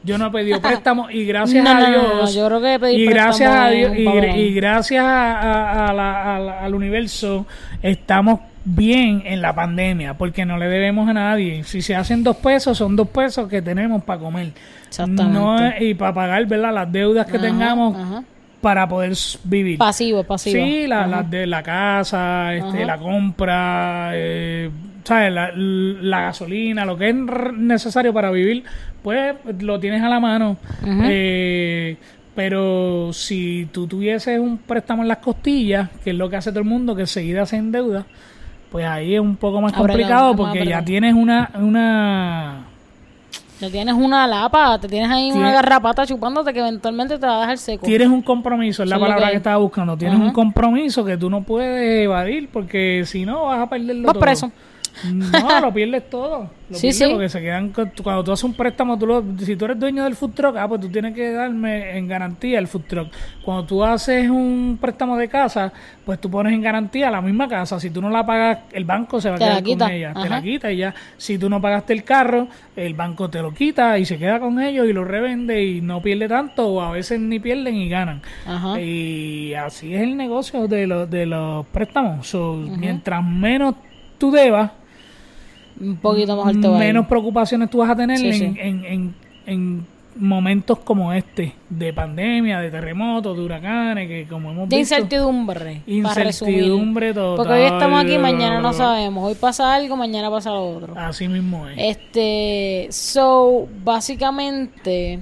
Yo 0.05 0.19
no 0.19 0.27
he 0.27 0.31
pedido 0.31 0.61
préstamo 0.63 1.09
y 1.11 1.25
gracias 1.25 1.63
No, 1.65 1.71
a 1.71 1.89
Dios. 1.91 2.03
no, 2.03 2.23
no, 2.23 2.31
yo 2.31 2.47
creo 2.47 2.61
que 2.81 2.93
y 2.93 3.07
gracias 3.07 3.55
a 3.55 3.69
Dios 3.71 3.93
y, 3.97 4.53
gracias 4.55 5.05
a- 5.05 5.33
a- 5.41 5.89
a 5.89 5.93
la- 5.93 6.37
a 6.37 6.39
la- 6.41 6.61
al 6.65 6.75
universo 6.75 7.47
estamos 7.83 8.41
bien 8.65 9.23
en 9.25 9.41
la 9.43 9.55
pandemia 9.55 10.15
porque 10.15 10.45
no 10.45 10.57
le 10.59 10.67
debemos 10.69 11.09
a 11.09 11.13
nadie. 11.13 11.63
Si 11.65 11.83
se 11.83 11.95
hacen 11.97 12.23
dos 12.25 12.37
pesos, 12.37 12.77
son 12.79 12.97
dos 12.97 13.09
pesos 13.09 13.49
que 13.49 13.63
tenemos 13.63 14.03
para 14.05 14.19
comer. 14.21 14.53
Exactamente. 14.89 15.39
No 15.39 15.57
y 15.81 15.95
para 15.95 16.13
pagar 16.15 16.47
¿verdad? 16.47 16.75
las 16.75 16.93
deudas 16.93 17.27
que 17.27 17.37
Ajá, 17.39 17.47
tenemos 17.47 17.97
ajá. 17.97 18.25
Para 18.63 18.89
poder 18.89 19.13
vivir. 19.45 19.77
Pasivo, 19.77 20.23
pasivo. 20.23 20.65
Sí, 20.65 20.87
la, 20.87 21.07
las 21.07 21.29
de 21.29 21.47
la 21.47 21.63
casa, 21.63 22.55
este, 22.55 22.79
Ajá. 22.79 22.87
la 22.87 22.99
compra, 22.99 24.11
eh, 24.15 24.71
¿sabes? 25.03 25.33
La, 25.33 25.51
la 25.55 26.21
gasolina, 26.23 26.85
lo 26.85 26.97
que 26.97 27.11
es 27.11 27.15
necesario 27.55 28.15
para 28.15 28.31
vivir, 28.31 28.63
pues 29.03 29.35
lo 29.61 29.81
tienes 29.81 30.01
a 30.03 30.09
la 30.09 30.21
mano. 30.21 30.57
Eh, 30.87 31.97
pero 32.37 33.13
si 33.13 33.69
tú 33.73 33.89
tuvieses 33.89 34.39
un 34.39 34.59
préstamo 34.59 35.03
en 35.03 35.09
las 35.09 35.19
costillas, 35.19 35.91
que 36.05 36.11
es 36.11 36.17
lo 36.17 36.31
que 36.31 36.37
hace 36.37 36.51
todo 36.51 36.61
el 36.61 36.67
mundo, 36.67 36.95
que 36.95 37.03
enseguida 37.03 37.45
se 37.45 37.57
endeuda, 37.57 38.07
pues 38.71 38.87
ahí 38.87 39.17
es 39.17 39.21
un 39.21 39.37
poco 39.37 39.61
más 39.61 39.73
complicado 39.73 40.37
porque 40.37 40.65
ya 40.65 40.85
tienes 40.85 41.15
una... 41.15 41.51
una 41.57 42.67
Te 43.63 43.71
tienes 43.71 43.95
una 43.95 44.27
lapa, 44.27 44.77
te 44.81 44.89
tienes 44.89 45.09
ahí 45.09 45.29
una 45.31 45.35
Tiene- 45.37 45.53
garrapata 45.53 46.05
chupándote 46.05 46.53
que 46.53 46.59
eventualmente 46.59 47.17
te 47.17 47.25
va 47.25 47.37
a 47.37 47.41
dejar 47.43 47.59
seco. 47.59 47.87
Tienes 47.87 48.09
un 48.09 48.21
compromiso, 48.21 48.83
es 48.83 48.89
la 48.89 48.97
lo 48.97 49.03
palabra 49.03 49.27
que 49.27 49.31
que, 49.31 49.37
estaba 49.37 49.59
buscando. 49.59 49.97
Tienes 49.97 50.17
Ajá. 50.17 50.25
un 50.27 50.33
compromiso 50.33 51.05
que 51.05 51.17
tú 51.17 51.31
no 51.31 51.45
puedes 51.45 52.05
evadir 52.05 52.49
porque 52.53 53.05
si 53.07 53.25
no 53.25 53.45
vas 53.45 53.61
a 53.61 53.69
perderlo 53.71 54.03
Vas 54.09 54.15
todo. 54.15 54.21
preso. 54.21 54.51
No, 55.13 55.61
lo 55.61 55.73
pierdes 55.73 56.09
todo. 56.11 56.51
Lo 56.69 56.77
Sí, 56.79 56.89
pierdes 56.89 56.99
sí. 56.99 57.09
porque 57.13 57.29
se 57.29 57.41
quedan 57.41 57.73
cuando 58.03 58.25
tú 58.25 58.33
haces 58.33 58.45
un 58.45 58.55
préstamo, 58.55 58.99
tú 58.99 59.07
lo- 59.07 59.25
si 59.39 59.57
tú 59.57 59.65
eres 59.67 59.79
dueño 59.79 60.05
del 60.05 60.15
food 60.17 60.31
truck, 60.33 60.57
ah, 60.57 60.67
pues 60.69 60.81
tú 60.81 60.89
tienes 60.89 61.15
que 61.15 61.33
darme 61.33 61.97
en 61.99 62.09
garantía 62.09 62.59
el 62.59 62.67
food 62.69 62.83
truck. 62.89 63.09
Cuando 63.45 63.65
tú 63.65 63.85
haces 63.85 64.29
un 64.31 64.79
préstamo 64.81 65.17
de 65.17 65.29
casa, 65.29 65.73
pues 66.05 66.21
tú 66.21 66.31
pones 66.31 66.53
en 66.53 66.63
garantía 66.63 67.11
la 67.11 67.21
misma 67.21 67.49
casa. 67.49 67.79
Si 67.81 67.91
tú 67.91 68.01
no 68.01 68.11
la 68.11 68.25
pagas, 68.25 68.61
el 68.73 68.85
banco 68.85 69.21
se 69.21 69.29
va 69.31 69.37
a 69.37 69.39
Te 69.39 69.45
quedar 69.45 69.79
con 69.79 69.91
ella. 69.91 70.15
Te 70.23 70.29
la 70.29 70.43
quita 70.43 70.73
y 70.73 70.77
ya. 70.79 70.95
Si 71.17 71.39
tú 71.39 71.49
no 71.51 71.61
pagaste 71.61 71.93
el 71.93 72.05
carro, 72.05 72.49
el 72.77 72.95
banco 72.95 73.29
te 73.29 73.41
lo 73.43 73.53
quita 73.53 73.99
y 73.99 74.05
se 74.05 74.19
queda 74.19 74.41
con 74.41 74.61
ellos 74.61 74.87
y 74.89 74.93
lo 74.93 75.05
revende 75.05 75.63
y 75.65 75.81
no 75.81 76.01
pierde 76.01 76.29
tanto 76.29 76.67
o 76.69 76.81
a 76.81 76.91
veces 76.91 77.21
ni 77.21 77.39
pierden 77.39 77.75
y 77.77 77.89
ganan. 77.89 78.23
Ajá. 78.47 78.81
Y 78.81 79.55
así 79.55 79.95
es 79.95 80.03
el 80.03 80.17
negocio 80.17 80.69
de 80.69 80.87
los, 80.87 81.11
de 81.11 81.27
los 81.27 81.67
préstamos. 81.67 82.27
So, 82.29 82.55
Mientras 82.55 83.23
menos 83.25 83.75
tú 84.19 84.31
debas, 84.31 84.71
Un 85.83 85.97
poquito 85.97 86.37
mejor 86.37 86.61
te 86.61 86.69
va 86.69 86.75
a 86.79 86.81
ir. 86.81 86.87
menos 86.87 87.07
preocupaciones 87.07 87.69
tú 87.71 87.79
vas 87.79 87.91
a 87.91 87.97
tener 87.97 88.19
Sí, 88.19 88.29
en, 88.29 88.35
sí. 88.35 88.45
En, 88.61 88.85
en- 88.85 89.15
en 89.47 89.93
momentos 90.15 90.79
como 90.81 91.11
este, 91.15 91.55
de 91.71 91.91
pandemia, 91.95 92.61
de 92.61 92.71
terremotos, 92.71 93.35
de 93.35 93.43
huracanes, 93.45 94.07
que 94.09 94.27
como 94.29 94.51
hemos 94.51 94.69
De 94.69 94.77
visto... 94.77 94.95
incertidumbre. 94.95 95.81
para 96.03 96.15
resumir. 96.25 96.55
Incertidumbre 96.57 97.15
total. 97.15 97.37
Porque 97.47 97.53
hoy 97.63 97.63
estamos 97.73 98.05
aquí, 98.05 98.19
mañana 98.19 98.61
no 98.61 98.73
sabemos. 98.75 99.25
Hoy 99.27 99.35
pasa 99.35 99.75
algo, 99.75 99.97
mañana 99.97 100.31
pasa 100.31 100.51
lo 100.51 100.69
otro. 100.77 100.95
Así 100.99 101.29
mismo 101.29 101.67
es. 101.67 101.77
Este, 101.79 102.89
so, 102.91 103.67
básicamente, 103.83 105.19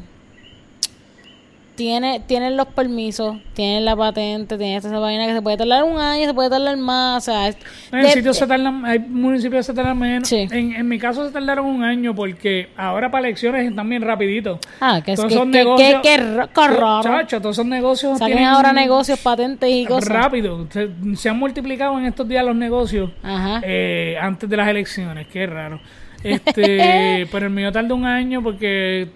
tiene, 1.81 2.21
tienen 2.27 2.59
los 2.59 2.67
permisos, 2.67 3.37
tienen 3.55 3.87
la 3.87 3.97
patente, 3.97 4.59
tienen 4.59 4.77
esta 4.77 4.99
vaina 4.99 5.27
que 5.27 5.33
se 5.33 5.41
puede 5.41 5.57
tardar 5.57 5.83
un 5.85 5.99
año, 5.99 6.27
se 6.27 6.35
puede 6.35 6.51
tardar 6.51 6.77
más, 6.77 7.23
o 7.27 7.33
sea, 7.33 7.49
es- 7.49 7.57
En 7.91 8.03
de- 8.03 8.11
sitios 8.11 8.37
se 8.37 8.47
tardan, 8.47 8.85
hay 8.85 8.99
municipios 8.99 9.61
que 9.67 9.73
se 9.73 9.75
tardan 9.75 9.99
menos. 9.99 10.29
Sí. 10.29 10.47
En, 10.51 10.75
en 10.75 10.87
mi 10.87 10.99
caso 10.99 11.27
se 11.27 11.33
tardaron 11.33 11.65
un 11.65 11.83
año 11.83 12.15
porque 12.15 12.69
ahora 12.77 13.11
para 13.11 13.27
elecciones 13.29 13.67
están 13.71 13.89
bien 13.89 14.03
rapidito. 14.03 14.59
ah, 14.83 15.01
que 15.03 15.13
es 15.13 15.17
Todos 15.17 15.33
que, 15.33 15.39
son 15.39 15.51
que, 15.51 15.59
negocios- 15.65 16.03
que, 16.03 16.17
que. 16.17 17.03
Chacho, 17.03 17.41
todos 17.41 17.57
son 17.57 17.71
negocios. 17.71 18.19
Saquen 18.19 18.45
ahora 18.45 18.73
negocios, 18.75 19.19
patentes 19.21 19.71
y 19.71 19.87
cosas. 19.87 20.09
rápido. 20.09 20.67
Se, 20.71 20.91
se 21.17 21.29
han 21.31 21.39
multiplicado 21.39 21.99
en 21.99 22.05
estos 22.05 22.29
días 22.29 22.45
los 22.45 22.55
negocios 22.57 23.11
Ajá. 23.23 23.63
eh, 23.65 24.17
antes 24.21 24.51
de 24.51 24.57
las 24.57 24.69
elecciones. 24.69 25.27
Qué 25.29 25.47
raro. 25.47 25.81
Este, 26.23 27.27
pero 27.33 27.47
el 27.47 27.53
mío 27.53 27.73
tardó 27.73 27.95
un 27.95 28.05
año 28.05 28.43
porque 28.43 29.09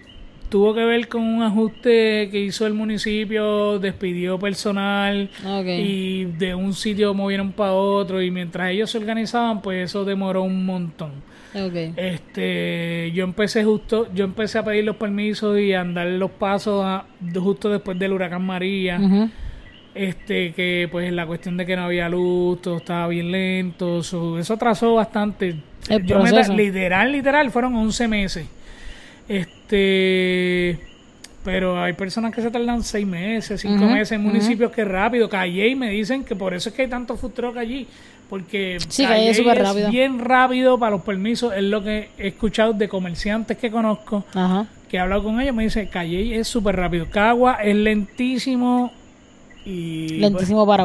tuvo 0.49 0.73
que 0.73 0.83
ver 0.83 1.07
con 1.07 1.21
un 1.21 1.43
ajuste 1.43 2.29
que 2.31 2.39
hizo 2.39 2.65
el 2.67 2.73
municipio, 2.73 3.79
despidió 3.79 4.37
personal 4.39 5.29
y 5.79 6.25
de 6.25 6.55
un 6.55 6.73
sitio 6.73 7.13
movieron 7.13 7.51
para 7.51 7.73
otro 7.73 8.21
y 8.21 8.31
mientras 8.31 8.71
ellos 8.71 8.89
se 8.91 8.97
organizaban, 8.97 9.61
pues 9.61 9.89
eso 9.91 10.05
demoró 10.05 10.43
un 10.43 10.65
montón. 10.65 11.11
Este, 11.95 13.11
yo 13.13 13.23
empecé 13.23 13.63
justo, 13.63 14.07
yo 14.13 14.25
empecé 14.25 14.57
a 14.59 14.63
pedir 14.65 14.83
los 14.83 14.97
permisos 14.97 15.57
y 15.59 15.73
a 15.73 15.81
andar 15.81 16.07
los 16.07 16.31
pasos 16.31 16.83
a- 16.83 17.05
justo 17.35 17.69
después 17.69 17.97
del 17.97 18.11
huracán 18.13 18.45
María. 18.45 18.97
Este, 19.93 20.51
que 20.51 20.89
pues 20.91 21.11
la 21.13 21.25
cuestión 21.25 21.55
de 21.55 21.65
que 21.65 21.75
no 21.77 21.83
había 21.83 22.09
luz, 22.09 22.61
todo 22.61 22.77
estaba 22.77 23.07
bien 23.07 23.31
lento, 23.31 24.03
so- 24.03 24.37
eso 24.37 24.55
atrasó 24.55 24.95
bastante. 24.95 25.55
El 25.87 26.03
Yo 26.05 26.15
me 26.19 26.23
literal, 26.57 27.11
literal, 27.13 27.49
fueron 27.51 27.75
11 27.75 28.07
meses. 28.09 28.45
Este, 29.27 30.79
pero 31.43 31.81
hay 31.81 31.93
personas 31.93 32.33
que 32.33 32.41
se 32.41 32.49
tardan 32.51 32.83
6 32.83 33.05
meses, 33.05 33.61
5 33.61 33.75
Ujú, 33.75 33.85
meses 33.93 34.11
en 34.13 34.21
municipios 34.23 34.71
que 34.71 34.83
rápido. 34.85 35.29
Calle 35.29 35.67
y 35.67 35.75
me 35.75 35.89
dicen 35.89 36.23
que 36.23 36.35
por 36.35 36.53
eso 36.53 36.69
es 36.69 36.75
que 36.75 36.83
hay 36.83 36.87
tanto 36.89 37.15
food 37.17 37.31
truck 37.31 37.57
allí. 37.57 37.87
Porque 38.29 38.77
Sí, 38.89 39.03
Calle 39.05 39.29
es 39.29 39.37
rápido. 39.59 39.89
bien 39.91 40.17
rápido 40.19 40.79
para 40.79 40.91
los 40.95 41.01
permisos. 41.03 41.53
Es 41.53 41.63
lo 41.63 41.83
que 41.83 42.09
he 42.17 42.27
escuchado 42.29 42.73
de 42.73 42.87
comerciantes 42.89 43.57
que 43.57 43.69
conozco 43.69 44.23
que 44.89 44.97
he 44.97 44.99
hablado 44.99 45.23
con 45.23 45.39
ellos, 45.41 45.55
me 45.55 45.63
dice 45.63 45.87
Calle 45.89 46.35
es 46.39 46.47
súper 46.47 46.75
rápido. 46.75 47.07
Cagua 47.09 47.55
es 47.63 47.75
lentísimo 47.75 48.91
y 49.65 50.17
Lentísimo 50.19 50.65
pues, 50.65 50.77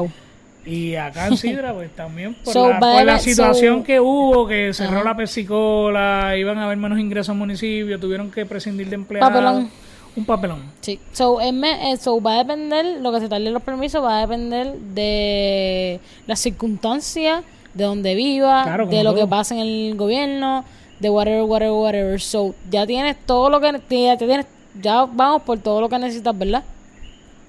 y 0.70 0.94
acá 0.96 1.26
en 1.26 1.36
Sidra 1.36 1.72
pues 1.74 1.90
también 1.94 2.34
por 2.34 2.52
So, 2.52 2.68
la, 2.68 2.78
por 2.78 3.18
situación 3.18 3.78
so- 3.78 3.84
que 3.84 4.00
hubo, 4.00 4.46
que 4.46 4.72
cerró 4.72 5.02
la 5.02 5.16
persicola, 5.16 6.36
iban 6.36 6.58
a 6.58 6.64
haber 6.66 6.78
menos 6.78 6.98
ingresos 6.98 7.30
al 7.30 7.36
municipio, 7.36 7.98
tuvieron 7.98 8.30
que 8.30 8.46
prescindir 8.46 8.88
de 8.88 8.94
empleados. 8.94 9.28
Papelón. 9.28 9.70
un 10.16 10.24
papelón. 10.24 10.62
Sí. 10.80 10.98
So, 11.12 11.38
me- 11.52 11.92
eh, 11.92 11.96
so, 11.96 12.20
va 12.20 12.34
a 12.34 12.38
depender, 12.38 13.00
lo 13.00 13.12
que 13.12 13.20
se 13.20 13.28
tarde 13.28 13.50
los 13.50 13.62
permisos 13.62 14.02
va 14.02 14.18
a 14.18 14.20
depender 14.22 14.74
de 14.78 16.00
las 16.26 16.40
circunstancias, 16.40 17.42
de 17.74 17.84
donde 17.84 18.14
viva, 18.14 18.64
Claro, 18.64 18.86
de 18.86 19.04
lo 19.04 19.14
que 19.14 19.26
pasa 19.26 19.54
en 19.54 19.60
el 19.60 19.96
gobierno, 19.96 20.64
de 20.98 21.10
whatever, 21.10 21.42
whatever, 21.44 21.72
whatever. 21.72 22.20
So, 22.20 22.54
ya 22.70 22.86
tienes 22.86 23.16
todo 23.24 23.50
lo 23.50 23.60
que 23.60 23.72
ya 23.88 24.16
tienes, 24.16 24.46
ya 24.80 25.04
vamos 25.04 25.42
por 25.42 25.58
todo 25.58 25.80
lo 25.80 25.88
que 25.88 25.98
necesitas, 25.98 26.36
¿verdad? 26.36 26.64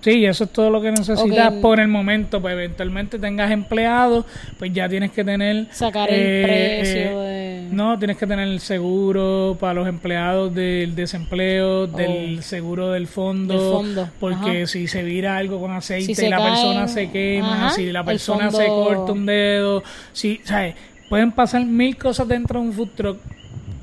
Sí, 0.01 0.25
eso 0.25 0.45
es 0.45 0.49
todo 0.49 0.71
lo 0.71 0.81
que 0.81 0.91
necesitas 0.91 1.53
por 1.61 1.79
el 1.79 1.87
momento. 1.87 2.41
Pues 2.41 2.53
eventualmente 2.53 3.19
tengas 3.19 3.51
empleados, 3.51 4.25
pues 4.57 4.73
ya 4.73 4.89
tienes 4.89 5.11
que 5.11 5.23
tener. 5.23 5.67
Sacar 5.71 6.09
el 6.09 6.15
eh, 6.19 6.43
precio 6.43 7.23
eh, 7.23 7.67
de... 7.69 7.75
No, 7.75 7.97
tienes 7.99 8.17
que 8.17 8.25
tener 8.25 8.47
el 8.47 8.59
seguro 8.59 9.55
para 9.59 9.75
los 9.75 9.87
empleados 9.87 10.53
del 10.55 10.95
desempleo, 10.95 11.85
del 11.87 12.41
seguro 12.41 12.91
del 12.91 13.07
fondo. 13.07 13.53
Oh. 13.53 13.57
Del 13.57 13.71
fondo, 13.71 14.09
Porque 14.19 14.57
ajá. 14.63 14.67
si 14.67 14.87
se 14.87 15.03
vira 15.03 15.37
algo 15.37 15.59
con 15.59 15.71
aceite, 15.71 16.15
Si 16.15 16.27
la 16.27 16.43
persona 16.43 16.87
se 16.87 17.11
quema, 17.11 17.53
ajá, 17.67 17.69
si 17.69 17.91
la 17.91 18.03
persona 18.03 18.49
se 18.49 18.67
corta 18.67 19.11
un 19.11 19.25
dedo, 19.25 19.83
si, 20.13 20.41
¿sabes? 20.43 20.75
Pueden 21.09 21.31
pasar 21.31 21.63
mil 21.63 21.95
cosas 21.97 22.27
dentro 22.27 22.59
de 22.59 22.67
un 22.67 22.73
food 22.73 22.89
truck. 22.95 23.17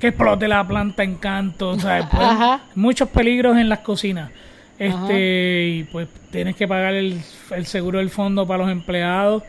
Que 0.00 0.08
explote 0.08 0.46
la 0.46 0.66
planta 0.66 1.02
en 1.02 1.16
canto, 1.16 1.78
¿sabes? 1.78 2.06
Pueden- 2.10 2.60
muchos 2.74 3.08
peligros 3.08 3.56
en 3.56 3.68
las 3.68 3.80
cocinas. 3.80 4.30
Este, 4.78 5.66
y 5.68 5.84
pues 5.84 6.08
tienes 6.30 6.54
que 6.56 6.68
pagar 6.68 6.94
el, 6.94 7.20
el 7.50 7.66
seguro 7.66 7.98
del 7.98 8.10
fondo 8.10 8.46
para 8.46 8.62
los 8.64 8.72
empleados. 8.72 9.42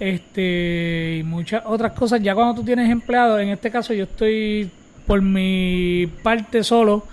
Este, 0.00 1.18
y 1.20 1.22
muchas 1.22 1.62
otras 1.64 1.92
cosas. 1.92 2.20
Ya 2.20 2.34
cuando 2.34 2.54
tú 2.54 2.64
tienes 2.64 2.90
empleados, 2.90 3.40
en 3.40 3.50
este 3.50 3.70
caso 3.70 3.94
yo 3.94 4.04
estoy 4.04 4.68
por 5.06 5.22
mi 5.22 6.08
parte 6.22 6.64
solo. 6.64 7.06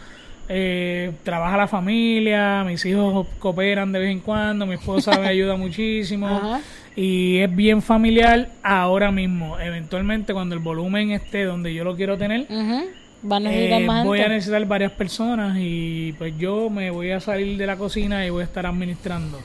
Eh, 0.51 1.11
trabaja 1.21 1.55
la 1.57 1.67
familia, 1.67 2.63
mis 2.63 2.83
hijos 2.85 3.27
cooperan 3.37 3.91
de 3.91 3.99
vez 3.99 4.09
en 4.09 4.19
cuando, 4.19 4.65
mi 4.65 4.73
esposa 4.73 5.19
me 5.19 5.27
ayuda 5.27 5.55
muchísimo 5.55 6.27
Ajá. 6.27 6.61
y 6.95 7.37
es 7.37 7.55
bien 7.55 7.83
familiar 7.83 8.49
ahora 8.63 9.11
mismo. 9.11 9.59
Eventualmente 9.59 10.33
cuando 10.33 10.55
el 10.55 10.61
volumen 10.61 11.11
esté 11.11 11.43
donde 11.43 11.71
yo 11.71 11.83
lo 11.83 11.95
quiero 11.95 12.17
tener. 12.17 12.47
Van 13.21 13.45
a 13.45 13.49
necesitar 13.49 13.81
eh, 13.81 13.85
más 13.85 14.05
voy 14.05 14.19
a 14.21 14.29
necesitar 14.29 14.65
varias 14.65 14.91
personas 14.93 15.57
y 15.59 16.13
pues 16.17 16.37
yo 16.37 16.69
me 16.69 16.89
voy 16.89 17.11
a 17.11 17.19
salir 17.19 17.57
de 17.57 17.67
la 17.67 17.75
cocina 17.75 18.25
y 18.25 18.29
voy 18.29 18.41
a 18.41 18.45
estar 18.45 18.65
administrando. 18.65 19.39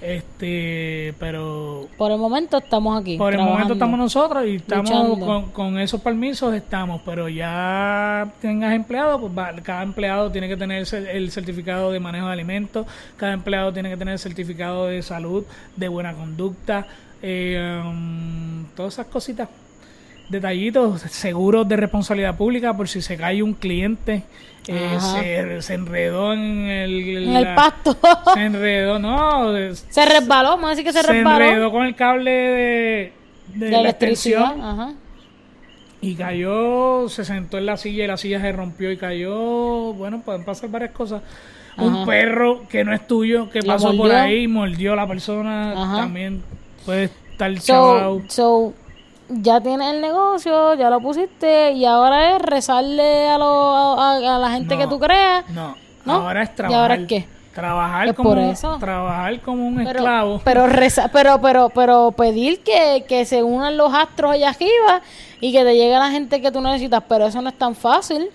Este, 0.00 1.14
pero 1.18 1.88
Por 1.96 2.12
el 2.12 2.18
momento 2.18 2.58
estamos 2.58 3.00
aquí. 3.00 3.16
por 3.16 3.32
el 3.34 3.40
momento 3.40 3.72
estamos 3.74 3.98
nosotros 3.98 4.44
y 4.46 4.56
estamos 4.56 5.18
con, 5.18 5.50
con 5.52 5.78
esos 5.78 6.00
permisos 6.00 6.54
estamos, 6.54 7.00
pero 7.04 7.28
ya 7.28 8.32
tengas 8.40 8.74
empleado, 8.74 9.20
pues 9.20 9.32
va- 9.36 9.52
cada 9.62 9.82
empleado 9.82 10.30
tiene 10.32 10.48
que 10.48 10.56
tener 10.56 10.84
el 10.92 11.30
certificado 11.30 11.92
de 11.92 12.00
manejo 12.00 12.26
de 12.26 12.32
alimentos, 12.32 12.86
cada 13.16 13.32
empleado 13.32 13.72
tiene 13.72 13.90
que 13.90 13.96
tener 13.96 14.12
el 14.12 14.18
certificado 14.18 14.86
de 14.86 15.02
salud, 15.02 15.44
de 15.76 15.88
buena 15.88 16.12
conducta, 16.14 16.86
eh, 17.22 17.80
um, 17.84 18.64
todas 18.76 18.94
esas 18.94 19.06
cositas, 19.06 19.48
detallitos, 20.28 21.00
seguros 21.02 21.68
de 21.68 21.76
responsabilidad 21.76 22.36
pública 22.36 22.76
por 22.76 22.88
si 22.88 23.00
se 23.02 23.16
cae 23.16 23.42
un 23.42 23.54
cliente, 23.54 24.22
eh, 24.66 24.98
se, 25.00 25.62
se 25.62 25.74
enredó 25.74 26.32
en 26.34 26.66
el, 26.66 27.28
En 27.28 27.36
el 27.36 27.54
pasto. 27.54 27.96
se 28.34 28.44
enredó, 28.44 28.98
no, 28.98 29.52
se 29.72 30.04
resbaló, 30.04 30.50
vamos 30.50 30.66
a 30.66 30.70
decir 30.70 30.84
que 30.84 30.92
se, 30.92 31.00
se 31.02 31.12
resbaló. 31.12 31.44
enredó 31.44 31.70
con 31.72 31.86
el 31.86 31.94
cable 31.94 32.30
de, 32.30 33.12
de 33.54 33.66
de 33.66 33.70
la 33.70 33.80
electricidad. 33.80 34.42
extensión 34.52 34.62
Ajá. 34.62 34.94
y 36.02 36.14
cayó, 36.14 37.08
se 37.08 37.24
sentó 37.24 37.56
en 37.58 37.66
la 37.66 37.76
silla 37.76 38.04
y 38.04 38.06
la 38.06 38.16
silla 38.16 38.40
se 38.40 38.52
rompió 38.52 38.92
y 38.92 38.96
cayó. 38.98 39.94
Bueno, 39.94 40.20
pueden 40.20 40.44
pasar 40.44 40.70
varias 40.70 40.90
cosas. 40.92 41.22
Un 41.78 42.04
perro 42.04 42.66
que 42.68 42.84
no 42.84 42.92
es 42.92 43.06
tuyo, 43.06 43.48
que 43.50 43.60
La 43.62 43.74
pasó 43.74 43.96
por 43.96 44.10
ahí, 44.10 44.48
mordió 44.48 44.94
a 44.94 44.96
la 44.96 45.06
persona, 45.06 45.72
Ajá. 45.80 45.96
también 45.98 46.42
puede 46.84 47.04
estar 47.04 47.56
so, 47.60 48.74
ya 49.28 49.60
tienes 49.60 49.94
el 49.94 50.00
negocio, 50.00 50.74
ya 50.74 50.90
lo 50.90 51.00
pusiste 51.00 51.72
y 51.72 51.84
ahora 51.84 52.36
es 52.36 52.42
rezarle 52.42 53.28
a, 53.28 53.38
lo- 53.38 53.98
a, 54.00 54.16
a 54.16 54.38
la 54.38 54.50
gente 54.50 54.74
No, 54.76 54.80
que 54.80 54.86
tú 54.86 54.98
creas. 54.98 55.48
No, 55.50 55.74
¿No? 56.04 56.12
ahora 56.14 56.42
es 56.42 56.50
¿Y 56.50 56.54
trabajar. 56.54 56.80
ahora 56.80 56.94
es 56.94 57.06
qué? 57.06 57.28
Trabajar 57.54 58.08
Es 58.08 58.14
como, 58.14 58.28
por 58.30 58.38
eso. 58.38 58.76
trabajar 58.78 59.40
como 59.40 59.66
un 59.66 59.76
Pero, 59.76 59.90
esclavo. 59.90 60.40
pero, 60.44 60.66
reza- 60.68 61.10
pero, 61.12 61.40
pero, 61.40 61.70
pero 61.70 62.12
pedir 62.12 62.60
que, 62.62 63.04
que 63.08 63.24
se 63.24 63.42
unan 63.42 63.76
los 63.76 63.92
astros 63.92 64.32
allá 64.32 64.50
arriba 64.50 65.02
y 65.40 65.50
que 65.52 65.64
te 65.64 65.74
llegue 65.74 65.98
la 65.98 66.10
gente 66.10 66.40
que 66.40 66.52
tú 66.52 66.60
necesitas, 66.60 67.02
pero 67.08 67.26
eso 67.26 67.42
no 67.42 67.48
es 67.48 67.58
tan 67.58 67.74
fácil. 67.74 68.28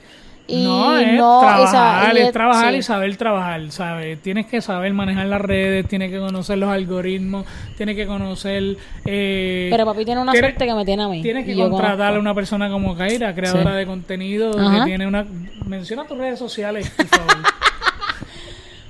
Y 0.46 0.66
no, 0.66 0.98
es 0.98 1.14
no, 1.14 1.40
trabajar, 1.40 2.16
y 2.16 2.20
es 2.20 2.26
es- 2.28 2.34
trabajar 2.34 2.74
sí. 2.74 2.80
y 2.80 2.82
saber 2.84 3.16
trabajar, 3.16 3.72
¿sabes? 3.72 4.22
Tienes 4.22 4.46
que 4.48 4.60
saber 4.62 4.92
manejar 4.94 5.26
las 5.28 5.40
redes, 5.40 5.88
tienes 5.88 6.12
que 6.12 6.20
conocer 6.20 6.58
los 6.58 6.70
algoritmos, 6.70 7.46
tienes 7.78 7.96
que 7.96 8.06
conocer... 8.06 8.76
Eh, 9.06 9.70
Pero 9.72 9.86
papi 9.86 10.04
tiene 10.04 10.22
una 10.22 10.34
tienes- 10.34 10.52
suerte 10.52 10.66
que 10.66 10.74
me 10.74 10.84
tiene 10.84 11.04
a 11.04 11.08
mí. 11.08 11.22
Tienes 11.22 11.46
que 11.46 11.56
contratar 11.56 12.16
a 12.16 12.20
una 12.20 12.36
persona 12.36 12.70
como 12.70 12.94
Kaira, 12.96 13.34
creadora 13.34 13.72
Sí. 13.72 13.78
de 13.78 13.86
contenido, 13.86 14.52
Ajá. 14.60 14.80
que 14.80 14.86
tiene 14.90 15.08
una... 15.08 15.26
Menciona 15.66 16.06
tus 16.06 16.18
redes 16.18 16.40
sociales, 16.40 16.90
por 16.90 17.06
favor. 17.08 17.38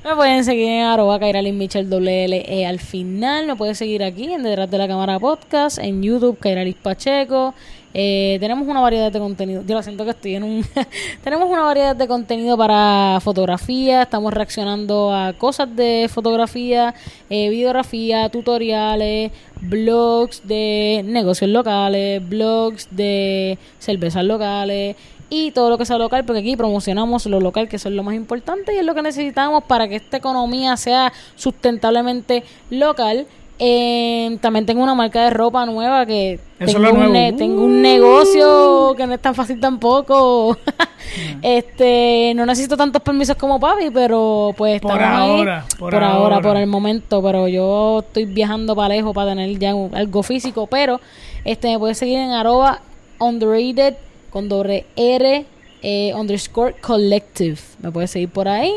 Me 0.04 0.16
pueden 0.16 0.44
seguir 0.44 0.68
en 0.70 0.84
arroba 0.84 1.18
Kairalin 1.18 1.58
Michel 1.58 1.88
L 1.94 2.46
E 2.46 2.66
al 2.66 2.80
final. 2.80 3.48
Me 3.48 3.56
pueden 3.56 3.74
seguir 3.74 4.04
aquí 4.04 4.34
en 4.34 4.44
Detrás 4.44 4.70
de 4.70 4.78
la 4.78 4.86
Cámara 4.88 5.18
Podcast, 5.18 5.78
en 5.78 6.04
YouTube 6.04 6.38
Kairalis 6.40 6.76
Pacheco. 6.76 7.54
Eh, 7.94 8.38
tenemos 8.40 8.68
una 8.68 8.82
variedad 8.82 9.12
de 9.12 9.20
contenido. 9.20 9.64
Yo 9.66 9.76
lo 9.76 9.84
siento 9.84 10.04
que 10.04 10.12
estoy 10.12 10.36
en 10.36 10.44
un... 10.44 10.66
tenemos 11.24 11.50
una 11.50 11.62
variedad 11.62 11.96
de 11.96 12.08
contenido 12.08 12.58
para 12.58 13.20
fotografía. 13.22 14.04
Estamos 14.04 14.34
reaccionando 14.34 15.14
a 15.14 15.34
cosas 15.34 15.76
de 15.76 16.10
fotografía, 16.12 16.96
eh, 17.30 17.50
videografía, 17.50 18.30
tutoriales, 18.30 19.32
blogs 19.62 20.48
de 20.48 21.02
negocios 21.06 21.50
locales, 21.50 22.28
blogs 22.28 22.88
de 22.92 23.58
cervezas 23.80 24.24
locales 24.24 24.96
y 25.30 25.50
todo 25.50 25.72
lo 25.72 25.80
que 25.80 25.86
sea 25.86 25.98
local, 25.98 26.26
porque 26.26 26.42
aquí 26.42 26.56
promocionamos 26.56 27.26
lo 27.26 27.40
local, 27.40 27.68
que 27.68 27.78
eso 27.78 27.90
es 27.90 27.96
lo 27.96 28.04
más 28.04 28.14
importante 28.14 28.76
y 28.76 28.78
es 28.78 28.86
lo 28.86 28.94
que 28.94 29.02
necesitamos 29.02 29.64
para 29.64 29.88
que 29.88 29.96
esta 29.96 30.18
economía 30.18 30.78
sea 30.78 31.12
sustentablemente 31.36 32.44
local. 32.70 33.26
Eh, 33.66 34.38
también 34.42 34.66
tengo 34.66 34.84
una 34.84 34.94
marca 34.94 35.24
de 35.24 35.30
ropa 35.30 35.66
nueva 35.66 36.06
que 36.06 36.38
Eso 36.60 36.82
tengo, 36.82 37.00
un, 37.06 37.14
ne- 37.14 37.32
tengo 37.32 37.64
un 37.64 37.82
negocio 37.82 38.94
que 38.98 39.08
no 39.08 39.14
es 39.14 39.22
tan 39.22 39.34
fácil 39.34 39.58
tampoco. 39.60 40.58
este, 41.42 42.34
no 42.36 42.46
necesito 42.46 42.76
tantos 42.76 43.02
permisos 43.02 43.38
como 43.38 43.60
papi, 43.62 43.90
pero 43.94 44.54
pues 44.58 44.82
Por 44.82 44.92
estamos 45.00 45.18
ahí. 45.22 45.30
ahora, 45.38 45.66
por 45.80 45.92
por 45.92 46.04
ahora, 46.04 46.36
ahora. 46.38 46.42
por 46.50 46.58
el 46.58 46.68
momento, 46.68 47.22
pero 47.24 47.48
yo 47.48 48.00
estoy 48.00 48.26
viajando 48.26 48.76
para 48.76 48.96
lejos 48.96 49.14
para 49.14 49.30
tener 49.32 49.58
ya 49.60 49.74
un- 49.76 49.96
algo 49.96 50.24
físico, 50.24 50.68
pero 50.68 51.00
este 51.46 51.70
me 51.70 51.80
puedes 51.80 51.98
seguir 51.98 52.18
en 52.20 52.32
arroba 52.32 52.82
underrated 53.20 53.96
con 54.30 54.50
doble 54.50 54.86
R 54.98 55.46
eh, 55.84 56.14
underscore 56.16 56.76
collective. 56.82 57.60
Me 57.82 57.92
puedes 57.92 58.12
seguir 58.12 58.30
por 58.30 58.48
ahí. 58.50 58.74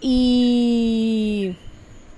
Y 0.00 1.54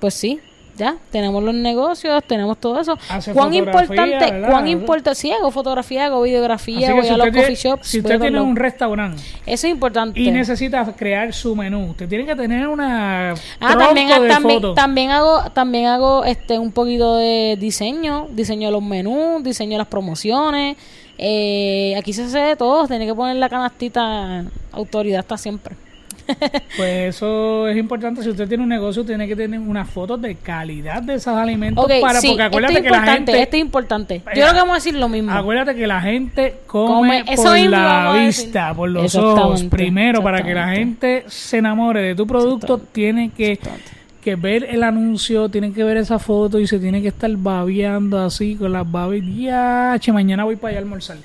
pues 0.01 0.15
sí, 0.15 0.41
ya, 0.79 0.97
tenemos 1.11 1.43
los 1.43 1.55
negocios, 1.55 2.23
tenemos 2.27 2.59
todo 2.59 2.81
eso. 2.81 2.99
Hace 3.09 3.33
cuán 3.33 3.53
importante, 3.53 4.31
¿verdad? 4.31 4.51
cuán 4.51 4.69
importante, 4.69 5.21
sí, 5.21 5.33
hago 5.33 5.51
fotografía, 5.51 6.07
hago 6.07 6.23
videografía, 6.23 6.95
voy 6.95 7.09
a 7.09 7.17
los 7.17 7.27
coffee 7.27 7.55
shops. 7.55 7.87
si 7.87 7.99
usted 7.99 8.21
tiene 8.21 8.41
un 8.41 8.57
restaurante 8.57 9.23
Eso 9.45 9.67
es 9.67 9.73
importante. 9.73 10.19
y 10.21 10.31
necesita 10.31 10.85
crear 10.97 11.33
su 11.33 11.55
menú, 11.55 11.91
usted 11.91 12.09
tiene 12.09 12.25
que 12.25 12.37
tener 12.37 12.67
una 12.69 13.35
Ah, 13.61 13.77
también, 13.77 14.09
de 14.09 14.75
también, 14.75 15.11
hago, 15.11 15.51
también 15.53 15.87
hago 15.87 16.25
este 16.25 16.59
un 16.59 16.73
poquito 16.73 17.17
de 17.17 17.57
diseño, 17.59 18.29
diseño 18.31 18.69
de 18.69 18.73
los 18.73 18.83
menús, 18.83 19.43
diseño 19.43 19.73
de 19.73 19.79
las 19.79 19.89
promociones. 19.89 20.77
Eh, 21.19 21.95
aquí 21.97 22.13
se 22.13 22.23
hace 22.25 22.39
de 22.39 22.57
todo, 22.57 22.87
tiene 22.87 23.07
que 23.07 23.15
poner 23.15 23.37
la 23.37 23.49
canastita, 23.49 24.45
autoridad 24.73 25.21
está 25.21 25.37
siempre. 25.37 25.75
Pues 26.77 27.17
eso 27.17 27.67
es 27.69 27.77
importante. 27.77 28.23
Si 28.23 28.29
usted 28.29 28.47
tiene 28.49 28.63
un 28.63 28.69
negocio, 28.69 29.05
tiene 29.05 29.27
que 29.27 29.35
tener 29.35 29.59
unas 29.59 29.89
fotos 29.89 30.21
de 30.21 30.37
calidad 30.37 31.03
de 31.03 31.15
esos 31.15 31.35
alimentos 31.35 31.85
Ok, 31.85 31.93
para 32.01 32.21
sí, 32.21 32.29
porque 32.29 32.43
acuérdate 32.43 32.83
que 32.83 32.91
la 32.91 33.03
gente 33.03 33.43
esto 33.43 33.57
es 33.57 33.61
importante. 33.61 34.19
Yo 34.19 34.23
Mira, 34.25 34.33
creo 34.33 34.53
que 34.53 34.59
vamos 34.59 34.73
a 34.73 34.75
decir 34.77 34.95
lo 34.95 35.09
mismo. 35.09 35.33
Acuérdate 35.33 35.75
que 35.75 35.87
la 35.87 36.01
gente 36.01 36.57
come, 36.67 37.23
Come, 37.23 37.33
eso 37.33 37.43
por 37.43 37.59
la 37.59 38.13
vista, 38.19 38.75
por 38.75 38.91
los 38.91 39.15
ojos. 39.15 39.65
Primero, 39.65 40.23
para 40.23 40.43
que 40.43 40.55
la 40.55 40.69
gente 40.69 41.25
se 41.27 41.59
enamore 41.59 42.03
de 42.03 42.15
tu 42.15 42.27
producto, 42.27 42.79
tiene 42.79 43.31
que, 43.31 43.59
que 44.23 44.37
ver 44.37 44.65
el 44.65 44.83
anuncio, 44.83 45.49
tienen 45.49 45.73
que 45.75 45.85
ver 45.85 45.97
esa 45.97 46.19
foto 46.19 46.61
y 46.61 46.67
se 46.67 46.79
tiene 46.79 47.03
que 47.03 47.09
estar 47.09 47.31
babeando 47.37 48.21
así 48.21 48.55
con 48.57 48.73
las 48.73 48.91
babas. 48.91 49.19
Ya, 49.37 49.97
che, 49.99 50.13
mañana 50.13 50.45
voy 50.45 50.57
para 50.57 50.71
allá 50.71 50.79
a 50.79 50.83
almorzar. 50.83 51.17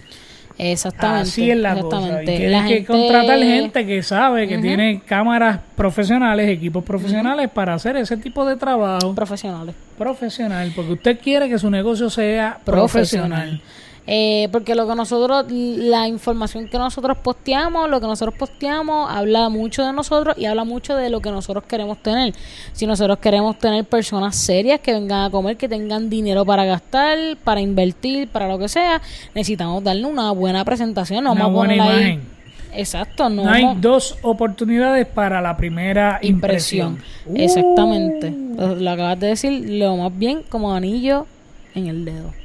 Exactamente. 0.71 1.21
Así 1.29 1.51
es 1.51 1.57
la 1.57 1.79
cosa. 1.79 2.23
Y 2.23 2.25
tienes 2.25 2.51
La 2.51 2.61
que 2.67 2.73
gente- 2.75 2.85
contratar 2.87 3.39
gente 3.39 3.85
que 3.85 4.03
sabe, 4.03 4.47
que 4.47 4.57
tiene 4.59 5.01
cámaras 5.05 5.59
profesionales, 5.75 6.49
equipos 6.49 6.83
profesionales 6.83 7.49
para 7.53 7.73
hacer 7.73 7.97
ese 7.97 8.17
tipo 8.17 8.45
de 8.45 8.55
trabajo 8.55 9.13
profesionales. 9.13 9.75
profesional, 9.97 10.71
porque 10.75 10.93
usted 10.93 11.19
quiere 11.19 11.49
que 11.49 11.57
su 11.59 11.69
negocio 11.69 12.09
sea 12.09 12.57
Profesional. 12.63 13.29
profesional. 13.29 13.61
Eh, 14.05 14.49
porque 14.51 14.75
lo 14.75 14.87
que 14.87 14.95
nosotros, 14.95 15.45
la 15.49 16.07
información 16.07 16.67
que 16.67 16.77
nosotros 16.77 17.17
posteamos, 17.17 17.89
lo 17.89 18.01
que 18.01 18.07
nosotros 18.07 18.35
posteamos, 18.37 19.09
habla 19.09 19.47
mucho 19.49 19.85
de 19.85 19.93
nosotros 19.93 20.37
y 20.37 20.45
habla 20.45 20.65
mucho 20.65 20.95
de 20.95 21.09
lo 21.09 21.21
que 21.21 21.31
nosotros 21.31 21.63
queremos 21.65 21.99
tener. 21.99 22.33
Si 22.73 22.85
nosotros 22.85 23.19
queremos 23.19 23.57
tener 23.57 23.85
personas 23.85 24.35
serias 24.35 24.81
que 24.81 24.93
vengan 24.93 25.25
a 25.25 25.29
comer, 25.29 25.55
que 25.55 25.69
tengan 25.69 26.09
dinero 26.09 26.45
para 26.45 26.65
gastar, 26.65 27.17
para 27.43 27.61
invertir, 27.61 28.27
para 28.27 28.47
lo 28.47 28.59
que 28.59 28.67
sea, 28.67 29.01
necesitamos 29.33 29.83
darle 29.83 30.05
una 30.05 30.31
buena 30.31 30.65
presentación. 30.65 31.25
una 31.25 31.47
buena 31.47 31.75
imagen. 31.75 32.33
Exacto, 32.75 33.29
no, 33.29 33.47
hay 33.47 33.67
dos 33.77 34.17
oportunidades 34.23 35.05
para 35.05 35.39
la 35.41 35.55
primera 35.55 36.17
impresión. 36.23 36.97
Exactamente. 37.35 38.29
Uh. 38.29 38.75
Lo 38.79 38.89
acabas 38.89 39.19
de 39.19 39.27
decir, 39.27 39.69
lo 39.69 39.95
más 39.95 40.17
bien 40.17 40.41
como 40.49 40.73
anillo 40.73 41.27
en 41.75 41.85
el 41.85 42.03
dedo 42.03 42.42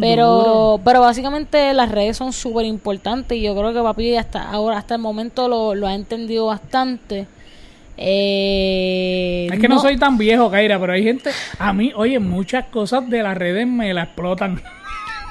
pero, 0.00 0.80
pero 0.84 1.00
básicamente 1.00 1.72
las 1.74 1.90
redes 1.90 2.16
son 2.16 2.32
súper 2.32 2.66
importantes 2.66 3.36
y 3.36 3.42
yo 3.42 3.54
creo 3.54 3.72
que 3.72 3.80
papi 3.80 4.16
hasta 4.16 4.50
ahora, 4.50 4.78
hasta 4.78 4.94
el 4.94 5.00
momento 5.00 5.48
lo, 5.48 5.74
lo 5.74 5.86
ha 5.86 5.94
entendido 5.94 6.46
bastante. 6.46 7.26
Eh, 8.02 9.48
es 9.52 9.60
que 9.60 9.68
no, 9.68 9.78
soy 9.78 9.98
tan 9.98 10.16
viejo, 10.16 10.50
Kaira, 10.50 10.80
pero 10.80 10.94
hay 10.94 11.02
gente, 11.02 11.30
a 11.58 11.72
mí, 11.72 11.92
oye, 11.94 12.18
muchas 12.18 12.64
cosas 12.66 13.08
de 13.10 13.22
las 13.22 13.36
redes 13.36 13.66
me 13.66 13.92
la 13.92 14.04
explotan. 14.04 14.62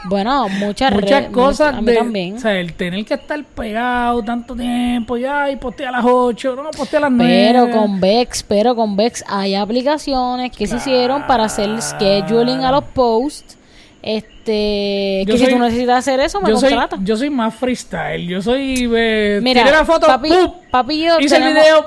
Bueno, 0.06 0.48
muchas, 0.48 0.94
muchas 0.94 1.26
cosas 1.30 1.76
a 1.76 1.82
mí 1.82 1.94
también. 1.94 2.36
O 2.36 2.40
sea, 2.40 2.57
el 2.57 2.74
tener 2.74 3.03
que 3.06 3.16
estar 3.16 3.44
pegado 3.44 4.24
tanto 4.24 4.56
tiempo, 4.56 5.18
ya, 5.18 5.49
y 5.52 5.56
postea 5.57 5.90
a 5.90 5.91
las 5.91 6.06
8, 6.06 6.56
no, 6.56 6.72
postea 6.72 6.99
a 6.99 7.02
las 7.02 7.11
9. 7.11 7.48
Pero 7.52 7.72
con 7.72 7.99
Vex, 7.99 8.44
pero 8.44 8.76
con 8.76 8.95
Vex 8.95 9.24
hay 9.28 9.56
aplicaciones 9.56 10.52
que 10.52 10.68
se 10.68 10.78
hicieron 10.78 11.28
para 11.28 11.45
hacer 11.45 11.70
scheduling 11.82 12.64
a 12.64 12.72
los 12.72 12.84
posts 12.86 13.59
este, 14.01 15.23
que 15.26 15.38
si 15.38 15.47
tú 15.47 15.59
necesitas 15.59 15.99
hacer 15.99 16.19
eso, 16.19 16.39
me 16.41 16.49
yo 16.49 16.59
contrata. 16.59 16.95
Soy, 16.95 17.05
yo 17.05 17.17
soy 17.17 17.30
más 17.30 17.53
freestyle. 17.55 18.27
Yo 18.27 18.41
soy. 18.41 18.89
Eh, 18.95 19.39
Mira, 19.41 19.69
la 19.69 19.85
foto, 19.85 20.07
papi, 20.07 21.03
yo. 21.03 21.19
Hice 21.19 21.38
el 21.38 21.53
video, 21.53 21.85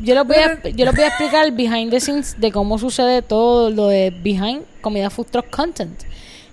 Yo 0.00 0.14
les, 0.14 0.26
voy 0.26 0.36
a, 0.36 0.62
yo 0.68 0.84
les 0.84 0.94
voy 0.94 1.04
a 1.04 1.06
explicar 1.08 1.50
behind 1.52 1.90
the 1.90 2.00
scenes 2.00 2.38
de 2.38 2.52
cómo 2.52 2.78
sucede 2.78 3.22
todo 3.22 3.70
lo 3.70 3.88
de 3.88 4.10
behind 4.10 4.62
comida 4.80 5.08
food 5.08 5.26
truck 5.30 5.48
content. 5.50 6.02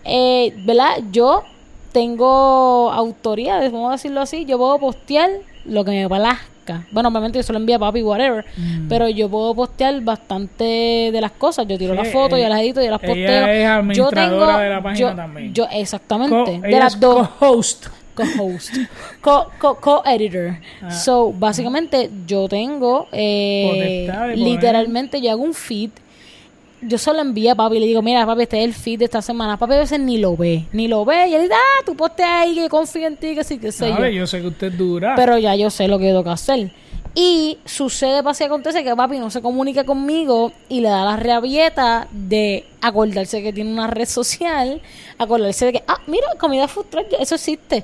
Eh, 0.05 0.53
¿Verdad? 0.65 0.99
Yo 1.11 1.43
tengo 1.91 2.91
autoría, 2.91 3.59
vamos 3.69 3.89
a 3.89 3.91
decirlo 3.93 4.21
así. 4.21 4.45
Yo 4.45 4.57
puedo 4.57 4.79
postear 4.79 5.29
lo 5.65 5.83
que 5.83 5.91
me 5.91 6.07
bueno, 6.91 7.09
obviamente 7.09 7.39
yo 7.39 7.43
se 7.43 7.53
lo 7.53 7.59
envío 7.59 7.75
a 7.75 7.79
papi, 7.79 8.01
whatever. 8.01 8.45
Mm. 8.57 8.87
Pero 8.87 9.09
yo 9.09 9.29
puedo 9.29 9.53
postear 9.55 9.99
bastante 10.01 11.09
de 11.11 11.21
las 11.21 11.31
cosas. 11.31 11.67
Yo 11.67 11.77
tiro 11.77 11.93
las 11.93 12.09
fotos, 12.09 12.39
yo 12.39 12.47
las 12.49 12.61
edito, 12.61 12.81
yo 12.81 12.91
las 12.91 12.99
posteo. 12.99 13.47
Ella 13.47 13.79
es 13.79 13.97
yo 13.97 14.09
tengo, 14.09 14.45
de 14.57 14.69
la 14.69 14.81
página 14.81 15.15
también. 15.15 15.53
Yo, 15.53 15.67
exactamente. 15.71 16.59
de 16.59 16.79
las 16.79 16.99
dos. 16.99 17.29
Co-host. 17.39 17.87
Co-host. 18.15 18.75
Co-editor. 19.21 20.57
Ah. 20.81 20.91
So, 20.91 21.33
básicamente, 21.33 22.09
yo 22.27 22.47
tengo. 22.47 23.07
Eh, 23.11 24.33
literalmente, 24.35 25.21
yo 25.21 25.31
hago 25.31 25.43
un 25.43 25.53
feed 25.53 25.91
yo 26.87 26.97
solo 26.97 27.19
envío 27.19 27.51
a 27.51 27.55
papi 27.55 27.77
y 27.77 27.79
le 27.79 27.85
digo, 27.87 28.01
mira, 28.01 28.25
papi, 28.25 28.43
este 28.43 28.59
es 28.59 28.65
el 28.65 28.73
feed 28.73 28.99
de 28.99 29.05
esta 29.05 29.21
semana. 29.21 29.57
Papi 29.57 29.73
a 29.73 29.79
veces 29.79 29.99
ni 29.99 30.17
lo 30.17 30.35
ve, 30.35 30.65
ni 30.71 30.87
lo 30.87 31.05
ve. 31.05 31.27
Y 31.27 31.35
él 31.35 31.43
dice, 31.43 31.53
ah, 31.53 31.83
tú 31.85 31.95
poste 31.95 32.23
ahí, 32.23 32.55
que 32.55 32.69
confío 32.69 33.07
en 33.07 33.17
ti, 33.17 33.35
que 33.35 33.43
sí, 33.43 33.57
que 33.57 33.71
sé 33.71 33.89
yo. 33.89 34.07
yo 34.07 34.27
sé 34.27 34.41
que 34.41 34.47
usted 34.47 34.71
dura. 34.71 35.15
Pero 35.15 35.37
ya 35.37 35.55
yo 35.55 35.69
sé 35.69 35.87
lo 35.87 35.99
que 35.99 36.05
tengo 36.05 36.23
que 36.23 36.29
hacer. 36.29 36.71
Y 37.15 37.59
sucede, 37.65 38.23
pasa 38.23 38.43
y 38.43 38.47
acontece 38.47 38.83
que 38.83 38.95
papi 38.95 39.19
no 39.19 39.29
se 39.29 39.41
comunica 39.41 39.83
conmigo 39.83 40.51
y 40.67 40.81
le 40.81 40.89
da 40.89 41.05
la 41.05 41.15
rabieta 41.15 42.07
de 42.11 42.65
acordarse 42.81 43.43
que 43.43 43.53
tiene 43.53 43.71
una 43.71 43.87
red 43.87 44.05
social, 44.07 44.81
acordarse 45.17 45.65
de 45.65 45.73
que, 45.73 45.83
ah, 45.87 45.99
mira, 46.07 46.27
comida 46.39 46.67
food 46.67 46.85
truck, 46.89 47.07
eso 47.19 47.35
existe 47.35 47.83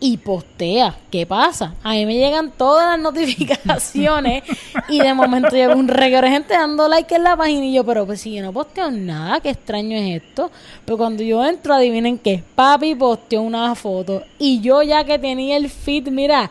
y 0.00 0.16
postea. 0.16 0.96
¿Qué 1.10 1.26
pasa? 1.26 1.74
A 1.82 1.92
mí 1.92 2.06
me 2.06 2.14
llegan 2.14 2.50
todas 2.50 2.86
las 2.86 3.00
notificaciones 3.00 4.42
y 4.88 5.00
de 5.00 5.14
momento 5.14 5.50
llega 5.50 5.74
un 5.74 5.88
reguero 5.88 6.26
de 6.26 6.32
gente 6.32 6.54
dando 6.54 6.88
like 6.88 7.14
en 7.14 7.22
la 7.22 7.36
página 7.36 7.66
y 7.66 7.74
yo, 7.74 7.84
pero 7.84 8.06
pues 8.06 8.22
si 8.22 8.34
yo 8.34 8.42
no 8.42 8.52
posteo 8.52 8.90
nada, 8.90 9.40
qué 9.40 9.50
extraño 9.50 9.96
es 9.96 10.22
esto. 10.22 10.50
Pero 10.84 10.96
cuando 10.96 11.22
yo 11.22 11.44
entro, 11.44 11.74
adivinen 11.74 12.18
qué, 12.18 12.42
papi 12.54 12.94
posteó 12.94 13.42
una 13.42 13.74
foto 13.74 14.22
y 14.38 14.60
yo 14.60 14.82
ya 14.82 15.04
que 15.04 15.18
tenía 15.18 15.58
el 15.58 15.68
feed, 15.68 16.08
mira, 16.08 16.50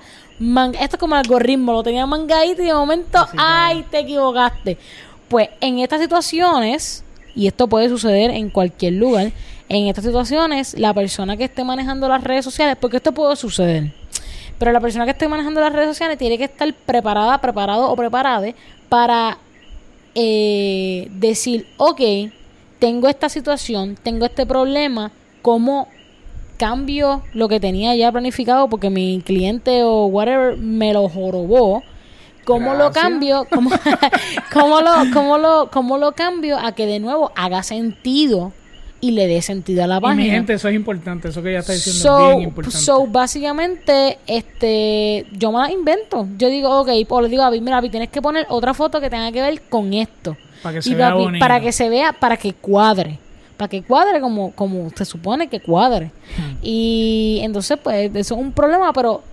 esto 0.79 0.95
es 0.95 0.97
como 0.97 1.15
el 1.15 1.19
algoritmo, 1.19 1.73
lo 1.73 1.83
tenía 1.83 2.05
mangadito 2.05 2.61
y 2.61 2.67
de 2.67 2.73
momento, 2.73 3.27
ay, 3.35 3.83
te 3.89 3.99
equivocaste. 3.99 4.77
Pues 5.27 5.49
en 5.59 5.79
estas 5.79 6.01
situaciones, 6.01 7.03
y 7.35 7.47
esto 7.47 7.67
puede 7.67 7.89
suceder 7.89 8.31
en 8.31 8.49
cualquier 8.49 8.93
lugar, 8.93 9.31
en 9.69 9.87
estas 9.87 10.03
situaciones, 10.03 10.77
la 10.77 10.93
persona 10.93 11.37
que 11.37 11.43
esté 11.45 11.63
manejando 11.63 12.09
las 12.09 12.23
redes 12.23 12.43
sociales, 12.43 12.75
porque 12.79 12.97
esto 12.97 13.11
puede 13.11 13.35
suceder, 13.35 13.93
pero 14.57 14.71
la 14.71 14.81
persona 14.81 15.05
que 15.05 15.11
esté 15.11 15.27
manejando 15.27 15.61
las 15.61 15.71
redes 15.71 15.89
sociales 15.89 16.17
tiene 16.17 16.37
que 16.37 16.45
estar 16.45 16.73
preparada, 16.73 17.39
preparado 17.39 17.89
o 17.89 17.95
preparada 17.95 18.47
para 18.89 19.37
eh, 20.15 21.07
decir, 21.11 21.67
ok, 21.77 22.01
tengo 22.79 23.07
esta 23.07 23.29
situación, 23.29 23.95
tengo 24.01 24.25
este 24.25 24.47
problema, 24.47 25.11
¿cómo 25.43 25.87
cambio 26.57 27.21
lo 27.33 27.47
que 27.47 27.59
tenía 27.59 27.95
ya 27.95 28.11
planificado 28.11 28.67
porque 28.69 28.89
mi 28.89 29.21
cliente 29.21 29.83
o 29.83 30.07
whatever 30.07 30.57
me 30.57 30.93
lo 30.93 31.07
jorobó? 31.07 31.83
¿Cómo 32.43 32.73
lo 32.73 32.91
cambio? 32.91 33.45
¿Cómo, 33.53 33.69
cómo, 34.51 34.81
lo, 34.81 34.91
cómo, 35.13 35.37
lo, 35.37 35.69
¿Cómo 35.71 35.99
lo 35.99 36.13
cambio 36.13 36.57
a 36.57 36.71
que 36.71 36.87
de 36.87 36.99
nuevo 36.99 37.31
haga 37.35 37.61
sentido 37.61 38.51
y 39.01 39.11
le 39.11 39.27
dé 39.27 39.41
sentido 39.41 39.83
a 39.83 39.87
la 39.87 40.01
página. 40.01 40.21
Y 40.21 40.25
mi 40.25 40.31
gente, 40.31 40.53
eso 40.53 40.67
es 40.67 40.75
importante, 40.75 41.29
eso 41.29 41.41
que 41.41 41.49
ella 41.49 41.59
está 41.59 41.73
diciendo 41.73 42.19
es 42.19 42.35
bien 42.35 42.49
importante. 42.49 42.79
So, 42.79 43.07
básicamente, 43.07 44.19
este, 44.27 45.25
yo 45.31 45.51
me 45.51 45.59
la 45.59 45.71
invento. 45.71 46.27
Yo 46.37 46.49
digo, 46.49 46.81
ok, 46.81 46.89
o 47.07 47.21
le 47.21 47.29
digo 47.29 47.43
a 47.43 47.51
mira, 47.51 47.81
tienes 47.81 48.09
que 48.09 48.21
poner 48.21 48.45
otra 48.49 48.73
foto 48.73 48.99
que 48.99 49.09
tenga 49.09 49.31
que 49.31 49.41
ver 49.41 49.61
con 49.69 49.93
esto. 49.93 50.35
Para 50.61 50.75
que 50.75 50.81
se 50.81 50.95
vea 50.95 51.15
Para 51.39 51.61
que 51.61 51.71
se 51.71 51.89
vea, 51.89 52.13
para 52.13 52.37
que 52.37 52.53
cuadre. 52.53 53.17
Para 53.55 53.69
que 53.69 53.83
cuadre 53.83 54.21
como, 54.21 54.51
como 54.51 54.89
se 54.95 55.05
supone 55.05 55.47
que 55.47 55.59
cuadre. 55.59 56.07
Hmm. 56.37 56.57
Y 56.61 57.39
entonces, 57.41 57.77
pues, 57.81 58.13
eso 58.13 58.35
es 58.35 58.41
un 58.41 58.51
problema, 58.51 58.91
pero 58.93 59.23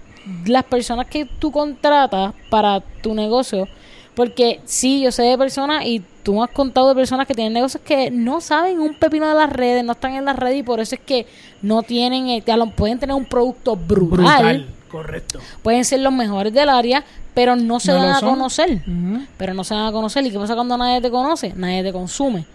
las 0.47 0.65
personas 0.65 1.07
que 1.07 1.25
tú 1.25 1.53
contratas 1.53 2.33
para 2.51 2.81
tu 2.81 3.15
negocio, 3.15 3.69
porque 4.17 4.61
sí, 4.65 5.03
yo 5.03 5.13
sé 5.13 5.23
de 5.23 5.37
personas 5.37 5.85
y 5.85 6.03
tú 6.23 6.35
me 6.35 6.43
has 6.43 6.51
contado 6.51 6.89
de 6.89 6.95
personas 6.95 7.27
que 7.27 7.35
tienen 7.35 7.53
negocios 7.53 7.83
que 7.85 8.11
no 8.11 8.41
saben 8.41 8.81
un 8.81 8.95
pepino 8.95 9.29
de 9.29 9.35
las 9.35 9.53
redes, 9.53 9.85
no 9.85 9.93
están 9.93 10.15
en 10.15 10.25
las 10.25 10.37
redes 10.37 10.59
y 10.61 10.63
por 10.63 10.81
eso 10.81 10.95
es 10.95 11.03
que 11.03 11.27
no 11.61 11.83
tienen, 11.83 12.29
eh, 12.29 12.43
pueden 12.75 12.99
tener 12.99 13.15
un 13.15 13.27
producto 13.27 13.77
brutal. 13.77 14.67
correcto. 14.91 15.39
Pueden 15.63 15.85
ser 15.85 16.01
los 16.01 16.15
mejores 16.15 16.55
del 16.55 16.71
área, 16.71 17.05
pero 17.35 17.57
no 17.57 17.79
se 17.79 17.93
dan 17.93 18.15
a 18.15 18.21
conocer. 18.23 18.83
Pero 19.37 19.53
no 19.53 19.65
se 19.65 19.75
dan 19.75 19.85
a 19.85 19.93
conocer. 19.93 20.25
¿Y 20.25 20.31
qué 20.31 20.39
pasa 20.39 20.55
cuando 20.55 20.79
nadie 20.79 21.03
te 21.03 21.11
conoce? 21.11 21.53
Nadie 21.55 21.83
te 21.83 21.93
consume. 21.93 22.47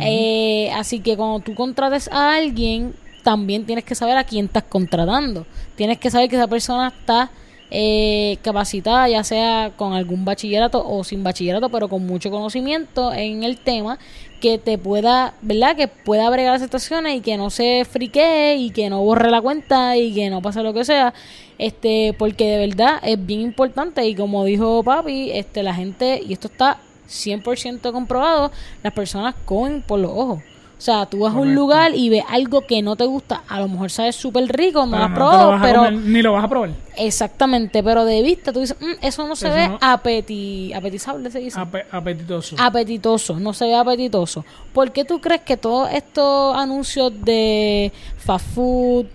Eh, 0.00 0.72
así 0.74 1.00
que 1.00 1.18
cuando 1.18 1.40
tú 1.40 1.54
contrates 1.54 2.08
a 2.10 2.36
alguien, 2.36 2.94
también 3.22 3.66
tienes 3.66 3.84
que 3.84 3.94
saber 3.94 4.16
a 4.16 4.24
quién 4.24 4.46
estás 4.46 4.64
contratando. 4.64 5.44
Tienes 5.76 5.98
que 5.98 6.10
saber 6.10 6.30
que 6.30 6.36
esa 6.36 6.48
persona 6.48 6.88
está 6.88 7.30
eh, 7.74 8.36
capacitada, 8.42 9.08
ya 9.08 9.24
sea 9.24 9.72
con 9.76 9.94
algún 9.94 10.26
bachillerato 10.26 10.86
o 10.86 11.04
sin 11.04 11.24
bachillerato, 11.24 11.70
pero 11.70 11.88
con 11.88 12.06
mucho 12.06 12.30
conocimiento 12.30 13.14
en 13.14 13.44
el 13.44 13.56
tema, 13.56 13.98
que 14.42 14.58
te 14.58 14.76
pueda, 14.76 15.32
¿verdad? 15.40 15.74
Que 15.74 15.88
pueda 15.88 16.28
bregar 16.28 16.52
las 16.52 16.60
situaciones 16.60 17.16
y 17.16 17.20
que 17.22 17.38
no 17.38 17.48
se 17.48 17.86
friquee 17.90 18.56
y 18.58 18.70
que 18.72 18.90
no 18.90 19.00
borre 19.02 19.30
la 19.30 19.40
cuenta 19.40 19.96
y 19.96 20.12
que 20.12 20.28
no 20.28 20.42
pase 20.42 20.62
lo 20.62 20.74
que 20.74 20.84
sea, 20.84 21.14
este, 21.56 22.14
porque 22.18 22.46
de 22.46 22.66
verdad 22.66 23.00
es 23.02 23.24
bien 23.24 23.40
importante 23.40 24.06
y 24.06 24.14
como 24.14 24.44
dijo 24.44 24.82
papi, 24.82 25.30
este, 25.30 25.62
la 25.62 25.72
gente, 25.72 26.20
y 26.22 26.34
esto 26.34 26.48
está 26.48 26.78
100% 27.08 27.90
comprobado, 27.90 28.52
las 28.82 28.92
personas 28.92 29.34
comen 29.46 29.80
por 29.80 29.98
los 29.98 30.10
ojos. 30.10 30.51
O 30.82 30.84
sea, 30.84 31.06
tú 31.06 31.20
vas 31.20 31.32
a 31.32 31.38
un 31.38 31.54
lugar 31.54 31.94
y 31.94 32.08
ves 32.08 32.24
algo 32.28 32.62
que 32.62 32.82
no 32.82 32.96
te 32.96 33.04
gusta, 33.04 33.44
a 33.46 33.60
lo 33.60 33.68
mejor 33.68 33.88
sabes 33.88 34.16
súper 34.16 34.48
rico, 34.48 34.84
no 34.84 34.98
lo 34.98 35.04
has 35.04 35.12
probado, 35.12 35.56
pero... 35.62 35.92
ni 35.92 36.22
lo 36.22 36.32
vas 36.32 36.42
a 36.42 36.48
probar. 36.48 36.70
Exactamente, 36.96 37.84
pero 37.84 38.04
de 38.04 38.20
vista 38.20 38.52
tú 38.52 38.58
dices, 38.58 38.76
mm, 38.80 38.94
eso 39.00 39.28
no 39.28 39.36
se 39.36 39.48
ve 39.48 39.70
apetizable, 39.80 41.30
se 41.30 41.38
dice. 41.38 41.60
apetitoso. 41.88 42.56
Apetitoso, 42.58 43.38
no 43.38 43.52
se 43.52 43.66
ve 43.66 43.76
apetitoso. 43.76 44.44
¿Por 44.72 44.90
qué 44.90 45.04
tú 45.04 45.20
crees 45.20 45.42
que 45.42 45.56
todos 45.56 45.88
estos 45.92 46.56
anuncios 46.56 47.12
de 47.24 47.92
fast 48.16 48.48
food, 48.52 49.06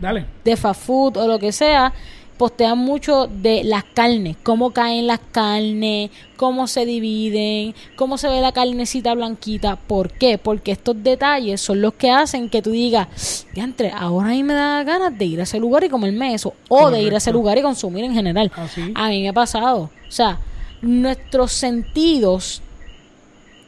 Dale. 0.00 0.26
de 0.44 0.56
fast 0.56 0.82
food 0.82 1.18
o 1.18 1.28
lo 1.28 1.38
que 1.38 1.52
sea, 1.52 1.92
postean 2.38 2.78
mucho 2.78 3.26
de 3.26 3.64
las 3.64 3.84
carnes, 3.84 4.36
cómo 4.42 4.70
caen 4.70 5.06
las 5.06 5.20
carnes, 5.32 6.10
cómo 6.36 6.66
se 6.66 6.86
dividen, 6.86 7.74
cómo 7.96 8.16
se 8.16 8.28
ve 8.28 8.40
la 8.40 8.52
carnecita 8.52 9.14
blanquita. 9.14 9.76
¿Por 9.76 10.12
qué? 10.12 10.38
Porque 10.38 10.72
estos 10.72 11.02
detalles 11.02 11.60
son 11.60 11.82
los 11.82 11.94
que 11.94 12.10
hacen 12.10 12.48
que 12.48 12.62
tú 12.62 12.70
digas, 12.70 13.46
entre 13.54 13.90
ahora 13.90 14.28
a 14.28 14.30
mí 14.30 14.42
me 14.42 14.54
da 14.54 14.82
ganas 14.84 15.18
de 15.18 15.24
ir 15.24 15.40
a 15.40 15.42
ese 15.42 15.58
lugar 15.58 15.84
y 15.84 15.88
comerme 15.88 16.32
eso, 16.32 16.54
o 16.68 16.90
de 16.90 17.02
ir 17.02 17.12
a 17.12 17.18
ese 17.18 17.32
lugar 17.32 17.58
y 17.58 17.62
consumir 17.62 18.04
en 18.04 18.14
general. 18.14 18.50
¿Ah, 18.56 18.68
a 18.94 19.08
mí 19.08 19.22
me 19.22 19.28
ha 19.28 19.32
pasado. 19.32 19.90
O 20.08 20.10
sea, 20.10 20.38
nuestros 20.80 21.52
sentidos 21.52 22.62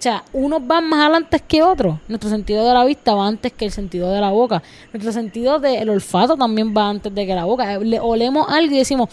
O 0.00 0.02
sea, 0.02 0.24
unos 0.32 0.66
van 0.66 0.88
más 0.88 1.00
adelante 1.00 1.42
que 1.46 1.62
otros. 1.62 1.98
Nuestro 2.08 2.30
sentido 2.30 2.66
de 2.66 2.72
la 2.72 2.86
vista 2.86 3.12
va 3.12 3.26
antes 3.26 3.52
que 3.52 3.66
el 3.66 3.70
sentido 3.70 4.10
de 4.10 4.18
la 4.18 4.30
boca. 4.30 4.62
Nuestro 4.94 5.12
sentido 5.12 5.58
del 5.58 5.90
olfato 5.90 6.38
también 6.38 6.74
va 6.74 6.88
antes 6.88 7.14
de 7.14 7.26
que 7.26 7.34
la 7.34 7.44
boca. 7.44 7.78
Le 7.80 8.00
olemos 8.00 8.46
algo 8.48 8.74
y 8.74 8.78
decimos, 8.78 9.10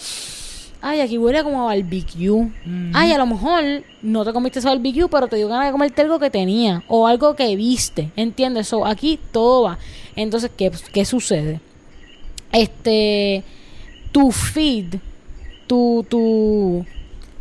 ay, 0.82 1.02
aquí 1.02 1.18
huele 1.18 1.44
como 1.44 1.64
a 1.64 1.76
barbecue. 1.76 2.50
Ay, 2.94 3.12
a 3.12 3.18
lo 3.18 3.26
mejor 3.26 3.84
no 4.02 4.24
te 4.24 4.32
comiste 4.32 4.60
ese 4.60 4.70
barbecue, 4.70 5.10
pero 5.10 5.28
te 5.28 5.36
dio 5.36 5.50
ganas 5.50 5.66
de 5.66 5.72
comerte 5.74 6.04
algo 6.04 6.20
que 6.20 6.30
tenía 6.30 6.82
o 6.88 7.06
algo 7.06 7.36
que 7.36 7.54
viste. 7.58 8.10
¿Entiendes? 8.16 8.70
So, 8.70 8.86
aquí 8.86 9.20
todo 9.34 9.64
va. 9.64 9.78
Entonces, 10.16 10.50
¿qué, 10.56 10.72
qué 10.94 11.04
sucede? 11.04 11.60
Este, 12.54 13.44
tu 14.14 14.32
feed, 14.32 14.96
tu, 15.68 16.06
tu, 16.08 16.86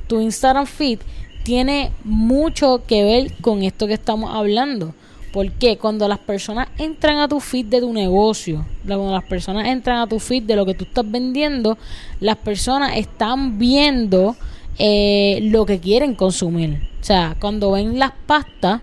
tu 0.09 0.21
Instagram 0.21 0.67
feed 0.67 0.99
tiene 1.47 1.93
mucho 2.03 2.83
que 2.89 3.05
ver 3.05 3.33
con 3.41 3.63
esto 3.63 3.87
que 3.87 3.95
estamos 3.95 4.35
hablando. 4.35 4.95
Porque 5.33 5.79
cuando 5.79 6.09
las 6.09 6.19
personas 6.19 6.67
entran 6.77 7.19
a 7.19 7.29
tu 7.29 7.39
feed 7.39 7.67
de 7.67 7.81
tu 7.81 7.93
negocio, 7.93 8.67
cuando 8.85 9.13
las 9.13 9.23
personas 9.23 9.69
entran 9.69 9.99
a 9.99 10.09
tu 10.09 10.19
feed 10.19 10.43
de 10.43 10.57
lo 10.57 10.67
que 10.67 10.75
tú 10.75 10.83
estás 10.83 11.09
vendiendo, 11.09 11.79
las 12.19 12.37
personas 12.39 12.97
están 12.97 13.61
viendo 13.61 14.35
eh, 14.77 15.39
lo 15.43 15.65
que 15.67 15.79
quieren 15.79 16.17
consumir. 16.17 16.81
O 17.01 17.05
sea, 17.05 17.37
cuando 17.39 17.71
ven 17.71 17.97
las 17.97 18.11
pastas, 18.27 18.81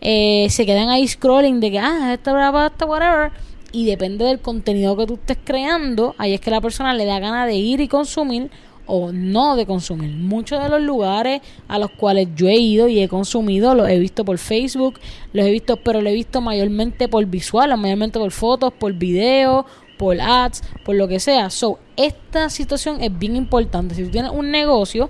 eh, 0.00 0.48
se 0.50 0.66
quedan 0.66 0.88
ahí 0.88 1.06
scrolling 1.06 1.60
de 1.60 1.70
que, 1.70 1.78
ah, 1.78 2.12
esta 2.14 2.32
es 2.32 2.36
la 2.36 2.50
pasta, 2.50 2.86
whatever. 2.86 3.30
Y 3.70 3.86
depende 3.86 4.24
del 4.24 4.40
contenido 4.40 4.96
que 4.96 5.06
tú 5.06 5.14
estés 5.14 5.38
creando, 5.44 6.16
ahí 6.18 6.34
es 6.34 6.40
que 6.40 6.50
la 6.50 6.60
persona 6.60 6.92
le 6.92 7.04
da 7.04 7.20
ganas 7.20 7.46
de 7.46 7.54
ir 7.54 7.80
y 7.80 7.86
consumir 7.86 8.50
o 8.86 9.12
no 9.12 9.56
de 9.56 9.66
consumir. 9.66 10.10
Muchos 10.10 10.62
de 10.62 10.68
los 10.68 10.80
lugares 10.80 11.40
a 11.68 11.78
los 11.78 11.90
cuales 11.90 12.28
yo 12.36 12.48
he 12.48 12.56
ido 12.56 12.88
y 12.88 13.00
he 13.00 13.08
consumido 13.08 13.74
los 13.74 13.88
he 13.88 13.98
visto 13.98 14.24
por 14.24 14.38
Facebook, 14.38 15.00
los 15.32 15.46
he 15.46 15.50
visto, 15.50 15.76
pero 15.76 16.00
lo 16.00 16.10
he 16.10 16.14
visto 16.14 16.40
mayormente 16.40 17.08
por 17.08 17.24
visual, 17.26 17.76
mayormente 17.78 18.18
por 18.18 18.30
fotos, 18.30 18.72
por 18.72 18.92
videos, 18.92 19.64
por 19.96 20.20
ads, 20.20 20.62
por 20.84 20.96
lo 20.96 21.08
que 21.08 21.20
sea. 21.20 21.50
So, 21.50 21.78
esta 21.96 22.50
situación 22.50 23.02
es 23.02 23.16
bien 23.16 23.36
importante. 23.36 23.94
Si 23.94 24.04
tú 24.04 24.10
tienes 24.10 24.32
un 24.32 24.50
negocio 24.50 25.08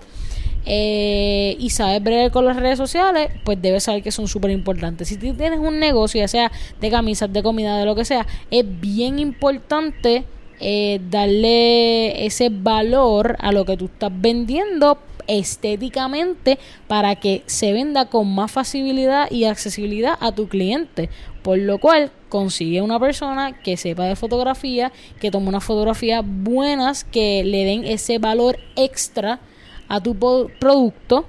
eh, 0.66 1.56
y 1.58 1.70
sabes 1.70 2.02
bregar 2.02 2.30
con 2.30 2.44
las 2.44 2.56
redes 2.56 2.78
sociales, 2.78 3.30
pues 3.44 3.60
debes 3.60 3.84
saber 3.84 4.02
que 4.02 4.12
son 4.12 4.28
súper 4.28 4.50
importantes. 4.50 5.08
Si 5.08 5.16
tú 5.16 5.34
tienes 5.34 5.58
un 5.58 5.78
negocio, 5.78 6.20
ya 6.20 6.28
sea 6.28 6.52
de 6.80 6.90
camisas, 6.90 7.32
de 7.32 7.42
comida, 7.42 7.78
de 7.78 7.84
lo 7.84 7.94
que 7.94 8.04
sea, 8.04 8.26
es 8.50 8.64
bien 8.80 9.18
importante 9.18 10.24
eh, 10.66 10.98
darle 11.10 12.24
ese 12.24 12.48
valor 12.48 13.36
a 13.38 13.52
lo 13.52 13.66
que 13.66 13.76
tú 13.76 13.84
estás 13.84 14.10
vendiendo 14.14 14.98
estéticamente 15.26 16.58
para 16.88 17.16
que 17.16 17.42
se 17.44 17.74
venda 17.74 18.06
con 18.06 18.34
más 18.34 18.50
facilidad 18.50 19.30
y 19.30 19.44
accesibilidad 19.44 20.16
a 20.20 20.32
tu 20.32 20.48
cliente. 20.48 21.10
Por 21.42 21.58
lo 21.58 21.78
cual 21.78 22.12
consigue 22.30 22.80
una 22.80 22.98
persona 22.98 23.60
que 23.60 23.76
sepa 23.76 24.06
de 24.06 24.16
fotografía, 24.16 24.90
que 25.20 25.30
tome 25.30 25.48
unas 25.48 25.64
fotografías 25.64 26.24
buenas, 26.24 27.04
que 27.04 27.44
le 27.44 27.66
den 27.66 27.84
ese 27.84 28.18
valor 28.18 28.58
extra 28.74 29.40
a 29.88 30.00
tu 30.00 30.16
producto. 30.16 31.26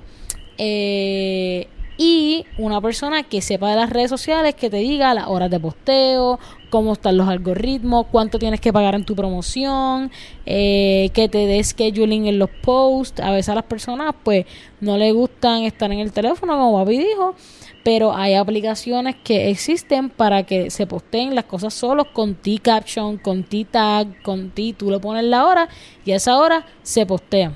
Eh, 0.57 1.67
y 1.97 2.45
una 2.57 2.81
persona 2.81 3.23
que 3.23 3.41
sepa 3.41 3.69
de 3.69 3.77
las 3.77 3.89
redes 3.89 4.09
sociales, 4.09 4.55
que 4.55 4.69
te 4.69 4.77
diga 4.77 5.13
las 5.13 5.27
horas 5.27 5.49
de 5.49 5.59
posteo, 5.59 6.39
cómo 6.69 6.93
están 6.93 7.17
los 7.17 7.27
algoritmos, 7.27 8.07
cuánto 8.11 8.39
tienes 8.39 8.59
que 8.59 8.73
pagar 8.73 8.95
en 8.95 9.05
tu 9.05 9.15
promoción, 9.15 10.11
eh, 10.45 11.09
que 11.13 11.29
te 11.29 11.45
dé 11.45 11.63
scheduling 11.63 12.27
en 12.27 12.39
los 12.39 12.49
posts. 12.49 13.21
A 13.21 13.31
veces 13.31 13.49
a 13.49 13.55
las 13.55 13.63
personas 13.63 14.13
pues 14.23 14.45
no 14.81 14.97
les 14.97 15.13
gustan 15.13 15.63
estar 15.63 15.91
en 15.91 15.99
el 15.99 16.11
teléfono, 16.11 16.57
como 16.57 16.77
papi 16.79 16.97
dijo, 16.97 17.35
pero 17.83 18.15
hay 18.15 18.33
aplicaciones 18.33 19.15
que 19.23 19.49
existen 19.49 20.09
para 20.09 20.43
que 20.43 20.71
se 20.71 20.87
posteen 20.87 21.35
las 21.35 21.45
cosas 21.45 21.73
solos 21.73 22.07
con 22.13 22.35
T-Caption, 22.35 23.17
con 23.17 23.43
T-Tag, 23.43 24.23
con 24.23 24.49
T, 24.49 24.73
tú 24.77 24.89
le 24.89 24.99
pones 24.99 25.23
la 25.23 25.45
hora 25.45 25.69
y 26.03 26.11
a 26.11 26.15
esa 26.15 26.37
hora 26.37 26.65
se 26.81 27.05
postea. 27.05 27.53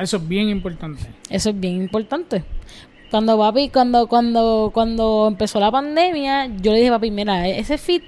Eso 0.00 0.16
es 0.16 0.28
bien 0.28 0.48
importante. 0.48 1.02
Eso 1.30 1.50
es 1.50 1.60
bien 1.60 1.76
importante. 1.76 2.44
Cuando 3.14 3.38
papi, 3.38 3.68
cuando, 3.68 4.08
cuando, 4.08 4.72
cuando 4.74 5.28
empezó 5.28 5.60
la 5.60 5.70
pandemia, 5.70 6.48
yo 6.60 6.72
le 6.72 6.78
dije 6.78 6.90
papi, 6.90 7.12
mira, 7.12 7.46
ese 7.46 7.78
fit 7.78 8.02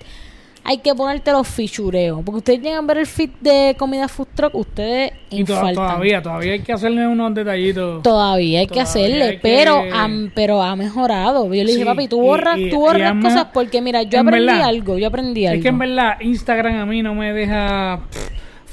hay 0.64 0.78
que 0.78 0.96
ponerte 0.96 1.30
los 1.30 1.46
fichureos. 1.46 2.22
Porque 2.24 2.38
ustedes 2.38 2.60
llegan 2.60 2.82
a 2.82 2.86
ver 2.88 2.98
el 2.98 3.06
fit 3.06 3.30
de 3.38 3.76
comida 3.78 4.08
food 4.08 4.26
truck, 4.34 4.52
ustedes 4.56 5.12
y 5.30 5.44
todavía, 5.44 6.20
todavía 6.20 6.54
hay 6.54 6.58
que 6.58 6.72
hacerle 6.72 7.06
unos 7.06 7.32
detallitos. 7.36 8.02
Todavía 8.02 8.58
hay 8.58 8.66
que 8.66 8.80
hacerle, 8.80 9.38
pero 9.40 9.80
Ha, 9.94 10.08
pero 10.34 10.60
ha 10.60 10.74
mejorado. 10.74 11.44
Yo 11.54 11.62
le 11.62 11.70
dije, 11.70 11.84
papi, 11.84 12.08
tú 12.08 12.20
borras, 12.20 12.58
tú 12.68 12.80
borras 12.80 13.14
cosas 13.22 13.46
porque 13.54 13.80
mira, 13.80 14.02
yo 14.02 14.18
aprendí 14.18 14.54
algo, 14.54 14.98
yo 14.98 15.06
aprendí 15.06 15.46
algo. 15.46 15.58
Es 15.58 15.62
que 15.62 15.68
en 15.68 15.78
verdad 15.78 16.20
Instagram 16.20 16.80
a 16.80 16.86
mí 16.86 17.00
no 17.00 17.14
me 17.14 17.32
deja... 17.32 18.00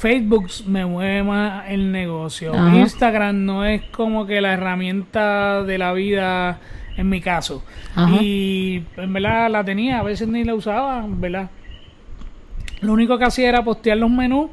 Facebook 0.03 0.49
me 0.67 0.85
mueve 0.85 1.23
más 1.23 1.63
el 1.69 1.89
negocio. 1.93 2.51
Instagram 2.75 3.45
no 3.45 3.63
es 3.63 3.83
como 3.83 4.25
que 4.25 4.41
la 4.41 4.51
herramienta 4.51 5.63
de 5.63 5.77
la 5.77 5.93
vida 5.93 6.59
en 6.97 7.07
mi 7.07 7.21
caso. 7.21 7.63
Y 8.19 8.83
en 8.97 9.13
verdad 9.13 9.49
la 9.49 9.63
tenía, 9.63 9.99
a 9.99 10.03
veces 10.03 10.27
ni 10.27 10.43
la 10.43 10.55
usaba, 10.55 11.05
¿verdad? 11.07 11.49
Lo 12.81 12.91
único 12.91 13.17
que 13.17 13.23
hacía 13.23 13.47
era 13.47 13.63
postear 13.63 13.97
los 13.97 14.11
menús 14.11 14.49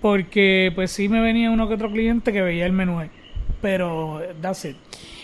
porque 0.00 0.72
pues 0.74 0.90
sí 0.90 1.08
me 1.08 1.20
venía 1.20 1.52
uno 1.52 1.68
que 1.68 1.74
otro 1.74 1.88
cliente 1.88 2.32
que 2.32 2.42
veía 2.42 2.66
el 2.66 2.72
menú 2.72 2.98
ahí. 2.98 3.10
Pero 3.60 4.20
that's 4.40 4.64
it. 4.64 4.76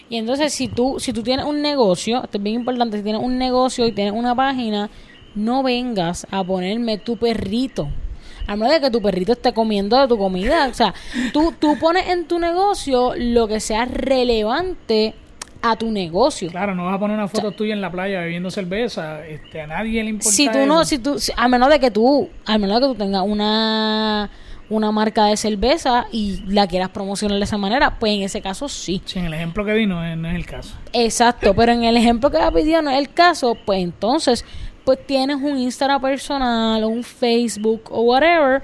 Y 0.09 0.19
entonces 0.19 0.53
si 0.53 0.69
tú 0.69 1.01
si 1.01 1.13
tú 1.13 1.25
tienes 1.25 1.45
un 1.45 1.63
negocio, 1.63 2.23
esto 2.23 2.39
es 2.39 2.45
bien 2.45 2.61
importante, 2.61 2.99
si 2.99 3.03
tienes 3.03 3.21
un 3.21 3.39
negocio 3.39 3.89
y 3.89 3.91
tienes 3.91 4.13
una 4.13 4.37
página, 4.37 4.89
no 5.35 5.65
vengas 5.65 6.29
a 6.31 6.45
ponerme 6.45 6.99
tu 6.99 7.17
perrito 7.17 7.89
a 8.49 8.57
menos 8.57 8.73
de 8.73 8.81
que 8.81 8.91
tu 8.91 9.03
perrito 9.03 9.33
esté 9.33 9.53
comiendo 9.53 10.01
de 10.01 10.09
tu 10.09 10.17
comida. 10.17 10.69
O 10.69 10.75
sea, 10.75 10.95
tú, 11.35 11.53
tú 11.59 11.79
pones 11.79 12.09
en 12.09 12.27
tu 12.27 12.39
negocio 12.39 13.13
lo 13.15 13.47
que 13.47 13.61
sea 13.61 13.85
relevante 13.85 15.15
a 15.61 15.77
tu 15.77 15.91
negocio. 15.91 16.49
Claro, 16.51 16.75
no 16.75 16.87
vas 16.87 16.95
a 16.95 16.99
poner 16.99 17.17
una 17.17 17.29
foto 17.29 17.53
tuya 17.53 17.75
en 17.75 17.83
la 17.83 17.91
playa 17.91 18.21
bebiendo 18.21 18.51
cerveza, 18.51 19.27
este, 19.27 19.61
a 19.61 19.67
nadie 19.67 20.03
le 20.03 20.11
importa. 20.11 20.31
Si 20.31 20.49
tú 20.49 20.65
no, 20.67 20.85
si 20.85 20.99
tú, 20.99 21.19
a 21.37 21.49
menos 21.49 21.69
de 21.69 21.79
que 21.79 21.91
tú, 21.91 22.31
a 22.47 22.57
menos 22.57 22.81
de 22.81 22.87
que 22.87 22.93
tú 22.95 22.99
tengas 22.99 23.23
una 23.23 24.31
una 24.71 24.93
marca 24.93 25.27
de 25.27 25.37
cerveza 25.37 26.07
y 26.13 26.43
la 26.47 26.67
quieras 26.67 26.91
promocionar 26.91 27.39
de 27.39 27.45
esa 27.45 27.57
manera, 27.57 27.99
pues 27.99 28.13
en 28.13 28.23
ese 28.23 28.43
caso 28.43 28.69
sí. 28.69 29.01
Sí, 29.05 29.19
en 29.19 29.27
el 29.27 29.35
ejemplo 29.35 29.65
que 29.65 29.73
di 29.73 29.87
no 29.87 30.05
es, 30.05 30.17
no 30.17 30.29
es 30.29 30.35
el 30.35 30.47
caso. 30.47 30.75
Exacto, 30.93 31.55
pero 31.55 31.73
en 31.73 31.85
el 31.85 31.97
ejemplo 31.97 32.31
que 32.31 32.39
ha 32.39 32.51
pedido 32.51 32.83
no 32.83 32.91
es 32.91 32.99
el 32.99 33.11
caso, 33.11 33.57
pues 33.65 33.83
entonces 33.83 34.45
pues 34.89 35.07
tienes 35.07 35.37
un 35.37 35.59
Instagram 35.59 36.01
personal 36.01 36.83
o 36.83 36.89
un 36.89 37.05
Facebook 37.05 37.91
o 37.91 38.01
whatever, 38.05 38.63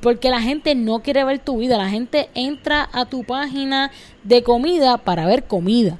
porque 0.00 0.30
la 0.30 0.40
gente 0.40 0.74
no 0.74 1.00
quiere 1.00 1.22
ver 1.22 1.38
tu 1.38 1.58
vida, 1.58 1.76
la 1.76 1.90
gente 1.90 2.30
entra 2.32 2.88
a 2.94 3.04
tu 3.04 3.24
página 3.24 3.90
de 4.24 4.42
comida 4.42 4.96
para 4.96 5.26
ver 5.26 5.44
comida, 5.44 5.98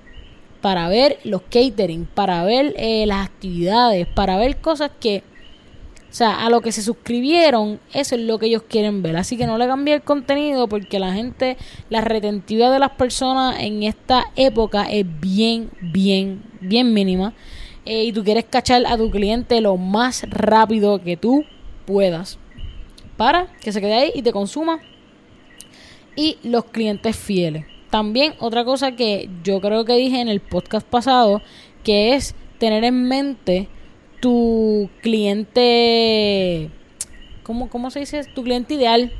para 0.62 0.88
ver 0.88 1.18
los 1.24 1.42
catering, 1.50 2.06
para 2.06 2.42
ver 2.44 2.72
eh, 2.78 3.04
las 3.04 3.26
actividades, 3.26 4.06
para 4.06 4.38
ver 4.38 4.56
cosas 4.62 4.92
que, 4.98 5.22
o 6.08 6.14
sea, 6.14 6.46
a 6.46 6.48
lo 6.48 6.62
que 6.62 6.72
se 6.72 6.80
suscribieron, 6.80 7.78
eso 7.92 8.14
es 8.14 8.22
lo 8.22 8.38
que 8.38 8.46
ellos 8.46 8.62
quieren 8.66 9.02
ver. 9.02 9.18
Así 9.18 9.36
que 9.36 9.46
no 9.46 9.58
le 9.58 9.66
cambie 9.66 9.92
el 9.92 10.00
contenido 10.00 10.68
porque 10.68 10.98
la 10.98 11.12
gente, 11.12 11.58
la 11.90 12.00
retentiva 12.00 12.70
de 12.70 12.78
las 12.78 12.92
personas 12.92 13.56
en 13.60 13.82
esta 13.82 14.24
época 14.36 14.84
es 14.90 15.04
bien, 15.20 15.68
bien, 15.82 16.42
bien 16.62 16.94
mínima. 16.94 17.34
Eh, 17.86 18.04
y 18.04 18.12
tú 18.12 18.24
quieres 18.24 18.44
cachar 18.44 18.84
a 18.86 18.96
tu 18.96 19.10
cliente 19.10 19.60
lo 19.60 19.76
más 19.76 20.24
rápido 20.28 21.00
que 21.00 21.16
tú 21.16 21.44
puedas 21.86 22.38
para 23.16 23.46
que 23.60 23.72
se 23.72 23.80
quede 23.80 23.94
ahí 23.94 24.12
y 24.14 24.22
te 24.22 24.32
consuma. 24.32 24.80
Y 26.16 26.38
los 26.42 26.64
clientes 26.64 27.16
fieles. 27.16 27.64
También 27.90 28.34
otra 28.40 28.64
cosa 28.64 28.92
que 28.92 29.30
yo 29.44 29.60
creo 29.60 29.84
que 29.84 29.94
dije 29.94 30.20
en 30.20 30.28
el 30.28 30.40
podcast 30.40 30.86
pasado, 30.86 31.40
que 31.84 32.14
es 32.14 32.34
tener 32.58 32.82
en 32.84 33.04
mente 33.04 33.68
tu 34.20 34.90
cliente, 35.02 36.70
¿cómo, 37.42 37.68
cómo 37.68 37.90
se 37.90 38.00
dice? 38.00 38.24
Tu 38.34 38.42
cliente 38.42 38.74
ideal 38.74 39.12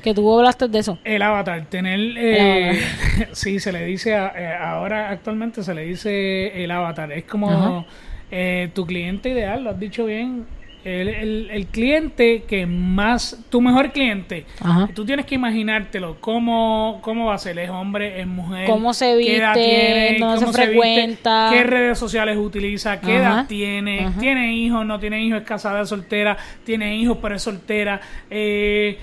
que 0.00 0.14
tú 0.14 0.32
hablaste 0.36 0.68
de 0.68 0.78
eso. 0.78 0.98
El 1.04 1.22
avatar, 1.22 1.66
tener... 1.66 2.00
Eh, 2.16 2.80
sí, 3.32 3.60
se 3.60 3.72
le 3.72 3.84
dice, 3.84 4.12
eh, 4.12 4.54
ahora 4.60 5.10
actualmente 5.10 5.62
se 5.62 5.74
le 5.74 5.84
dice 5.84 6.62
el 6.64 6.70
avatar. 6.70 7.12
Es 7.12 7.24
como 7.24 7.86
eh, 8.30 8.70
tu 8.74 8.86
cliente 8.86 9.30
ideal, 9.30 9.64
lo 9.64 9.70
has 9.70 9.80
dicho 9.80 10.04
bien. 10.04 10.46
El, 10.82 11.50
el, 11.50 11.66
cliente 11.66 12.44
que 12.44 12.64
más, 12.64 13.38
tu 13.50 13.60
mejor 13.60 13.92
cliente, 13.92 14.46
tú 14.94 15.04
tienes 15.04 15.26
que 15.26 15.34
imaginártelo, 15.34 16.16
cómo, 16.22 17.00
cómo 17.02 17.26
va 17.26 17.34
a 17.34 17.38
ser, 17.38 17.58
es 17.58 17.68
hombre, 17.68 18.18
es 18.18 18.26
mujer, 18.26 18.66
cómo 18.66 18.94
se 18.94 19.14
viste, 19.14 19.32
qué 19.32 19.38
edad 19.40 19.52
tiene, 19.52 20.16
cómo 20.18 20.38
se, 20.38 20.52
frecuenta, 20.52 21.48
qué 21.52 21.64
redes 21.64 21.98
sociales 21.98 22.38
utiliza, 22.38 22.98
qué 22.98 23.16
edad 23.16 23.46
tiene, 23.46 24.10
tiene 24.18 24.54
hijos, 24.54 24.86
no 24.86 24.98
tiene 24.98 25.22
hijos, 25.22 25.40
es 25.42 25.46
casada, 25.46 25.84
soltera, 25.84 26.38
tiene 26.64 26.96
hijos 26.96 27.18
pero 27.20 27.34
es 27.36 27.42
soltera, 27.42 28.00
eh, 28.30 28.98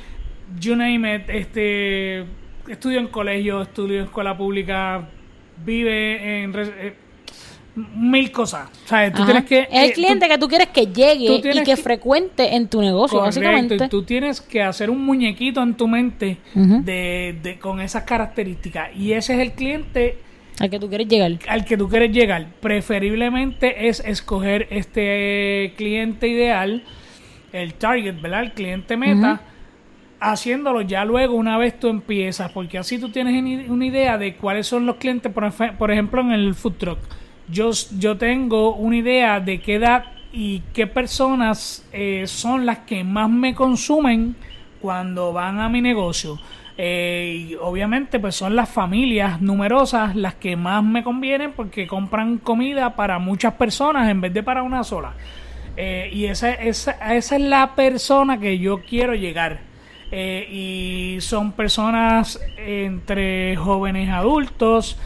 you 0.60 0.76
name 0.76 1.15
it, 1.15 1.30
este, 1.30 2.26
estudio 2.68 2.99
en 2.99 3.07
colegio, 3.07 3.61
estudio 3.61 3.99
en 3.99 4.06
escuela 4.06 4.38
pública, 4.38 5.07
vive 5.65 6.44
en... 6.44 6.53
eh, 6.56 6.94
mil 7.95 8.32
cosas. 8.32 8.69
O 8.86 8.88
sea, 8.88 9.11
tú 9.14 9.22
Ajá. 9.22 9.26
tienes 9.32 9.45
que... 9.45 9.60
es 9.72 9.84
el 9.84 9.90
eh, 9.91 9.94
cliente 9.94 10.26
tú- 10.26 10.32
que 10.32 10.38
tú 10.40 10.48
quieres 10.48 10.68
que 10.69 10.86
llegue 10.88 11.26
y 11.36 11.41
que, 11.41 11.64
que- 11.64 11.78
frecuente 11.78 12.56
en 12.56 12.68
tu 12.69 12.82
negocio, 12.82 13.19
Correcto, 13.19 13.40
básicamente. 13.41 13.86
y 13.86 13.90
tú 13.90 14.02
tienes 14.03 14.41
que 14.41 14.64
hacer 14.64 14.90
un 14.90 15.06
muñequito 15.06 15.61
en 15.61 15.76
tu 15.76 15.88
mente 15.88 16.38
de, 16.56 17.38
de- 17.44 17.60
con 17.60 17.80
esas 17.80 18.03
características. 18.03 18.90
Y 18.95 19.11
ese 19.14 19.36
es 19.36 19.40
el 19.41 19.52
cliente 19.52 20.18
Al 20.60 20.72
que 20.72 20.80
tú 20.80 20.90
quieres 20.90 21.07
llegar. 21.07 21.32
al 21.48 21.65
que 21.65 21.78
tú 21.78 21.88
quieres 21.88 22.11
llegar. 22.11 22.48
Preferiblemente 22.61 23.88
es 23.90 23.99
escoger 23.99 24.65
este 24.72 25.74
cliente 25.78 26.28
ideal, 26.28 26.84
el 27.53 27.76
target, 27.76 28.19
¿verdad? 28.19 28.41
El 28.41 28.52
cliente 28.53 28.98
meta, 28.98 29.41
haciéndolo 30.19 30.81
ya 30.81 31.06
luego 31.06 31.35
una 31.35 31.57
vez 31.57 31.80
tú 31.80 31.88
empiezas, 31.88 32.52
porque 32.52 32.77
así 32.77 32.99
tú 32.99 33.10
tienes 33.10 33.69
una 33.69 33.85
idea 33.85 34.18
de 34.18 34.35
cuáles 34.35 34.68
son 34.68 34.85
los 34.85 34.98
clientes, 34.98 35.31
por, 35.31 35.91
ejemplo, 35.91 36.22
en 36.22 36.31
el 36.31 36.56
food 36.56 36.73
truck. 36.73 36.99
Yo, 37.49 37.72
yo 37.98 38.18
tengo 38.18 38.76
una 38.76 38.98
idea 38.98 39.39
de 39.39 39.60
qué 39.60 39.76
edad 39.76 40.06
y 40.34 40.61
qué 40.73 40.88
personas 40.88 41.88
eh, 41.94 42.23
son 42.27 42.65
las 42.65 42.80
que 42.80 43.03
más 43.03 43.30
me 43.30 43.56
consumen 43.56 44.35
cuando 44.81 45.34
van 45.34 45.60
a 45.60 45.69
mi 45.69 45.81
negocio. 45.81 46.39
Eh, 46.80 47.48
y 47.49 47.56
obviamente 47.56 48.19
pues 48.19 48.35
son 48.35 48.56
las 48.56 48.69
familias 48.69 49.41
numerosas 49.41 50.15
las 50.15 50.35
que 50.35 50.56
más 50.56 50.84
me 50.84 51.03
convienen 51.03 51.53
porque 51.53 51.88
compran 51.88 52.38
comida 52.38 52.95
para 52.95 53.18
muchas 53.18 53.56
personas 53.56 54.07
en 54.11 54.22
vez 54.22 54.34
de 54.34 54.44
para 54.44 54.61
una 54.61 54.84
sola. 54.84 55.14
Eh, 55.76 56.10
y 56.11 56.26
esa, 56.26 56.52
esa, 56.52 56.91
esa 57.15 57.35
es 57.35 57.41
la 57.41 57.73
persona 57.76 58.39
que 58.39 58.60
yo 58.60 58.81
quiero 58.81 59.15
llegar. 59.15 59.66
Eh, 60.12 61.16
y 61.18 61.22
son 61.22 61.52
personas 61.52 62.40
entre 62.58 63.56
jóvenes 63.58 64.10
adultos, 64.10 64.98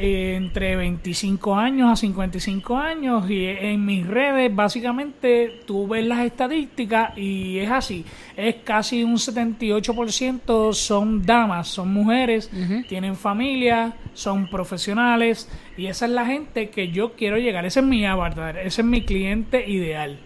eh, 0.00 0.36
entre 0.36 0.76
25 0.76 1.56
años 1.56 1.90
a 1.90 1.96
55 1.96 2.76
años. 2.76 3.28
Y 3.28 3.46
en 3.46 3.84
mis 3.84 4.06
redes, 4.06 4.54
básicamente, 4.54 5.60
tú 5.66 5.88
ves 5.88 6.06
las 6.06 6.24
estadísticas 6.24 7.18
y 7.18 7.58
es 7.58 7.70
así. 7.70 8.04
Es 8.36 8.56
casi 8.64 9.02
un 9.02 9.16
78% 9.16 10.72
son 10.72 11.26
damas, 11.26 11.66
son 11.66 11.92
mujeres, 11.92 12.48
tienen 12.88 13.16
familia, 13.16 13.96
son 14.14 14.48
profesionales. 14.48 15.50
Y 15.76 15.86
esa 15.86 16.06
es 16.06 16.12
la 16.12 16.24
gente 16.24 16.70
que 16.70 16.92
yo 16.92 17.14
quiero 17.14 17.36
llegar. 17.36 17.66
Ese 17.66 17.80
es 17.80 17.86
mi 17.86 18.06
avatar, 18.06 18.56
ese 18.56 18.82
es 18.82 18.86
mi 18.86 19.04
cliente 19.04 19.68
ideal. 19.68 20.20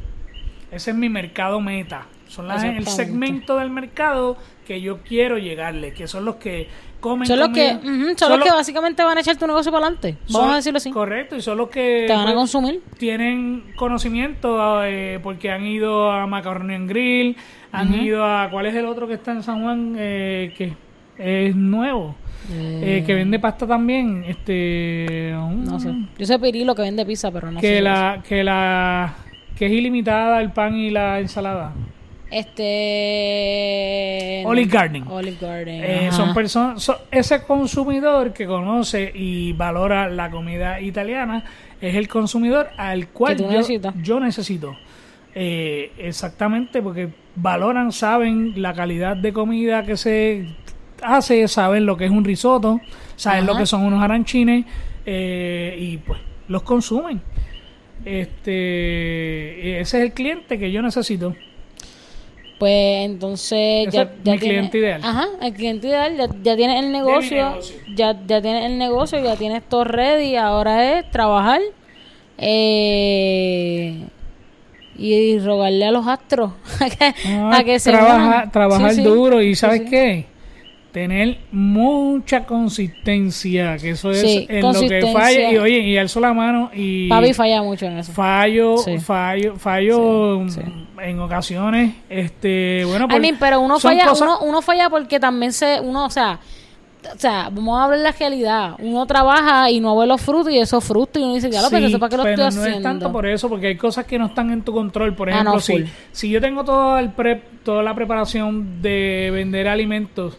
Ese 0.70 0.90
es 0.90 0.96
mi 0.96 1.08
mercado 1.08 1.60
meta. 1.62 2.06
Son 2.32 2.48
las- 2.48 2.64
el 2.64 2.86
segmento 2.86 3.56
del 3.58 3.68
mercado 3.70 4.36
que 4.66 4.80
yo 4.80 4.98
quiero 5.02 5.36
llegarle, 5.38 5.92
que 5.92 6.06
son 6.06 6.24
los 6.24 6.36
que 6.36 6.66
comen 7.00 7.26
Son 7.28 7.38
los 7.38 7.48
que, 7.50 7.74
ujú, 7.82 8.14
son 8.16 8.30
los 8.30 8.40
que 8.40 8.50
básicamente 8.50 9.02
van 9.02 9.18
a 9.18 9.20
echar 9.20 9.36
tu 9.36 9.46
negocio 9.46 9.70
para 9.70 9.86
adelante. 9.86 10.16
Vamos 10.30 10.32
son- 10.46 10.50
a 10.52 10.56
decirlo 10.56 10.76
así. 10.78 10.90
Correcto, 10.90 11.36
y 11.36 11.42
son 11.42 11.58
los 11.58 11.68
que 11.68 12.04
Te 12.06 12.12
van 12.12 12.22
a 12.22 12.24
pues, 12.26 12.34
consumir. 12.36 12.80
tienen 12.96 13.64
conocimiento 13.76 14.82
eh, 14.84 15.20
porque 15.22 15.50
han 15.50 15.66
ido 15.66 16.10
a 16.10 16.26
Macaroni 16.26 16.74
and 16.74 16.88
Grill, 16.88 17.36
han 17.70 17.92
ido 18.02 18.24
a... 18.24 18.48
¿Cuál 18.50 18.66
es 18.66 18.74
el 18.74 18.86
otro 18.86 19.06
que 19.08 19.14
está 19.14 19.32
en 19.32 19.42
San 19.42 19.62
Juan 19.62 19.94
eh, 19.98 20.54
que 20.56 20.74
es 21.18 21.54
nuevo? 21.54 22.14
Eh, 22.50 23.02
que 23.06 23.14
vende 23.14 23.38
pasta 23.40 23.66
también. 23.66 24.24
Este... 24.26 25.34
un- 25.36 25.64
No 25.64 25.78
sé. 25.80 25.92
Yo 26.18 26.24
sé 26.26 26.38
Pirilo 26.38 26.74
que 26.74 26.82
vende 26.82 27.04
pizza, 27.04 27.30
pero 27.30 27.50
no 27.50 27.60
sé. 27.60 27.66
que 27.66 27.76
si 27.78 27.82
la 27.82 28.22
que 28.26 28.42
la 28.44 29.14
que 29.56 29.66
es 29.66 29.72
ilimitada 29.72 30.40
el 30.40 30.50
pan 30.52 30.74
y 30.76 30.90
la 30.90 31.20
ensalada. 31.20 31.72
Este. 32.32 34.42
Olive 34.46 34.70
Garden. 34.70 35.04
Olive 35.08 35.36
Garden. 35.40 35.84
Eh, 35.84 36.08
son 36.12 36.34
personas, 36.34 36.82
so- 36.82 36.98
ese 37.10 37.42
consumidor 37.42 38.32
que 38.32 38.46
conoce 38.46 39.10
y 39.14 39.52
valora 39.52 40.08
la 40.08 40.30
comida 40.30 40.80
italiana 40.80 41.44
es 41.80 41.94
el 41.94 42.08
consumidor 42.08 42.70
al 42.76 43.08
cual 43.08 43.36
yo, 44.02 44.20
necesito. 44.20 44.76
Eh, 45.34 45.92
exactamente, 45.98 46.82
porque 46.82 47.08
valoran, 47.36 47.92
saben 47.92 48.60
la 48.60 48.74
calidad 48.74 49.16
de 49.16 49.32
comida 49.32 49.84
que 49.84 49.96
se 49.96 50.46
hace, 51.02 51.48
saben 51.48 51.86
lo 51.86 51.96
que 51.96 52.04
es 52.06 52.10
un 52.10 52.24
risotto, 52.24 52.80
saben 53.16 53.46
lo 53.46 53.56
que 53.56 53.66
son 53.66 53.82
unos 53.82 54.02
aranchines 54.02 54.64
eh, 55.04 55.76
y 55.78 55.96
pues 55.98 56.20
los 56.48 56.62
consumen. 56.62 57.20
Este, 58.04 59.80
ese 59.80 59.98
es 59.98 60.04
el 60.04 60.12
cliente 60.12 60.58
que 60.58 60.72
yo 60.72 60.82
necesito. 60.82 61.34
Pues 62.62 63.06
entonces 63.10 63.88
ya, 63.90 64.04
ya 64.04 64.04
mi 64.04 64.20
tiene- 64.22 64.38
cliente 64.38 64.78
ideal. 64.78 65.00
Ajá, 65.02 65.26
el 65.40 65.52
cliente 65.52 65.88
ideal, 65.88 66.16
ya, 66.16 66.28
ya 66.44 66.54
tienes 66.56 66.78
el 66.84 66.92
negocio, 66.92 67.48
negocio. 67.50 67.76
ya, 67.96 68.16
ya 68.24 68.40
tienes 68.40 68.66
el 68.66 68.78
negocio, 68.78 69.18
ya 69.18 69.34
tienes 69.34 69.64
todo 69.68 69.82
ready, 69.82 70.36
ahora 70.36 70.96
es 71.00 71.10
trabajar 71.10 71.60
eh, 72.38 74.04
y 74.96 75.38
rogarle 75.40 75.86
a 75.86 75.90
los 75.90 76.06
astros 76.06 76.52
a 76.80 76.88
que, 76.88 77.14
Ah, 77.26 77.56
a 77.58 77.64
que 77.64 77.80
trabaja- 77.80 78.50
trabajar 78.52 78.90
Sí, 78.90 78.96
sí. 78.98 79.02
duro 79.02 79.42
y 79.42 79.56
¿sabes 79.56 79.80
sí. 79.80 79.86
qué? 79.90 80.26
Tener 80.92 81.38
mucha 81.52 82.44
consistencia, 82.44 83.78
que 83.78 83.90
eso 83.90 84.10
es 84.10 84.20
Sí, 84.20 84.46
en 84.48 84.60
lo 84.60 84.72
que 84.78 85.10
falla. 85.12 85.50
Y 85.52 85.56
oye, 85.56 85.78
y 85.80 85.96
alzo 85.96 86.20
la 86.20 86.34
mano 86.34 86.70
y 86.74 87.08
Papi 87.08 87.32
falla 87.32 87.62
mucho 87.62 87.86
en 87.86 87.98
eso. 87.98 88.12
fallo, 88.12 88.76
Sí. 88.76 88.98
fallo, 88.98 89.56
fallo 89.56 90.44
Sí, 90.50 90.60
en 91.02 91.18
ocasiones. 91.18 91.94
Este, 92.10 92.84
bueno, 92.84 93.06
I 93.06 93.08
por- 93.08 93.20
mean, 93.20 93.36
pero 93.40 93.60
uno 93.60 93.78
falla, 93.80 94.06
cosas- 94.06 94.22
uno, 94.28 94.38
uno 94.40 94.60
falla 94.60 94.90
porque 94.90 95.18
también 95.18 95.52
se, 95.54 95.80
uno, 95.80 96.04
o 96.04 96.10
sea, 96.10 96.38
o 97.02 97.18
sea, 97.18 97.48
vamos 97.50 97.80
a 97.80 97.84
hablar 97.84 97.98
la 98.00 98.12
realidad. 98.12 98.74
Uno 98.78 99.06
trabaja 99.06 99.70
y 99.70 99.80
no 99.80 99.96
ve 99.96 100.06
los 100.06 100.20
frutos 100.20 100.52
y 100.52 100.58
esos 100.58 100.84
frutos 100.84 101.20
y 101.20 101.24
uno 101.24 101.34
dice, 101.34 101.50
ya 101.50 101.62
lo 101.62 101.68
Sí, 101.68 101.74
pero 101.74 101.86
eso 101.86 101.98
para 101.98 102.10
qué 102.10 102.16
lo 102.18 102.22
pero 102.24 102.32
estoy 102.34 102.44
no 102.44 102.48
haciendo. 102.60 102.76
es 102.78 102.82
tanto 102.82 103.10
por 103.10 103.26
eso, 103.26 103.48
porque 103.48 103.68
hay 103.68 103.76
cosas 103.76 104.04
que 104.04 104.18
no 104.18 104.26
están 104.26 104.50
en 104.52 104.62
tu 104.62 104.72
control. 104.72 105.14
Por 105.14 105.28
Ah, 105.30 105.32
ejemplo, 105.32 105.54
no, 105.54 105.60
si, 105.60 105.84
si 106.12 106.28
yo 106.28 106.40
tengo 106.40 106.64
todo 106.64 106.98
el 106.98 107.10
prep, 107.12 107.62
toda 107.64 107.82
la 107.82 107.94
preparación 107.94 108.82
de 108.82 109.30
vender 109.32 109.66
alimentos 109.68 110.36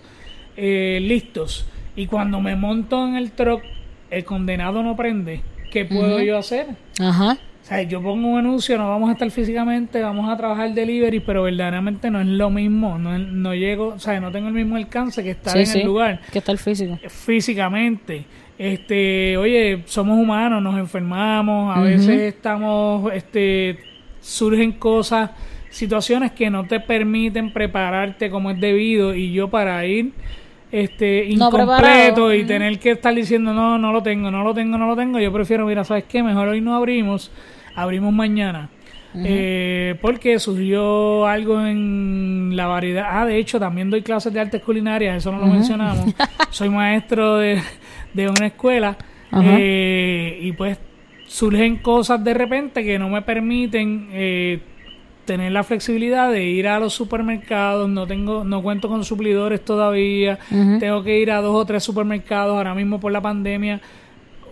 eh, 0.57 0.99
listos 1.01 1.65
y 1.95 2.07
cuando 2.07 2.41
me 2.41 2.55
monto 2.55 3.05
en 3.07 3.15
el 3.15 3.31
truck 3.31 3.61
el 4.09 4.23
condenado 4.23 4.83
no 4.83 4.95
prende, 4.95 5.41
¿qué 5.71 5.85
puedo 5.85 6.21
yo 6.21 6.37
hacer? 6.37 6.67
Ajá. 6.99 7.37
O 7.61 7.65
sea, 7.65 7.81
yo 7.83 8.01
pongo 8.01 8.27
un 8.27 8.39
anuncio, 8.39 8.77
no 8.77 8.89
vamos 8.89 9.09
a 9.09 9.13
estar 9.13 9.31
físicamente, 9.31 10.01
vamos 10.01 10.29
a 10.29 10.35
trabajar 10.35 10.73
delivery, 10.73 11.21
pero 11.21 11.43
verdaderamente 11.43 12.11
no 12.11 12.19
es 12.19 12.27
lo 12.27 12.49
mismo, 12.49 12.97
no, 12.99 13.17
no 13.17 13.55
llego, 13.55 13.87
o 13.95 13.99
sea, 13.99 14.19
no 14.19 14.31
tengo 14.31 14.49
el 14.49 14.53
mismo 14.53 14.75
alcance 14.75 15.23
que 15.23 15.31
estar 15.31 15.53
Sí, 15.53 15.59
en 15.59 15.65
sí, 15.67 15.79
el 15.79 15.85
lugar 15.87 16.19
Que 16.31 16.39
está 16.39 16.51
el 16.51 16.57
físico. 16.57 16.99
físicamente. 17.07 18.25
Este, 18.57 19.35
oye, 19.37 19.81
somos 19.85 20.19
humanos, 20.19 20.61
nos 20.61 20.77
enfermamos, 20.77 21.75
a 21.75 21.81
veces 21.81 22.19
estamos, 22.33 23.11
este, 23.13 23.79
surgen 24.21 24.73
cosas, 24.73 25.31
situaciones 25.69 26.31
que 26.33 26.49
no 26.49 26.65
te 26.67 26.79
permiten 26.79 27.51
prepararte 27.51 28.29
como 28.29 28.51
es 28.51 28.59
debido 28.59 29.15
y 29.15 29.33
yo 29.33 29.49
para 29.49 29.85
ir 29.85 30.11
este 30.73 31.25
incompleto 31.25 32.33
y 32.33 32.45
tener 32.45 32.79
que 32.79 32.91
estar 32.91 33.13
diciendo 33.13 33.53
no, 33.53 33.77
no 33.77 33.93
lo 33.93 34.01
tengo, 34.01 34.31
no 34.31 34.43
lo 34.43 34.55
tengo, 34.55 34.75
no 34.75 34.87
lo 34.87 34.95
tengo, 34.95 35.19
yo 35.19 35.31
prefiero, 35.31 35.67
mira, 35.67 35.83
¿sabes 35.83 36.05
qué? 36.05 36.23
Mejor 36.23 36.47
hoy 36.47 36.61
no 36.61 36.75
abrimos, 36.75 37.31
abrimos 37.75 38.11
mañana. 38.11 38.69
Eh, 39.15 39.95
porque 40.01 40.39
surgió 40.39 41.27
algo 41.27 41.63
en 41.63 42.55
la 42.55 42.65
variedad. 42.65 43.05
Ah, 43.07 43.27
de 43.27 43.37
hecho, 43.37 43.59
también 43.59 43.91
doy 43.91 44.01
clases 44.01 44.33
de 44.33 44.39
artes 44.39 44.63
culinarias, 44.63 45.17
eso 45.17 45.31
no 45.31 45.37
lo 45.37 45.45
mencionamos. 45.45 46.11
Soy 46.49 46.69
maestro 46.69 47.37
de, 47.37 47.61
de 48.11 48.27
una 48.27 48.47
escuela 48.47 48.97
eh, 49.43 50.39
y 50.41 50.53
pues 50.53 50.79
surgen 51.27 51.77
cosas 51.77 52.23
de 52.23 52.33
repente 52.33 52.83
que 52.83 52.97
no 52.97 53.09
me 53.09 53.21
permiten 53.21 54.09
eh, 54.11 54.59
tener 55.25 55.51
la 55.51 55.63
flexibilidad 55.63 56.31
de 56.31 56.43
ir 56.45 56.67
a 56.67 56.79
los 56.79 56.93
supermercados. 56.93 57.89
No 57.89 58.05
tengo, 58.07 58.43
no 58.43 58.61
cuento 58.61 58.89
con 58.89 59.03
suplidores 59.05 59.63
todavía. 59.63 60.37
Tengo 60.79 61.03
que 61.03 61.19
ir 61.19 61.31
a 61.31 61.41
dos 61.41 61.55
o 61.55 61.65
tres 61.65 61.83
supermercados 61.83 62.55
ahora 62.57 62.73
mismo 62.75 62.99
por 62.99 63.11
la 63.11 63.21
pandemia. 63.21 63.79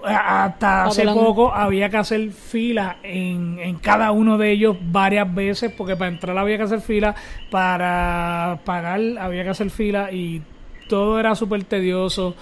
Hasta 0.03 0.85
hace 0.85 1.01
Hablando. 1.01 1.23
poco 1.23 1.53
había 1.53 1.87
que 1.89 1.97
hacer 1.97 2.31
fila 2.31 2.97
en, 3.03 3.59
en 3.59 3.75
cada 3.77 4.11
uno 4.11 4.39
de 4.39 4.49
ellos 4.51 4.75
varias 4.81 5.31
veces, 5.33 5.71
porque 5.77 5.95
para 5.95 6.09
entrar 6.09 6.35
había 6.37 6.57
que 6.57 6.63
hacer 6.63 6.81
fila, 6.81 7.13
para 7.51 8.59
pagar 8.65 8.99
había 9.19 9.43
que 9.43 9.49
hacer 9.49 9.69
fila 9.69 10.11
y 10.11 10.41
todo 10.89 11.19
era 11.19 11.35
súper 11.35 11.63
tedioso, 11.65 12.35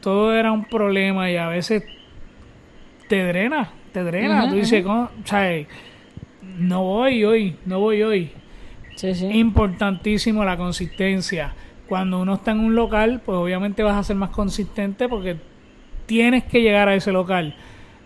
todo 0.00 0.34
era 0.34 0.50
un 0.50 0.64
problema 0.64 1.30
y 1.30 1.36
a 1.36 1.46
veces 1.46 1.84
te 3.08 3.24
drena, 3.24 3.70
te 3.92 4.02
drena. 4.02 4.40
Ujú, 4.44 4.48
Tú 4.50 4.54
dices, 4.56 4.82
¿cómo? 4.84 5.02
O 5.04 5.26
sea, 5.26 5.50
no 6.58 6.82
voy 6.82 7.24
hoy, 7.24 7.56
no 7.66 7.80
voy 7.80 8.02
hoy. 8.02 8.32
Sí, 8.96 9.14
sí. 9.14 9.26
Importantísimo 9.26 10.44
la 10.44 10.56
consistencia. 10.56 11.54
Cuando 11.88 12.20
uno 12.20 12.34
está 12.34 12.52
en 12.52 12.60
un 12.60 12.74
local, 12.74 13.20
pues 13.24 13.36
obviamente 13.36 13.82
vas 13.82 13.96
a 13.96 14.04
ser 14.04 14.16
más 14.16 14.30
consistente 14.30 15.08
porque 15.08 15.36
tienes 16.06 16.44
que 16.44 16.62
llegar 16.62 16.88
a 16.88 16.94
ese 16.94 17.12
local. 17.12 17.54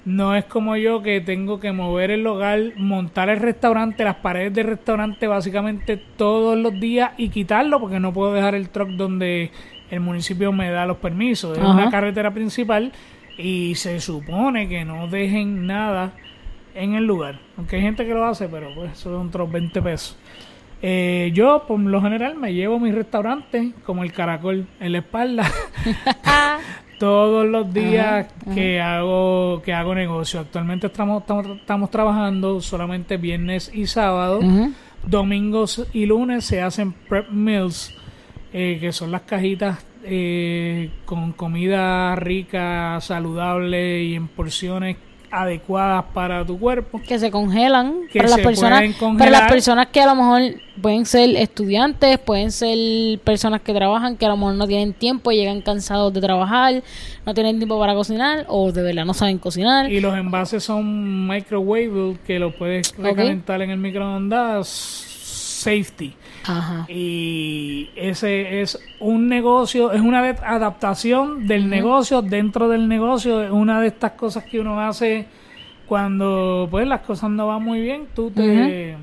No 0.05 0.35
es 0.35 0.47
como 0.47 0.77
yo 0.77 1.03
que 1.03 1.21
tengo 1.21 1.61
que 1.61 1.73
mover 1.73 2.11
el 2.11 2.23
local, 2.23 2.73
montar 2.77 3.29
el 3.29 3.41
restaurante, 3.41 4.05
las 4.05 4.17
paredes 4.17 4.55
del 4.55 4.67
restaurante 4.69 5.27
básicamente 5.27 5.97
todos 6.17 6.57
los 6.57 6.81
días 6.81 7.11
y 7.19 7.29
quitarlo 7.29 7.79
porque 7.79 8.01
no 8.01 8.13
puedo 8.13 8.33
dejar 8.33 8.55
el 8.55 8.71
truck 8.71 8.89
donde 8.91 9.51
el 9.91 10.01
municipio 10.01 10.51
me 10.53 10.71
da 10.71 10.87
los 10.87 10.97
permisos. 10.97 11.59
Es 11.59 11.65
una 11.65 11.91
carretera 11.91 12.33
principal 12.33 12.93
y 13.37 13.75
se 13.75 14.01
supone 14.01 14.69
que 14.69 14.85
no 14.85 15.09
dejen 15.09 15.67
nada 15.67 16.13
en 16.79 16.95
el 16.95 17.05
lugar. 17.05 17.41
Aunque 17.57 17.77
hay 17.77 17.83
gente 17.83 18.07
que 18.07 18.15
lo 18.15 18.25
hace, 18.25 18.49
pero 18.49 18.75
pues 18.75 18.97
son 18.99 19.29
otros 19.29 19.51
20 19.51 19.83
pesos. 19.83 20.17
Eh, 20.81 21.31
yo, 21.35 21.65
por 21.67 21.81
lo 21.81 22.01
general, 22.01 22.37
me 22.37 22.55
llevo 22.55 22.79
mis 22.79 22.95
restaurantes 22.95 23.75
como 23.85 24.05
el 24.05 24.13
caracol 24.13 24.67
en 24.79 24.93
la 24.93 24.99
espalda 24.99 25.51
todos 26.99 27.47
los 27.47 27.73
días 27.73 28.33
que 28.55 28.81
hago 28.81 29.61
que 29.65 29.73
hago 29.73 29.95
negocio. 29.95 30.41
Actualmente 30.41 30.87
estamos, 30.87 31.25
estamos, 31.61 31.91
trabajando 31.91 32.61
solamente 32.61 33.17
viernes 33.17 33.71
y 33.75 33.87
sábado. 33.87 34.41
Domingos 35.05 35.87
y 35.93 36.07
lunes 36.07 36.45
se 36.45 36.61
hacen 36.61 36.93
prep 36.93 37.31
meals, 37.31 37.95
eh, 38.53 38.79
que 38.81 38.93
son 38.93 39.11
las 39.11 39.23
cajitas 39.23 39.85
eh, 40.05 40.91
con 41.05 41.33
comida 41.33 42.15
rica, 42.17 43.01
saludable 43.01 44.03
y 44.05 44.15
en 44.15 44.29
porciones 44.29 44.97
adecuadas 45.31 46.05
para 46.15 46.45
tu 46.45 46.59
cuerpo. 46.59 47.01
Que 47.07 47.19
se 47.19 47.31
congelan 47.31 47.95
para, 48.13 48.29
las 48.29 48.41
personas, 48.41 48.83
para 49.19 49.31
las 49.31 49.51
personas 49.51 49.87
que 49.89 50.01
a 50.01 50.07
lo 50.07 50.15
mejor 50.15 50.61
pueden 50.81 51.07
ser 51.07 51.37
estudiantes, 51.37 52.19
pueden 52.19 52.53
ser 52.53 53.19
personas 53.21 53.61
que 53.63 53.73
trabajan, 53.75 54.17
que 54.17 54.27
a 54.27 54.29
lo 54.29 54.37
mejor 54.37 54.55
no 54.55 54.67
tienen 54.67 54.93
tiempo, 54.93 55.31
llegan 55.33 55.61
cansados 55.61 56.13
de 56.13 56.21
trabajar, 56.21 56.83
no 57.27 57.35
tienen 57.35 57.59
tiempo 57.59 57.79
para 57.79 57.95
cocinar 57.95 58.45
o 58.49 58.73
de 58.73 58.83
verdad 58.83 59.05
no 59.05 59.15
saben 59.15 59.39
cocinar. 59.39 59.91
Y 59.91 60.01
los 60.01 60.17
envases 60.17 60.65
son 60.65 61.27
microwave 61.27 62.17
que 62.27 62.39
lo 62.39 62.57
puedes 62.57 62.97
recalentar 62.97 63.63
en 63.63 63.71
el 63.71 63.79
microondas 63.79 64.69
safety. 64.69 66.15
Y 66.89 67.91
ese 67.97 68.61
es 68.61 68.79
un 69.01 69.29
negocio, 69.29 69.93
es 69.93 70.01
una 70.01 70.21
adaptación 70.21 71.47
del 71.47 71.69
negocio 71.69 72.23
dentro 72.23 72.69
del 72.69 72.89
negocio, 72.89 73.43
es 73.43 73.51
una 73.51 73.81
de 73.81 73.89
estas 73.89 74.13
cosas 74.13 74.45
que 74.45 74.61
uno 74.61 74.81
hace 74.81 75.27
cuando 75.87 76.69
pues 76.71 76.87
las 76.87 77.01
cosas 77.01 77.31
no 77.31 77.47
van 77.47 77.63
muy 77.63 77.81
bien, 77.81 78.07
tú 78.15 78.31
te... 78.31 78.97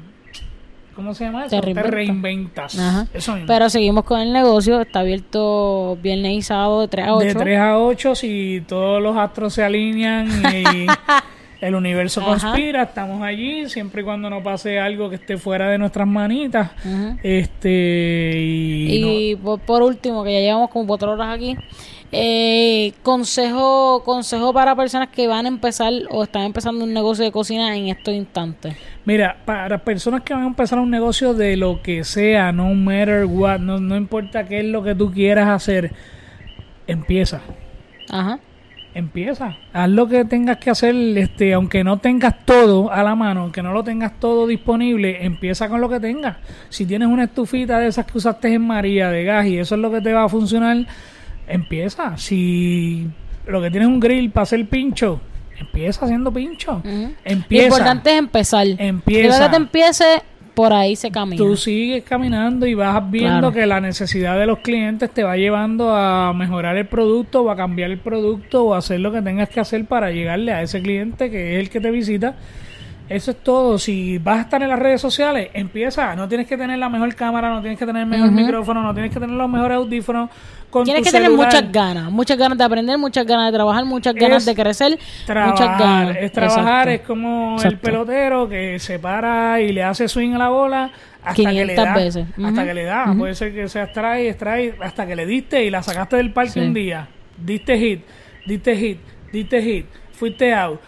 ¿Cómo 0.95 1.13
se 1.13 1.25
llama 1.25 1.45
eso? 1.45 1.59
Te, 1.59 1.73
reinventas. 1.73 2.79
Pero 3.45 3.69
seguimos 3.69 4.05
con 4.05 4.21
el 4.21 4.31
negocio. 4.31 4.79
Está 4.79 5.01
abierto 5.01 5.97
viernes 6.01 6.31
y 6.31 6.41
sábado 6.41 6.81
de 6.81 6.87
3 6.87 7.07
a 7.07 7.15
8. 7.15 7.27
De 7.27 7.33
3 7.35 7.59
a 7.59 7.79
8, 7.79 8.15
si 8.15 8.63
todos 8.65 9.01
los 9.01 9.17
astros 9.17 9.53
se 9.53 9.63
alinean 9.63 10.29
y 10.29 10.87
el 11.61 11.75
universo 11.75 12.23
conspira, 12.23 12.83
estamos 12.83 13.21
allí, 13.21 13.69
siempre 13.69 14.01
y 14.01 14.05
cuando 14.05 14.29
no 14.29 14.43
pase 14.43 14.79
algo 14.79 15.09
que 15.09 15.15
esté 15.15 15.37
fuera 15.37 15.69
de 15.69 15.77
nuestras 15.77 16.07
manitas. 16.07 16.71
Este 17.23 18.33
y, 18.37 19.35
por, 19.65 19.81
último, 19.81 20.23
que 20.23 20.33
ya 20.33 20.39
llevamos 20.39 20.69
como 20.69 20.85
cuatro 20.87 21.11
horas 21.13 21.35
aquí, 21.35 21.57
eh, 22.11 22.93
consejo, 23.03 24.03
consejo 24.03 24.53
para 24.53 24.75
personas 24.75 25.09
que 25.09 25.27
van 25.27 25.45
a 25.45 25.49
empezar 25.49 25.91
o 26.09 26.23
están 26.23 26.43
empezando 26.43 26.83
un 26.83 26.93
negocio 26.93 27.23
de 27.23 27.31
cocina 27.31 27.75
en 27.75 27.87
estos 27.87 28.13
instantes. 28.13 28.75
Mira, 29.05 29.37
para 29.45 29.83
personas 29.83 30.21
que 30.21 30.33
van 30.33 30.43
a 30.43 30.47
empezar 30.47 30.79
un 30.79 30.91
negocio 30.91 31.33
de 31.33 31.57
lo 31.57 31.81
que 31.81 32.03
sea, 32.03 32.51
no 32.51 32.73
matter 32.73 33.25
what, 33.25 33.59
no, 33.59 33.79
no 33.79 33.95
importa 33.95 34.45
qué 34.45 34.59
es 34.59 34.65
lo 34.65 34.83
que 34.83 34.95
tú 34.95 35.11
quieras 35.11 35.47
hacer, 35.49 35.93
empieza. 36.87 37.41
Ajá 38.09 38.39
empieza. 38.95 39.57
Haz 39.73 39.89
lo 39.89 40.07
que 40.07 40.25
tengas 40.25 40.57
que 40.57 40.71
hacer, 40.71 40.95
este, 40.95 41.53
aunque 41.53 41.83
no 41.83 41.99
tengas 41.99 42.45
todo 42.45 42.91
a 42.91 43.03
la 43.03 43.13
mano, 43.13 43.41
aunque 43.41 43.61
no 43.61 43.73
lo 43.73 43.83
tengas 43.83 44.19
todo 44.19 44.47
disponible, 44.47 45.23
empieza 45.23 45.69
con 45.69 45.81
lo 45.81 45.89
que 45.89 45.99
tengas. 45.99 46.37
Si 46.69 46.85
tienes 46.85 47.09
una 47.09 47.25
estufita 47.25 47.77
de 47.77 47.87
esas 47.87 48.05
que 48.05 48.17
usaste 48.17 48.53
en 48.53 48.65
María 48.65 49.09
de 49.09 49.23
gas 49.25 49.45
y 49.45 49.59
eso 49.59 49.75
es 49.75 49.81
lo 49.81 49.91
que 49.91 50.01
te 50.01 50.13
va 50.13 50.23
a 50.23 50.29
funcionar, 50.29 50.87
empieza. 51.45 52.17
Si 52.17 53.07
lo 53.45 53.61
que 53.61 53.69
tienes 53.69 53.89
es 53.89 53.93
un 53.93 53.99
grill 53.99 54.31
para 54.31 54.43
hacer 54.43 54.65
pincho, 54.67 55.19
empieza 55.59 56.05
haciendo 56.05 56.31
pincho. 56.31 56.81
Empieza. 57.25 57.67
Lo 57.67 57.75
importante 57.75 58.11
es 58.13 58.17
empezar. 58.17 58.65
Empieza. 58.77 59.43
que 59.43 59.49
te 59.49 59.57
empiece 59.57 60.23
por 60.55 60.73
ahí 60.73 60.95
se 60.95 61.11
camina. 61.11 61.37
Tú 61.37 61.55
sigues 61.57 62.03
caminando 62.03 62.65
y 62.65 62.73
vas 62.73 63.11
viendo 63.11 63.51
que 63.51 63.65
la 63.65 63.81
necesidad 63.81 64.39
de 64.39 64.45
los 64.45 64.59
clientes 64.59 65.11
te 65.11 65.23
va 65.23 65.35
llevando 65.35 65.93
a 65.93 66.33
mejorar 66.33 66.77
el 66.77 66.87
producto 66.87 67.43
o 67.43 67.51
a 67.51 67.55
cambiar 67.55 67.91
el 67.91 67.99
producto 67.99 68.63
o 68.63 68.73
a 68.73 68.77
hacer 68.77 69.01
lo 69.01 69.11
que 69.11 69.21
tengas 69.21 69.49
que 69.49 69.59
hacer 69.59 69.85
para 69.85 70.11
llegarle 70.11 70.53
a 70.53 70.61
ese 70.61 70.81
cliente 70.81 71.29
que 71.29 71.55
es 71.55 71.59
el 71.59 71.69
que 71.69 71.81
te 71.81 71.91
visita 71.91 72.35
eso 73.07 73.31
es 73.31 73.37
todo. 73.37 73.77
Si 73.77 74.17
vas 74.17 74.39
a 74.39 74.41
estar 74.41 74.63
en 74.63 74.69
las 74.69 74.79
redes 74.79 74.99
sociales, 74.99 75.49
empieza. 75.53 76.15
No 76.15 76.27
tienes 76.27 76.47
que 76.47 76.57
tener 76.57 76.79
la 76.79 76.89
mejor 76.89 77.13
cámara, 77.13 77.49
no 77.49 77.61
tienes 77.61 77.77
que 77.77 77.85
tener 77.85 78.03
el 78.03 78.07
mejor 78.07 78.31
micrófono, 78.31 78.81
no 78.81 78.93
tienes 78.93 79.13
que 79.13 79.19
tener 79.19 79.35
los 79.35 79.49
mejores 79.49 79.77
audífonos. 79.77 80.29
Con 80.71 80.83
tienes 80.83 81.03
que 81.03 81.11
tener 81.11 81.29
muchas 81.29 81.71
ganas, 81.71 82.11
muchas 82.11 82.37
ganas 82.37 82.57
de 82.57 82.63
aprender, 82.63 82.97
muchas 82.97 83.25
ganas 83.25 83.51
de 83.51 83.57
trabajar, 83.57 83.85
muchas 83.85 84.13
ganas 84.15 84.43
de 84.43 84.55
crecer, 84.55 84.99
muchas 85.27 85.79
ganas. 85.79 86.17
Es 86.19 86.31
trabajar, 86.31 86.89
es 86.89 87.01
como 87.01 87.57
el 87.63 87.77
pelotero 87.77 88.49
que 88.49 88.79
se 88.79 88.99
para 88.99 89.61
y 89.61 89.71
le 89.71 89.83
hace 89.83 90.07
swing 90.07 90.33
a 90.33 90.37
la 90.39 90.49
bola 90.49 90.91
hasta 91.23 91.51
que 91.51 91.65
le 91.65 91.75
da. 91.75 91.93
Veces. 91.93 92.25
Hasta 92.43 92.65
que 92.65 92.73
le 92.73 92.83
da. 92.83 93.13
Puede 93.17 93.35
ser 93.35 93.53
que 93.53 93.69
sea 93.69 93.83
strike, 93.85 94.31
strike, 94.33 94.81
hasta 94.81 95.05
que 95.05 95.15
le 95.15 95.25
diste 95.25 95.63
y 95.63 95.69
la 95.69 95.81
sacaste 95.83 96.17
del 96.17 96.33
parque 96.33 96.59
un 96.59 96.73
día. 96.73 97.07
Diste 97.37 97.77
hit, 97.77 98.01
diste 98.45 98.75
hit, 98.75 98.99
diste 99.31 99.61
hit, 99.61 99.85
fuiste 100.11 100.53
out, 100.53 100.79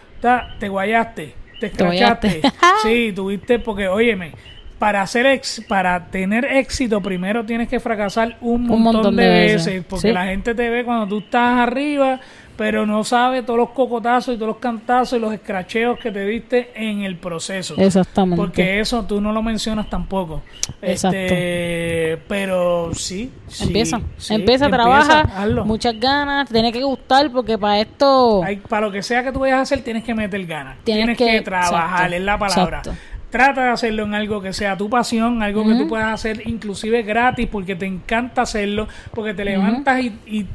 te 0.58 0.68
guayaste 0.68 1.37
te 1.58 1.66
escrachaste. 1.66 2.40
sí, 2.82 3.12
tuviste, 3.14 3.58
porque, 3.58 3.88
óyeme, 3.88 4.32
para 4.78 5.02
hacer 5.02 5.26
ex, 5.26 5.62
para 5.66 6.06
tener 6.06 6.44
éxito 6.44 7.00
primero 7.00 7.44
tienes 7.44 7.68
que 7.68 7.80
fracasar 7.80 8.36
un, 8.40 8.64
montón, 8.66 9.16
de, 9.16 9.28
veces, 9.28 9.84
porque 9.88 10.12
la 10.12 10.26
gente 10.26 10.54
te 10.54 10.68
ve 10.70 10.84
cuando 10.84 11.06
tú 11.06 11.18
estás 11.18 11.58
arriba 11.58 12.20
pero 12.58 12.86
no 12.86 13.04
sabe 13.04 13.44
todos 13.44 13.56
los 13.56 13.70
cocotazos 13.70 14.34
y 14.34 14.36
todos 14.36 14.48
los 14.48 14.56
cantazos 14.56 15.16
y 15.16 15.20
los 15.20 15.32
escracheos 15.32 15.96
que 16.00 16.10
te 16.10 16.26
diste 16.26 16.72
en 16.74 17.02
el 17.02 17.16
proceso. 17.16 17.76
Exactamente. 17.78 18.36
Porque 18.36 18.80
eso 18.80 19.04
tú 19.04 19.20
no 19.20 19.32
lo 19.32 19.44
mencionas 19.44 19.88
tampoco. 19.88 20.42
Exacto. 20.82 21.16
Este, 21.16 22.18
pero 22.26 22.92
sí, 22.94 23.30
Empieza, 23.60 24.00
empieza, 24.28 24.68
trabaja, 24.68 25.46
muchas 25.64 26.00
ganas, 26.00 26.48
tiene 26.48 26.72
que 26.72 26.82
gustar 26.82 27.30
porque 27.30 27.56
para 27.56 27.78
esto... 27.78 28.42
para 28.68 28.86
lo 28.86 28.92
que 28.92 29.04
sea 29.04 29.22
que 29.22 29.30
tú 29.30 29.38
vayas 29.38 29.58
a 29.58 29.60
hacer 29.60 29.84
tienes 29.84 30.02
que 30.02 30.14
meter 30.16 30.44
ganas. 30.44 30.78
Tienes, 30.82 31.16
que, 31.16 31.40
trabajar, 31.42 32.12
es 32.12 32.20
la 32.20 32.36
palabra. 32.36 32.82
Trata 33.30 33.64
de 33.64 33.70
hacerlo 33.70 34.04
en 34.04 34.14
algo 34.14 34.40
que 34.40 34.52
sea 34.52 34.76
tu 34.76 34.88
pasión, 34.88 35.42
algo 35.42 35.66
que 35.66 35.74
tú 35.74 35.86
puedas 35.86 36.12
hacer 36.14 36.48
inclusive 36.48 37.02
gratis 37.02 37.46
porque 37.50 37.76
te 37.76 37.84
encanta 37.84 38.42
hacerlo, 38.42 38.88
porque 39.12 39.34
te 39.34 39.44
levantas 39.44 40.00
y 40.00 40.46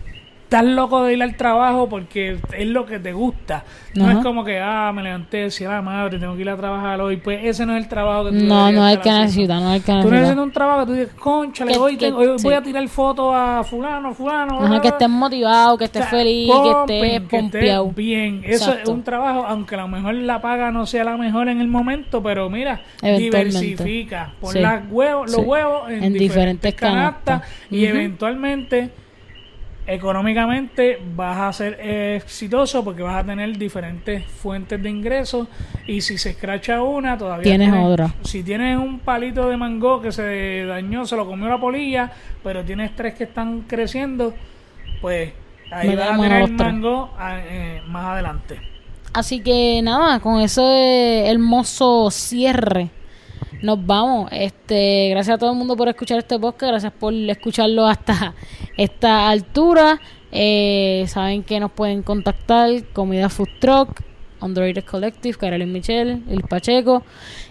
estás 0.54 0.70
loco 0.70 1.04
de 1.04 1.14
ir 1.14 1.24
al 1.24 1.36
trabajo 1.36 1.90
porque 1.90 2.38
es 2.56 2.68
lo 2.68 2.86
que 2.86 3.00
te 3.00 3.12
gusta. 3.12 3.64
No 3.96 4.10
es 4.10 4.18
como 4.20 4.44
que, 4.44 4.60
ah, 4.60 4.92
me 4.94 5.02
levanté, 5.02 5.38
decía 5.38 5.70
la 5.70 5.82
madre, 5.82 6.20
tengo 6.20 6.36
que 6.36 6.42
ir 6.42 6.50
a 6.50 6.58
trabajar 6.58 7.02
hoy. 7.02 7.18
Pues 7.18 7.40
ese 7.44 7.66
no 7.66 7.76
es 7.76 7.84
el 7.84 7.90
trabajo 7.90 8.26
que 8.26 8.38
tú 8.38 8.46
No, 8.46 8.72
no 8.72 8.88
es 8.88 9.00
que 9.00 9.12
necesitas, 9.12 9.62
no 9.62 9.74
es 9.74 9.84
que 9.84 9.92
necesitas. 9.92 10.04
Tú 10.04 10.12
necesitas 10.12 10.44
un 10.44 10.52
trabajo 10.52 10.80
que 10.82 10.86
tú 10.86 10.94
dices, 10.94 11.14
concha, 11.16 11.66
hoy, 11.80 11.98
hoy 12.04 12.36
voy 12.42 12.54
a 12.54 12.62
tirar 12.62 12.88
fotos 12.88 13.34
a 13.36 13.64
fulano, 13.64 14.14
fulano. 14.14 14.80
que 14.82 14.88
estés 14.90 15.10
motivado, 15.10 15.78
que 15.78 15.86
estés 15.86 16.06
feliz, 16.06 16.52
que 16.88 16.94
estés 16.94 17.22
pompeado. 17.22 17.92
bien, 17.92 18.42
eso 18.46 18.74
es 18.74 18.88
un 18.88 19.04
trabajo, 19.04 19.46
aunque 19.48 19.74
a 19.74 19.80
lo 19.80 19.88
mejor 19.88 20.14
la 20.16 20.40
paga 20.40 20.72
no 20.72 20.86
sea 20.86 21.04
la 21.04 21.18
mejor 21.18 21.50
en 21.50 21.62
el 21.62 21.68
momento, 21.68 22.22
pero 22.22 22.50
mira, 22.50 22.82
diversifica. 23.02 24.34
Pon 24.40 24.62
las 24.62 24.84
huevos, 24.92 25.32
los 25.32 25.46
huevos 25.46 25.90
en, 25.90 26.14
diferentes, 26.14 26.76
canastas, 26.76 27.42
y 27.72 27.86
eventualmente 27.86 29.03
económicamente 29.86 31.02
vas 31.16 31.40
a 31.40 31.54
ser 31.54 31.80
exitoso 31.82 32.84
porque 32.84 33.02
vas 33.02 33.24
a 33.24 33.26
tener 33.26 33.58
diferentes 33.58 34.26
fuentes 34.26 34.82
de 34.82 34.90
ingresos 34.90 35.48
y 35.86 36.02
si 36.02 36.18
se 36.18 36.32
escracha 36.32 36.82
una 36.82 37.18
todavía 37.18 37.44
tienes, 37.44 37.74
otra. 37.74 38.14
Si 38.22 38.44
tienes 38.44 38.78
un 38.78 39.00
palito 39.00 39.50
de 39.50 39.58
mango 39.58 40.02
que 40.02 40.12
se 40.12 40.66
dañó 40.66 41.06
se 41.06 41.16
lo 41.16 41.26
comió 41.26 41.50
la 41.50 41.60
polilla 41.60 42.12
pero 42.42 42.64
tienes 42.64 42.96
tres 42.96 43.14
que 43.16 43.26
están 43.26 43.62
creciendo 43.62 44.34
pues 45.02 45.34
ahí 45.70 45.96
vas 45.96 46.12
a 46.12 46.22
tener 46.22 46.42
el 46.44 46.54
mango 46.54 47.12
ah, 47.18 47.40
eh, 47.40 47.82
más 47.88 48.06
adelante. 48.06 48.60
Así 49.14 49.42
que 49.42 49.82
nada 49.84 50.20
con 50.20 50.40
ese 50.40 51.30
hermoso 51.30 52.10
cierre 52.10 52.90
nos 53.64 53.84
vamos. 53.84 54.30
Este, 54.32 55.08
gracias 55.10 55.36
a 55.36 55.38
todo 55.40 55.52
el 55.52 55.58
mundo 55.58 55.76
por 55.76 55.88
escuchar 55.88 56.20
este 56.20 56.38
podcast, 56.38 56.72
gracias 56.72 56.92
por 56.92 57.14
escucharlo 57.14 57.88
hasta 57.88 58.36
esta 58.78 59.30
altura. 59.30 60.00
Eh, 60.32 61.06
saben 61.08 61.44
que 61.44 61.60
nos 61.60 61.72
pueden 61.72 62.04
contactar, 62.04 62.70
Comida 62.92 63.30
Food 63.30 63.50
Truck, 63.60 64.02
Underrated 64.42 64.84
Collective, 64.84 65.38
Carolyn 65.38 65.72
Michelle, 65.72 66.20
El 66.30 66.42
Pacheco. 66.44 67.04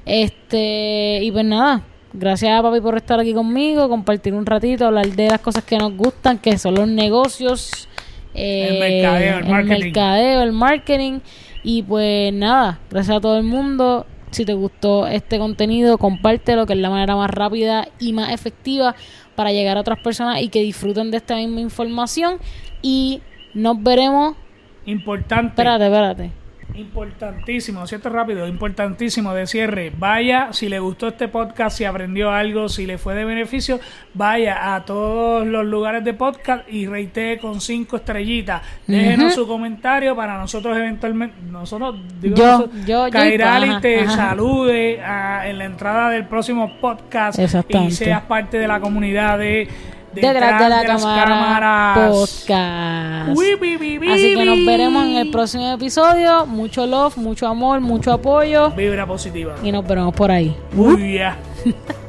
Este, 0.04 1.20
y 1.22 1.32
pues 1.32 1.46
nada, 1.46 1.82
gracias 2.12 2.58
a 2.58 2.62
papi 2.62 2.82
por 2.82 2.94
estar 2.96 3.18
aquí 3.18 3.32
conmigo, 3.32 3.88
compartir 3.88 4.34
un 4.34 4.44
ratito, 4.44 4.86
hablar 4.86 5.06
de 5.06 5.28
las 5.28 5.40
cosas 5.40 5.64
que 5.64 5.78
nos 5.78 5.96
gustan, 5.96 6.38
que 6.38 6.58
son 6.58 6.74
los 6.74 6.88
negocios, 6.88 7.88
el 8.34 8.78
mercadeo, 8.78 9.38
el, 9.38 9.46
marketing. 9.46 9.84
mercadeo, 9.84 10.42
el 10.42 10.52
marketing. 10.52 11.20
Y 11.64 11.82
pues 11.84 12.34
nada, 12.34 12.80
gracias 12.90 13.16
a 13.16 13.20
todo 13.20 13.38
el 13.38 13.44
mundo. 13.44 14.04
Si 14.32 14.44
te 14.44 14.54
gustó 14.54 15.06
este 15.06 15.38
contenido, 15.38 15.98
compártelo, 15.98 16.66
que 16.66 16.72
es 16.72 16.78
la 16.78 16.90
manera 16.90 17.16
más 17.16 17.30
rápida 17.30 17.88
y 18.00 18.12
más 18.12 18.32
efectiva 18.32 18.94
para 19.34 19.52
llegar 19.52 19.76
a 19.76 19.80
otras 19.80 20.00
personas 20.00 20.40
y 20.40 20.48
que 20.48 20.62
disfruten 20.62 21.10
de 21.10 21.18
esta 21.18 21.36
misma 21.36 21.60
información. 21.60 22.38
Y 22.80 23.20
nos 23.54 23.82
veremos 23.82 24.34
importante. 24.86 25.48
Espérate, 25.48 25.84
espérate. 25.84 26.41
Importantísimo, 26.74 27.86
¿cierto? 27.86 28.08
Rápido, 28.08 28.46
importantísimo 28.46 29.34
de 29.34 29.46
cierre. 29.46 29.92
Vaya, 29.96 30.52
si 30.52 30.68
le 30.68 30.78
gustó 30.78 31.08
este 31.08 31.28
podcast, 31.28 31.76
si 31.76 31.84
aprendió 31.84 32.30
algo, 32.30 32.68
si 32.68 32.86
le 32.86 32.98
fue 32.98 33.14
de 33.14 33.24
beneficio, 33.24 33.80
vaya 34.14 34.74
a 34.74 34.84
todos 34.84 35.46
los 35.46 35.64
lugares 35.66 36.04
de 36.04 36.14
podcast 36.14 36.68
y 36.70 36.86
reitee 36.86 37.38
con 37.38 37.60
cinco 37.60 37.96
estrellitas. 37.96 38.62
Déjenos 38.86 39.34
su 39.34 39.46
comentario 39.46 40.16
para 40.16 40.38
nosotros 40.38 40.76
eventualmente, 40.76 41.36
nosotros, 41.50 41.96
digo, 42.20 42.36
Yo, 42.36 42.46
nosotros, 42.46 42.86
yo, 42.86 43.08
yo, 43.08 43.18
ajá, 43.18 43.80
te 43.80 44.00
ajá. 44.00 44.16
salude 44.16 45.00
ah, 45.02 45.42
en 45.46 45.58
la 45.58 45.64
entrada 45.64 46.10
del 46.10 46.26
próximo 46.26 46.78
podcast 46.80 47.38
y 47.38 47.90
seas 47.90 48.22
parte 48.22 48.58
de 48.58 48.68
la 48.68 48.80
comunidad 48.80 49.38
de 49.38 49.68
Detrás 50.14 50.60
de 50.60 50.68
la 50.68 50.82
las 50.82 51.02
cámara 51.02 51.24
cámaras. 51.24 51.98
podcast. 52.10 53.38
Uy, 53.38 53.54
bi, 53.60 53.76
bi, 53.76 53.98
bi, 53.98 54.12
Así 54.12 54.34
que 54.34 54.44
nos 54.44 54.64
veremos 54.66 55.06
en 55.06 55.16
el 55.16 55.30
próximo 55.30 55.72
episodio. 55.72 56.46
Mucho 56.46 56.86
love, 56.86 57.16
mucho 57.16 57.46
amor, 57.46 57.80
mucho 57.80 58.12
apoyo. 58.12 58.70
Vibra 58.70 59.06
positiva. 59.06 59.54
Y 59.62 59.72
nos 59.72 59.86
veremos 59.86 60.14
por 60.14 60.30
ahí. 60.30 60.54
Uy, 60.76 61.14
ya. 61.14 61.36